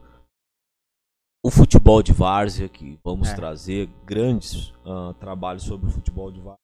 O 1.43 1.49
futebol 1.49 2.03
de 2.03 2.14
várzea, 2.14 2.70
que 2.70 2.99
vamos 3.03 3.30
É. 3.30 3.36
trazer 3.36 3.88
grandes 4.05 4.72
ah, 4.86 5.14
trabalhos 5.20 5.64
sobre 5.64 5.88
o 5.88 5.91
futebol 5.91 6.32
de 6.32 6.39
várzea. 6.39 6.59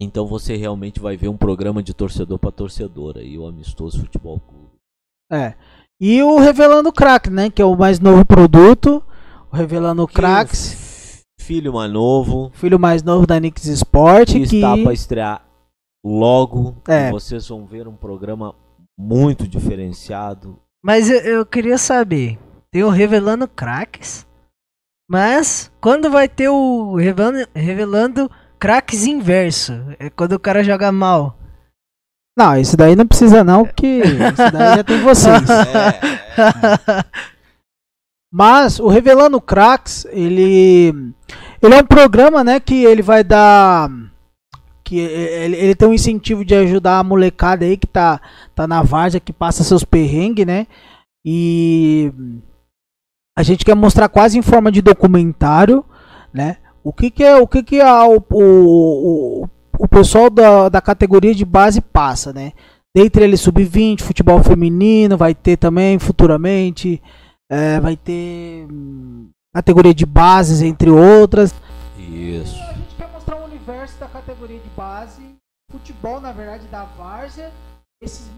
Então 0.00 0.26
você 0.26 0.56
realmente 0.56 1.00
vai 1.00 1.16
ver 1.16 1.28
um 1.28 1.36
programa 1.36 1.82
de 1.82 1.94
torcedor 1.94 2.38
para 2.38 2.52
torcedor 2.52 3.16
aí, 3.16 3.38
o 3.38 3.46
Amistoso 3.46 3.98
Futebol 4.00 4.38
Clube. 4.40 4.72
É. 5.32 5.54
E 5.98 6.22
o 6.22 6.38
Revelando 6.38 6.92
Crack, 6.92 7.30
né? 7.30 7.48
Que 7.50 7.62
é 7.62 7.64
o 7.64 7.74
mais 7.74 7.98
novo 7.98 8.24
produto. 8.26 9.02
O 9.50 9.56
Revelando 9.56 10.06
Que 10.06 10.14
Cracks. 10.14 11.24
Filho 11.40 11.72
mais 11.72 11.90
novo, 11.92 12.50
Filho 12.54 12.78
mais 12.78 13.02
novo 13.02 13.26
da 13.26 13.38
Nix 13.40 13.64
Sport. 13.66 14.32
que 14.32 14.46
Que, 14.46 14.56
está 14.56 14.76
para 14.76 14.92
estrear 14.92 15.45
logo. 16.06 16.76
É. 16.88 17.08
E 17.08 17.10
vocês 17.10 17.48
vão 17.48 17.66
ver 17.66 17.88
um 17.88 17.96
programa 17.96 18.54
muito 18.96 19.48
diferenciado. 19.48 20.58
Mas 20.82 21.10
eu, 21.10 21.18
eu 21.20 21.46
queria 21.46 21.76
saber. 21.76 22.38
Tem 22.70 22.84
o 22.84 22.88
Revelando 22.88 23.48
Cracks. 23.48 24.26
Mas 25.08 25.70
quando 25.80 26.10
vai 26.10 26.28
ter 26.28 26.48
o 26.48 26.94
Revelando, 26.94 27.48
revelando 27.54 28.30
Cracks 28.58 29.04
inverso? 29.04 29.72
É 29.98 30.10
quando 30.10 30.32
o 30.32 30.40
cara 30.40 30.62
joga 30.62 30.90
mal. 30.90 31.36
Não, 32.38 32.56
esse 32.56 32.76
daí 32.76 32.94
não 32.94 33.06
precisa 33.06 33.42
não, 33.42 33.64
porque 33.64 33.86
esse 33.86 34.50
daí 34.52 34.76
já 34.76 34.84
tem 34.84 35.00
vocês. 35.02 35.42
É, 36.38 37.04
Mas 38.30 38.78
o 38.78 38.88
Revelando 38.88 39.40
Cracks, 39.40 40.04
ele 40.10 41.14
ele 41.62 41.74
é 41.74 41.80
um 41.80 41.86
programa, 41.86 42.44
né, 42.44 42.60
que 42.60 42.84
ele 42.84 43.00
vai 43.00 43.24
dar 43.24 43.88
que 44.86 45.00
ele, 45.00 45.56
ele 45.56 45.74
tem 45.74 45.88
um 45.88 45.92
incentivo 45.92 46.44
de 46.44 46.54
ajudar 46.54 47.00
a 47.00 47.04
molecada 47.04 47.64
aí 47.64 47.76
que 47.76 47.88
tá 47.88 48.20
tá 48.54 48.68
na 48.68 48.82
várzea, 48.82 49.18
que 49.18 49.32
passa 49.32 49.64
seus 49.64 49.82
perrengues, 49.82 50.46
né? 50.46 50.68
E 51.24 52.12
a 53.36 53.42
gente 53.42 53.64
quer 53.64 53.74
mostrar 53.74 54.08
quase 54.08 54.38
em 54.38 54.42
forma 54.42 54.70
de 54.70 54.80
documentário, 54.80 55.84
né? 56.32 56.58
O 56.84 56.92
que 56.92 57.10
que 57.10 57.24
é 57.24 57.36
o 57.36 57.48
que 57.48 57.64
que 57.64 57.80
a, 57.80 58.06
o, 58.06 58.24
o, 58.30 59.48
o, 59.76 59.88
pessoal 59.88 60.30
da, 60.30 60.68
da 60.68 60.80
categoria 60.80 61.34
de 61.34 61.44
base 61.44 61.80
passa, 61.80 62.32
né? 62.32 62.52
Dentre 62.94 63.24
eles 63.24 63.40
sub-20, 63.40 64.02
futebol 64.02 64.40
feminino, 64.40 65.16
vai 65.16 65.34
ter 65.34 65.56
também 65.56 65.98
futuramente 65.98 67.02
é, 67.50 67.80
vai 67.80 67.96
ter 67.96 68.68
hum, 68.70 69.30
categoria 69.52 69.92
de 69.92 70.06
bases, 70.06 70.62
entre 70.62 70.90
outras. 70.90 71.52
Isso. 71.98 72.65
Futebol, 75.86 76.20
na 76.20 76.32
verdade, 76.32 76.66
da 76.68 76.84
várzea. 76.84 77.52
Esses 78.02 78.28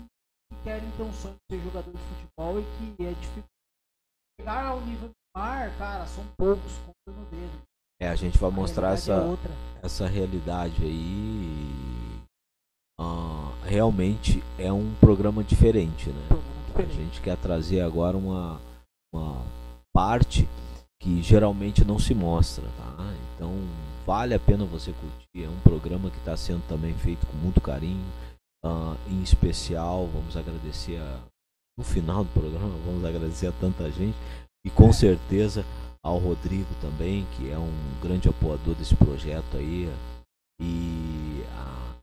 que 0.50 0.62
querem 0.62 0.90
ter 0.92 1.02
um 1.02 1.12
sonho 1.12 1.34
de 1.50 1.56
ser 1.56 1.64
jogador 1.64 1.90
de 1.90 1.98
futebol 1.98 2.60
e 2.60 2.96
que 2.96 3.04
é 3.04 3.12
difícil 3.12 3.44
chegar 4.38 4.66
ao 4.66 4.80
nível 4.82 5.08
do 5.08 5.14
mar, 5.36 5.70
cara, 5.78 6.06
são 6.06 6.24
poucos, 6.36 6.72
contando 6.78 7.20
no 7.20 7.26
dedo. 7.26 7.62
É, 8.00 8.08
a 8.08 8.14
gente 8.14 8.38
vai 8.38 8.50
A 8.50 8.52
mostrar 8.52 8.92
essa, 8.92 9.12
é 9.12 9.86
essa 9.86 10.06
realidade 10.06 10.82
aí. 10.82 10.90
e, 10.90 12.20
ah, 13.00 13.52
realmente 13.64 14.42
é 14.58 14.72
um 14.72 14.94
programa 15.00 15.42
diferente, 15.42 16.10
né? 16.10 16.26
Programa 16.28 16.92
A 16.92 16.96
gente 16.96 17.20
quer 17.20 17.36
trazer 17.38 17.80
agora 17.80 18.16
uma, 18.16 18.60
uma 19.12 19.44
parte 19.92 20.48
que 21.00 21.22
geralmente 21.22 21.84
não 21.84 21.98
se 21.98 22.14
mostra, 22.14 22.64
tá? 22.76 23.14
Então 23.34 23.52
vale 24.06 24.34
a 24.34 24.38
pena 24.40 24.64
você 24.64 24.92
curtir. 24.92 25.27
É 25.44 25.48
um 25.48 25.60
programa 25.60 26.10
que 26.10 26.18
está 26.18 26.36
sendo 26.36 26.62
também 26.68 26.94
feito 26.94 27.26
com 27.26 27.36
muito 27.36 27.60
carinho. 27.60 28.04
Ah, 28.64 28.96
em 29.08 29.22
especial, 29.22 30.08
vamos 30.08 30.36
agradecer 30.36 30.96
a, 30.96 31.20
no 31.76 31.84
final 31.84 32.24
do 32.24 32.30
programa, 32.30 32.74
vamos 32.84 33.04
agradecer 33.04 33.46
a 33.46 33.52
tanta 33.52 33.90
gente 33.90 34.16
e 34.64 34.70
com 34.70 34.92
certeza 34.92 35.64
ao 36.02 36.18
Rodrigo 36.18 36.74
também, 36.80 37.26
que 37.36 37.50
é 37.50 37.58
um 37.58 37.72
grande 38.02 38.28
apoiador 38.28 38.74
desse 38.74 38.96
projeto 38.96 39.56
aí. 39.56 39.88
E 40.60 41.44
ah, 41.56 41.94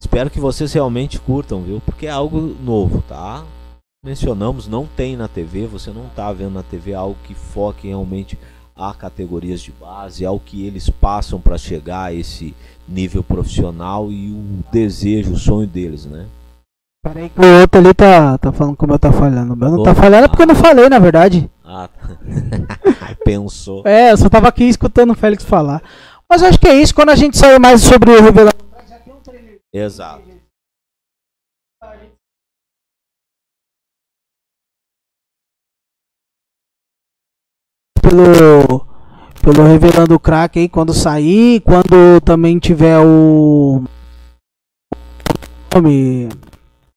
espero 0.00 0.30
que 0.30 0.40
vocês 0.40 0.72
realmente 0.72 1.20
curtam, 1.20 1.62
viu? 1.62 1.80
Porque 1.80 2.06
é 2.06 2.10
algo 2.10 2.40
novo, 2.40 3.02
tá? 3.02 3.46
mencionamos, 4.04 4.66
não 4.66 4.84
tem 4.84 5.16
na 5.16 5.28
TV, 5.28 5.66
você 5.66 5.92
não 5.92 6.08
tá 6.08 6.32
vendo 6.32 6.54
na 6.54 6.62
TV 6.62 6.92
algo 6.92 7.16
que 7.22 7.34
foque 7.34 7.86
realmente 7.86 8.36
a 8.88 8.94
categorias 8.94 9.60
de 9.60 9.72
base, 9.72 10.24
ao 10.24 10.40
que 10.40 10.66
eles 10.66 10.90
passam 10.90 11.40
para 11.40 11.56
chegar 11.56 12.04
a 12.04 12.14
esse 12.14 12.54
nível 12.88 13.22
profissional 13.22 14.10
e 14.10 14.30
o 14.30 14.64
desejo, 14.72 15.32
o 15.32 15.38
sonho 15.38 15.66
deles, 15.66 16.04
né? 16.06 16.26
Peraí 17.04 17.28
que 17.28 17.40
o 17.40 17.60
outro 17.60 17.80
ali 17.80 17.94
tá, 17.94 18.38
tá 18.38 18.52
falando 18.52 18.76
como 18.76 18.92
eu 18.92 18.98
tá 18.98 19.12
falhando. 19.12 19.54
O 19.54 19.56
meu 19.56 19.70
não 19.70 19.82
tá 19.82 19.94
falhando 19.94 20.24
é 20.24 20.28
porque 20.28 20.42
eu 20.42 20.46
não 20.46 20.54
falei, 20.54 20.88
na 20.88 21.00
verdade. 21.00 21.50
Ah, 21.64 21.88
tá. 21.88 22.16
pensou. 23.24 23.82
É, 23.84 24.12
eu 24.12 24.16
só 24.16 24.28
tava 24.28 24.48
aqui 24.48 24.64
escutando 24.64 25.10
o 25.10 25.16
Félix 25.16 25.44
falar. 25.44 25.82
Mas 26.28 26.42
eu 26.42 26.48
acho 26.48 26.58
que 26.58 26.68
é 26.68 26.80
isso, 26.80 26.94
quando 26.94 27.10
a 27.10 27.16
gente 27.16 27.36
sair 27.36 27.58
mais 27.58 27.82
sobre 27.82 28.10
o 28.10 28.22
Revelado. 28.22 28.56
Já 28.88 28.98
tem 28.98 29.12
um 29.12 29.20
trailer 29.20 29.58
Exato. 29.72 30.22
Pelo 38.02 38.84
pelo 39.40 39.64
revelando 39.66 40.14
o 40.14 40.20
crack 40.20 40.58
aí 40.58 40.68
quando 40.68 40.92
sair, 40.92 41.60
quando 41.60 42.20
também 42.24 42.58
tiver 42.58 42.98
o 42.98 43.82
nome 45.74 46.28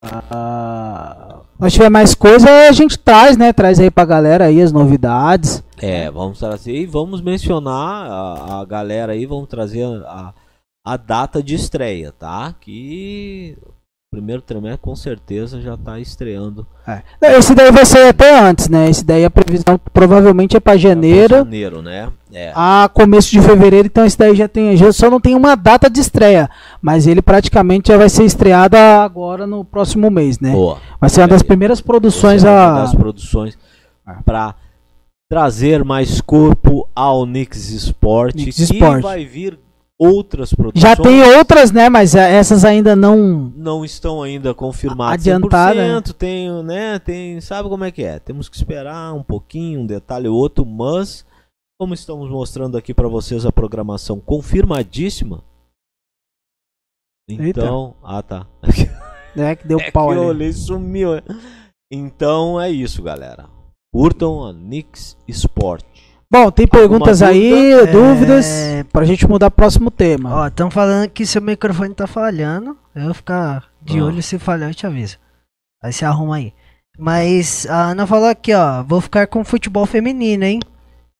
ah, 0.01 1.39
nós 1.57 1.73
tiver 1.73 1.89
mais 1.89 2.13
coisa, 2.13 2.67
a 2.67 2.71
gente 2.71 2.99
traz, 2.99 3.37
né? 3.37 3.53
Traz 3.53 3.79
aí 3.79 3.89
pra 3.89 4.05
galera 4.05 4.45
aí 4.45 4.61
as 4.61 4.71
novidades. 4.71 5.63
É, 5.77 6.11
vamos 6.11 6.39
trazer 6.39 6.75
e 6.75 6.85
vamos 6.85 7.21
mencionar 7.21 8.11
a, 8.11 8.61
a 8.61 8.65
galera 8.65 9.13
aí, 9.13 9.25
vamos 9.25 9.47
trazer 9.47 9.85
a, 10.05 10.33
a 10.83 10.97
data 10.97 11.41
de 11.41 11.55
estreia, 11.55 12.11
tá? 12.11 12.53
Que 12.59 13.57
primeiro 14.15 14.41
trimestre 14.41 14.79
com 14.81 14.95
certeza 14.95 15.61
já 15.61 15.75
tá 15.75 15.99
estreando. 15.99 16.65
Esse 17.21 17.53
daí 17.53 17.69
vai 17.71 17.85
ser 17.85 18.07
até 18.07 18.39
antes, 18.39 18.69
né? 18.69 18.89
Esse 18.89 19.03
daí 19.03 19.25
a 19.25 19.29
previsão 19.29 19.77
provavelmente 19.93 20.55
é 20.55 20.59
pra 20.59 20.77
janeiro. 20.77 21.35
Janeiro, 21.37 21.81
né? 21.81 22.07
É. 22.33 22.51
a 22.53 22.89
começo 22.93 23.31
de 23.31 23.39
fevereiro, 23.41 23.87
então 23.87 24.05
esse 24.05 24.17
daí 24.17 24.35
já 24.35 24.45
tem, 24.45 24.75
já 24.75 24.91
só 24.91 25.09
não 25.09 25.21
tem 25.21 25.35
uma 25.35 25.55
data 25.55 25.89
de 25.89 26.01
estreia, 26.01 26.49
mas 26.81 27.07
ele 27.07 27.21
praticamente 27.21 27.87
já 27.87 27.97
vai 27.97 28.09
ser 28.09 28.25
estreado 28.25 28.75
agora 28.75 29.47
no 29.47 29.63
próximo 29.63 30.11
mês, 30.11 30.37
né? 30.39 30.51
Boa. 30.51 30.79
Vai 30.99 31.09
ser 31.09 31.21
uma 31.21 31.29
das 31.29 31.41
primeiras 31.41 31.79
produções 31.79 32.43
vai 32.43 32.53
a 32.53 32.71
das 32.81 32.93
produções 32.93 33.57
para 34.25 34.53
trazer 35.29 35.85
mais 35.85 36.19
corpo 36.19 36.89
ao 36.93 37.25
Nix 37.25 37.69
Sport, 37.69 38.35
Nix 38.35 38.55
que 38.55 38.63
Sport. 38.63 39.01
vai 39.01 39.25
vir 39.25 39.57
outras 39.99 40.53
produções. 40.53 40.81
já 40.81 40.95
tem 40.95 41.21
outras, 41.37 41.71
né? 41.71 41.89
Mas 41.89 42.15
é, 42.15 42.33
essas 42.33 42.65
ainda 42.65 42.95
não. 42.95 43.51
não 43.55 43.85
estão 43.85 44.21
ainda 44.21 44.53
confirmadas 44.53 45.21
Adiantada. 45.25 46.01
100%, 46.01 46.13
tem, 46.13 46.63
né, 46.63 46.99
tem, 46.99 47.39
sabe 47.41 47.69
como 47.69 47.83
é 47.83 47.91
que 47.91 48.03
é? 48.03 48.19
Temos 48.19 48.49
que 48.49 48.57
esperar 48.57 49.13
um 49.13 49.23
pouquinho, 49.23 49.81
um 49.81 49.85
detalhe 49.85 50.27
ou 50.27 50.37
outro, 50.37 50.65
mas 50.65 51.25
como 51.79 51.93
estamos 51.93 52.29
mostrando 52.29 52.77
aqui 52.77 52.93
para 52.93 53.07
vocês 53.07 53.45
a 53.45 53.51
programação 53.51 54.19
confirmadíssima. 54.19 55.43
Então, 57.27 57.95
ah 58.03 58.21
tá. 58.21 58.47
Né, 59.35 59.55
que 59.57 59.67
deu 59.67 59.79
É 59.81 59.91
pau 59.91 60.09
que 60.09 60.15
eu 60.15 60.21
ali. 60.21 60.29
olhei 60.29 60.49
e 60.49 60.53
sumiu. 60.53 61.09
Então 61.91 62.59
é 62.59 62.69
isso, 62.69 63.01
galera. 63.01 63.49
Curtam 63.93 64.45
a 64.45 64.53
Nix 64.53 65.17
Sport. 65.27 65.94
Bom, 66.31 66.49
tem 66.51 66.67
perguntas 66.67 67.21
aí, 67.21 67.71
dúvida? 67.75 67.91
dúvidas, 67.91 68.45
É. 68.47 68.83
pra 68.83 69.05
gente 69.05 69.27
mudar 69.27 69.49
pro 69.51 69.57
próximo 69.57 69.91
tema. 69.91 70.33
Ó, 70.35 70.47
estão 70.47 70.69
falando 70.71 71.09
que 71.09 71.25
seu 71.25 71.41
microfone 71.41 71.93
tá 71.93 72.07
falhando. 72.07 72.75
Eu 72.95 73.05
vou 73.05 73.13
ficar 73.13 73.65
de 73.81 74.01
olho 74.01 74.21
se 74.23 74.39
falhar, 74.39 74.69
eu 74.69 74.75
te 74.75 74.87
aviso. 74.87 75.17
Aí 75.83 75.93
você 75.93 76.03
arruma 76.03 76.37
aí. 76.37 76.51
Mas 76.97 77.67
a 77.69 77.91
Ana 77.91 78.07
falou 78.07 78.27
aqui, 78.27 78.53
ó. 78.53 78.81
Vou 78.83 79.01
ficar 79.01 79.27
com 79.27 79.43
futebol 79.43 79.85
feminino, 79.85 80.43
hein? 80.45 80.59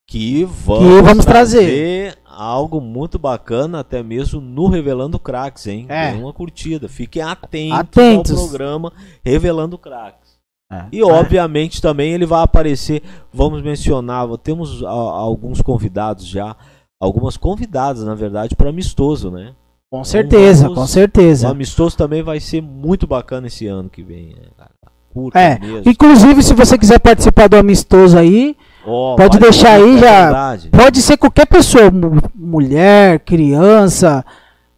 Que 0.07 0.44
vamos, 0.45 0.84
Que 0.84 1.02
vamos 1.02 1.26
trazer, 1.26 2.15
algo 2.26 2.80
muito 2.80 3.18
bacana, 3.19 3.80
até 3.80 4.02
mesmo 4.03 4.40
no 4.40 4.68
Revelando 4.68 5.18
Cracks, 5.19 5.68
hein? 5.68 5.86
É. 5.90 6.11
Dê 6.14 6.18
uma 6.19 6.32
curtida. 6.34 6.88
Fiquem 6.88 7.22
atentos, 7.22 7.80
Atentos. 7.80 8.32
ao 8.32 8.48
programa 8.48 8.94
Revelando 9.23 9.77
Cracks. 9.77 10.24
É. 10.72 10.86
E 10.92 11.04
obviamente 11.04 11.82
também 11.82 12.12
ele 12.14 12.26
vai 12.26 12.42
aparecer, 12.44 13.04
vamos 13.34 13.62
mencionar, 13.62 14.28
temos 14.40 14.84
a- 14.84 14.90
alguns 14.90 15.62
convidados 15.62 16.26
já, 16.28 16.56
algumas 17.00 17.38
convidadas 17.38 18.04
na 18.04 18.16
verdade 18.16 18.56
para 18.56 18.70
amistoso, 18.70 19.30
né? 19.30 19.54
Com 19.92 20.04
certeza, 20.04 20.64
vamos- 20.64 20.78
com 20.80 20.84
O 20.84 20.88
certeza. 20.88 21.50
amistoso 21.50 21.96
também 21.96 22.24
vai 22.24 22.40
ser 22.40 22.62
muito 22.62 23.06
bacana 23.06 23.48
esse 23.48 23.68
ano 23.68 23.90
que 23.90 24.02
vem, 24.02 24.30
né? 24.30 24.66
Curta 25.14 25.40
É, 25.40 25.58
mesmo. 25.60 25.90
Inclusive, 25.90 26.44
se 26.44 26.54
você 26.54 26.78
quiser 26.78 27.00
participar 27.00 27.48
do 27.48 27.56
amistoso 27.56 28.18
aí, 28.18 28.58
Ó, 28.86 29.16
pode 29.16 29.40
deixar 29.40 29.76
aí 29.76 29.96
é 29.96 30.00
já- 30.00 30.24
verdade. 30.26 30.70
pode 30.70 31.02
ser 31.02 31.16
qualquer 31.16 31.46
pessoa, 31.48 31.90
mu- 31.90 32.22
mulher, 32.36 33.20
criança, 33.22 34.26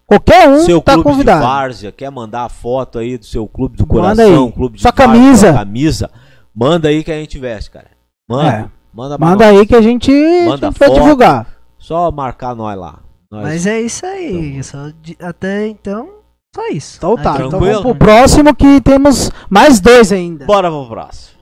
qualquer 0.08 0.48
um 0.48 0.58
seu 0.60 0.80
tá 0.80 0.94
clube 0.94 1.10
convidado. 1.10 1.40
de 1.40 1.46
várzea, 1.46 1.92
quer 1.92 2.10
mandar 2.10 2.44
a 2.44 2.48
foto 2.48 2.98
aí 2.98 3.16
do 3.18 3.24
seu 3.26 3.46
clube 3.46 3.76
do 3.76 3.86
Manda 3.86 4.16
coração, 4.16 4.46
aí. 4.46 4.52
clube 4.52 4.76
de 4.76 4.82
Sua 4.82 4.90
várzea, 4.90 5.12
camisa. 5.14 5.46
sua 5.48 5.58
camisa, 5.58 6.10
manda 6.54 6.88
aí 6.88 7.04
que 7.04 7.12
a 7.12 7.18
gente 7.20 7.38
veste, 7.38 7.70
cara. 7.70 7.88
Manda, 8.28 8.50
É. 8.50 8.66
manda, 8.92 9.18
pra 9.18 9.26
Manda 9.28 9.46
nós. 9.46 9.58
aí 9.60 9.66
que 9.66 9.76
a 9.76 9.80
gente, 9.82 10.10
Manda 10.46 10.66
a 10.66 10.70
gente 10.70 10.78
vai 10.80 10.90
divulgar. 10.90 11.46
Só 11.78 12.10
marcar 12.10 12.54
nós 12.56 12.76
lá. 12.78 12.98
Nós- 13.30 13.42
Mas 13.44 13.66
é 13.66 13.80
isso 13.80 14.04
aí. 14.06 14.62
só 14.64 14.88
de- 15.02 15.16
até 15.20 15.68
então, 15.68 16.08
só 16.54 16.66
isso. 16.68 16.96
Então 16.96 17.14
tá, 17.16 17.30
Aí, 17.32 17.36
então 17.36 17.50
tranquilo? 17.50 17.72
vamos 17.82 17.82
pro 17.82 17.94
próximo 17.94 18.54
que 18.54 18.80
temos 18.80 19.30
mais 19.50 19.78
dois 19.80 20.10
ainda. 20.10 20.44
Bora 20.46 20.70
pro 20.70 20.86
próximo. 20.88 21.37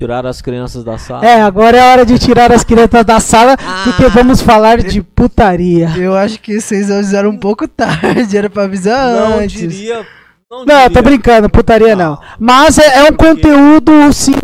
Tirar 0.00 0.24
as 0.26 0.40
crianças 0.40 0.84
da 0.84 0.96
sala. 0.96 1.26
É, 1.26 1.40
agora 1.42 1.76
é 1.76 1.90
hora 1.90 2.06
de 2.06 2.16
tirar 2.20 2.52
as 2.52 2.62
crianças 2.62 3.04
da 3.04 3.18
sala, 3.18 3.56
porque 3.82 4.06
vamos 4.08 4.40
falar 4.40 4.78
de 4.78 5.02
putaria. 5.02 5.88
Eu 5.96 6.16
acho 6.16 6.40
que 6.40 6.60
vocês 6.60 6.88
avisaram 6.88 7.30
um 7.30 7.36
pouco 7.36 7.66
tarde, 7.66 8.36
era 8.36 8.48
pra 8.48 8.62
avisar 8.62 9.12
não 9.12 9.38
antes. 9.40 9.58
diria. 9.60 10.06
Não, 10.48 10.64
Não, 10.64 10.74
eu 10.82 10.82
tô 10.84 10.88
diria. 10.88 11.02
brincando, 11.02 11.50
putaria 11.50 11.96
não. 11.96 12.12
Não. 12.12 12.20
Mas 12.38 12.78
é, 12.78 12.98
é 12.98 13.10
um 13.10 13.16
conteúdo, 13.16 14.12
sim, 14.12 14.34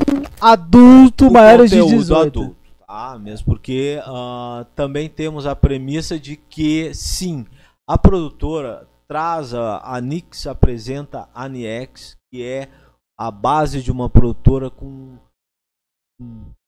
adulto, 0.41 1.29
O 1.29 1.33
maiores 1.33 1.71
de 1.71 1.79
conteúdo 1.81 2.01
18. 2.01 2.21
adulto, 2.41 2.57
tá? 2.85 3.19
Mesmo 3.21 3.47
porque 3.47 4.01
ah, 4.05 4.67
também 4.75 5.09
temos 5.09 5.47
a 5.47 5.55
premissa 5.55 6.19
de 6.19 6.35
que, 6.37 6.91
sim, 6.93 7.47
a 7.87 7.97
produtora 7.97 8.89
traz 9.07 9.55
a, 9.55 9.81
a 9.85 10.01
Nix 10.01 10.49
apresenta 10.49 11.29
a 11.33 11.49
Niex, 11.49 12.17
que 12.29 12.43
é 12.43 12.69
a 13.17 13.31
base 13.31 13.81
de 13.81 13.93
uma 13.93 14.11
produtora 14.11 14.69
com 14.69 15.17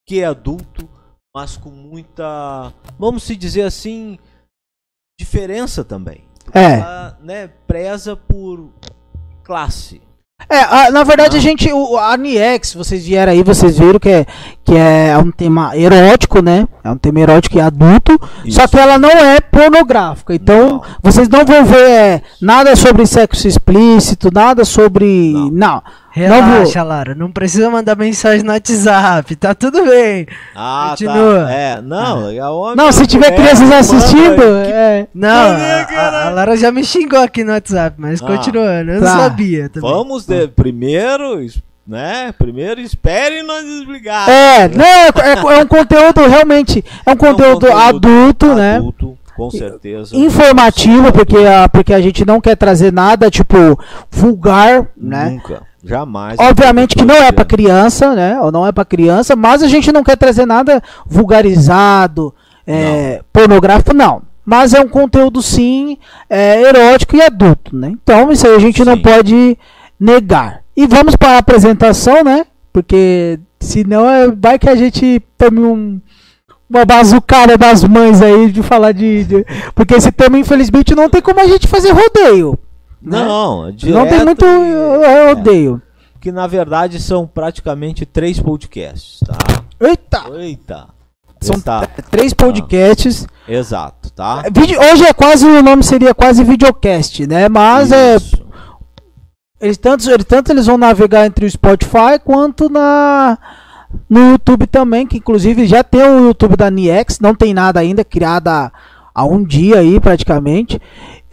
que 0.06 0.20
é 0.20 0.24
adulto, 0.26 0.88
mas 1.34 1.56
com 1.56 1.70
muita, 1.70 2.72
vamos 2.98 3.22
se 3.24 3.36
dizer 3.36 3.62
assim, 3.62 4.18
diferença 5.18 5.84
também. 5.84 6.24
Porque 6.44 6.58
É. 6.58 6.78
Ela, 6.80 7.18
né, 7.22 7.50
preza 7.66 8.16
por 8.16 8.70
classe. 9.42 10.00
É, 10.50 10.60
a- 10.60 10.90
na 10.90 11.02
verdade 11.02 11.34
Ah. 11.34 11.38
a 11.38 11.42
gente, 11.42 11.72
o, 11.72 11.96
a 11.96 12.14
Niex, 12.16 12.74
vocês 12.74 13.06
vieram 13.06 13.32
aí, 13.32 13.42
vocês 13.42 13.78
viram 13.78 13.98
que 13.98 14.08
é, 14.10 14.26
que 14.62 14.76
é 14.76 15.16
um 15.16 15.30
tema 15.32 15.74
erótico, 15.76 16.42
né? 16.42 16.68
É 16.84 16.90
um 16.90 16.98
tema 16.98 17.20
erótico 17.20 17.56
e 17.56 17.60
adulto, 17.60 18.18
só 18.50 18.64
Isso. 18.64 18.68
que 18.68 18.78
ela 18.78 18.98
não 18.98 19.08
é 19.08 19.40
pornográfica. 19.40 20.34
Então, 20.34 20.68
Não. 20.68 20.82
vocês 21.02 21.26
não 21.28 21.42
vão 21.44 21.64
ver 21.64 21.88
é, 21.88 22.22
nada 22.40 22.76
sobre 22.76 23.06
sexo 23.06 23.48
explícito, 23.48 24.28
nada 24.32 24.62
sobre. 24.64 25.32
Não. 25.32 25.50
Não. 25.50 25.82
Relaxa, 26.16 26.82
Lara. 26.82 27.14
Não 27.14 27.30
precisa 27.30 27.68
mandar 27.68 27.94
mensagem 27.94 28.42
no 28.42 28.50
WhatsApp. 28.52 29.36
Tá 29.36 29.54
tudo 29.54 29.84
bem. 29.84 30.26
Ah, 30.54 30.88
Continua. 30.90 31.44
tá. 31.44 31.50
É, 31.52 31.80
não, 31.82 32.30
é 32.30 32.48
homem, 32.48 32.76
Não, 32.76 32.90
se 32.90 33.06
tiver 33.06 33.32
mulher, 33.32 33.54
crianças 33.54 33.70
assistindo, 33.92 34.42
é. 34.64 35.06
Não, 35.14 35.50
a, 35.52 36.26
a 36.26 36.30
Lara 36.30 36.56
já 36.56 36.72
me 36.72 36.82
xingou 36.82 37.20
aqui 37.20 37.44
no 37.44 37.52
WhatsApp, 37.52 37.96
mas 37.98 38.22
Ah, 38.22 38.26
continuando. 38.26 38.92
Eu 38.92 39.00
tá. 39.02 39.14
não 39.14 39.20
sabia 39.20 39.68
também. 39.68 39.90
Vamos 39.90 40.24
de, 40.24 40.48
primeiro, 40.48 41.38
né? 41.86 42.32
Primeiro 42.38 42.80
espere 42.80 43.42
nós 43.42 43.64
explicar. 43.64 44.26
É, 44.28 44.68
não, 44.68 44.84
é, 44.84 45.08
é- 45.08 45.58
é 45.58 45.62
um 45.62 45.66
conteúdo 45.66 46.26
realmente. 46.26 46.82
É 47.04 47.10
um 47.12 47.16
conteúdo, 47.16 47.70
adulto, 47.70 48.54
né? 48.54 48.76
Adulto, 48.76 49.18
com 49.36 49.50
certeza. 49.50 50.16
Informativo, 50.16 51.12
porque 51.12 51.36
a, 51.36 51.68
porque 51.68 51.92
a 51.92 52.00
gente 52.00 52.24
não 52.24 52.40
quer 52.40 52.56
trazer 52.56 52.90
nada, 52.92 53.30
tipo, 53.30 53.78
vulgar, 54.10 54.86
né? 54.96 55.30
Nunca, 55.30 55.62
jamais. 55.86 56.38
Obviamente 56.38 56.94
que 56.96 57.04
não 57.04 57.14
é 57.14 57.30
pra 57.32 57.44
criança, 57.44 58.14
né? 58.14 58.40
Ou 58.40 58.50
não 58.52 58.66
é 58.66 58.72
pra 58.72 58.84
criança, 58.84 59.34
mas 59.36 59.62
a 59.62 59.68
gente 59.68 59.90
não 59.92 60.02
quer 60.02 60.16
trazer 60.16 60.46
nada 60.46 60.82
vulgarizado, 61.06 62.34
é, 62.66 63.22
pornográfico, 63.32 63.94
não. 63.94 64.22
Mas 64.44 64.74
é 64.74 64.80
um 64.80 64.88
conteúdo 64.88 65.42
sim 65.42 65.98
é, 66.30 66.62
erótico 66.62 67.16
e 67.16 67.22
adulto, 67.22 67.74
né? 67.74 67.88
Então 68.02 68.30
isso 68.30 68.46
aí 68.46 68.54
a 68.54 68.58
gente 68.60 68.84
não 68.84 68.94
Sim. 68.94 69.02
pode 69.02 69.58
negar. 69.98 70.60
E 70.76 70.86
vamos 70.86 71.16
para 71.16 71.30
a 71.32 71.38
apresentação, 71.38 72.22
né? 72.22 72.44
Porque 72.72 73.40
senão 73.58 74.08
é, 74.08 74.28
vai 74.30 74.58
que 74.58 74.68
a 74.68 74.76
gente 74.76 75.20
tome 75.36 75.60
um, 75.60 76.00
uma 76.70 76.84
bazucada 76.84 77.56
das 77.56 77.82
mães 77.82 78.22
aí 78.22 78.50
de 78.52 78.62
falar 78.62 78.92
de, 78.92 79.24
de- 79.24 79.46
Porque 79.74 79.94
esse 79.94 80.12
tema, 80.12 80.38
infelizmente, 80.38 80.94
não 80.94 81.08
tem 81.10 81.20
como 81.22 81.40
a 81.40 81.46
gente 81.46 81.66
fazer 81.66 81.90
rodeio. 81.92 82.56
Né? 83.06 83.24
Não, 83.24 83.62
Não 83.62 83.72
tem 83.72 83.76
direto 83.76 84.24
muito 84.24 84.44
e- 84.44 85.04
é, 85.04 85.28
rodeio. 85.34 85.82
Que 86.20 86.32
na 86.32 86.46
verdade 86.46 87.00
são 87.00 87.26
praticamente 87.26 88.04
três 88.04 88.40
podcasts, 88.40 89.20
tá? 89.20 89.36
Eita! 89.80 90.24
Eita. 90.34 90.88
São 91.40 91.56
três 92.10 92.32
podcasts. 92.34 93.26
Exato, 93.46 94.10
tá? 94.10 94.42
É, 94.44 94.50
vídeo- 94.50 94.80
hoje 94.80 95.04
é 95.04 95.12
quase 95.12 95.46
o 95.46 95.62
nome 95.62 95.84
seria 95.84 96.12
quase 96.14 96.42
videocast, 96.42 97.20
né? 97.26 97.48
Mas 97.48 97.92
é 97.92 98.16
Isso. 98.16 98.44
eles 99.60 99.76
tanto, 99.76 100.10
eles 100.10 100.24
tanto 100.24 100.50
eles 100.50 100.66
vão 100.66 100.76
navegar 100.78 101.26
entre 101.26 101.46
o 101.46 101.50
Spotify 101.50 102.18
quanto 102.24 102.68
na 102.68 103.38
no 104.10 104.32
YouTube 104.32 104.66
também, 104.66 105.06
que 105.06 105.18
inclusive 105.18 105.66
já 105.66 105.84
tem 105.84 106.02
o 106.02 106.26
YouTube 106.26 106.56
da 106.56 106.70
Niex, 106.70 107.20
não 107.20 107.34
tem 107.34 107.54
nada 107.54 107.78
ainda 107.80 108.04
criado 108.04 108.48
há, 108.48 108.72
há 109.14 109.24
um 109.24 109.44
dia 109.44 109.78
aí 109.78 110.00
praticamente. 110.00 110.80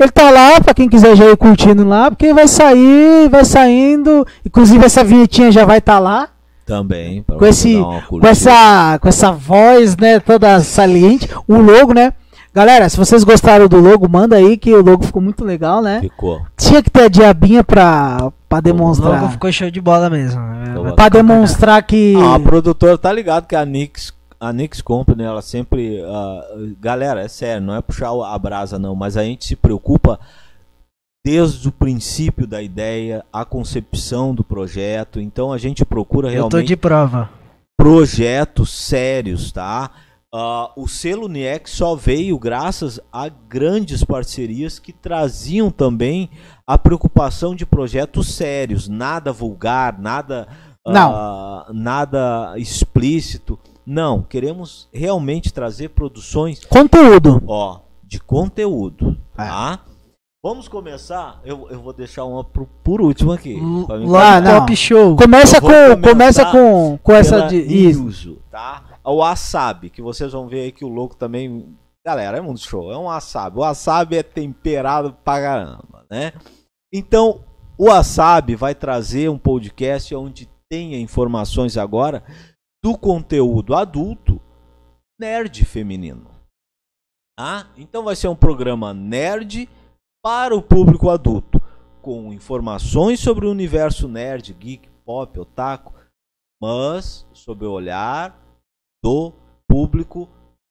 Ele 0.04 0.12
tá 0.12 0.30
lá 0.30 0.60
pra 0.62 0.74
quem 0.74 0.90
quiser 0.90 1.16
já 1.16 1.26
ir 1.26 1.38
curtindo 1.38 1.88
lá, 1.88 2.12
porque 2.12 2.34
vai 2.34 2.48
sair, 2.48 3.30
vai 3.30 3.46
saindo, 3.46 4.26
inclusive 4.46 4.86
essa 4.86 5.04
vinhetinha 5.04 5.52
já 5.52 5.64
vai 5.66 5.78
estar 5.80 5.98
lá. 6.00 6.28
Também. 6.66 7.24
pra 7.24 7.36
com 7.38 7.46
esse 7.46 7.78
com 8.10 8.26
essa 8.28 8.98
com 9.02 9.10
essa 9.10 9.32
voz 9.34 9.98
né 9.98 10.18
toda 10.22 10.62
saliente 10.62 11.28
o 11.46 11.58
logo 11.58 11.94
né 11.94 12.14
galera 12.56 12.88
se 12.88 12.96
vocês 12.96 13.22
gostaram 13.26 13.68
do 13.68 13.82
logo 13.82 14.08
manda 14.08 14.38
aí 14.38 14.56
que 14.56 14.74
o 14.74 14.82
logo 14.82 15.04
ficou 15.04 15.22
muito 15.22 15.44
legal 15.44 15.82
né 15.82 16.00
Ficou. 16.00 16.42
tinha 16.56 16.82
que 16.82 16.90
ter 16.90 17.04
a 17.04 17.08
diabinha 17.10 17.66
pra 17.66 18.32
para 18.48 18.60
O 18.60 18.62
logo 18.62 18.62
demonstrar 18.62 19.32
ficou 19.32 19.52
show 19.52 19.70
de 19.70 19.82
bola 19.82 20.10
mesmo. 20.10 20.40
Então, 20.70 20.96
para 20.96 21.10
demonstrar 21.10 21.84
que 21.84 22.16
Ah, 22.18 22.36
a 22.36 22.40
produtora 22.40 22.98
tá 22.98 23.12
ligado 23.12 23.46
que 23.46 23.56
a 23.58 23.66
Nix, 23.66 24.14
a 24.44 24.52
Nix 24.52 24.82
Company, 24.82 25.24
ela 25.24 25.42
sempre. 25.42 26.02
ah, 26.06 26.42
galera, 26.80 27.22
é 27.22 27.28
sério, 27.28 27.66
não 27.66 27.76
é 27.76 27.82
puxar 27.82 28.10
a 28.10 28.38
brasa, 28.38 28.78
não, 28.78 28.94
mas 28.94 29.16
a 29.16 29.24
gente 29.24 29.46
se 29.46 29.56
preocupa 29.56 30.20
desde 31.26 31.70
o 31.70 31.72
princípio 31.72 32.46
da 32.46 32.62
ideia, 32.62 33.24
a 33.32 33.46
concepção 33.46 34.36
do 34.36 34.44
projeto. 34.44 35.22
Então 35.22 35.54
a 35.54 35.58
gente 35.58 35.86
procura 35.86 36.28
Eu 36.28 36.32
tô 36.32 36.50
realmente 36.50 36.68
de 36.68 36.76
prova. 36.76 37.30
projetos 37.78 38.72
sérios, 38.72 39.52
tá? 39.52 39.90
Ah, 40.36 40.72
o 40.76 40.88
selo 40.88 41.30
NIEX 41.30 41.72
só 41.72 41.96
veio 41.96 42.38
graças 42.38 43.00
a 43.12 43.30
grandes 43.30 44.04
parcerias 44.04 44.80
que 44.80 44.92
traziam 44.92 45.72
também 45.72 46.30
a 46.68 46.78
preocupação 46.78 47.56
de 47.56 47.66
projetos 47.66 48.34
sérios, 48.34 48.90
nada 48.90 49.32
vulgar, 49.32 49.98
nada 50.00 50.48
ah, 50.86 51.68
nada 51.72 52.56
explícito. 52.58 53.58
Não, 53.86 54.22
queremos 54.22 54.88
realmente 54.94 55.52
trazer 55.54 55.90
produções, 55.90 56.64
conteúdo 56.66 57.42
ó, 57.48 57.80
de 58.04 58.20
conteúdo, 58.20 59.18
É. 59.38 59.46
tá? 59.46 59.80
Vamos 60.46 60.68
começar. 60.68 61.40
Eu, 61.46 61.68
eu 61.70 61.82
vou 61.82 61.94
deixar 61.94 62.26
uma 62.26 62.44
pro- 62.44 62.68
por 62.84 63.00
último 63.02 63.32
aqui. 63.32 63.56
Ah, 63.58 64.42
não. 64.42 64.52
Lollipop 64.52 64.76
Show. 64.76 65.16
começa 65.16 65.62
com 65.62 66.02
começa 66.02 66.46
com 66.52 66.98
com 67.02 67.12
essa 67.14 67.42
de. 67.48 67.56
Yuzu, 67.58 68.40
tá? 68.52 68.84
O 69.06 69.18
wasabi, 69.18 69.90
que 69.90 70.02
vocês 70.02 70.34
vão 70.34 70.48
ver 70.50 70.62
aí 70.64 70.72
que 70.74 70.84
o 70.84 70.90
louco 70.90 71.16
também. 71.16 71.74
Galera, 72.06 72.38
é 72.38 72.42
muito 72.42 72.60
show. 72.60 72.92
É 72.92 72.98
um 72.98 73.06
wasabi. 73.06 73.58
O 73.58 73.62
wasabi 73.62 74.18
é 74.18 74.24
temperado 74.24 75.16
pra 75.24 75.42
caramba, 75.42 76.06
né? 76.12 76.34
Então, 76.94 77.40
o 77.78 77.86
wasabi 77.86 78.56
vai 78.56 78.76
trazer 78.76 79.30
um 79.30 79.38
podcast 79.38 80.14
onde 80.14 80.50
tenha 80.70 81.00
informações 81.00 81.78
agora 81.78 82.22
do 82.84 82.98
conteúdo 82.98 83.74
adulto 83.74 84.42
nerd 85.18 85.64
feminino. 85.64 86.30
Tá? 87.38 87.72
Então 87.78 88.04
vai 88.04 88.16
ser 88.16 88.28
um 88.28 88.36
programa 88.36 88.94
nerd 88.94 89.70
para 90.22 90.56
o 90.56 90.62
público 90.62 91.10
adulto, 91.10 91.62
com 92.02 92.34
informações 92.34 93.22
sobre 93.22 93.46
o 93.46 93.52
universo 93.52 94.08
nerd, 94.08 94.54
geek, 94.54 94.90
pop, 95.06 95.40
otaku, 95.40 95.94
mas 96.62 97.26
sob 97.34 97.66
o 97.66 97.72
olhar 97.72 98.38
do 99.04 99.34
público 99.68 100.30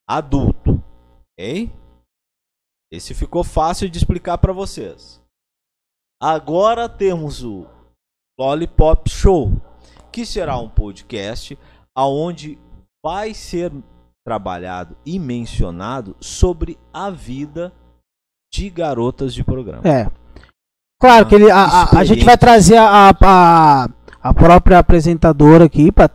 adulto. 0.08 0.82
Ok? 1.32 1.72
Esse 2.92 3.14
ficou 3.14 3.42
fácil 3.42 3.88
de 3.88 3.96
explicar 3.96 4.36
para 4.36 4.52
vocês. 4.52 5.22
Agora 6.22 6.88
temos 6.88 7.42
o 7.42 7.66
Lollipop 8.38 9.08
Show, 9.08 9.50
que 10.12 10.26
será 10.26 10.58
um 10.58 10.68
podcast 10.68 11.58
aonde 11.96 12.58
vai 13.04 13.34
ser 13.34 13.72
trabalhado 14.24 14.96
e 15.04 15.18
mencionado 15.18 16.14
sobre 16.20 16.78
a 16.92 17.10
vida 17.10 17.72
de 18.52 18.70
garotas 18.70 19.34
de 19.34 19.42
programa. 19.42 19.82
É. 19.84 20.08
Claro 21.00 21.26
que 21.26 21.34
ele, 21.34 21.50
a, 21.50 21.64
a, 21.64 21.98
a 21.98 22.04
gente 22.04 22.24
vai 22.24 22.38
trazer 22.38 22.76
a, 22.76 23.10
a, 23.20 23.88
a 24.22 24.34
própria 24.34 24.78
apresentadora 24.78 25.64
aqui 25.64 25.90
pra 25.90 26.08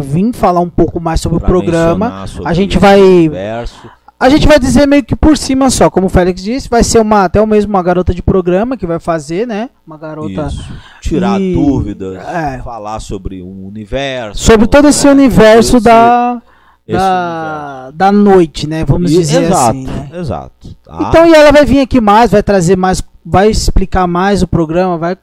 vir 0.00 0.32
falar 0.32 0.60
um 0.60 0.70
pouco 0.70 0.98
mais 1.00 1.20
sobre 1.20 1.38
Pra 1.38 1.46
o 1.46 1.50
programa. 1.50 2.26
sobre 2.26 2.48
A 2.50 2.52
gente 2.54 2.78
vai- 2.78 3.00
universo. 3.00 3.88
A 4.22 4.28
gente 4.28 4.46
vai 4.46 4.58
dizer 4.58 4.86
meio 4.86 5.02
que 5.04 5.16
por 5.16 5.36
cima 5.36 5.68
só, 5.68 5.90
como 5.90 6.06
o 6.06 6.08
Félix 6.08 6.42
disse, 6.42 6.68
vai 6.68 6.84
ser 6.84 7.00
uma 7.00 7.24
até 7.24 7.40
o 7.40 7.46
mesmo 7.46 7.72
uma 7.72 7.82
garota 7.82 8.14
de 8.14 8.22
programa 8.22 8.76
que 8.76 8.86
vai 8.86 9.00
fazer, 9.00 9.46
né? 9.46 9.68
Uma 9.86 9.98
garota 9.98 10.46
Isso. 10.46 10.64
Tirar 11.00 11.40
E- 11.40 11.52
dúvidas, 11.54 12.16
é. 12.28 12.60
falar 12.62 13.00
sobre 13.00 13.42
o 13.42 13.48
universo. 13.66 14.42
sobre 14.44 14.66
todo 14.68 14.86
esse 14.88 15.06
né? 15.06 15.12
universo 15.12 15.76
Esse- 15.78 15.84
da 15.84 16.40
esse 16.86 16.98
da, 16.98 17.90
da 17.92 18.12
noite, 18.12 18.66
né? 18.68 18.84
Vamos 18.84 19.10
E- 19.10 19.18
dizer 19.18 19.42
exato, 19.42 19.70
assim, 19.70 19.84
né? 19.86 20.10
Exato. 20.14 20.76
tá? 20.84 20.98
Então, 21.08 21.26
e 21.26 21.34
ela 21.34 21.50
vai 21.50 21.64
vir 21.64 21.80
aqui 21.80 22.00
mais, 22.00 22.30
vai 22.30 22.42
trazer 22.42 22.76
mais, 22.76 23.02
vai 23.26 23.50
explicar 23.50 24.06
mais 24.06 24.40
o 24.42 24.46
programa, 24.46 24.96
vai, 24.98 25.16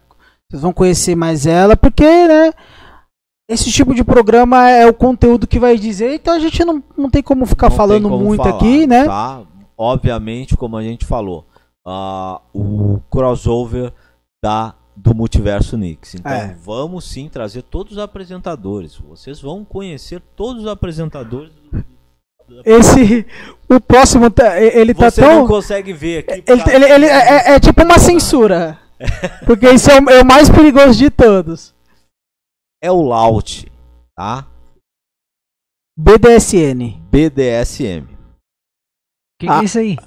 vocês 0.50 0.62
vão 0.62 0.74
conhecer 0.74 1.16
mais 1.16 1.46
ela, 1.46 1.78
porque, 1.78 2.04
né, 2.04 2.52
esse 3.50 3.72
tipo 3.72 3.94
de 3.96 4.04
programa 4.04 4.70
é 4.70 4.86
o 4.88 4.94
conteúdo 4.94 5.48
que 5.48 5.60
vai 5.60 5.76
dizer, 5.78 6.14
então 6.14 6.36
a 6.36 6.40
gente 6.40 6.64
não, 6.64 6.82
não 6.96 7.10
tem 7.10 7.24
como 7.24 7.46
ficar 7.48 7.70
Não 7.70 7.76
falando 7.76 8.08
como 8.10 8.24
muito 8.24 8.44
falar, 8.44 8.56
aqui, 8.56 8.86
né? 8.88 9.06
Tá? 9.06 9.42
Obviamente, 9.76 10.56
como 10.56 10.78
a 10.78 10.84
gente 10.84 11.04
falou, 11.06 11.46
ah, 11.86 12.40
o 12.54 13.00
crossover 13.10 13.92
da, 14.44 14.76
do 14.96 15.16
Multiverso 15.16 15.76
Nix. 15.78 16.14
Então 16.16 16.32
É. 16.32 16.56
vamos 16.64 17.06
sim 17.10 17.28
trazer 17.28 17.64
todos 17.64 17.94
os 17.94 17.98
apresentadores. 18.00 18.96
Vocês 18.98 19.42
vão 19.42 19.66
conhecer 19.66 20.22
todos 20.36 20.64
os 20.64 20.68
apresentadores. 20.70 21.50
do- 22.48 22.62
Esse, 22.66 23.26
o 23.70 23.80
próximo, 23.80 24.30
tá- 24.30 24.60
ele 24.60 24.94
tá 24.94 25.10
Você 25.10 25.22
tão... 25.22 25.36
não 25.42 25.48
consegue 25.48 25.94
ver 25.94 26.20
aqui. 26.28 26.44
Ele, 26.46 26.62
ele- 26.76 26.92
ele 26.94 27.06
é, 27.06 27.54
é 27.56 27.60
tipo 27.60 27.84
uma 27.84 27.98
censura, 28.00 28.78
porque 29.46 29.66
esse 29.68 29.90
é 29.92 30.00
o, 30.00 30.10
é 30.10 30.22
o 30.22 30.26
mais 30.26 30.50
perigoso 30.50 30.98
de 30.98 31.10
todos. 31.10 31.74
É 32.82 32.92
o 32.92 33.02
Laut, 33.02 33.70
tá? 34.16 34.48
BDSN. 35.98 37.02
BDSM. 37.12 38.08
Que 39.40 39.48
que 39.48 39.50
Ah. 39.50 39.62
é 39.62 39.64
isso 39.66 39.80
aí? 39.80 39.98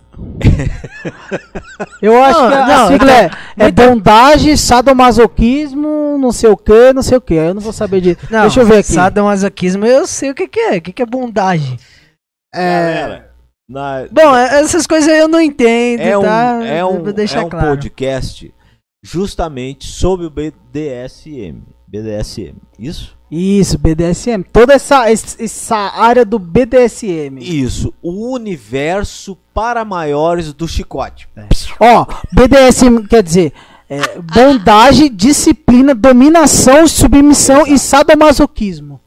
Eu 2.02 2.22
acho 2.22 2.40
Não, 2.40 2.48
que 2.48 2.54
a, 2.54 2.64
a 2.64 2.66
não, 2.68 2.88
sigla 2.88 3.12
é, 3.12 3.30
é 3.58 3.70
bondade, 3.70 4.56
sadomasoquismo, 4.58 6.18
não 6.18 6.32
sei 6.32 6.50
o 6.50 6.56
que, 6.56 6.92
não 6.92 7.02
sei 7.02 7.16
o 7.16 7.20
que. 7.20 7.34
Eu 7.34 7.54
não 7.54 7.60
vou 7.62 7.72
saber 7.72 8.00
de. 8.00 8.18
Não, 8.30 8.42
Deixa 8.42 8.60
eu 8.60 8.66
ver 8.66 8.78
aqui. 8.78 8.92
Sadomasoquismo, 8.92 9.84
eu 9.86 10.06
sei 10.06 10.30
o 10.30 10.34
que, 10.34 10.46
que 10.48 10.60
é. 10.60 10.76
O 10.78 10.82
que, 10.82 10.92
que 10.92 11.02
é 11.02 11.06
bondagem? 11.06 11.78
É, 12.54 12.94
Galera, 13.00 13.34
na- 13.68 14.06
Bom, 14.10 14.36
é- 14.36 14.60
essas 14.60 14.86
coisas 14.86 15.08
eu 15.08 15.28
não 15.28 15.40
entendo, 15.40 16.00
é 16.00 16.16
um, 16.18 16.22
tá? 16.22 16.60
é 16.64 16.84
um, 16.84 16.96
é 17.08 17.40
um 17.44 17.48
claro. 17.48 17.68
podcast 17.68 18.54
justamente 19.02 19.86
sobre 19.86 20.26
o 20.26 20.30
BDSM. 20.30 21.62
BDSM. 21.92 22.54
Isso? 22.78 23.14
Isso, 23.30 23.78
BDSM. 23.78 24.42
Toda 24.50 24.72
essa, 24.72 25.10
es- 25.12 25.36
essa 25.38 25.76
área 25.76 26.24
do 26.24 26.38
BDSM. 26.38 27.38
Isso. 27.40 27.92
O 28.02 28.32
universo 28.32 29.36
para 29.52 29.84
maiores 29.84 30.52
do 30.54 30.66
chicote. 30.66 31.28
Ó, 31.78 32.06
BDSM 32.32 33.06
quer 33.06 33.22
dizer 33.22 33.52
é, 33.90 33.98
disciplina, 35.12 35.94
dominação, 35.94 36.86
submissão 36.88 37.66
e 37.66 37.78
sadomasoquismo. 37.78 38.98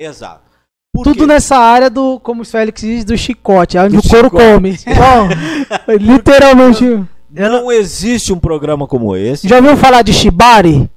Exato. 0.00 0.50
Por 0.94 1.04
Tudo 1.04 1.20
quê? 1.20 1.26
nessa 1.26 1.56
área 1.56 1.88
do, 1.90 2.18
como 2.20 2.42
o 2.42 2.44
Félix 2.46 2.80
diz, 2.82 3.04
do 3.04 3.16
chicote, 3.16 3.76
onde 3.78 3.96
Do 3.96 4.00
o 4.00 4.08
couro 4.08 4.24
chicote. 4.24 4.44
come. 4.54 4.78
Bom, 4.96 5.96
literalmente. 5.98 6.84
Não 7.30 7.72
existe 7.72 8.30
um 8.32 8.38
programa 8.38 8.86
como 8.86 9.16
esse 9.16 9.48
Já 9.48 9.56
ouviu 9.56 9.74
falar 9.76 10.02
de 10.02 10.12
Shibari? 10.12 10.90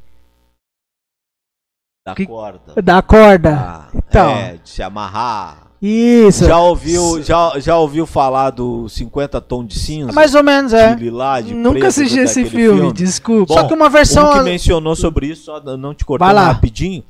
Da 2.05 2.13
Que- 2.13 2.25
corda. 2.27 2.81
Da 2.83 3.01
corda? 3.01 3.55
Ah, 3.57 3.87
Então. 3.95 4.29
É, 4.29 4.57
de 4.63 4.69
se 4.69 4.83
amarrar. 4.83 5.63
Isso. 5.81 6.45
Já 6.45 6.59
ouviu, 6.59 7.21
já, 7.21 7.59
já 7.59 7.77
ouviu 7.77 8.05
falar 8.05 8.51
do 8.51 8.87
50 8.87 9.41
tons 9.41 9.67
de 9.67 9.77
cinza? 9.79 10.11
Mais 10.13 10.33
ou 10.33 10.43
menos, 10.43 10.71
é. 10.73 10.95
De 10.95 11.03
de 11.43 11.53
Nunca 11.53 11.71
preto, 11.79 11.87
assisti 11.87 12.19
esse 12.19 12.43
daquele 12.43 12.63
filme, 12.63 12.93
desculpa. 12.93 13.53
Bom, 13.53 13.59
Só 13.61 13.67
que 13.67 13.73
uma 13.73 13.89
versão. 13.89 14.29
Um 14.29 14.33
que 14.33 14.39
mencionou 14.43 14.95
sobre 14.95 15.27
isso, 15.27 15.45
só 15.45 15.59
não 15.77 15.93
te 15.93 16.05
cortando 16.05 16.27
rapidinho, 16.45 17.03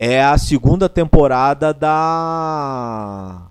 é 0.00 0.22
a 0.22 0.36
segunda 0.36 0.88
temporada 0.88 1.72
da 1.72 3.42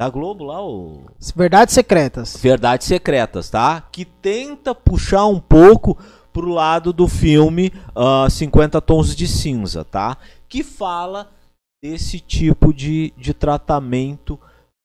da 0.00 0.08
Globo 0.08 0.44
lá, 0.44 0.62
o 0.64 1.06
Verdades 1.34 1.74
secretas. 1.74 2.36
Verdades 2.40 2.86
Secretas, 2.86 3.50
tá? 3.50 3.82
Que 3.90 4.04
tenta 4.04 4.74
puxar 4.74 5.26
um 5.26 5.40
pouco 5.40 5.98
pro 6.38 6.48
lado 6.52 6.92
do 6.92 7.08
filme 7.08 7.72
ah, 7.96 8.28
50 8.30 8.80
Tons 8.80 9.14
de 9.16 9.26
Cinza, 9.26 9.84
tá? 9.84 10.16
Que 10.48 10.62
fala 10.62 11.28
desse 11.82 12.20
tipo 12.20 12.72
de, 12.72 13.12
de 13.16 13.34
tratamento 13.34 14.38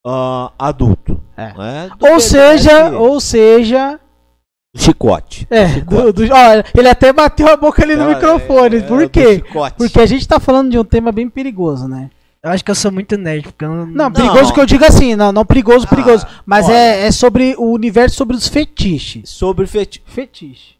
ah, 0.05 0.51
adulto. 0.57 1.21
É. 1.37 1.53
né? 1.57 1.91
Ou 1.99 2.19
seja, 2.19 2.89
ou 2.97 3.19
seja. 3.19 3.99
chicote. 4.75 5.47
É, 5.49 5.69
Chicote. 5.69 6.11
do, 6.11 6.13
do- 6.27 6.33
ó, 6.33 6.63
ele 6.77 6.89
até 6.89 7.13
bateu 7.13 7.47
a 7.47 7.55
boca 7.55 7.83
ali 7.83 7.95
no 7.95 8.03
Ela- 8.03 8.15
microfone. 8.15 8.77
é, 8.77 8.81
Por 8.81 9.07
quê? 9.09 9.43
Porque 9.77 9.99
a 9.99 10.05
gente 10.07 10.27
tá 10.27 10.39
falando 10.39 10.71
de 10.71 10.79
um 10.79 10.83
tema 10.83 11.11
bem 11.11 11.29
perigoso, 11.29 11.87
né? 11.87 12.09
Eu 12.43 12.49
acho 12.49 12.65
que 12.65 12.71
eu 12.71 12.75
sou 12.75 12.91
muito 12.91 13.15
nerd, 13.15 13.43
porque 13.43 13.63
eu 13.63 13.69
não... 13.69 13.85
Não, 13.85 14.11
perigoso 14.11 14.43
Não. 14.45 14.53
que 14.53 14.59
eu 14.59 14.65
digo 14.65 14.83
assim, 14.83 15.15
não, 15.15 15.31
não 15.31 15.45
perigoso, 15.45 15.85
Ah, 15.85 15.89
perigoso. 15.89 16.27
Mas 16.45 16.65
olha. 16.65 16.73
é, 16.75 17.05
é 17.07 17.11
sobre 17.11 17.55
o 17.57 17.71
universo 17.71 18.17
sobre 18.17 18.35
os 18.35 18.49
fetiches. 18.49 19.29
Sobre 19.29 19.65
fetiche. 19.65 20.03
Fetiche. 20.05 20.73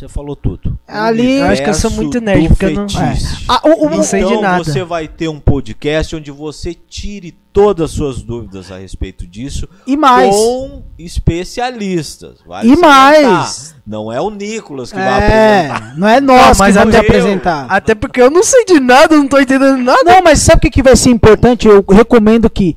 Você 0.00 0.08
falou 0.08 0.34
tudo. 0.34 0.78
Ali- 0.88 1.40
Eu 1.40 1.44
acho 1.44 1.62
que 1.62 1.68
eu 1.68 1.74
sou 1.74 1.90
muito 1.90 2.22
nerd, 2.22 2.48
porque 2.48 2.64
eu 2.64 2.70
não- 2.70 2.88
fetiche. 2.88 3.44
Ah, 3.46 3.60
o, 3.64 3.84
o- 3.86 3.90
Não 3.90 4.02
sei 4.02 4.20
de 4.24 4.30
então 4.30 4.40
nada. 4.40 4.64
você 4.64 4.82
vai 4.82 5.06
ter 5.06 5.28
um 5.28 5.38
podcast 5.38 6.16
onde 6.16 6.30
você 6.30 6.72
tire 6.72 7.36
todas 7.52 7.90
as 7.90 7.96
suas 7.98 8.22
dúvidas 8.22 8.72
a 8.72 8.78
respeito 8.78 9.26
disso 9.26 9.68
e 9.86 9.98
mais. 9.98 10.34
com 10.34 10.82
especialistas. 10.98 12.38
Vale 12.46 12.72
E 12.72 12.76
mais. 12.78 13.74
Não 13.86 14.10
é 14.10 14.18
o 14.18 14.30
Nicolas 14.30 14.90
que 14.90 14.96
vai 14.96 15.06
apresentar. 15.06 15.92
É, 15.92 15.98
não 15.98 16.08
é 16.08 16.18
nós 16.18 16.40
Não, 16.40 16.64
mas 16.64 16.74
que 16.74 16.78
vamos 16.82 16.94
apresentar. 16.94 17.66
Até 17.68 17.94
porque 17.94 18.22
eu 18.22 18.30
não 18.30 18.42
sei 18.42 18.64
de 18.64 18.80
nada, 18.80 19.14
eu 19.14 19.18
não 19.18 19.28
tô 19.28 19.38
entendendo 19.38 19.76
nada. 19.76 20.02
Não, 20.02 20.22
mas 20.22 20.38
sabe 20.38 20.56
o 20.56 20.60
que, 20.62 20.70
que 20.70 20.82
vai 20.82 20.96
ser 20.96 21.10
importante? 21.10 21.68
Eu 21.68 21.84
recomendo 21.90 22.48
que 22.48 22.74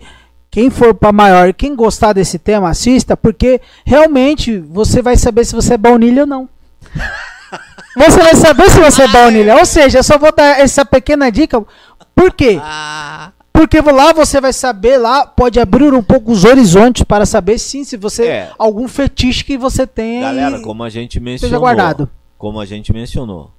quem 0.52 0.70
for 0.70 0.94
pra 0.94 1.14
maior 1.14 1.48
e 1.48 1.54
quem 1.54 1.74
gostar 1.74 2.12
desse 2.12 2.38
tema, 2.38 2.70
assista, 2.70 3.16
porque 3.16 3.62
realmente 3.86 4.58
você 4.60 5.02
vai 5.02 5.16
saber 5.16 5.46
se 5.46 5.56
você 5.56 5.76
é 5.76 5.78
baunilha 5.78 6.24
ou 6.24 6.28
não. 6.28 6.50
Você 7.96 8.18
vai 8.24 8.36
saber 8.36 8.70
se 8.72 8.80
você 8.80 9.04
é 9.04 9.08
baunilha. 9.08 9.56
Ou 9.58 9.66
seja, 9.66 10.00
eu 10.00 10.04
só 10.04 10.18
vou 10.18 10.34
dar 10.36 10.60
essa 10.60 10.84
pequena 10.84 11.32
dica. 11.32 11.64
Por 12.16 12.34
quê? 12.34 12.60
Ah, 12.62 13.32
Porque 13.52 13.80
lá 13.82 14.12
você 14.12 14.42
vai 14.42 14.52
saber, 14.52 14.98
lá 14.98 15.28
pode 15.28 15.60
abrir 15.60 15.94
um 15.94 16.02
pouco 16.02 16.32
os 16.32 16.44
horizontes 16.44 17.04
para 17.04 17.24
saber 17.26 17.60
sim 17.60 17.84
se 17.84 17.96
você 17.96 18.26
É. 18.26 18.52
algum 18.58 18.88
fetiche 18.88 19.44
que 19.44 19.58
você 19.60 19.86
tem 19.86 20.22
galera, 20.22 20.60
como 20.62 20.84
a 20.84 20.90
gente 20.90 21.20
mencionou, 21.20 21.36
esteja 21.48 21.60
guardado. 21.60 22.10
como 22.36 22.60
a 22.60 22.66
gente 22.66 22.92
mencionou, 22.92 23.52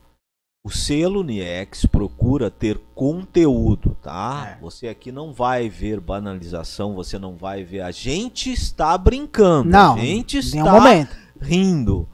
o 0.64 0.70
selo 0.70 1.22
Niex 1.22 1.86
procura 1.86 2.50
ter 2.50 2.80
conteúdo, 2.92 3.96
tá? 4.02 4.56
É. 4.58 4.62
Você 4.62 4.88
aqui 4.88 5.12
não 5.12 5.32
vai 5.32 5.68
ver 5.68 6.00
banalização, 6.00 6.92
você 6.94 7.18
não 7.20 7.36
vai 7.36 7.62
ver. 7.62 7.82
A 7.82 7.92
gente 7.92 8.52
está 8.52 8.98
brincando, 8.98 9.70
Não, 9.70 9.94
a 9.94 9.98
gente 9.98 10.38
está 10.38 10.72
momento. 10.72 11.16
rindo. 11.40 12.08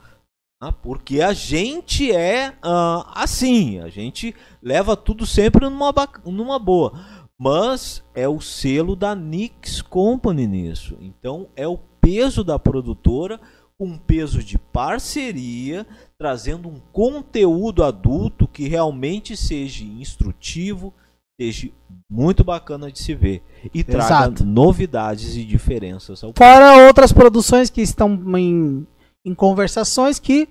Tá? 0.61 0.71
Porque 0.71 1.23
a 1.23 1.33
gente 1.33 2.13
é 2.13 2.53
ah, 2.63 3.11
assim, 3.15 3.79
a 3.81 3.89
gente 3.89 4.35
leva 4.63 4.97
tudo 4.97 5.25
sempre 5.25 5.65
numa, 5.65 5.93
numa 6.27 6.59
boa. 6.59 6.93
Mas 7.39 8.05
é 8.15 8.29
o 8.29 8.39
selo 8.39 8.95
da 8.95 9.15
Nix 9.15 9.81
Company 9.81 10.47
nisso. 10.47 10.99
Então 11.01 11.49
é 11.57 11.67
o 11.67 11.79
peso 12.01 12.45
da 12.45 12.59
produtora, 12.59 13.41
um 13.79 13.97
peso 13.97 14.43
de 14.43 14.59
parceria, 14.59 15.87
trazendo 16.19 16.69
um 16.69 16.79
conteúdo 16.93 17.83
adulto 17.83 18.47
que 18.47 18.69
realmente 18.69 19.35
seja 19.39 19.85
instrutivo, 19.85 20.93
seja 21.41 21.71
muito 22.11 22.45
bacana 22.45 22.93
de 22.93 22.99
se 22.99 23.15
ver 23.15 23.43
e 23.73 23.83
traga 23.83 24.05
Exato. 24.05 24.45
novidades 24.45 25.35
e 25.35 25.43
diferenças 25.43 26.23
ao 26.23 26.35
Fora 26.37 26.87
outras 26.87 27.11
produções 27.11 27.71
que 27.71 27.81
estão 27.81 28.21
em, 28.37 28.87
em 29.25 29.35
conversações 29.35 30.19
que 30.19 30.49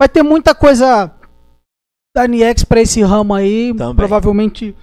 vai 0.00 0.08
ter 0.08 0.22
muita 0.22 0.54
coisa 0.54 1.12
da 2.16 2.26
Niex 2.26 2.64
pra 2.64 2.80
esse 2.80 3.02
ramo 3.02 3.34
aí, 3.34 3.74
Também. 3.74 3.94
provavelmente 3.96 4.74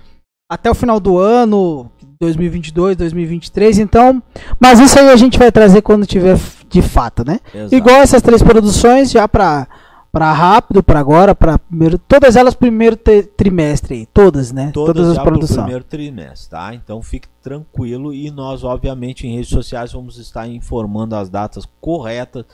até 0.50 0.70
o 0.70 0.76
final 0.76 1.00
do 1.00 1.18
ano, 1.18 1.92
2022, 2.20 2.96
2023, 2.96 3.80
então, 3.80 4.22
mas 4.60 4.80
isso 4.80 4.98
aí 5.00 5.10
a 5.10 5.16
gente 5.16 5.38
vai 5.38 5.52
trazer 5.52 5.82
quando 5.82 6.06
tiver 6.06 6.38
de 6.70 6.82
fato, 6.82 7.26
né? 7.26 7.40
Exato. 7.54 7.76
Igual 7.76 7.98
essas 7.98 8.22
três 8.22 8.42
produções 8.42 9.12
já 9.12 9.28
pra 9.28 9.68
para 10.16 10.32
rápido, 10.32 10.82
pra 10.82 10.98
agora, 10.98 11.36
para 11.36 11.60
primeiro, 11.60 12.00
todas 12.00 12.38
elas 12.38 12.56
primeiro 12.56 12.96
trimestre, 12.96 14.08
todas, 14.14 14.50
né? 14.50 14.72
Todas, 14.74 15.10
as 15.10 15.16
já 15.18 15.22
pro 15.22 15.32
produções. 15.34 15.60
primeiro 15.60 15.84
trimestre, 15.84 16.52
tá? 16.52 16.74
Então 16.74 17.04
fique 17.04 17.28
tranquilo 17.44 18.14
e 18.14 18.32
nós, 18.32 18.64
obviamente, 18.64 19.28
em 19.28 19.36
redes 19.36 19.50
sociais 19.50 19.92
vamos 19.92 20.18
estar 20.18 20.48
informando 20.48 21.18
as 21.18 21.30
datas 21.30 21.68
corretas, 21.82 22.46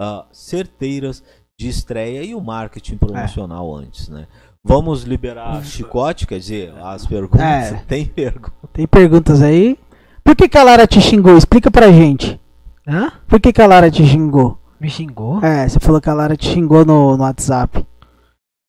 ah, 0.00 0.24
certeiras 0.32 1.22
de 1.58 1.68
estreia 1.68 2.24
e 2.24 2.34
o 2.34 2.40
marketing 2.40 2.96
promocional 2.96 3.76
antes, 3.76 4.08
né? 4.08 4.26
Vamos 4.64 5.04
liberar 5.04 5.62
chicote, 5.64 6.26
quer 6.26 6.38
dizer, 6.38 6.72
as 6.82 7.06
perguntas. 7.06 7.40
É. 7.40 7.74
Tem 7.86 8.06
pergunta. 8.06 8.68
Tem 8.72 8.86
perguntas 8.86 9.42
aí? 9.42 9.78
Por 10.24 10.34
que, 10.34 10.48
que 10.48 10.58
a 10.58 10.62
Lara 10.62 10.86
te 10.86 11.00
xingou? 11.00 11.36
Explica 11.36 11.70
pra 11.70 11.92
gente. 11.92 12.40
Hã? 12.86 13.12
Por 13.28 13.40
que, 13.40 13.52
que 13.52 13.60
a 13.60 13.66
Lara 13.66 13.90
te 13.90 14.04
xingou? 14.04 14.58
Me 14.80 14.88
xingou? 14.88 15.44
É, 15.44 15.68
você 15.68 15.78
falou 15.78 16.00
que 16.00 16.08
a 16.08 16.14
Lara 16.14 16.36
te 16.36 16.46
xingou 16.46 16.84
no, 16.84 17.16
no 17.16 17.22
WhatsApp. 17.22 17.86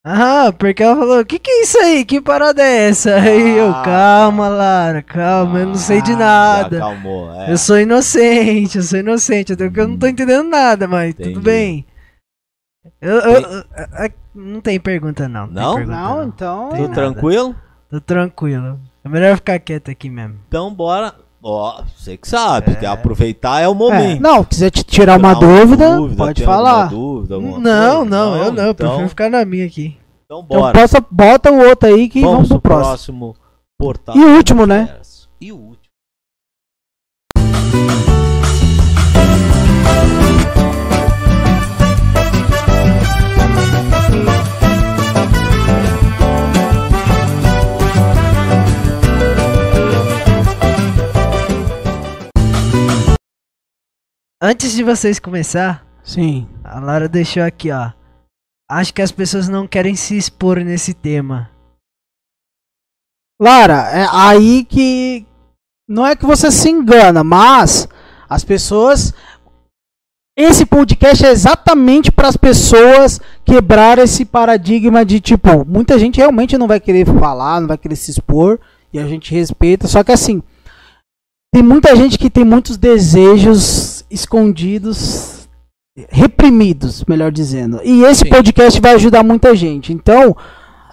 Ah, 0.04 0.52
porque 0.58 0.82
ela 0.82 0.96
falou, 0.96 1.24
que 1.24 1.38
que 1.38 1.48
é 1.50 1.62
isso 1.62 1.78
aí? 1.78 2.04
Que 2.04 2.20
parada 2.20 2.60
é 2.60 2.88
essa? 2.88 3.14
Aí 3.22 3.56
eu, 3.56 3.70
Ah. 3.70 3.82
calma, 3.84 4.48
Lara, 4.48 5.00
calma, 5.00 5.60
eu 5.60 5.66
não 5.66 5.74
sei 5.76 6.02
de 6.02 6.12
Ah, 6.14 6.16
nada. 6.16 6.78
Já 6.78 6.84
acalmou, 6.86 7.32
é. 7.40 7.52
Eu 7.52 7.56
sou 7.58 7.78
inocente, 7.78 8.78
eu 8.78 8.82
sou 8.82 8.98
inocente, 8.98 9.52
até 9.52 9.64
porque 9.66 9.80
eu 9.80 9.86
não 9.86 9.96
tô 9.96 10.08
entendendo 10.08 10.48
nada, 10.48 10.88
mas 10.88 11.10
Entendi. 11.10 11.34
tudo 11.34 11.44
bem. 11.44 11.86
Eu, 13.00 13.14
eu- 13.16 13.32
eu- 13.42 13.64
eu- 14.04 14.12
não 14.34 14.60
tem 14.60 14.80
pergunta 14.80 15.28
não. 15.28 15.46
Não? 15.46 15.76
pergunta, 15.76 15.96
Não, 15.96 16.24
então. 16.24 16.68
Tem 16.70 16.78
Tudo 16.80 16.88
nada. 16.88 16.94
tranquilo? 17.12 17.54
Tô 17.88 18.00
tranquilo. 18.00 18.80
É 19.04 19.08
melhor 19.08 19.36
ficar 19.36 19.60
quieto 19.60 19.88
aqui 19.90 20.10
mesmo. 20.10 20.36
Então 20.48 20.72
bora. 20.74 21.14
Ó, 21.44 21.82
você 21.96 22.16
que 22.16 22.28
sabe, 22.28 22.78
É. 22.80 22.86
aproveitar 22.86 23.60
é 23.60 23.68
o 23.68 23.72
É, 23.72 23.74
momento. 23.74 24.20
não, 24.20 24.44
quiser 24.44 24.70
te 24.70 24.84
tirar 24.84 25.18
uma 25.18 25.34
Tirar 25.34 25.40
dúvida, 25.48 25.86
pode 26.16 26.40
tem 26.42 26.46
alguma 26.46 26.68
falar. 26.70 26.88
Dúvida, 26.88 27.34
Não, 27.40 27.50
coisa? 27.50 27.60
não, 27.60 28.36
eu 28.36 28.52
não, 28.52 28.64
eu 28.64 28.70
então, 28.70 28.74
prefiro 28.74 29.08
ficar 29.08 29.28
na 29.30 29.44
minha 29.44 29.66
aqui. 29.66 29.96
Então 30.24 30.40
Então 30.46 30.60
bora. 30.60 30.78
possa, 30.78 31.04
bota 31.10 31.50
o 31.50 31.58
outro 31.68 31.88
aí 31.88 32.08
que 32.08 32.20
vamos, 32.20 32.34
Vamos 32.34 32.48
pro 32.48 32.60
próximo. 32.60 33.34
próximo 33.34 33.36
portal. 33.76 34.16
E 34.16 34.20
o 34.24 34.36
último, 34.36 34.66
né? 34.66 34.96
E 35.40 35.50
o 35.52 35.56
último. 35.56 35.81
Antes 54.44 54.72
de 54.72 54.82
vocês 54.82 55.20
começar, 55.20 55.86
Sim. 56.02 56.48
a 56.64 56.80
Lara 56.80 57.08
deixou 57.08 57.44
aqui, 57.44 57.70
ó. 57.70 57.92
Acho 58.68 58.92
que 58.92 59.00
as 59.00 59.12
pessoas 59.12 59.48
não 59.48 59.68
querem 59.68 59.94
se 59.94 60.16
expor 60.16 60.58
nesse 60.58 60.92
tema. 60.92 61.48
Lara, 63.40 63.88
é 63.92 64.04
aí 64.10 64.64
que. 64.64 65.24
Não 65.88 66.04
é 66.04 66.16
que 66.16 66.26
você 66.26 66.50
se 66.50 66.68
engana, 66.68 67.22
mas 67.22 67.86
as 68.28 68.42
pessoas. 68.42 69.14
Esse 70.36 70.66
podcast 70.66 71.24
é 71.24 71.30
exatamente 71.30 72.10
para 72.10 72.26
as 72.26 72.36
pessoas 72.36 73.20
quebrar 73.44 73.98
esse 73.98 74.24
paradigma 74.24 75.04
de 75.04 75.20
tipo, 75.20 75.64
muita 75.64 75.96
gente 76.00 76.16
realmente 76.16 76.58
não 76.58 76.66
vai 76.66 76.80
querer 76.80 77.06
falar, 77.06 77.60
não 77.60 77.68
vai 77.68 77.78
querer 77.78 77.94
se 77.94 78.10
expor, 78.10 78.58
e 78.92 78.98
a 78.98 79.06
gente 79.06 79.32
respeita, 79.32 79.86
só 79.86 80.02
que 80.02 80.10
assim, 80.10 80.42
tem 81.54 81.62
muita 81.62 81.94
gente 81.94 82.18
que 82.18 82.30
tem 82.30 82.44
muitos 82.44 82.78
desejos 82.78 83.91
escondidos, 84.12 85.48
reprimidos, 86.10 87.04
melhor 87.04 87.30
dizendo. 87.32 87.80
E 87.82 88.02
esse 88.04 88.24
Sim. 88.24 88.30
podcast 88.30 88.80
vai 88.80 88.94
ajudar 88.94 89.22
muita 89.22 89.54
gente. 89.54 89.92
Então, 89.92 90.36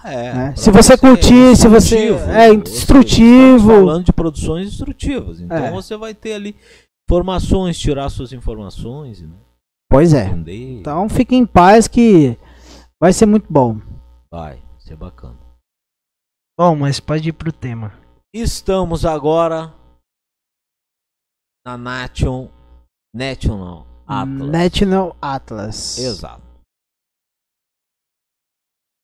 É, 0.04 0.34
né? 0.34 0.56
Se 0.56 0.72
você 0.72 0.98
curtir, 0.98 1.56
se 1.58 1.68
você- 1.68 2.08
é, 2.10 2.48
Ou 2.50 2.56
instrutivo. 2.56 3.68
falando 3.68 4.06
de 4.06 4.14
produções 4.14 4.70
instrutivas. 4.70 5.42
Então 5.42 5.58
É. 5.58 5.72
você 5.72 5.98
vai 5.98 6.14
ter 6.14 6.34
ali 6.34 6.56
informações, 7.10 7.78
tirar 7.78 8.10
suas 8.10 8.32
informações, 8.32 9.22
né? 9.22 9.36
pois 9.92 10.14
é. 10.14 10.26
entender. 10.28 10.80
Então 10.80 11.10
fique 11.10 11.36
em 11.36 11.46
paz 11.46 11.88
que 11.88 12.38
vai 13.02 13.12
ser 13.12 13.26
muito 13.26 13.52
bom. 13.52 13.80
Vai 14.32 14.62
ser 14.78 14.96
bacana. 14.96 15.38
Bom, 16.58 16.76
mas 16.76 17.00
pode 17.00 17.28
ir 17.30 17.34
pro 17.34 17.52
tema. 17.52 17.94
Estamos 18.34 19.06
agora 19.06 19.74
na 21.66 21.78
Nation 21.78 22.48
National 23.14 23.88
Atlas. 24.08 24.50
National 24.50 25.18
Atlas. 25.22 25.98
Exato. 25.98 26.44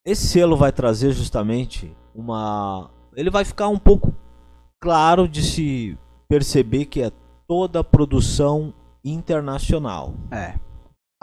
Esse 0.06 0.28
selo 0.28 0.56
vai 0.56 0.72
trazer 0.72 1.12
justamente 1.12 1.96
uma. 2.14 2.92
Ele 3.16 3.30
vai 3.30 3.44
ficar 3.44 3.68
um 3.70 3.80
pouco 3.80 4.14
claro 4.80 5.28
de 5.28 5.42
se 5.42 5.98
perceber 6.28 6.86
que 6.86 7.02
é 7.02 7.12
toda 7.48 7.84
produção 7.84 8.74
internacional. 9.04 10.14
É. 10.32 10.60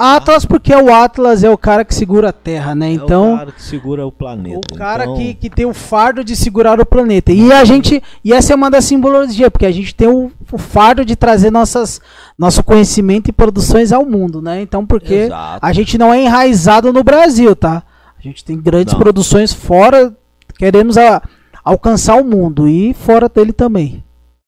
Atlas 0.02 0.44
porque 0.44 0.74
o 0.74 0.92
Atlas 0.92 1.44
é 1.44 1.50
o 1.50 1.56
cara 1.56 1.84
que 1.84 1.94
segura 1.94 2.30
a 2.30 2.32
Terra, 2.32 2.74
né? 2.74 2.88
é 2.90 2.92
Então 2.92 3.34
o 3.34 3.38
cara 3.38 3.52
que 3.52 3.62
segura 3.62 4.06
o 4.06 4.10
planeta. 4.12 4.74
o 4.74 4.76
cara 4.78 5.04
Então, 5.04 5.16
que, 5.16 5.34
que 5.34 5.48
tem 5.50 5.64
o 5.64 5.72
fardo 5.72 6.24
de 6.24 6.34
segurar 6.34 6.80
o 6.80 6.84
planeta. 6.86 7.32
E 7.32 7.52
a 7.52 7.64
gente. 7.64 8.02
E 8.24 8.32
essa 8.32 8.52
é 8.52 8.56
uma 8.56 8.70
das 8.70 8.84
simbologias, 8.84 9.48
porque 9.48 9.66
a 9.66 9.70
gente 9.72 9.94
tem 9.94 10.08
o, 10.08 10.30
o 10.50 10.58
fardo 10.58 11.04
de 11.04 11.14
trazer 11.14 11.50
nossas, 11.50 12.00
nosso 12.38 12.62
conhecimento 12.64 13.28
e 13.28 13.32
produções 13.32 13.92
ao 13.92 14.04
mundo, 14.04 14.42
né? 14.42 14.60
Então, 14.62 14.84
porque 14.84 15.14
Exato. 15.14 15.58
a 15.64 15.72
gente 15.72 15.96
não 15.96 16.12
é 16.12 16.22
enraizado 16.22 16.92
no 16.92 17.04
Brasil, 17.04 17.54
tá? 17.54 17.82
A 18.18 18.22
gente 18.22 18.44
tem 18.44 18.60
grandes 18.60 18.92
Não. 18.94 19.00
produções 19.00 19.52
fora, 19.52 20.14
queremos 20.58 20.96
a- 20.98 21.20
alcançar 21.64 22.16
o 22.16 22.24
mundo 22.24 22.68
e 22.68 22.94
fora 22.94 23.28
dele 23.28 23.52
também. 23.52 24.02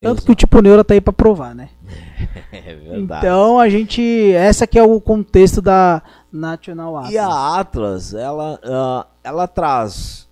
Tanto 0.05 0.25
que 0.25 0.33
o 0.33 0.35
tipo 0.35 0.61
Neura 0.61 0.85
tá 0.85 0.95
aí 0.95 1.01
pra 1.01 1.13
provar, 1.13 1.55
né? 1.55 1.71
É 2.53 2.75
verdade. 2.75 3.27
Então 3.27 3.59
a 3.59 3.69
gente. 3.69 4.33
Essa 4.33 4.67
que 4.67 4.79
é 4.79 4.83
o 4.83 5.01
contexto 5.01 5.61
da 5.61 6.03
National 6.33 6.97
Atlas. 6.97 7.13
E 7.13 7.19
a 7.19 7.59
Atlas, 7.59 8.15
ela, 8.15 8.61
ah, 8.65 9.07
ela 9.25 9.49
traz 9.49 10.29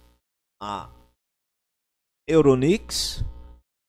a 0.63 0.89
Euronix, 2.29 3.25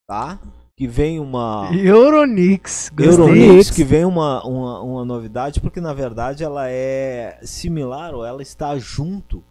tá? 0.07 0.39
Que 0.75 0.87
vem 0.87 1.19
uma 1.19 1.69
Euronix. 1.71 2.89
Gostei. 2.89 3.13
Euronix, 3.13 3.69
que 3.69 3.83
vem 3.83 4.03
uma, 4.03 4.43
uma, 4.43 4.81
uma 4.81 5.05
novidade, 5.05 5.61
porque 5.61 5.79
na 5.79 5.93
verdade 5.93 6.43
ela 6.43 6.67
é 6.67 7.39
similar 7.43 8.15
ou 8.15 8.25
ela 8.25 8.41
está 8.41 8.77
junto 8.77 9.43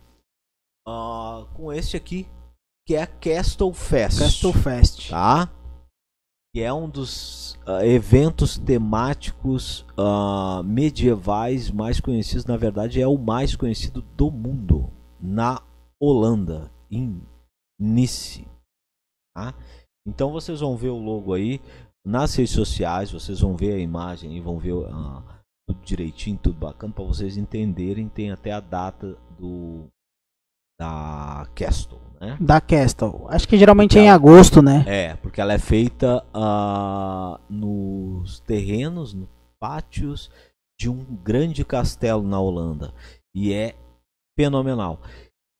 ah, 0.86 1.44
com 1.54 1.72
este 1.72 1.96
aqui, 1.96 2.28
que 2.86 2.96
é 2.96 3.02
a 3.02 3.06
Castle 3.06 3.72
Fest. 3.72 4.18
Castle 4.18 4.52
Fest. 4.52 5.10
Tá? 5.10 5.48
Que 6.54 6.60
é 6.60 6.72
um 6.72 6.88
dos 6.88 7.58
ah, 7.66 7.86
eventos 7.86 8.58
temáticos 8.58 9.86
ah, 9.96 10.62
medievais 10.62 11.70
mais 11.70 11.98
conhecidos, 11.98 12.44
na 12.44 12.56
verdade 12.56 13.00
é 13.00 13.06
o 13.06 13.16
mais 13.16 13.56
conhecido 13.56 14.02
do 14.16 14.30
mundo, 14.30 14.92
na 15.20 15.62
Holanda, 15.98 16.70
em 16.90 17.22
Nice. 17.80 18.46
Tá? 19.34 19.54
Então 20.06 20.30
vocês 20.30 20.60
vão 20.60 20.76
ver 20.76 20.90
o 20.90 20.98
logo 20.98 21.32
aí 21.32 21.60
nas 22.04 22.34
redes 22.34 22.52
sociais, 22.52 23.12
vocês 23.12 23.40
vão 23.40 23.56
ver 23.56 23.74
a 23.74 23.78
imagem 23.78 24.36
e 24.36 24.40
vão 24.40 24.58
ver 24.58 24.74
ah, 24.90 25.42
tudo 25.66 25.80
direitinho, 25.84 26.36
tudo 26.36 26.58
bacana 26.58 26.92
para 26.92 27.04
vocês 27.04 27.36
entenderem. 27.36 28.08
Tem 28.08 28.30
até 28.30 28.52
a 28.52 28.60
data 28.60 29.16
do 29.38 29.86
da 30.82 31.46
Castle, 31.54 32.00
né? 32.20 32.36
Da 32.40 32.60
Castle. 32.60 33.26
Acho 33.28 33.46
que 33.46 33.56
geralmente 33.56 33.96
é 33.96 34.02
em 34.02 34.06
Ela- 34.06 34.16
agosto, 34.16 34.60
né? 34.60 34.84
É, 34.86 35.14
porque 35.16 35.40
ela 35.40 35.52
é 35.52 35.58
feita 35.58 36.24
ah, 36.34 37.38
nos 37.48 38.40
terrenos, 38.40 39.14
nos 39.14 39.28
pátios 39.60 40.28
de 40.80 40.88
um 40.90 41.04
grande 41.22 41.64
castelo 41.64 42.22
na 42.24 42.40
Holanda. 42.40 42.92
E 43.32 43.52
é 43.52 43.76
fenomenal. 44.36 44.98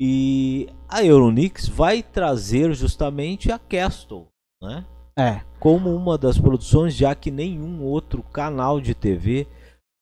E 0.01 0.69
a 0.89 1.05
Euronix 1.05 1.69
vai 1.69 2.03
trazer 2.03 2.75
justamente 2.75 3.53
a 3.53 3.59
Castle, 3.61 4.27
né? 4.61 4.85
É. 5.17 5.43
Como 5.61 5.95
uma 5.95 6.19
das 6.19 6.37
produções, 6.37 6.95
já 6.97 7.15
que 7.15 7.31
nenhum 7.31 7.83
outro 7.85 8.25
canal 8.25 8.81
de 8.81 8.93
TV 8.93 9.47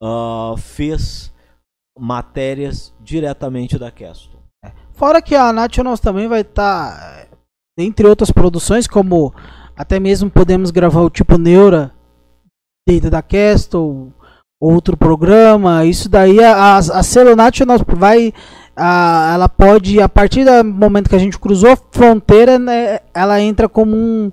ah, 0.02 0.54
fez 0.56 1.30
matérias 1.98 2.94
diretamente 3.00 3.78
da 3.78 3.90
Castle. 3.90 4.39
Fora 5.00 5.22
que 5.22 5.34
a 5.34 5.50
Nationals 5.50 5.98
também 5.98 6.28
vai 6.28 6.42
estar, 6.42 7.26
entre 7.78 8.06
outras 8.06 8.30
produções, 8.30 8.86
como 8.86 9.32
até 9.74 9.98
mesmo 9.98 10.30
podemos 10.30 10.70
gravar 10.70 11.00
o 11.00 11.08
tipo 11.08 11.38
Neura 11.38 11.90
dentro 12.86 13.08
da 13.08 13.22
Castle, 13.22 14.12
outro 14.60 14.98
programa. 14.98 15.86
Isso 15.86 16.06
daí 16.06 16.38
a, 16.44 16.76
a 16.76 17.02
selo 17.02 17.34
national 17.34 17.78
vai 17.96 18.34
a, 18.76 19.30
ela 19.32 19.48
pode 19.48 19.98
a 20.02 20.06
partir 20.06 20.44
do 20.44 20.62
momento 20.62 21.08
que 21.08 21.16
a 21.16 21.18
gente 21.18 21.38
cruzou 21.38 21.70
a 21.70 21.78
fronteira, 21.90 22.58
né, 22.58 22.98
ela 23.14 23.40
entra 23.40 23.70
como 23.70 23.96
um 23.96 24.30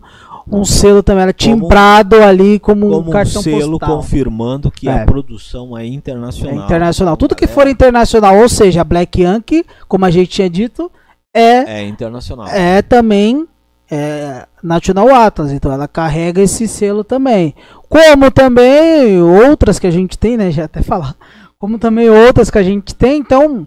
um 0.52 0.64
selo 0.64 1.04
também, 1.04 1.24
ela 1.24 1.32
é 1.32 1.34
Como- 1.34 1.56
timbrado 1.62 2.22
ali 2.24 2.60
como, 2.60 2.90
Como 2.90 3.10
um 3.10 3.12
cartão 3.12 3.40
um 3.42 3.44
selo 3.44 3.80
postal. 3.80 3.98
confirmando 3.98 4.72
que 4.72 4.88
É. 4.88 5.02
a 5.02 5.06
produção 5.06 5.78
é 5.78 5.84
É 5.84 5.88
internacional. 5.88 6.66
internacional. 6.66 7.18
Tudo 7.18 7.36
que 7.36 7.46
Galera, 7.46 7.54
for 7.62 7.68
internacional, 7.70 8.38
ou 8.38 8.48
seja, 8.50 8.82
a 8.82 8.84
Black 8.84 9.22
Yankee, 9.22 9.66
como 9.88 10.06
a 10.06 10.10
gente 10.12 10.30
tinha 10.30 10.50
dito, 10.50 10.92
é, 11.34 11.82
É 11.82 11.88
internacional. 11.88 12.48
é 12.48 12.82
também 12.82 13.48
é, 13.90 14.46
National 14.62 15.14
Atlas. 15.16 15.52
Então 15.54 15.72
ela 15.72 15.88
carrega 15.88 16.42
esse 16.42 16.68
selo 16.68 17.04
também. 17.06 17.56
Como 17.88 18.30
também 18.32 19.22
outras 19.22 19.80
que 19.80 19.88
a 19.88 19.92
gente 19.92 20.18
tem, 20.18 20.36
né? 20.36 20.52
Já 20.52 20.66
até 20.66 20.82
falar. 20.82 21.16
Como 21.58 21.80
também 21.80 22.10
outras 22.10 22.50
que 22.50 22.58
a 22.58 22.64
gente 22.64 22.94
tem. 22.94 23.20
Então, 23.20 23.66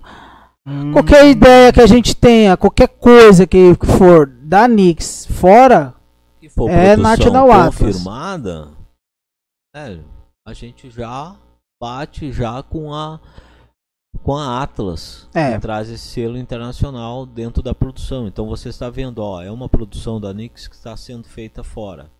Hum, 0.66 0.92
qualquer 0.92 1.26
ideia 1.26 1.72
que 1.72 1.80
a 1.80 1.86
gente 1.86 2.14
tenha, 2.14 2.54
qualquer 2.54 2.88
coisa 2.88 3.46
que 3.46 3.74
for 3.98 4.30
da 4.42 4.68
Nix 4.68 5.26
fora, 5.30 5.94
Se 6.40 6.48
for 6.48 6.70
É 6.70 6.94
produção 6.94 7.02
National 7.10 7.52
Atlas. 7.52 7.76
confirmada, 7.96 8.68
é, 9.76 9.98
a 10.46 10.52
gente 10.52 10.90
já 10.90 11.36
bate 11.80 12.32
já 12.32 12.62
com 12.62 12.92
a 12.94 13.20
com 14.24 14.36
a 14.36 14.60
Atlas, 14.62 15.28
É. 15.32 15.52
que 15.54 15.60
traz 15.60 15.88
esse 15.88 16.08
selo 16.08 16.36
internacional 16.36 17.24
dentro 17.24 17.62
da 17.62 17.72
produção. 17.72 18.26
Então 18.26 18.46
você 18.48 18.68
está 18.68 18.90
vendo, 18.90 19.20
ó, 19.20 19.40
é 19.40 19.50
uma 19.50 19.68
produção 19.68 20.20
da 20.20 20.34
Nix 20.34 20.66
que 20.66 20.74
está 20.74 20.96
sendo 20.96 21.28
feita 21.28 21.62
fora. 21.62 22.10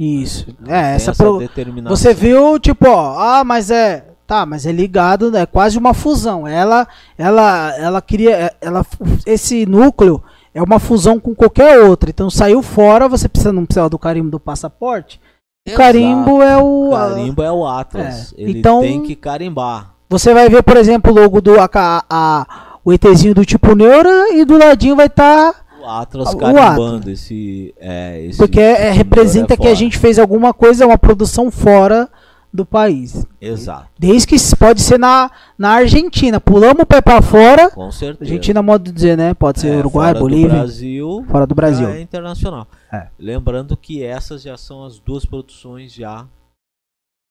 isso. 0.00 0.52
Tem 0.52 0.72
É, 0.74 0.94
essa, 0.94 1.12
pro- 1.14 1.38
determinação. 1.38 1.96
Você 1.96 2.12
viu, 2.14 2.58
tipo, 2.58 2.88
ó, 2.88 3.18
ah, 3.18 3.44
mas 3.44 3.70
é. 3.70 4.14
Tá, 4.26 4.44
mas 4.44 4.66
é 4.66 4.72
ligado, 4.72 5.34
é 5.36 5.46
quase 5.46 5.78
uma 5.78 5.94
fusão. 5.94 6.46
Ela, 6.46 6.86
ela, 7.16 7.74
ela 7.78 8.02
queria, 8.02 8.54
ela, 8.60 8.84
esse 9.24 9.64
núcleo 9.64 10.22
é 10.54 10.62
uma 10.62 10.78
fusão 10.78 11.18
com 11.20 11.34
qualquer 11.34 11.80
outra. 11.80 12.10
Então 12.10 12.28
saiu 12.30 12.62
fora, 12.62 13.08
você 13.08 13.28
precisa 13.28 13.52
não 13.52 13.64
precisa 13.66 13.88
do 13.88 13.98
carimbo 13.98 14.30
do 14.30 14.40
passaporte. 14.40 15.20
O 15.66 15.70
Exato. 15.70 15.82
carimbo 15.82 16.42
é 16.42 16.56
o, 16.56 16.88
O 16.88 16.90
carimbo 16.92 17.42
é 17.42 17.52
o 17.52 17.66
Atlas. 17.66 18.32
É. 18.36 18.42
Ele 18.42 18.58
Então- 18.58 18.80
tem 18.80 19.02
que 19.02 19.14
carimbar. 19.14 19.94
você 20.08 20.32
vai 20.32 20.48
ver, 20.48 20.62
por 20.62 20.76
exemplo, 20.76 21.12
o 21.12 21.14
logo 21.14 21.40
do 21.40 21.60
a, 21.60 21.68
a- 22.08 22.46
o 22.84 22.92
ETzinho 22.92 23.34
do 23.34 23.44
tipo 23.44 23.74
Neura 23.74 24.32
e 24.32 24.44
do 24.46 24.56
ladinho 24.56 24.96
vai 24.96 25.06
estar 25.06 25.54
O 25.82 25.86
Atlas 25.86 26.32
O 26.32 26.38
carimbando 26.38 27.10
esse, 27.10 27.74
é, 27.78 28.24
esse. 28.24 28.38
porque 28.38 28.58
é, 28.60 28.88
esse 28.88 28.96
representa 28.98 29.54
é 29.54 29.56
que 29.56 29.68
a 29.68 29.74
gente 29.74 29.98
fez 29.98 30.18
alguma 30.18 30.52
coisa, 30.54 30.86
uma 30.86 30.96
produção 30.98 31.50
fora 31.50 32.08
do 32.52 32.64
país. 32.64 33.26
Exato, 33.40 33.88
Desde 33.98 34.26
que 34.26 34.36
pode 34.56 34.80
ser 34.80 34.98
na, 34.98 35.30
na 35.56 35.70
Argentina, 35.72 36.40
pulamos 36.40 36.82
o 36.82 36.86
pé 36.86 37.00
pra 37.00 37.20
fora. 37.22 37.70
com 37.70 37.90
certeza. 37.92 38.30
Argentina, 38.30 38.62
modo 38.62 38.84
de 38.84 38.92
dizer, 38.92 39.16
né? 39.16 39.34
Pode 39.34 39.60
ser 39.60 39.68
É, 39.74 39.76
Uruguai, 39.78 40.08
fora 40.12 40.18
Bolívia. 40.20 40.48
Do 40.48 40.54
Brasil, 40.54 41.24
Fora 41.30 41.46
do 41.46 41.54
Brasil. 41.54 41.88
é 41.88 42.00
internacional. 42.00 42.66
É. 42.92 43.08
Lembrando 43.18 43.76
que 43.76 44.02
essas 44.02 44.42
já 44.42 44.56
são 44.56 44.84
as 44.84 44.98
duas 44.98 45.24
produções 45.24 45.92
já 45.92 46.26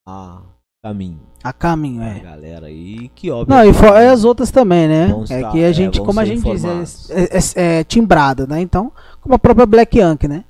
a 0.08 0.42
caminho. 0.84 1.20
A 1.44 1.52
caminho, 1.52 2.02
A 2.02 2.06
é. 2.06 2.20
galera 2.20 2.68
aí 2.68 3.10
que 3.10 3.30
Não, 3.30 3.38
obviamente. 3.40 3.70
e 3.70 3.74
fora 3.74 4.12
as 4.12 4.24
outras 4.24 4.52
também, 4.52 4.88
né? 4.88 5.10
É 5.12 5.24
estar- 5.40 5.52
que 5.52 5.64
a 5.64 5.68
é, 5.70 5.74
gente, 5.74 5.98
vão 5.98 6.06
como 6.06 6.20
a 6.20 6.26
gente 6.26 6.44
diz, 6.44 6.64
informados. 6.64 7.10
é, 7.10 7.24
é, 7.24 7.80
é 7.80 7.84
timbrado, 7.84 8.48
né? 8.48 8.62
Então, 8.62 8.92
como 9.20 9.36
a 9.36 9.40
própria 9.40 9.66
Black 9.66 9.98
Yankee, 9.98 10.28
né? 10.28 10.46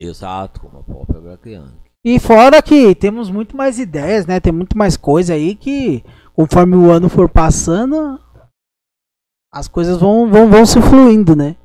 Exato, 0.00 0.60
como 0.60 0.78
a 0.78 0.82
própria 0.82 1.20
Black 1.20 1.48
Young. 1.48 1.70
E 2.04 2.18
fora 2.18 2.62
que 2.62 2.94
temos 2.94 3.30
muito 3.30 3.56
mais 3.56 3.78
ideias, 3.78 4.24
né? 4.26 4.38
Tem 4.40 4.52
muito 4.52 4.76
mais 4.78 4.96
coisa 4.96 5.34
aí 5.34 5.54
que, 5.54 6.02
conforme 6.34 6.76
o 6.76 6.90
ano 6.90 7.08
for 7.08 7.28
passando, 7.28 8.18
as 9.52 9.66
coisas 9.68 9.98
vão, 9.98 10.28
vão, 10.28 10.48
vão 10.48 10.64
se 10.64 10.80
fluindo, 10.80 11.34
né? 11.34 11.56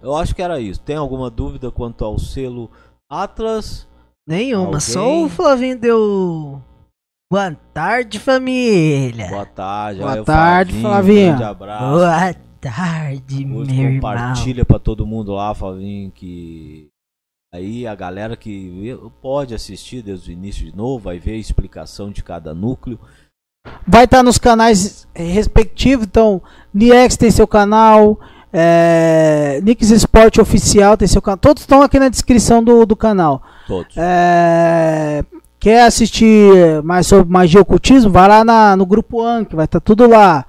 Eu 0.00 0.14
acho 0.14 0.34
que 0.34 0.42
era 0.42 0.60
isso. 0.60 0.80
Tem 0.80 0.96
alguma 0.96 1.28
dúvida 1.30 1.70
quanto 1.70 2.04
ao 2.04 2.18
selo 2.18 2.70
Atlas? 3.10 3.88
Nenhuma, 4.26 4.66
Alguém? 4.66 4.80
só 4.80 5.24
o 5.24 5.28
Flavinho 5.28 5.78
deu. 5.78 6.62
Boa 7.30 7.54
tarde, 7.74 8.18
família. 8.18 9.28
Boa 9.28 9.46
tarde. 9.46 10.00
Boa 10.00 10.24
tarde, 10.24 10.72
Flavinho, 10.72 10.82
Flavinho. 10.82 11.26
Grande 11.28 11.44
abraço. 11.44 11.84
Boa 11.90 12.34
tarde, 12.60 13.36
Hoje 13.36 13.44
meu 13.44 13.62
irmão. 13.64 13.94
compartilha 13.96 14.64
pra 14.64 14.78
todo 14.78 15.06
mundo 15.06 15.32
lá, 15.32 15.54
Flavinho, 15.54 16.10
que 16.10 16.88
aí 17.52 17.86
a 17.86 17.94
galera 17.94 18.36
que 18.36 18.96
pode 19.22 19.54
assistir 19.54 20.02
desde 20.02 20.30
o 20.30 20.32
início 20.32 20.64
de 20.64 20.76
novo, 20.76 21.04
vai 21.04 21.18
ver 21.18 21.32
a 21.32 21.36
explicação 21.38 22.10
de 22.10 22.22
cada 22.22 22.54
núcleo. 22.54 22.98
Vai 23.86 24.04
estar 24.04 24.22
nos 24.22 24.38
canais 24.38 25.06
respectivos, 25.14 26.06
então, 26.06 26.40
Niex 26.72 27.16
tem 27.16 27.30
seu 27.30 27.46
canal, 27.46 28.18
é, 28.52 29.60
Nix 29.62 29.90
Sport 29.90 30.38
Oficial 30.38 30.96
tem 30.96 31.08
seu 31.08 31.20
canal, 31.20 31.38
todos 31.38 31.62
estão 31.62 31.82
aqui 31.82 31.98
na 31.98 32.08
descrição 32.08 32.62
do, 32.62 32.86
do 32.86 32.96
canal. 32.96 33.42
Todos. 33.66 33.94
É, 33.96 35.22
quer 35.58 35.82
assistir 35.84 36.82
mais 36.82 37.06
sobre 37.06 37.30
magia 37.30 37.58
e 37.60 37.62
ocultismo? 37.62 38.10
Vai 38.10 38.28
lá 38.28 38.44
na- 38.44 38.76
no 38.76 38.86
grupo 38.86 39.22
Anki, 39.22 39.54
vai 39.56 39.64
estar 39.66 39.80
tudo 39.80 40.06
lá. 40.08 40.46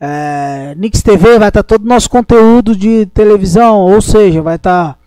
É, 0.00 0.74
Nix 0.76 1.02
TV 1.02 1.38
vai 1.38 1.48
estar 1.48 1.62
todo 1.62 1.82
o 1.84 1.88
nosso 1.88 2.10
conteúdo 2.10 2.76
de 2.76 3.06
televisão, 3.06 3.78
ou 3.80 4.00
seja, 4.00 4.42
vai 4.42 4.56
estar 4.56 4.98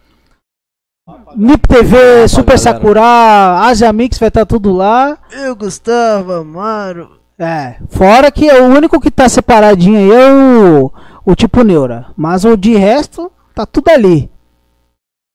Nip 1.35 1.67
TV, 1.67 2.27
Super 2.27 2.57
galera. 2.57 2.57
Sakura, 2.57 3.59
Asia 3.67 3.91
Mix 3.93 4.17
vai 4.17 4.27
estar 4.29 4.45
tudo 4.45 4.71
lá. 4.73 5.17
Eu, 5.31 5.55
Gustavo, 5.55 6.31
Amaro. 6.33 7.09
É, 7.37 7.75
fora 7.89 8.31
que 8.31 8.49
o 8.49 8.63
único 8.65 8.99
que 8.99 9.11
tá 9.11 9.27
separadinho 9.27 9.97
aí 9.97 10.11
é 10.11 10.31
o, 10.33 10.91
o 11.25 11.35
tipo 11.35 11.63
Neura. 11.63 12.07
Mas 12.15 12.45
o 12.45 12.55
de 12.55 12.75
resto, 12.75 13.29
tá 13.53 13.65
tudo 13.65 13.89
ali. 13.89 14.29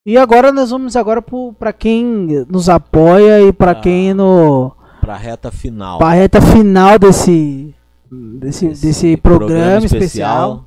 E 0.07 0.17
agora 0.17 0.51
nós 0.51 0.71
vamos 0.71 0.97
agora 0.97 1.21
pro, 1.21 1.53
pra 1.59 1.73
quem 1.75 2.47
nos 2.49 2.71
apoia 2.71 3.43
e 3.43 3.53
pra 3.53 3.73
Ah. 3.73 3.75
quem 3.75 4.15
no. 4.15 4.73
Pra 5.01 5.15
reta 5.17 5.51
final. 5.51 5.99
Pra 5.99 6.11
reta 6.11 6.41
final 6.41 6.99
desse. 6.99 7.75
Desse, 8.11 8.67
Esse 8.69 8.87
desse 8.87 9.17
programa, 9.19 9.85
especial. 9.85 10.65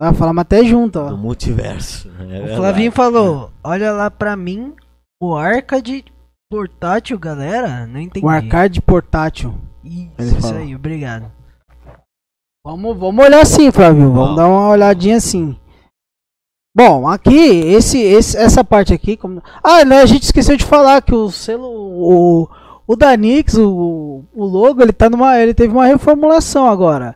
Ah, 0.00 0.12
falamos 0.12 0.40
até 0.42 0.64
junto, 0.64 0.98
do 0.98 1.14
ó. 1.14 1.16
multiverso. 1.16 2.08
É 2.18 2.22
O 2.22 2.26
verdade. 2.26 2.56
Flavinho 2.56 2.92
falou: 2.92 3.50
Olha 3.62 3.92
lá 3.92 4.10
pra 4.10 4.36
mim, 4.36 4.74
o 5.22 5.36
arcade 5.36 6.04
portátil, 6.50 7.18
galera. 7.18 7.86
Não 7.86 8.00
entendi. 8.00 8.24
O 8.24 8.28
arcade 8.28 8.82
portátil. 8.82 9.54
Isso, 9.84 10.38
isso 10.38 10.54
aí, 10.54 10.74
obrigado. 10.74 11.30
Vamos, 12.66 12.96
vamos 12.96 13.24
olhar 13.24 13.42
assim, 13.42 13.70
Flávio. 13.70 14.02
Vamos 14.10 14.16
Vamos. 14.16 14.36
dar 14.36 14.48
uma 14.48 14.68
olhadinha 14.70 15.16
assim. 15.16 15.56
Bom, 16.76 17.06
aqui, 17.06 17.36
esse, 17.36 17.98
esse, 18.00 18.36
essa 18.36 18.64
parte 18.64 18.92
aqui. 18.92 19.16
Como... 19.16 19.40
Ah, 19.62 19.84
né, 19.84 20.00
a 20.00 20.06
gente 20.06 20.24
esqueceu 20.24 20.56
de 20.56 20.64
falar 20.64 21.02
que 21.02 21.14
o 21.14 21.30
selo. 21.30 21.68
O, 21.70 22.48
o 22.86 22.96
Danix, 22.96 23.54
o, 23.56 24.24
o 24.34 24.44
logo, 24.44 24.82
ele 24.82 24.92
tá 24.92 25.08
numa. 25.08 25.38
Ele 25.38 25.54
teve 25.54 25.72
uma 25.72 25.86
reformulação 25.86 26.66
agora. 26.66 27.14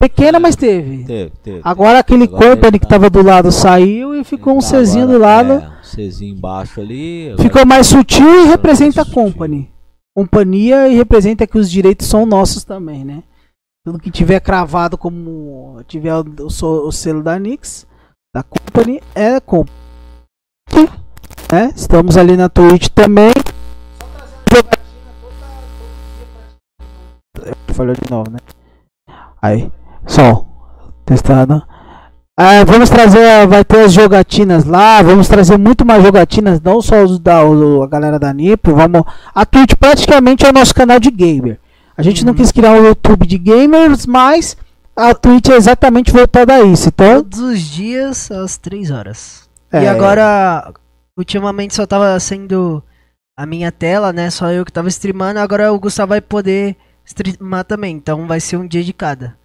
Pequena, 0.00 0.40
mas 0.40 0.56
teve. 0.56 1.04
Teve, 1.04 1.30
teve. 1.42 1.60
Agora 1.62 1.98
aquele 1.98 2.24
Agora 2.24 2.56
company 2.56 2.78
que 2.78 2.86
tá- 2.86 2.94
tava 2.94 3.10
do 3.10 3.22
lado 3.22 3.52
saiu 3.52 4.14
e 4.14 4.24
ficou 4.24 4.54
um 4.54 4.58
Tá, 4.60 4.68
Czinho 4.68 5.06
do 5.06 5.16
agora, 5.16 5.26
lado. 5.28 5.52
É, 5.52 5.68
um 5.68 5.82
Czinho 5.82 6.34
embaixo 6.36 6.80
ali. 6.80 7.34
Ficou 7.38 7.66
mais 7.66 7.86
sutil 7.86 8.44
e 8.46 8.48
representa 8.48 9.02
a 9.02 9.04
sutil. 9.04 9.22
company. 9.24 9.70
Companhia 10.16 10.88
e 10.88 10.94
representa 10.96 11.46
que 11.46 11.58
os 11.58 11.70
direitos 11.70 12.06
são 12.06 12.24
nossos 12.24 12.64
também, 12.64 13.04
né? 13.04 13.22
Tudo 13.84 13.98
que 13.98 14.10
tiver 14.10 14.40
cravado 14.40 14.96
como 14.96 15.82
tiver 15.86 16.14
o, 16.14 16.24
o 16.46 16.90
selo 16.92 17.22
da 17.22 17.38
Nix, 17.38 17.86
da 18.34 18.42
company, 18.42 19.00
é 19.14 19.38
company. 19.38 19.76
Né? 21.52 21.72
Estamos 21.76 22.16
ali 22.16 22.36
na 22.36 22.48
Twitch 22.48 22.88
também. 22.88 23.32
Falhou 27.74 27.94
de 27.94 28.10
novo, 28.10 28.30
né? 28.30 28.38
Aí, 29.40 29.70
som. 30.06 30.46
Testando. 31.04 31.62
Ah, 32.36 32.64
vamos 32.64 32.88
trazer, 32.88 33.46
vai 33.46 33.64
ter 33.64 33.80
as 33.84 33.92
jogatinas 33.92 34.64
lá, 34.64 35.02
vamos 35.02 35.28
trazer 35.28 35.58
muito 35.58 35.84
mais 35.84 36.02
jogatinas, 36.02 36.60
não 36.60 36.80
só 36.80 37.02
os 37.02 37.18
da 37.18 37.44
o- 37.44 37.82
a 37.82 37.86
galera 37.86 38.18
da 38.18 38.32
Nipo, 38.32 38.74
vamos. 38.74 39.02
A 39.34 39.44
Twitch 39.44 39.74
praticamente 39.78 40.46
é 40.46 40.48
o 40.48 40.52
nosso 40.52 40.74
canal 40.74 40.98
de 40.98 41.10
gamer. 41.10 41.58
A 41.96 42.02
gente 42.02 42.24
não 42.24 42.32
Uhum. 42.32 42.38
quis 42.38 42.50
criar 42.50 42.72
um 42.72 42.84
YouTube 42.84 43.26
de 43.26 43.36
gamers, 43.36 44.06
mas 44.06 44.56
a 44.96 45.12
Twitch 45.14 45.48
é 45.50 45.56
exatamente 45.56 46.10
voltada 46.12 46.54
a 46.54 46.62
isso. 46.62 46.88
Então, 46.88 47.16
Todos 47.22 47.40
os 47.40 47.60
dias 47.60 48.30
às 48.30 48.56
3 48.56 48.90
horas. 48.90 49.46
É. 49.70 49.82
E 49.84 49.86
agora, 49.88 50.72
ultimamente 51.18 51.74
só 51.74 51.84
tava 51.86 52.18
sendo 52.20 52.82
a 53.36 53.44
minha 53.44 53.70
tela, 53.70 54.12
né? 54.14 54.30
Só 54.30 54.50
eu 54.50 54.64
que 54.64 54.72
tava 54.72 54.88
streamando. 54.88 55.40
Agora 55.40 55.70
o 55.72 55.78
Gustavo 55.78 56.10
vai 56.10 56.20
poder 56.22 56.74
streamar 57.04 57.64
também. 57.64 57.94
Então 57.96 58.26
vai 58.26 58.40
ser 58.40 58.56
um 58.56 58.66
dia 58.66 58.82
de 58.82 58.94
cada. 58.94 59.36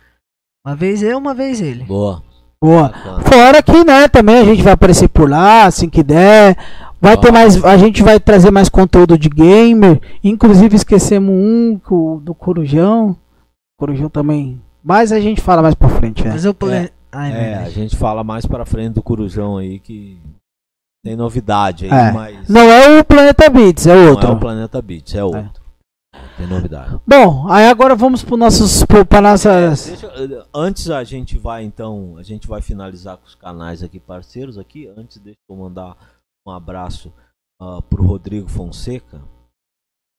Uma 0.66 0.76
vez 0.76 1.04
eu, 1.04 1.18
uma 1.18 1.34
vez 1.34 1.62
ele. 1.62 1.84
Boa. 1.84 2.24
Boa. 2.62 2.92
Fora 3.26 3.62
que, 3.62 3.84
né, 3.84 4.08
também 4.08 4.38
a 4.40 4.44
gente 4.46 4.64
vai 4.64 4.74
aparecer 4.74 5.08
por 5.08 5.30
lá, 5.30 5.66
assim 5.66 5.90
que 5.90 6.02
der. 6.02 6.58
Vai 7.00 7.16
ter 7.18 7.32
mais. 7.32 7.64
A 7.64 7.78
gente 7.78 8.02
vai 8.02 8.20
trazer 8.20 8.50
mais 8.50 8.68
conteúdo 8.70 9.18
de 9.18 9.30
gamer. 9.30 10.02
Inclusive 10.24 10.76
esquecemos 10.76 11.30
um 11.32 11.80
do 12.20 12.34
Corujão. 12.34 13.16
Corujão 13.78 14.10
também. 14.10 14.60
Mas 14.84 15.12
a 15.12 15.20
gente 15.20 15.42
fala 15.42 15.62
mais 15.62 15.76
pra 15.76 15.90
frente, 15.90 16.24
né? 16.24 16.32
Mas 16.32 16.46
o 16.46 16.54
plane... 16.54 16.90
Ai, 17.12 17.32
É, 17.32 17.56
a 17.58 17.70
gente 17.70 17.96
fala 17.96 18.24
mais 18.24 18.46
pra 18.46 18.66
frente 18.66 18.94
do 18.96 19.04
Corujão 19.04 19.58
aí 19.58 19.80
que 19.80 20.18
tem 21.04 21.16
novidade 21.16 21.86
aí, 21.86 21.92
É. 21.92 22.12
mas 22.12 22.50
Não 22.50 22.62
é 22.62 23.00
o 23.00 23.04
Planeta 23.04 23.50
Beats, 23.50 23.88
é 23.88 23.96
não 23.96 24.10
outro. 24.12 24.28
é 24.28 24.32
o 24.32 24.40
Planeta 24.40 24.82
Beats, 24.82 25.16
é 25.16 25.24
outro. 25.24 25.65
Tem 26.38 26.48
novidade. 26.48 27.00
Bom, 27.08 27.48
aí 27.50 27.66
agora 27.68 27.96
vamos 27.96 28.24
pro 28.24 28.36
nossos. 28.36 28.84
pra 29.08 29.22
nossas. 29.22 29.86
Deixa 29.88 30.08
eu- 30.08 30.46
antes 30.54 30.90
a 30.90 31.04
gente 31.04 31.38
vai 31.38 31.64
então, 31.64 32.18
a 32.18 32.24
gente 32.24 32.48
vai 32.48 32.62
finalizar 32.62 33.18
com 33.18 33.26
os 33.26 33.36
canais 33.36 33.82
aqui 33.82 34.00
parceiros 34.00 34.58
aqui. 34.58 34.88
Antes 34.98 35.18
deixa 35.18 35.40
eu 35.50 35.56
mandar 35.56 35.96
um 36.46 36.52
abraço 36.52 37.14
ah, 37.62 37.82
pro 37.82 38.06
Rodrigo 38.06 38.50
Fonseca, 38.50 39.22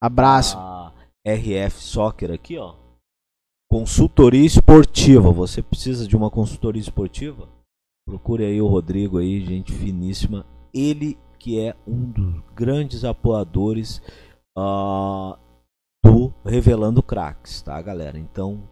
Abraço. 0.03 0.57
a 0.57 0.93
RF 1.27 1.83
Soccer 1.83 2.31
aqui, 2.33 2.57
ó. 2.57 2.75
Consultoria 3.71 4.45
esportiva. 4.47 5.31
Você 5.33 5.61
precisa 5.63 6.07
de 6.07 6.17
uma 6.17 6.31
consultoria 6.31 6.81
esportiva? 6.81 7.49
Procure 8.09 8.45
aí 8.45 8.61
o 8.63 8.69
Rodrigo 8.69 9.19
aí, 9.19 9.45
gente 9.45 9.73
finíssima. 9.73 10.47
Ele 10.73 11.19
que 11.39 11.61
é 11.61 11.77
um 11.87 12.11
dos 12.11 12.43
grandes 12.55 13.05
apoiadores 13.05 14.01
ah, 14.57 15.37
do 16.05 16.33
Revelando 16.45 17.03
Cracks, 17.03 17.63
tá, 17.63 17.81
galera? 17.81 18.19
Então, 18.19 18.63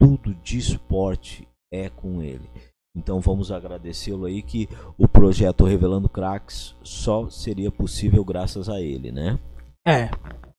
tudo 0.00 0.34
de 0.42 0.58
esporte 0.58 1.48
é 1.72 1.88
com 1.88 2.22
ele. 2.22 2.48
Então 2.94 3.20
vamos 3.20 3.50
agradecê-lo 3.50 4.26
aí 4.26 4.42
que 4.42 4.68
o 4.98 5.08
projeto 5.08 5.64
Revelando 5.64 6.08
Cracks 6.10 6.74
só 6.82 7.30
seria 7.30 7.70
possível 7.70 8.22
graças 8.22 8.68
a 8.68 8.80
ele, 8.80 9.10
né? 9.10 9.38
É. 9.86 10.10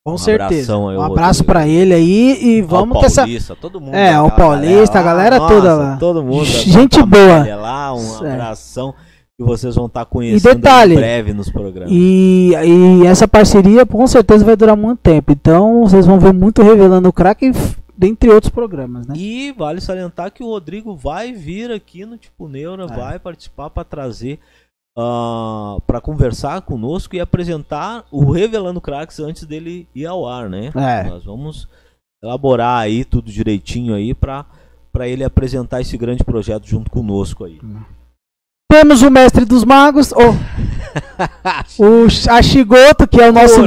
Com 0.04 0.14
Um 0.14 0.18
certeza. 0.18 0.74
abração 0.74 0.86
Um 0.98 1.02
abraço 1.02 1.44
pra 1.44 1.68
ele 1.68 1.94
aí 1.94 2.44
e 2.44 2.62
vamos 2.62 2.96
Ao 2.96 3.02
com 3.02 3.06
essa. 3.06 3.56
Todo 3.56 3.80
mundo. 3.80 3.94
É, 3.94 4.10
aquela 4.10 4.32
Paulista, 4.32 5.00
a 5.00 5.04
galera 5.04 5.38
nossa, 5.38 5.54
toda 5.54 5.76
lá. 5.76 5.98
Todo 5.98 6.24
mundo. 6.24 6.44
Gente 6.44 7.02
boa. 7.04 7.56
Lá, 7.56 7.94
um 7.94 8.26
É. 8.26 8.54
que 9.44 9.50
vocês 9.50 9.76
vão 9.76 9.86
estar 9.88 10.06
conhecendo 10.06 10.56
detalhe, 10.56 10.94
em 10.94 10.98
breve 10.98 11.34
nos 11.34 11.50
programas. 11.52 11.92
E, 11.92 12.52
e 12.54 13.06
essa 13.06 13.28
parceria 13.28 13.86
com 13.86 14.06
certeza 14.08 14.44
vai 14.46 14.56
durar 14.56 14.76
muito 14.76 15.00
tempo. 15.00 15.32
Então 15.32 15.82
vocês 15.82 16.06
vão 16.06 16.20
ver 16.20 16.34
muito 16.34 16.62
revelando 16.62 17.10
o 17.10 17.14
crack, 17.14 17.52
dentre 17.96 18.30
outros 18.30 18.50
programas, 18.52 19.06
né? 19.06 19.14
E 19.18 19.52
vale 19.52 19.80
salientar 19.80 20.32
que 20.32 20.44
o 20.44 20.48
Rodrigo 20.48 20.96
vai 20.96 21.32
vir 21.32 21.72
aqui 21.72 22.06
no 22.06 22.18
Tipo 22.18 22.48
Neura, 22.48 22.86
É. 22.86 22.88
vai 22.88 23.20
participar 23.20 23.70
para 23.70 23.84
trazer, 23.84 24.40
para 24.96 26.02
conversar 26.02 26.62
conosco 26.62 27.16
e 27.16 27.20
apresentar 27.20 28.06
o 28.12 28.32
Revelando 28.32 28.82
Cracks 28.82 29.20
antes 29.20 29.44
dele 29.46 29.88
ir 29.94 30.06
ao 30.06 30.28
ar, 30.28 30.50
né? 30.50 30.72
É. 30.76 31.04
Nós 31.10 31.26
vamos 31.26 31.68
elaborar 32.24 32.80
aí 32.80 33.04
tudo 33.04 33.32
direitinho 33.32 33.94
aí 33.94 34.14
para 34.14 34.46
para 34.92 35.08
ele 35.08 35.24
apresentar 35.24 35.82
esse 35.82 35.98
grande 35.98 36.24
projeto 36.24 36.68
junto 36.68 36.92
conosco 36.92 37.46
aí. 37.46 37.60
Temos 38.74 39.04
o 39.04 39.12
mestre 39.12 39.46
dos 39.46 39.64
magos, 39.64 40.12
o, 40.12 40.36
o 42.06 42.10
Sh- 42.10 42.28
a 42.28 42.42
Shigoto, 42.42 43.08
que 43.08 43.22
é 43.22 43.30
o 43.30 43.34
nosso. 43.34 43.62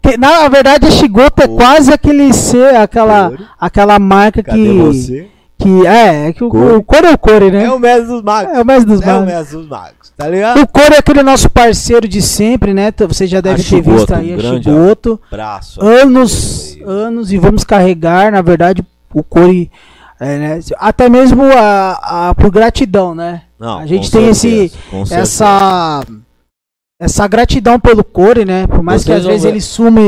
Que, 0.00 0.16
na 0.16 0.48
verdade, 0.48 0.86
a 0.86 0.90
Shigoto 0.90 1.42
é 1.42 1.48
quase 1.48 1.92
aquele 1.92 2.32
ser, 2.32 2.74
aquela, 2.76 3.30
aquela 3.60 3.98
marca 3.98 4.42
cadê 4.42 4.62
que. 4.62 4.78
você? 4.78 5.28
que 5.58 5.86
é, 5.86 6.28
é 6.28 6.32
que 6.32 6.42
o, 6.42 6.48
Core. 6.48 6.74
o 6.76 6.82
Core 6.82 7.06
é 7.06 7.10
o 7.12 7.18
Core, 7.18 7.50
né? 7.52 7.64
É 7.66 7.70
o 7.70 7.78
mestre 7.78 8.06
dos 8.06 8.22
magos. 8.22 8.52
É 8.54 8.60
o 8.62 8.64
mestre 8.64 8.86
dos 8.86 9.00
É 9.02 9.04
o 9.04 9.06
magos. 9.14 9.26
mestre 9.26 9.56
dos 9.58 9.68
magos, 9.68 10.12
tá 10.16 10.28
ligado? 10.28 10.60
O 10.62 10.66
Core 10.66 10.94
é 10.94 10.98
aquele 10.98 11.22
nosso 11.22 11.48
parceiro 11.50 12.08
de 12.08 12.20
sempre, 12.22 12.72
né? 12.74 12.90
Você 13.06 13.26
já 13.26 13.40
deve 13.42 13.62
ter 13.62 13.80
visto 13.82 14.12
aí 14.14 14.34
um 14.34 14.38
a 14.38 14.40
Shigoto. 14.40 15.20
Braço. 15.30 15.80
Anos, 15.80 16.76
anos 16.86 17.32
e 17.32 17.38
vamos 17.38 17.62
carregar, 17.64 18.32
na 18.32 18.40
verdade, 18.42 18.82
o 19.14 19.22
Core. 19.22 19.70
É, 20.22 20.38
né, 20.38 20.60
até 20.78 21.08
mesmo 21.08 21.42
a, 21.44 22.28
a, 22.30 22.34
por 22.34 22.50
gratidão, 22.50 23.14
né? 23.14 23.42
Não, 23.58 23.78
a 23.78 23.86
gente 23.86 24.10
tem 24.10 24.32
certeza, 24.32 24.74
esse-. 24.92 25.14
Essa. 25.14 26.04
Essa 27.00 27.26
gratidão 27.26 27.80
pelo 27.80 28.04
Core, 28.04 28.44
né? 28.44 28.64
Por 28.68 28.80
mais 28.80 29.02
que 29.02 29.06
Vocês 29.08 29.18
às 29.18 29.22
vão 29.24 29.32
vezes 29.32 29.42
ver- 29.44 29.50
ele 29.50 29.60
sume. 29.60 30.00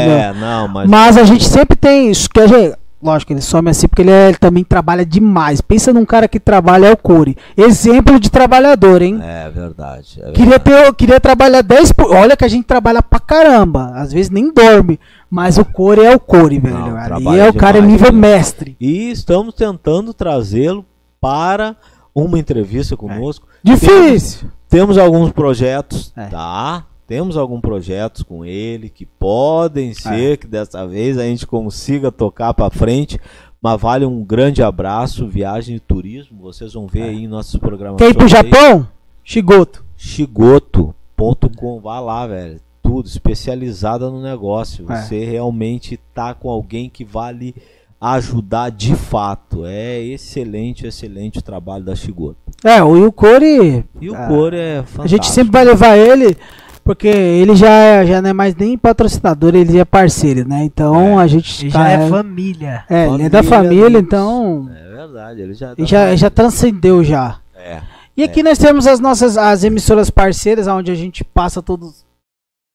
É, 0.00 0.32
não, 0.34 0.66
mas. 0.66 0.90
Mas 0.90 1.16
a 1.16 1.22
gente 1.22 1.48
sempre 1.48 1.76
tem 1.76 2.10
isso. 2.10 2.28
Que 2.28 2.40
a 2.40 2.46
gente, 2.48 2.76
lógico, 3.02 3.32
ele 3.32 3.40
some 3.40 3.68
assim 3.68 3.88
porque 3.88 4.02
ele, 4.02 4.10
é- 4.10 4.28
ele 4.28 4.38
também 4.38 4.62
trabalha 4.64 5.04
demais. 5.04 5.60
Pensa 5.60 5.92
num 5.92 6.04
cara 6.04 6.28
que 6.28 6.38
trabalha 6.38 6.86
é 6.86 6.92
o 6.92 6.96
Core. 6.96 7.36
Exemplo 7.56 8.20
de 8.20 8.30
trabalhador, 8.30 9.02
hein? 9.02 9.18
É 9.22 9.50
verdade. 9.50 10.20
é 10.22 10.30
Queria, 10.32 10.58
verdade. 10.58 10.64
ter, 10.64 10.86
eu 10.86 10.94
queria 10.94 11.20
trabalhar 11.20 11.62
10 11.62 11.92
por... 11.92 12.14
Olha 12.14 12.36
que 12.36 12.44
a 12.44 12.48
gente 12.48 12.64
trabalha 12.64 13.02
pra 13.02 13.18
caramba. 13.18 13.92
Às 13.94 14.12
vezes 14.12 14.30
nem 14.30 14.52
dorme. 14.52 15.00
Mas 15.28 15.58
o 15.58 15.64
Core 15.64 16.04
é 16.04 16.14
o 16.14 16.20
Core, 16.20 16.58
velho. 16.58 16.96
Ali 16.96 17.04
trabalha 17.06 17.42
é 17.42 17.48
o 17.48 17.54
cara 17.54 17.80
nível 17.80 18.12
né? 18.12 18.18
mestre. 18.18 18.76
E 18.80 19.10
estamos 19.10 19.54
tentando 19.54 20.12
trazê-lo 20.14 20.84
para 21.20 21.74
uma 22.14 22.38
entrevista 22.38 22.96
conosco. 22.96 23.46
Difícil. 23.62 24.48
Temos 24.68 24.96
alguns 24.98 25.30
projetos, 25.32 26.12
É. 26.16 26.26
tá? 26.26 26.84
Temos 27.12 27.36
alguns 27.36 27.60
projetos 27.60 28.22
com 28.22 28.42
ele 28.42 28.88
que 28.88 29.04
podem 29.04 29.90
É. 29.90 29.92
ser 29.92 30.38
que 30.38 30.46
dessa 30.46 30.86
vez 30.86 31.18
a 31.18 31.24
gente 31.24 31.46
consiga 31.46 32.10
tocar 32.10 32.54
para 32.54 32.70
frente. 32.70 33.20
Mas 33.60 33.78
vale 33.78 34.06
um 34.06 34.24
grande 34.24 34.62
abraço, 34.62 35.28
viagem 35.28 35.76
e 35.76 35.78
turismo. 35.78 36.40
Vocês 36.40 36.72
vão 36.72 36.86
ver 36.86 37.02
aí 37.02 37.24
em 37.24 37.28
nossas 37.28 37.60
programações. 37.60 38.00
É. 38.00 38.14
Quer 38.14 38.14
ir 38.14 38.16
pro 38.16 38.24
aí. 38.24 38.30
Japão? 38.30 38.88
Shigoto. 39.22 39.84
Shigoto.com, 39.94 41.80
vá 41.82 42.00
lá, 42.00 42.26
velho. 42.26 42.58
Tudo 42.82 43.06
especializada 43.06 44.08
no 44.08 44.22
negócio. 44.22 44.90
É. 44.90 45.02
Você 45.02 45.22
realmente 45.22 46.00
tá 46.14 46.32
com 46.32 46.48
alguém 46.48 46.88
que 46.88 47.04
vai 47.04 47.34
lhe 47.34 47.54
ajudar 48.00 48.70
de 48.70 48.96
fato. 48.96 49.66
É 49.66 50.00
excelente, 50.00 50.86
excelente 50.86 51.40
o 51.40 51.42
trabalho 51.42 51.84
da 51.84 51.94
Shigoto. 51.94 52.38
É, 52.64 52.82
o, 52.82 52.96
e 52.96 53.04
o 53.04 53.12
Core. 53.12 53.84
E 54.00 54.08
o 54.08 54.14
Core 54.28 54.56
é 54.56 54.76
fantástico. 54.78 55.02
A 55.02 55.06
gente 55.06 55.26
sempre 55.28 55.52
vai 55.52 55.64
levar 55.66 55.98
ele. 55.98 56.36
Porque 56.84 57.06
ele 57.08 57.54
já, 57.54 57.70
é- 57.70 58.06
já 58.06 58.20
não 58.22 58.30
é 58.30 58.32
mais 58.32 58.54
nem 58.56 58.76
patrocinador, 58.76 59.54
ele 59.54 59.78
é 59.78 59.84
parceiro, 59.84 60.46
né? 60.48 60.64
Então 60.64 61.20
É. 61.20 61.22
a 61.22 61.26
gente. 61.26 61.66
E 61.66 61.70
tá- 61.70 61.78
já 61.78 61.88
é 61.90 62.08
família. 62.08 62.84
É, 62.90 63.08
ele 63.08 63.22
é 63.24 63.28
da 63.28 63.42
Família, 63.42 63.64
família, 63.84 63.86
amigos. 63.86 64.02
então. 64.02 64.70
É 64.74 64.88
verdade, 64.96 65.40
ele 65.42 65.54
já 65.54 65.72
Ele 65.78 65.86
já, 65.86 66.16
já 66.16 66.28
transcendeu 66.30 67.04
já. 67.04 67.38
É. 67.54 67.80
E 68.16 68.22
aqui 68.24 68.42
nós 68.42 68.58
temos 68.58 68.86
as 68.86 68.98
nossas 69.00 69.38
as 69.38 69.62
emissoras 69.64 70.10
parceiras, 70.10 70.66
onde 70.66 70.90
a 70.90 70.94
gente 70.94 71.22
passa 71.24 71.62
todos. 71.62 72.04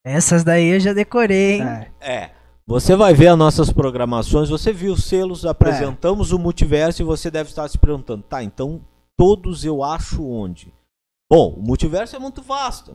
Essas 0.05 0.43
daí 0.43 0.67
eu 0.69 0.79
já 0.79 0.93
decorei, 0.93 1.55
hein? 1.59 1.63
É. 1.63 1.87
É. 2.01 2.29
Você 2.65 2.95
vai 2.95 3.13
ver 3.13 3.27
as 3.27 3.37
nossas 3.37 3.71
programações, 3.71 4.49
você 4.49 4.73
viu 4.73 4.93
os 4.93 5.03
selos, 5.05 5.45
apresentamos 5.45 6.31
o 6.31 6.39
multiverso 6.39 7.01
e 7.01 7.05
você 7.05 7.29
deve 7.31 7.49
estar 7.49 7.67
se 7.69 7.77
perguntando, 7.77 8.23
tá, 8.23 8.43
então 8.43 8.81
todos 9.17 9.63
eu 9.63 9.81
acho 9.83 10.21
onde? 10.25 10.73
Bom, 11.31 11.53
o 11.57 11.61
multiverso 11.61 12.15
é 12.15 12.19
muito 12.19 12.41
vasto, 12.41 12.93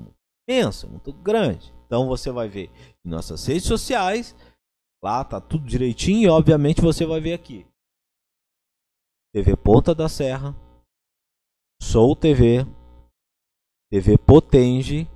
é 0.48 0.88
muito 0.88 1.12
grande. 1.12 1.72
Então 1.86 2.06
você 2.06 2.30
vai 2.30 2.48
ver 2.48 2.70
em 3.04 3.08
nossas 3.08 3.46
redes 3.46 3.64
sociais, 3.64 4.34
lá 5.02 5.24
tá 5.24 5.40
tudo 5.40 5.66
direitinho 5.66 6.26
e 6.26 6.28
obviamente 6.28 6.80
você 6.80 7.06
vai 7.06 7.20
ver 7.20 7.34
aqui. 7.34 7.66
TV 9.34 9.56
Ponta 9.56 9.94
da 9.94 10.08
Serra, 10.08 10.54
Soul 11.80 12.14
TV, 12.14 12.66
TV 13.90 14.18
Potenge 14.18 15.08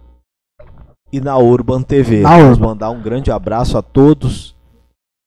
e 1.12 1.20
na 1.20 1.36
Urban 1.39 1.82
TV. 1.82 2.23
Na 2.23 2.39
Vamos 2.39 2.59
mandar 2.59 2.90
um 2.90 3.03
grande 3.03 3.31
abraço 3.31 3.77
a 3.77 3.82
todos 3.82 4.55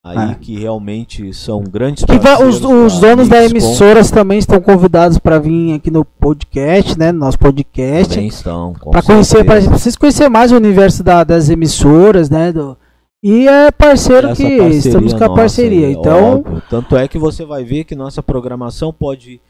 aí 0.03 0.31
É. 0.31 0.35
que 0.35 0.57
realmente 0.57 1.33
são 1.33 1.61
grandes 1.63 2.03
Que 2.05 2.13
os, 2.43 2.55
os 2.63 2.99
donos 2.99 3.27
da 3.27 3.41
Mixcom. 3.41 3.57
emissoras 3.57 4.09
também 4.11 4.39
estão 4.39 4.61
convidados 4.61 5.17
para 5.17 5.39
vir 5.39 5.73
aqui 5.73 5.91
no 5.91 6.05
podcast, 6.05 6.97
né? 6.97 7.11
No 7.11 7.19
nosso 7.19 7.37
podcast. 7.37 8.13
Também 8.13 8.27
estão, 8.27 8.73
Para 8.73 9.01
conhecer, 9.01 9.43
para 9.43 9.59
vocês 9.61 9.95
conhecer 9.95 10.29
mais 10.29 10.51
o 10.51 10.55
universo 10.55 11.03
da- 11.03 11.23
das 11.23 11.49
emissoras, 11.49 12.29
né? 12.29 12.51
Do, 12.53 12.77
e 13.21 13.47
é 13.47 13.69
parceiro 13.71 14.27
Essa 14.29 14.41
que 14.41 14.47
estamos 14.69 15.13
com 15.13 15.23
a 15.25 15.33
parceria. 15.35 15.87
aí, 15.87 15.93
então, 15.93 16.35
óbvio. 16.37 16.63
tanto 16.69 16.95
é 16.95 17.05
que 17.07 17.19
você 17.19 17.43
vai 17.43 17.65
ver 17.65 17.83
que 17.83 17.93
nossa 17.95 18.23
programação 18.23 18.93
pode 18.93 19.41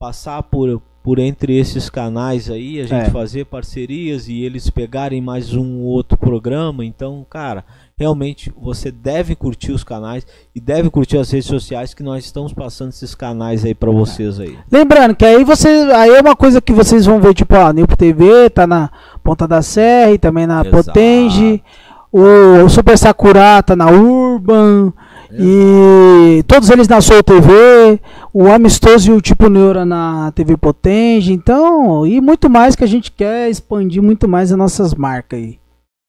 passar 0.00 0.42
por, 0.42 0.80
por 1.02 1.18
entre 1.18 1.56
esses 1.58 1.90
canais 1.90 2.50
aí, 2.50 2.80
a 2.80 2.84
gente 2.86 3.06
É. 3.08 3.10
fazer 3.10 3.44
parcerias 3.44 4.26
e 4.28 4.42
eles 4.42 4.70
pegarem 4.70 5.20
mais 5.20 5.54
um 5.54 5.80
outro 5.82 6.16
programa. 6.16 6.84
Então, 6.84 7.24
cara, 7.28 7.64
realmente 7.98 8.52
você 8.56 8.90
deve 8.90 9.34
curtir 9.34 9.72
os 9.72 9.84
canais 9.84 10.26
e 10.54 10.60
deve 10.60 10.90
curtir 10.90 11.18
as 11.18 11.30
redes 11.30 11.46
sociais 11.46 11.94
que 11.94 12.02
nós 12.02 12.24
estamos 12.24 12.52
passando 12.52 12.90
esses 12.90 13.14
canais 13.14 13.64
aí 13.64 13.74
para 13.74 13.90
vocês 13.90 14.40
aí. 14.40 14.58
lembrando 14.70 15.14
que 15.14 15.24
aí 15.24 15.44
você, 15.44 15.68
aí 15.68 16.10
é 16.10 16.20
uma 16.20 16.36
coisa 16.36 16.60
que 16.60 16.72
vocês 16.72 17.06
vão 17.06 17.20
ver, 17.20 17.34
tipo, 17.34 17.54
a 17.54 17.72
Nilpo 17.72 17.96
TV 17.96 18.50
tá 18.50 18.66
na 18.66 18.90
Ponta 19.22 19.46
da 19.46 19.62
Serra 19.62 20.12
e 20.12 20.18
também 20.18 20.46
na 20.46 20.60
Exato. 20.62 20.70
Potenge. 20.70 21.62
O, 22.10 22.64
o 22.64 22.68
Super 22.68 22.98
Sakura 22.98 23.62
tá 23.62 23.74
na 23.74 23.90
Urban. 23.90 24.92
E 25.34 26.42
todos 26.46 26.68
eles 26.68 26.86
na 26.86 27.00
Soul 27.00 27.22
TV, 27.22 27.98
o 28.34 28.50
Amistoso 28.50 29.10
e 29.10 29.14
o 29.14 29.20
Tipo 29.20 29.48
Neura 29.48 29.84
na 29.86 30.30
TV 30.32 30.58
Potenge, 30.58 31.32
então, 31.32 32.06
e 32.06 32.20
muito 32.20 32.50
mais 32.50 32.76
que 32.76 32.84
a 32.84 32.86
gente 32.86 33.10
quer 33.10 33.48
expandir 33.48 34.02
muito 34.02 34.28
mais 34.28 34.52
as 34.52 34.58
nossas 34.58 34.94
marcas 34.94 35.38
aí. 35.38 35.58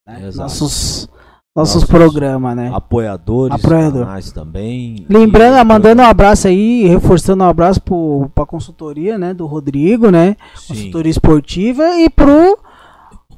né? 0.05 0.29
Nossos, 0.35 1.07
nossos 1.55 1.75
Nossos 1.75 1.89
programas, 1.89 2.55
né? 2.55 2.71
Apoiadores, 2.73 3.63
Apoiador. 3.63 4.05
canais 4.05 4.31
também. 4.31 5.05
Lembrando, 5.07 5.57
E- 5.57 5.63
mandando 5.63 6.01
um 6.01 6.05
abraço 6.05 6.47
aí, 6.47 6.87
reforçando 6.87 7.43
um 7.43 7.47
abraço 7.47 7.79
pro, 7.79 8.29
pra 8.33 8.45
consultoria, 8.45 9.17
né, 9.19 9.33
do 9.35 9.45
Rodrigo, 9.45 10.09
né? 10.09 10.35
Sim, 10.55 10.73
Consultoria 10.73 11.11
esportiva 11.11 11.83
e 11.99 12.09
pro 12.09 12.57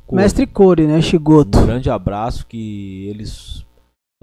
com- 0.08 0.16
Mestre 0.16 0.48
Core, 0.48 0.88
né, 0.88 1.02
Shigoto. 1.02 1.60
Um 1.60 1.66
grande 1.66 1.90
abraço 1.90 2.46
que 2.48 3.06
eles 3.10 3.66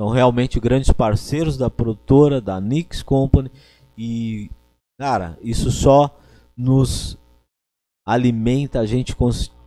são 0.01 0.09
realmente 0.09 0.59
grandes 0.59 0.90
parceiros 0.90 1.59
da 1.59 1.69
produtora, 1.69 2.40
da 2.40 2.59
Nix 2.60 3.02
Company 3.02 3.51
e 3.98 4.51
cara, 4.98 5.36
isso 5.43 5.70
só 5.70 6.16
nos 6.56 7.19
alimenta 8.06 8.81
a 8.81 8.86
gente 8.86 9.14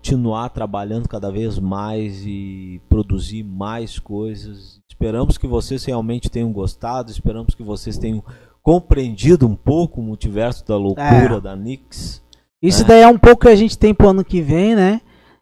continuar 0.05 0.49
trabalhando 0.49 1.09
cada 1.09 1.31
vez 1.31 1.57
mais 1.57 2.21
e 2.27 2.79
produzir 2.87 3.43
mais 3.43 3.97
coisas. 3.97 4.79
Esperamos 4.87 5.35
que 5.35 5.47
vocês 5.47 5.83
realmente 5.83 6.29
tenham 6.29 6.51
gostado, 6.53 7.09
esperamos 7.09 7.55
que 7.55 7.63
vocês 7.63 7.97
tenham 7.97 8.23
compreendido 8.61 9.47
um 9.47 9.55
pouco 9.55 9.99
o 9.99 10.03
multiverso 10.03 10.63
da 10.63 10.77
loucura 10.77 11.37
É. 11.37 11.41
da 11.41 11.55
Nix. 11.55 12.21
Isso 12.61 12.83
É. 12.83 12.85
daí 12.85 13.01
é 13.01 13.07
um 13.07 13.17
pouco 13.17 13.41
que 13.41 13.47
a 13.47 13.55
gente 13.55 13.79
tem 13.79 13.95
pro 13.95 14.09
ano 14.09 14.23
que 14.23 14.41
vem, 14.41 14.75
né? 14.75 15.01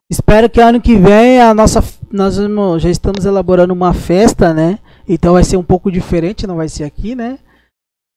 Espero 0.10 0.50
que 0.50 0.62
ano 0.62 0.80
que 0.80 0.96
vem 0.96 1.42
a 1.42 1.54
nossa 1.54 1.84
nós 2.10 2.38
já 2.82 2.90
estamos 2.90 3.26
elaborando 3.26 3.74
uma 3.74 3.94
festa, 3.94 4.54
né? 4.54 4.80
Então 5.08 5.34
vai 5.34 5.44
ser 5.44 5.58
um 5.58 5.64
pouco 5.64 5.92
diferente, 5.92 6.48
não 6.48 6.56
vai 6.56 6.70
ser 6.70 6.86
aqui, 6.86 7.16
né? 7.16 7.38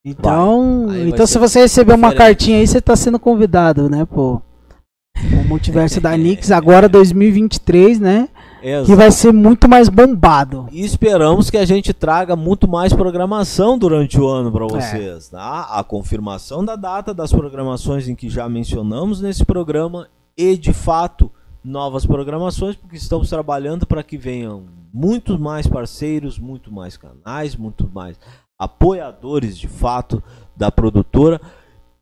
Então, 0.04 0.86
então 1.08 1.26
se 1.26 1.38
você 1.38 1.60
receber 1.60 1.94
uma 1.94 2.10
diferente. 2.10 2.18
cartinha 2.18 2.58
aí, 2.58 2.66
você 2.66 2.80
tá 2.80 2.94
sendo 2.94 3.18
convidado, 3.18 3.90
né, 3.90 4.04
pô? 4.04 4.40
O 5.32 5.48
multiverso 5.48 6.00
da 6.00 6.14
Nix 6.18 6.50
agora 6.50 6.88
2023, 6.88 7.98
né? 8.00 8.28
Que 8.84 8.94
vai 8.96 9.10
ser 9.12 9.32
muito 9.32 9.68
mais 9.68 9.88
bombado. 9.88 10.66
E 10.72 10.84
esperamos 10.84 11.50
que 11.50 11.56
a 11.56 11.64
gente 11.64 11.92
traga 11.92 12.34
muito 12.34 12.66
mais 12.66 12.92
programação 12.92 13.78
durante 13.78 14.18
o 14.20 14.26
ano 14.26 14.48
É. 14.48 14.52
para 14.52 14.66
vocês, 14.66 15.28
tá? 15.28 15.68
A 15.70 15.84
confirmação 15.84 16.64
da 16.64 16.74
data 16.74 17.14
das 17.14 17.30
programações 17.32 18.08
em 18.08 18.14
que 18.14 18.28
já 18.28 18.48
mencionamos 18.48 19.20
nesse 19.20 19.44
programa 19.44 20.08
e 20.36 20.56
de 20.56 20.72
fato 20.72 21.30
novas 21.62 22.04
programações, 22.06 22.74
porque 22.76 22.96
estamos 22.96 23.28
trabalhando 23.28 23.86
para 23.86 24.02
que 24.02 24.16
venham 24.18 24.64
muito 24.92 25.38
mais 25.38 25.66
parceiros, 25.66 26.38
muito 26.38 26.72
mais 26.72 26.96
canais, 26.96 27.54
muito 27.56 27.88
mais 27.92 28.18
apoiadores 28.58 29.56
de 29.56 29.68
fato 29.68 30.22
da 30.56 30.70
produtora 30.72 31.40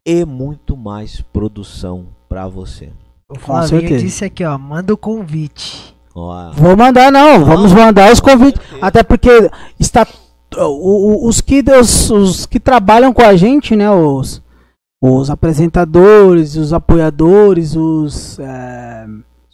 e 0.06 0.24
muito 0.24 0.76
mais 0.76 1.20
produção 1.32 2.06
para 2.28 2.46
você. 2.48 2.90
O 3.34 3.38
Flavinho 3.40 3.98
disse 3.98 4.24
aqui, 4.24 4.44
ó, 4.44 4.56
manda 4.58 4.92
o 4.92 4.96
convite. 4.96 5.94
Ó, 6.14 6.50
Vou 6.52 6.76
mandar 6.76 7.10
não, 7.10 7.44
vamos 7.44 7.72
mandar 7.72 8.12
os 8.12 8.20
convites, 8.20 8.60
até 8.80 9.02
porque 9.02 9.50
está 9.78 10.06
os 10.56 11.40
que 11.40 11.64
os, 11.80 12.10
os 12.10 12.46
que 12.46 12.60
trabalham 12.60 13.12
com 13.12 13.22
a 13.22 13.34
gente, 13.36 13.74
né, 13.74 13.90
os 13.90 14.42
os 15.02 15.28
apresentadores, 15.28 16.56
os 16.56 16.72
apoiadores, 16.72 17.76
os 17.76 18.38
é, 18.38 19.04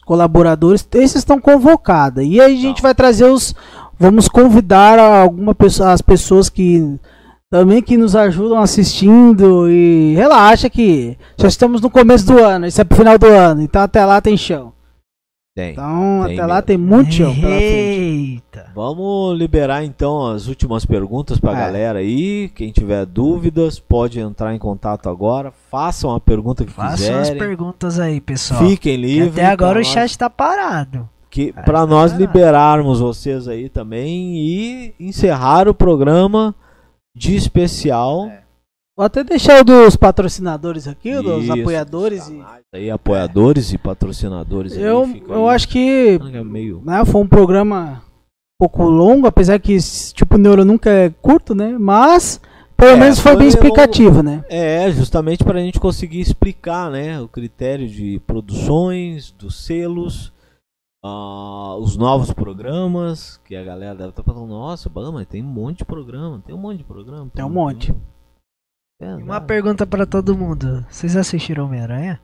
colaboradores, 0.06 0.86
esses 0.94 1.16
estão 1.16 1.40
convocados. 1.40 2.22
E 2.24 2.40
aí 2.40 2.56
a 2.56 2.60
gente 2.60 2.76
Tá. 2.76 2.88
vai 2.88 2.94
trazer 2.94 3.24
os 3.24 3.52
vamos 3.98 4.28
convidar 4.28 4.98
alguma 4.98 5.54
pessoa, 5.54 5.92
as 5.92 6.00
pessoas 6.00 6.48
que 6.48 6.96
também 7.50 7.82
que 7.82 7.96
nos 7.96 8.14
ajudam 8.14 8.58
assistindo 8.58 9.68
e 9.68 10.14
relaxa 10.14 10.70
que 10.70 11.18
já 11.36 11.48
estamos 11.48 11.80
no 11.80 11.90
começo 11.90 12.26
do 12.26 12.38
ano, 12.38 12.66
isso 12.66 12.80
é 12.80 12.84
pro 12.84 12.96
final 12.98 13.18
do 13.18 13.26
ano, 13.26 13.60
então 13.62 13.82
até 13.82 14.04
lá 14.04 14.20
tem 14.20 14.36
chão. 14.36 14.72
tem. 15.56 15.72
Então, 15.72 16.22
Tem 16.26 16.38
até 16.38 16.46
lá 16.46 16.54
mesmo. 16.54 16.62
tem 16.66 16.76
muito 16.78 17.12
chão 17.12 17.34
pela 17.34 17.46
frente. 17.48 17.62
Eita. 17.62 18.70
Vamos 18.74 19.36
liberar 19.36 19.84
então 19.84 20.28
as 20.28 20.46
últimas 20.46 20.86
perguntas 20.86 21.38
pra 21.40 21.52
É. 21.52 21.56
galera 21.56 21.98
aí. 21.98 22.48
Quem 22.54 22.70
tiver 22.70 23.04
dúvidas 23.04 23.78
pode 23.80 24.20
entrar 24.20 24.54
em 24.54 24.58
contato 24.58 25.08
agora. 25.10 25.52
Façam 25.70 26.14
a 26.14 26.20
pergunta 26.20 26.64
que 26.64 26.70
Façam 26.72 26.94
as 26.94 27.00
quiserem. 27.28 27.36
perguntas 27.38 27.98
aí, 27.98 28.20
pessoal. 28.20 28.60
Fiquem 28.60 28.94
Que 28.96 29.02
livres. 29.02 29.32
até 29.32 29.46
agora 29.46 29.78
o 29.80 29.82
nós- 29.82 29.88
chat 29.88 30.16
tá 30.16 30.30
parado. 30.30 31.08
que 31.28 31.52
para 31.52 31.80
tá 31.80 31.86
nós 31.86 32.12
parado. 32.12 32.20
liberarmos 32.20 33.00
vocês 33.00 33.46
aí 33.48 33.68
também 33.68 34.36
e 34.36 34.94
encerrar 35.00 35.68
o 35.68 35.74
programa 35.74 36.54
de 37.14 37.34
especial. 37.36 38.26
É. 38.26 38.42
Vou 38.96 39.06
até 39.06 39.24
deixar 39.24 39.60
o 39.60 39.64
dos 39.64 39.96
patrocinadores 39.96 40.86
aqui, 40.86 41.14
o 41.14 41.22
dos 41.22 41.44
Isso, 41.44 41.52
apoiadores. 41.52 42.20
dos 42.26 42.28
E 42.28 42.38
canais 42.38 42.64
aí, 42.74 42.90
apoiadores 42.90 43.72
e 43.72 43.78
patrocinadores. 43.78 44.76
aí, 44.76 44.82
eu 44.82 45.06
fica 45.06 45.32
eu 45.32 45.48
aí. 45.48 45.54
acho 45.54 45.68
que 45.68 46.18
É 46.34 46.44
meio 46.44 46.82
né, 46.84 47.04
foi 47.04 47.20
um 47.20 47.26
programa 47.28 48.02
um 48.02 48.66
pouco 48.68 48.84
longo, 48.84 49.26
apesar 49.26 49.58
que 49.58 49.76
tipo 50.12 50.36
neuro 50.36 50.64
nunca 50.66 50.90
é 50.90 51.08
curto, 51.08 51.54
né? 51.54 51.76
Mas 51.78 52.40
pelo 52.76 52.90
É, 52.92 52.96
menos 52.96 53.18
foi 53.18 53.32
foi 53.32 53.38
bem 53.38 53.46
longo. 53.48 53.56
explicativo, 53.56 54.22
né? 54.22 54.44
É, 54.50 54.90
justamente 54.92 55.44
para 55.44 55.58
a 55.58 55.62
gente 55.62 55.80
conseguir 55.80 56.20
explicar, 56.20 56.90
né, 56.90 57.18
o 57.20 57.28
critério 57.28 57.88
de 57.88 58.20
produções, 58.26 59.30
dos 59.30 59.64
selos, 59.64 60.30
ah, 61.04 61.76
os 61.78 61.96
novos 61.96 62.32
programas, 62.32 63.38
que 63.44 63.56
a 63.56 63.64
galera 63.64 63.94
deve 63.94 64.10
estar 64.10 64.22
falando, 64.22 64.48
nossa, 64.48 64.90
mas 65.12 65.26
tem 65.26 65.42
um 65.42 65.46
monte 65.48 65.78
de 65.78 65.84
programa, 65.84 66.42
tem 66.44 66.54
um 66.54 66.58
monte 66.58 66.78
de 66.78 66.84
programa. 66.84 67.30
Tem 67.34 67.44
um 67.44 67.48
pô, 67.48 67.54
monte. 67.54 67.94
É, 69.00 69.14
uma 69.14 69.40
pergunta 69.40 69.86
pra 69.86 70.04
todo 70.04 70.36
mundo. 70.36 70.84
Vocês 70.90 71.16
assistiram 71.16 71.64
Homem-Aranha? 71.64 72.20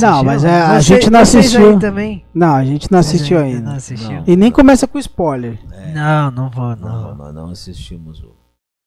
Não. 0.00 0.22
mas 0.22 0.44
é, 0.44 0.60
a 0.62 0.80
Você- 0.80 0.94
gente 0.94 1.10
não 1.10 1.20
assistiu. 1.20 1.70
aí 1.72 1.78
também? 1.80 2.24
Não, 2.32 2.54
a 2.54 2.64
gente 2.64 2.90
não 2.90 3.02
Vocês 3.02 3.16
assistiu 3.16 3.38
Não 3.38 3.44
ainda. 3.46 3.72
assistiu? 3.74 4.12
Não. 4.12 4.24
E 4.26 4.36
nem 4.36 4.52
começa 4.52 4.86
com 4.86 4.96
spoiler. 4.98 5.58
É, 5.72 5.92
Não, 5.92 6.30
não 6.30 6.50
vou, 6.50 6.76
não. 6.76 6.88
não, 6.88 7.16
vou. 7.16 7.32
não 7.32 7.50
assistimos 7.50 8.22
o. 8.22 8.32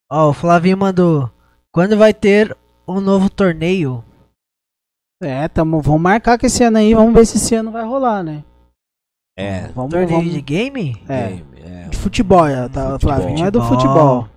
Ó, 0.09 0.29
o 0.29 0.33
Flavinho 0.33 0.77
mandou. 0.77 1.29
Quando 1.71 1.97
vai 1.97 2.13
ter 2.13 2.55
um 2.87 3.01
novo 3.01 3.29
torneio? 3.29 4.03
É, 5.21 5.47
tamo, 5.49 5.81
vamos 5.81 6.01
marcar 6.01 6.37
que 6.37 6.45
esse 6.45 6.63
ano 6.63 6.77
aí, 6.77 6.93
vamos 6.93 7.13
ver 7.13 7.25
se 7.25 7.37
esse 7.37 7.53
ano 7.55 7.71
vai 7.71 7.83
rolar, 7.83 8.23
né? 8.23 8.43
É, 9.37 9.67
Vamos, 9.69 9.91
torneio 9.91 10.09
vamos 10.09 10.33
de 10.33 10.41
game? 10.41 11.01
é, 11.07 11.27
game, 11.29 11.45
é, 11.63 11.87
de 11.89 11.97
futebol, 11.97 12.45
é, 12.45 12.67
tá, 12.67 12.91
Futebol. 12.91 12.99
Flavinho 12.99 13.45
é 13.45 13.51
do 13.51 13.61
Futebol. 13.61 14.27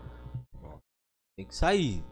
tem 1.36 1.46
que 1.46 1.54
sair. 1.54 2.02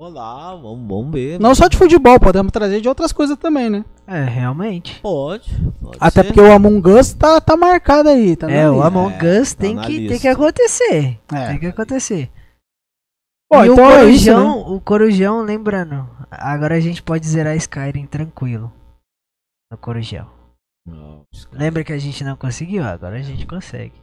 Rolar, 0.00 0.54
vamos, 0.56 0.86
vamos 0.86 1.10
ver. 1.12 1.40
Não 1.40 1.54
só 1.54 1.66
de 1.68 1.76
futebol, 1.76 2.20
podemos 2.20 2.52
trazer 2.52 2.82
de 2.82 2.88
outras 2.88 3.12
coisas 3.12 3.36
também, 3.38 3.70
né? 3.70 3.82
É, 4.06 4.22
realmente. 4.24 5.00
Pode. 5.00 5.50
pode 5.82 5.96
Até 5.98 6.20
ser. 6.22 6.26
porque 6.26 6.40
o 6.40 6.52
Among 6.52 6.86
Us 6.90 7.14
tá, 7.14 7.40
tá 7.40 7.56
marcado 7.56 8.10
aí, 8.10 8.36
tá 8.36 8.50
é, 8.50 8.68
o. 8.70 8.82
Among 8.82 9.14
É, 9.24 9.40
Us 9.40 9.54
tá 9.54 9.62
tem, 9.62 9.74
na 9.74 9.86
que, 9.86 10.06
tem 10.06 10.18
que 10.20 10.28
acontecer. 10.28 11.18
É. 11.32 11.46
Tem 11.48 11.58
que 11.58 11.66
acontecer. 11.66 12.30
Pô, 13.50 13.64
e 13.64 13.68
então 13.68 13.86
o 13.86 13.90
é 13.90 14.04
isso, 14.10 14.26
Corujão, 14.26 14.56
né? 14.58 14.64
o 14.76 14.80
Corujão, 14.80 15.42
lembrando, 15.42 16.06
agora 16.30 16.74
a 16.76 16.80
gente 16.80 17.02
pode 17.02 17.26
zerar 17.26 17.56
Skyrim 17.56 18.06
tranquilo. 18.06 18.72
No 19.70 19.76
Corujão. 19.78 20.26
Caras- 20.86 21.48
Lembra 21.52 21.82
que 21.84 21.92
a 21.92 21.98
gente 21.98 22.22
não 22.22 22.36
conseguiu? 22.36 22.84
Agora 22.84 23.16
a 23.16 23.22
gente 23.22 23.46
consegue. 23.46 23.94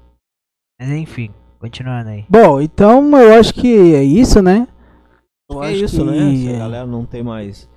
Mas 0.80 0.90
enfim, 0.90 1.32
continuando 1.60 2.10
aí. 2.10 2.26
Bom, 2.30 2.60
então 2.62 3.18
eu 3.18 3.40
acho 3.40 3.54
que 3.54 3.96
é 3.96 4.04
isso, 4.04 4.42
né? 4.42 4.68
Eu 5.50 5.64
é 5.64 5.72
acho 5.72 5.86
isso, 5.86 5.98
que- 5.98 6.12
né? 6.12 6.36
Se 6.36 6.56
a 6.56 6.60
galera 6.60 6.86
não 6.88 7.06
tem 7.06 7.24
mais 7.24 7.70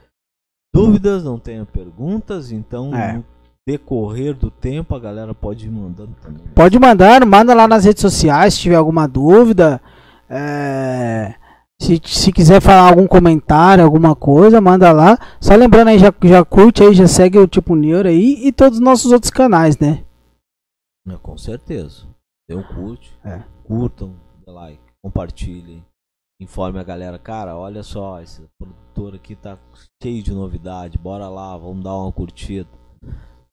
dúvidas, 0.74 1.22
não 1.22 1.38
tem 1.38 1.64
perguntas, 1.64 2.50
então 2.50 2.94
É. 2.94 3.12
no 3.14 3.24
decorrer 3.68 4.34
do 4.34 4.50
tempo 4.50 4.94
a 4.94 4.98
galera 5.00 5.32
pode 5.34 5.66
ir 5.66 5.70
mandando 5.70 6.14
também. 6.20 6.44
Pode 6.54 6.78
mandar, 6.78 7.24
manda 7.24 7.54
lá 7.54 7.68
nas 7.68 7.84
redes 7.84 8.00
sociais 8.00 8.54
se 8.54 8.60
tiver 8.60 8.76
alguma 8.76 9.06
dúvida. 9.06 9.80
É, 10.28 11.34
se, 11.80 12.00
se 12.04 12.32
quiser 12.32 12.60
falar 12.60 12.88
algum 12.88 13.06
comentário, 13.06 13.84
alguma 13.84 14.16
coisa, 14.16 14.60
manda 14.60 14.92
lá. 14.92 15.18
Só 15.40 15.54
lembrando 15.54 15.88
aí, 15.88 15.98
já, 15.98 16.12
já 16.24 16.44
curte 16.44 16.82
aí, 16.82 16.94
já 16.94 17.06
segue 17.06 17.38
o 17.38 17.46
Tipo 17.46 17.74
Neuro 17.74 18.08
aí 18.08 18.46
e 18.46 18.52
todos 18.52 18.78
os 18.78 18.84
nossos 18.84 19.12
outros 19.12 19.30
canais, 19.30 19.78
né? 19.78 20.04
É, 21.08 21.16
com 21.18 21.36
certeza. 21.36 22.06
Dê 22.48 22.54
um 22.54 22.62
curte, 22.62 23.16
É. 23.24 23.42
curtam, 23.64 24.14
dê 24.44 24.50
like, 24.52 24.82
compartilhem. 25.02 25.84
Informe 26.40 26.78
a 26.78 26.82
galera, 26.84 27.18
cara, 27.18 27.56
olha 27.56 27.82
só, 27.82 28.20
esse 28.20 28.42
produtor 28.58 29.14
aqui 29.14 29.34
tá 29.34 29.58
cheio 30.02 30.22
de 30.22 30.32
novidade, 30.34 30.98
bora 30.98 31.28
lá, 31.28 31.56
vamos 31.56 31.82
dar 31.82 31.96
uma 31.96 32.12
curtida. 32.12 32.68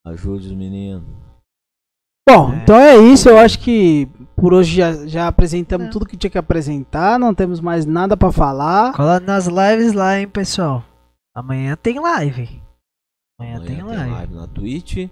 Ajude 0.05 0.47
os 0.47 0.53
meninos. 0.53 1.03
Bom, 2.27 2.53
É. 2.53 2.55
então 2.57 2.75
é 2.77 2.97
isso. 2.97 3.27
Eu 3.29 3.37
acho 3.37 3.59
que 3.59 4.07
por 4.35 4.53
hoje 4.53 4.75
já, 4.77 5.05
já 5.05 5.27
apresentamos 5.27 5.87
É. 5.87 5.89
tudo 5.89 6.05
que 6.05 6.17
tinha 6.17 6.29
que 6.31 6.37
apresentar. 6.37 7.19
Não 7.19 7.33
temos 7.33 7.59
mais 7.59 7.85
nada 7.85 8.15
pra 8.17 8.31
falar. 8.31 8.93
Cola 8.93 9.19
nas 9.19 9.47
lives 9.47 9.93
lá, 9.93 10.19
hein, 10.19 10.27
pessoal. 10.27 10.83
Amanhã 11.35 11.75
tem 11.75 11.99
live. 11.99 12.61
Amanhã, 13.39 13.57
Amanhã 13.57 13.65
tem 13.75 13.83
live. 13.83 14.33
na 14.35 14.47
Twitch. 14.47 15.09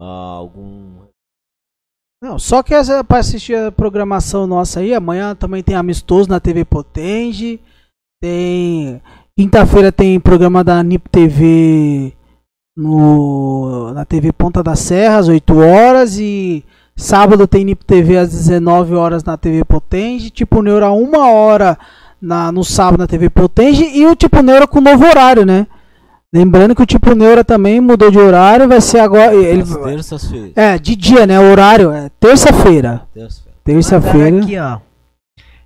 Ah, 0.00 0.04
algum 0.36 1.04
Não, 2.22 2.38
só 2.38 2.62
que 2.62 2.72
essa, 2.74 3.04
pra 3.04 3.18
assistir 3.18 3.54
a 3.54 3.70
programação 3.70 4.46
nossa 4.46 4.80
aí, 4.80 4.94
amanhã 4.94 5.34
também 5.36 5.62
tem 5.62 5.74
amistoso 5.76 6.28
na 6.28 6.40
TV 6.40 6.64
Potenge. 6.64 7.60
Tem. 8.20 9.00
Quinta-feira 9.38 9.92
tem 9.92 10.18
programa 10.18 10.64
da 10.64 10.82
NIP 10.82 11.08
TV 11.10 12.13
no, 12.76 13.92
na 13.94 14.04
TV 14.04 14.32
Ponta 14.32 14.62
da 14.62 14.74
Serra, 14.74 15.18
às 15.18 15.28
8 15.28 15.58
horas. 15.58 16.18
E 16.18 16.64
sábado 16.96 17.46
tem 17.46 17.64
NIP 17.64 17.84
TV 17.84 18.18
às 18.18 18.30
19 18.30 18.94
horas 18.94 19.24
na 19.24 19.36
TV 19.36 19.64
Potenge. 19.64 20.30
Tipo 20.30 20.62
Neuro 20.62 20.84
a 20.86 20.92
1 20.92 21.16
hora 21.16 21.78
na, 22.20 22.50
no 22.50 22.64
sábado 22.64 23.00
na 23.00 23.06
TV 23.06 23.30
Potenge. 23.30 23.84
E 23.84 24.06
o 24.06 24.16
Tipo 24.16 24.42
Neuro 24.42 24.66
com 24.66 24.80
novo 24.80 25.04
horário, 25.04 25.44
né? 25.44 25.66
Lembrando 26.32 26.74
que 26.74 26.82
o 26.82 26.86
Tipo 26.86 27.14
Neura 27.14 27.44
também 27.44 27.80
mudou 27.80 28.10
de 28.10 28.18
horário, 28.18 28.66
vai 28.66 28.80
ser 28.80 28.98
agora. 28.98 29.32
Ele, 29.32 29.62
terças-feiras. 29.62 30.52
é, 30.56 30.76
de 30.78 30.96
dia, 30.96 31.26
né? 31.28 31.38
O 31.38 31.50
horário 31.52 31.92
é 31.92 32.10
terça-feira. 32.18 33.02
Terça-feira. 33.62 34.42
Aqui, 34.42 34.58
ó. 34.58 34.78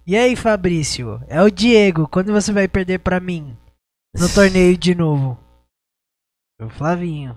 E 0.07 0.17
aí, 0.17 0.37
Fabrício? 0.37 1.21
É 1.27 1.43
o 1.43 1.51
Diego. 1.51 2.07
Quando 2.11 2.33
você 2.33 2.53
vai 2.53 2.69
perder 2.69 2.99
pra 2.99 3.19
mim? 3.19 3.57
No 4.19 4.29
torneio 4.29 4.77
de 4.77 4.95
novo. 4.95 5.39
O 6.61 6.69
Flavinho. 6.69 7.37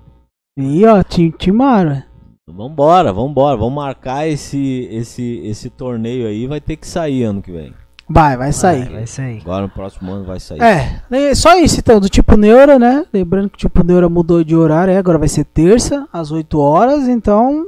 E 0.57 0.83
ó, 0.85 1.03
Tim- 1.03 1.29
Timara. 1.29 2.07
Vambora, 2.49 3.13
vambora. 3.13 3.55
Vamos 3.55 3.75
marcar 3.75 4.27
esse, 4.27 4.87
esse, 4.91 5.41
esse 5.45 5.69
torneio 5.69 6.27
aí. 6.27 6.47
Vai 6.47 6.59
ter 6.59 6.75
que 6.75 6.87
sair 6.87 7.23
ano 7.23 7.41
que 7.41 7.51
vem. 7.51 7.71
Vai, 8.09 8.35
vai 8.35 8.51
sair. 8.51 8.85
Vai, 8.85 8.93
vai 8.93 9.07
sair. 9.07 9.41
Agora 9.41 9.61
no 9.61 9.69
próximo 9.69 10.11
ano 10.11 10.25
vai 10.25 10.39
sair. 10.39 10.59
É, 10.61 11.01
é, 11.11 11.35
só 11.35 11.55
isso 11.57 11.79
então, 11.79 11.99
do 11.99 12.09
tipo 12.09 12.35
Neura, 12.35 12.79
né? 12.79 13.05
Lembrando 13.13 13.49
que 13.49 13.55
o 13.55 13.59
tipo 13.59 13.83
Neura 13.83 14.09
mudou 14.09 14.43
de 14.43 14.55
horário, 14.55 14.91
é, 14.91 14.97
agora 14.97 15.19
vai 15.19 15.27
ser 15.27 15.45
terça, 15.45 16.07
às 16.11 16.31
8 16.31 16.59
horas, 16.59 17.07
então. 17.07 17.67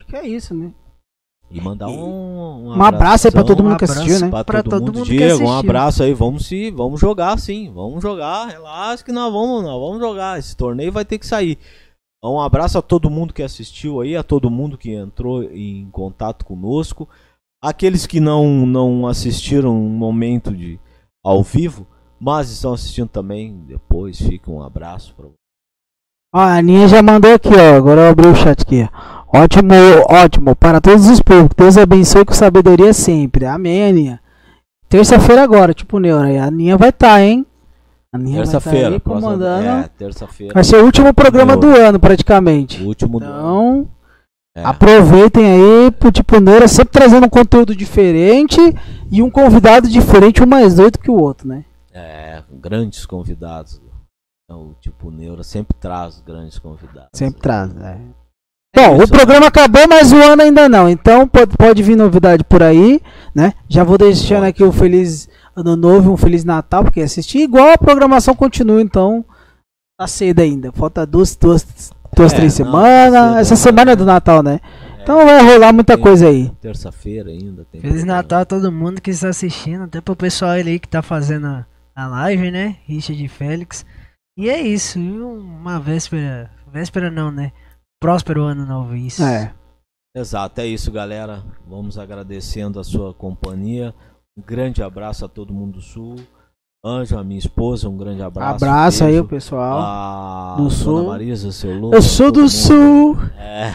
Acho 0.00 0.08
que 0.08 0.16
é 0.16 0.26
isso, 0.26 0.54
né? 0.54 0.72
E 1.52 1.60
mandar 1.60 1.88
um, 1.88 2.68
Um 2.76 2.82
abraço 2.82 3.26
aí 3.26 3.30
pra 3.32 3.44
todo 3.44 3.60
Um 3.60 3.64
mundo 3.64 3.78
que 3.78 3.84
abraço 3.84 4.00
assistiu, 4.00 4.20
né? 4.20 4.30
Pra, 4.30 4.44
Pra 4.44 4.62
todo, 4.62 4.70
todo 4.70 4.80
mundo, 4.86 4.98
mundo 4.98 5.06
que 5.06 5.16
Diego, 5.16 5.44
um 5.44 5.52
abraço 5.52 6.02
aí. 6.02 6.14
Vamos 6.14 6.46
se, 6.46 6.70
vamos 6.70 7.00
jogar 7.00 7.38
sim. 7.38 7.70
Vamos 7.74 8.02
jogar. 8.02 8.48
Relaxa 8.48 9.04
que 9.04 9.12
nós 9.12 9.32
vamos, 9.32 9.62
nós 9.62 9.80
vamos 9.80 10.00
jogar. 10.00 10.38
Esse 10.38 10.56
torneio 10.56 10.90
vai 10.90 11.04
ter 11.04 11.18
que 11.18 11.26
sair. 11.26 11.58
Um 12.24 12.40
abraço 12.40 12.78
a 12.78 12.82
todo 12.82 13.10
mundo 13.10 13.34
que 13.34 13.42
assistiu 13.42 14.00
aí, 14.00 14.16
a 14.16 14.22
todo 14.22 14.48
mundo 14.50 14.78
que 14.78 14.94
entrou 14.94 15.42
em 15.42 15.88
contato 15.90 16.44
conosco. 16.44 17.08
Aqueles 17.60 18.06
que 18.06 18.20
não, 18.20 18.64
não 18.66 19.06
assistiram 19.06 19.76
um 19.76 19.88
momento 19.88 20.54
de 20.56 20.78
ao 21.24 21.42
vivo, 21.42 21.86
mas 22.18 22.50
estão 22.50 22.72
assistindo 22.72 23.08
também 23.08 23.56
depois, 23.66 24.18
fica 24.18 24.50
um 24.50 24.62
abraço 24.62 25.14
para 25.14 25.26
Ó, 26.34 26.38
a 26.38 26.56
Aninha 26.56 26.88
já 26.88 27.02
mandou 27.02 27.34
aqui, 27.34 27.50
ó. 27.54 27.76
Agora 27.76 28.00
eu 28.00 28.10
abri 28.10 28.26
o 28.26 28.34
chat 28.34 28.62
aqui. 28.62 28.82
ó. 28.82 29.11
Ótimo, 29.34 29.72
ótimo. 30.10 30.54
Para 30.56 30.80
todos 30.80 31.08
os 31.08 31.20
públicos. 31.20 31.54
Deus 31.56 31.78
abençoe 31.78 32.24
com 32.24 32.34
sabedoria 32.34 32.92
sempre. 32.92 33.46
Amém, 33.46 33.84
Aninha. 33.88 34.20
Terça-feira 34.88 35.42
agora, 35.42 35.72
tipo 35.72 35.98
Neura. 35.98 36.28
A 36.42 36.46
Aninha 36.46 36.76
vai 36.76 36.90
estar, 36.90 37.20
hein? 37.20 37.46
A 38.12 38.18
Aninha 38.18 38.36
vai 38.36 38.44
terça-feira. 38.44 38.88
tá 38.88 38.94
aí 38.94 39.00
próxima- 39.00 39.30
comandando. 39.32 39.66
É, 39.68 39.88
terça-feira. 39.96 40.52
Vai 40.54 40.64
ser 40.64 40.76
o 40.76 40.84
último 40.84 41.14
programa 41.14 41.56
do 41.56 41.68
ano, 41.68 41.98
praticamente. 41.98 42.82
O 42.82 42.88
último 42.88 43.18
do 43.18 43.24
ano. 43.24 43.38
Então, 43.38 43.88
É. 44.54 44.66
aproveitem 44.66 45.46
aí 45.46 45.90
pro 45.92 46.12
tipo 46.12 46.38
Neura, 46.38 46.68
sempre 46.68 46.92
trazendo 46.92 47.24
um 47.24 47.30
conteúdo 47.30 47.74
diferente 47.74 48.60
e 49.10 49.22
um 49.22 49.30
convidado 49.30 49.88
diferente, 49.88 50.42
um 50.42 50.46
mais 50.46 50.74
doido 50.74 50.98
que 50.98 51.10
o 51.10 51.18
outro, 51.18 51.48
né? 51.48 51.64
É, 51.94 52.42
grandes 52.60 53.06
convidados. 53.06 53.80
O 54.50 54.74
tipo 54.78 55.10
Neura 55.10 55.42
sempre 55.42 55.74
traz 55.80 56.20
grandes 56.20 56.58
convidados. 56.58 57.08
Sempre 57.14 57.40
traz, 57.40 57.72
né? 57.72 57.98
É 57.98 58.21
Bom, 58.74 58.96
o 58.98 59.02
isso, 59.02 59.12
programa 59.12 59.46
acabou, 59.48 59.86
mas 59.86 60.12
o 60.12 60.16
ano 60.16 60.42
ainda 60.42 60.66
não. 60.68 60.88
Então 60.88 61.28
pode, 61.28 61.56
pode 61.56 61.82
vir 61.82 61.94
novidade 61.96 62.42
por 62.42 62.62
aí, 62.62 63.00
né? 63.34 63.52
Já 63.68 63.84
vou 63.84 63.98
deixando 63.98 64.44
aqui 64.44 64.64
o 64.64 64.72
feliz 64.72 65.28
ano 65.54 65.76
novo, 65.76 66.10
um 66.12 66.16
feliz 66.16 66.42
Natal, 66.44 66.82
porque 66.82 67.02
assistir 67.02 67.40
igual 67.40 67.72
a 67.72 67.78
programação 67.78 68.34
continua, 68.34 68.80
então 68.80 69.24
tá 69.98 70.06
cedo 70.06 70.40
ainda. 70.40 70.72
Falta 70.72 71.04
duas, 71.04 71.36
duas, 71.36 71.92
duas 72.16 72.32
É, 72.32 72.36
três 72.36 72.58
não, 72.58 72.66
semanas. 72.66 73.12
tá 73.12 73.28
cedo 73.28 73.38
Essa 73.40 73.56
semana 73.56 73.90
é 73.92 73.96
do 73.96 74.06
Natal, 74.06 74.42
né? 74.42 74.58
É, 74.98 75.02
Então 75.02 75.22
vai 75.26 75.42
rolar 75.42 75.72
muita 75.74 75.94
tem- 75.94 76.02
coisa 76.02 76.28
aí. 76.28 76.50
Terça-feira 76.60 77.28
ainda. 77.28 77.66
Tem 77.70 77.80
Feliz. 77.82 78.04
Natal 78.04 78.40
a 78.40 78.44
todo 78.46 78.72
mundo 78.72 79.02
que 79.02 79.10
está 79.10 79.28
assistindo, 79.28 79.82
até 79.84 80.00
pro 80.00 80.16
pessoal 80.16 80.52
ali 80.52 80.78
que 80.78 80.88
tá 80.88 81.02
fazendo 81.02 81.46
a, 81.46 81.66
a 81.94 82.06
live, 82.06 82.50
né? 82.50 82.76
Richard 82.86 83.22
e 83.22 83.28
Félix. 83.28 83.84
E 84.34 84.48
é 84.48 84.58
isso, 84.62 84.98
uma 84.98 85.78
véspera. 85.78 86.50
Véspera 86.72 87.10
não, 87.10 87.30
né? 87.30 87.52
Próspero 88.02 88.42
ano 88.42 88.66
novo, 88.66 88.96
isso. 88.96 89.22
É. 89.22 89.54
Exato, 90.12 90.60
é 90.60 90.66
isso, 90.66 90.90
galera. 90.90 91.44
Vamos 91.68 91.96
agradecendo 91.96 92.80
a 92.80 92.84
sua 92.84 93.14
companhia. 93.14 93.94
Um 94.36 94.42
grande 94.42 94.82
abraço 94.82 95.24
a 95.24 95.28
todo 95.28 95.54
mundo 95.54 95.74
do 95.74 95.80
Sul. 95.80 96.16
Anjo, 96.84 97.16
a 97.16 97.22
minha 97.22 97.38
esposa, 97.38 97.88
um 97.88 97.96
grande 97.96 98.22
abraço. 98.24 98.56
Abraço 98.64 99.04
aí, 99.04 99.10
beijo. 99.12 99.22
o 99.24 99.28
pessoal. 99.28 99.78
A 99.80 100.54
do 100.58 100.68
Sul. 100.68 101.06
Marisa, 101.06 101.52
seu 101.52 101.78
louco. 101.78 101.94
Eu 101.94 102.02
sou 102.02 102.32
do 102.32 102.40
mundo. 102.40 102.50
Sul. 102.50 103.18
É. 103.38 103.70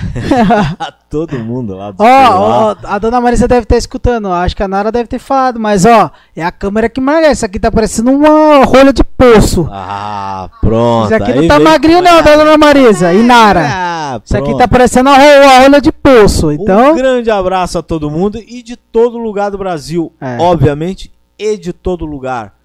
a 0.77 0.91
todo 1.09 1.39
mundo 1.39 1.73
lá 1.73 1.91
do 1.91 2.03
Ó, 2.03 2.25
Sul. 2.25 2.35
ó, 2.35 2.65
lá. 2.73 2.77
a 2.83 2.99
dona 2.99 3.21
Marisa 3.21 3.47
deve 3.47 3.61
estar 3.63 3.77
escutando. 3.77 4.27
Acho 4.27 4.53
que 4.57 4.61
a 4.61 4.67
Nara 4.67 4.91
deve 4.91 5.07
ter 5.07 5.19
falado, 5.19 5.57
mas 5.57 5.85
ó, 5.85 6.11
é 6.35 6.43
a 6.43 6.51
câmera 6.51 6.89
que 6.89 6.99
marca. 6.99 7.31
Isso 7.31 7.45
aqui 7.45 7.57
tá 7.57 7.71
parecendo 7.71 8.11
uma 8.11 8.65
rolha 8.65 8.91
de 8.91 9.05
poço. 9.05 9.69
Ah, 9.71 10.49
pronto. 10.59 11.05
Isso 11.05 11.15
aqui 11.15 11.33
não 11.33 11.41
aí 11.43 11.47
tá 11.47 11.55
veio- 11.59 11.69
magrinho, 11.69 12.01
não, 12.01 12.21
tá, 12.21 12.35
dona 12.35 12.57
Marisa? 12.57 13.13
E 13.13 13.23
Nara? 13.23 13.69
Ah, 13.71 14.21
Isso 14.21 14.35
aqui 14.35 14.53
tá 14.57 14.67
parecendo 14.67 15.09
uma 15.11 15.17
rolha 15.61 15.79
de 15.79 15.93
poço. 15.93 16.51
Então. 16.51 16.91
Um 16.91 16.97
grande 16.97 17.31
abraço 17.31 17.77
a 17.77 17.81
todo 17.81 18.11
mundo 18.11 18.37
e 18.37 18.61
de 18.61 18.75
todo 18.75 19.17
lugar 19.17 19.49
do 19.49 19.57
Brasil, 19.57 20.11
É. 20.19 20.37
obviamente, 20.41 21.09
e 21.39 21.55
de 21.57 21.71
todo 21.71 22.05
lugar 22.05 22.56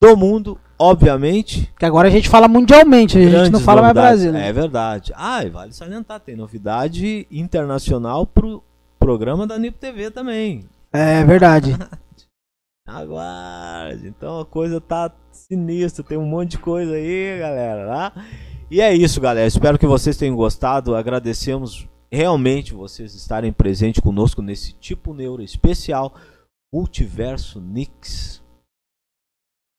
do 0.00 0.16
mundo, 0.16 0.58
obviamente. 0.78 1.72
Que 1.78 1.84
agora 1.84 2.08
a 2.08 2.10
gente 2.10 2.28
fala 2.28 2.48
mundialmente, 2.48 3.18
a 3.18 3.44
gente 3.44 3.52
não 3.52 3.60
fala 3.60 3.82
mais. 3.82 3.94
Brasil. 3.94 4.32
Né? 4.32 4.48
É 4.48 4.52
verdade. 4.52 5.12
Ah, 5.14 5.44
e 5.44 5.50
vale 5.50 5.72
salientar, 5.72 6.20
tem 6.20 6.34
novidade 6.34 7.26
internacional 7.30 8.26
pro 8.26 8.62
programa 8.98 9.46
da 9.46 9.58
NIP 9.58 9.78
TV 9.78 10.10
também. 10.10 10.64
É, 10.92 11.22
verdade. 11.24 11.76
Aguarde. 12.86 14.08
Então 14.08 14.40
a 14.40 14.44
coisa 14.44 14.80
tá 14.80 15.12
sinistra, 15.30 16.04
tem 16.04 16.18
um 16.18 16.26
monte 16.26 16.52
de 16.52 16.58
coisa 16.58 16.94
aí, 16.94 17.38
galera, 17.38 17.86
tá? 17.86 18.24
E 18.70 18.80
é 18.80 18.94
isso, 18.94 19.20
galera. 19.20 19.46
Espero 19.46 19.78
que 19.78 19.86
vocês 19.86 20.16
tenham 20.16 20.34
gostado. 20.34 20.94
Agradecemos 20.94 21.88
realmente 22.10 22.74
vocês 22.74 23.14
estarem 23.14 23.52
presentes 23.52 24.00
conosco 24.00 24.42
nesse 24.42 24.72
tipo 24.72 25.14
neuro 25.14 25.42
especial 25.42 26.14
Multiverso 26.72 27.60
Nix. 27.60 28.42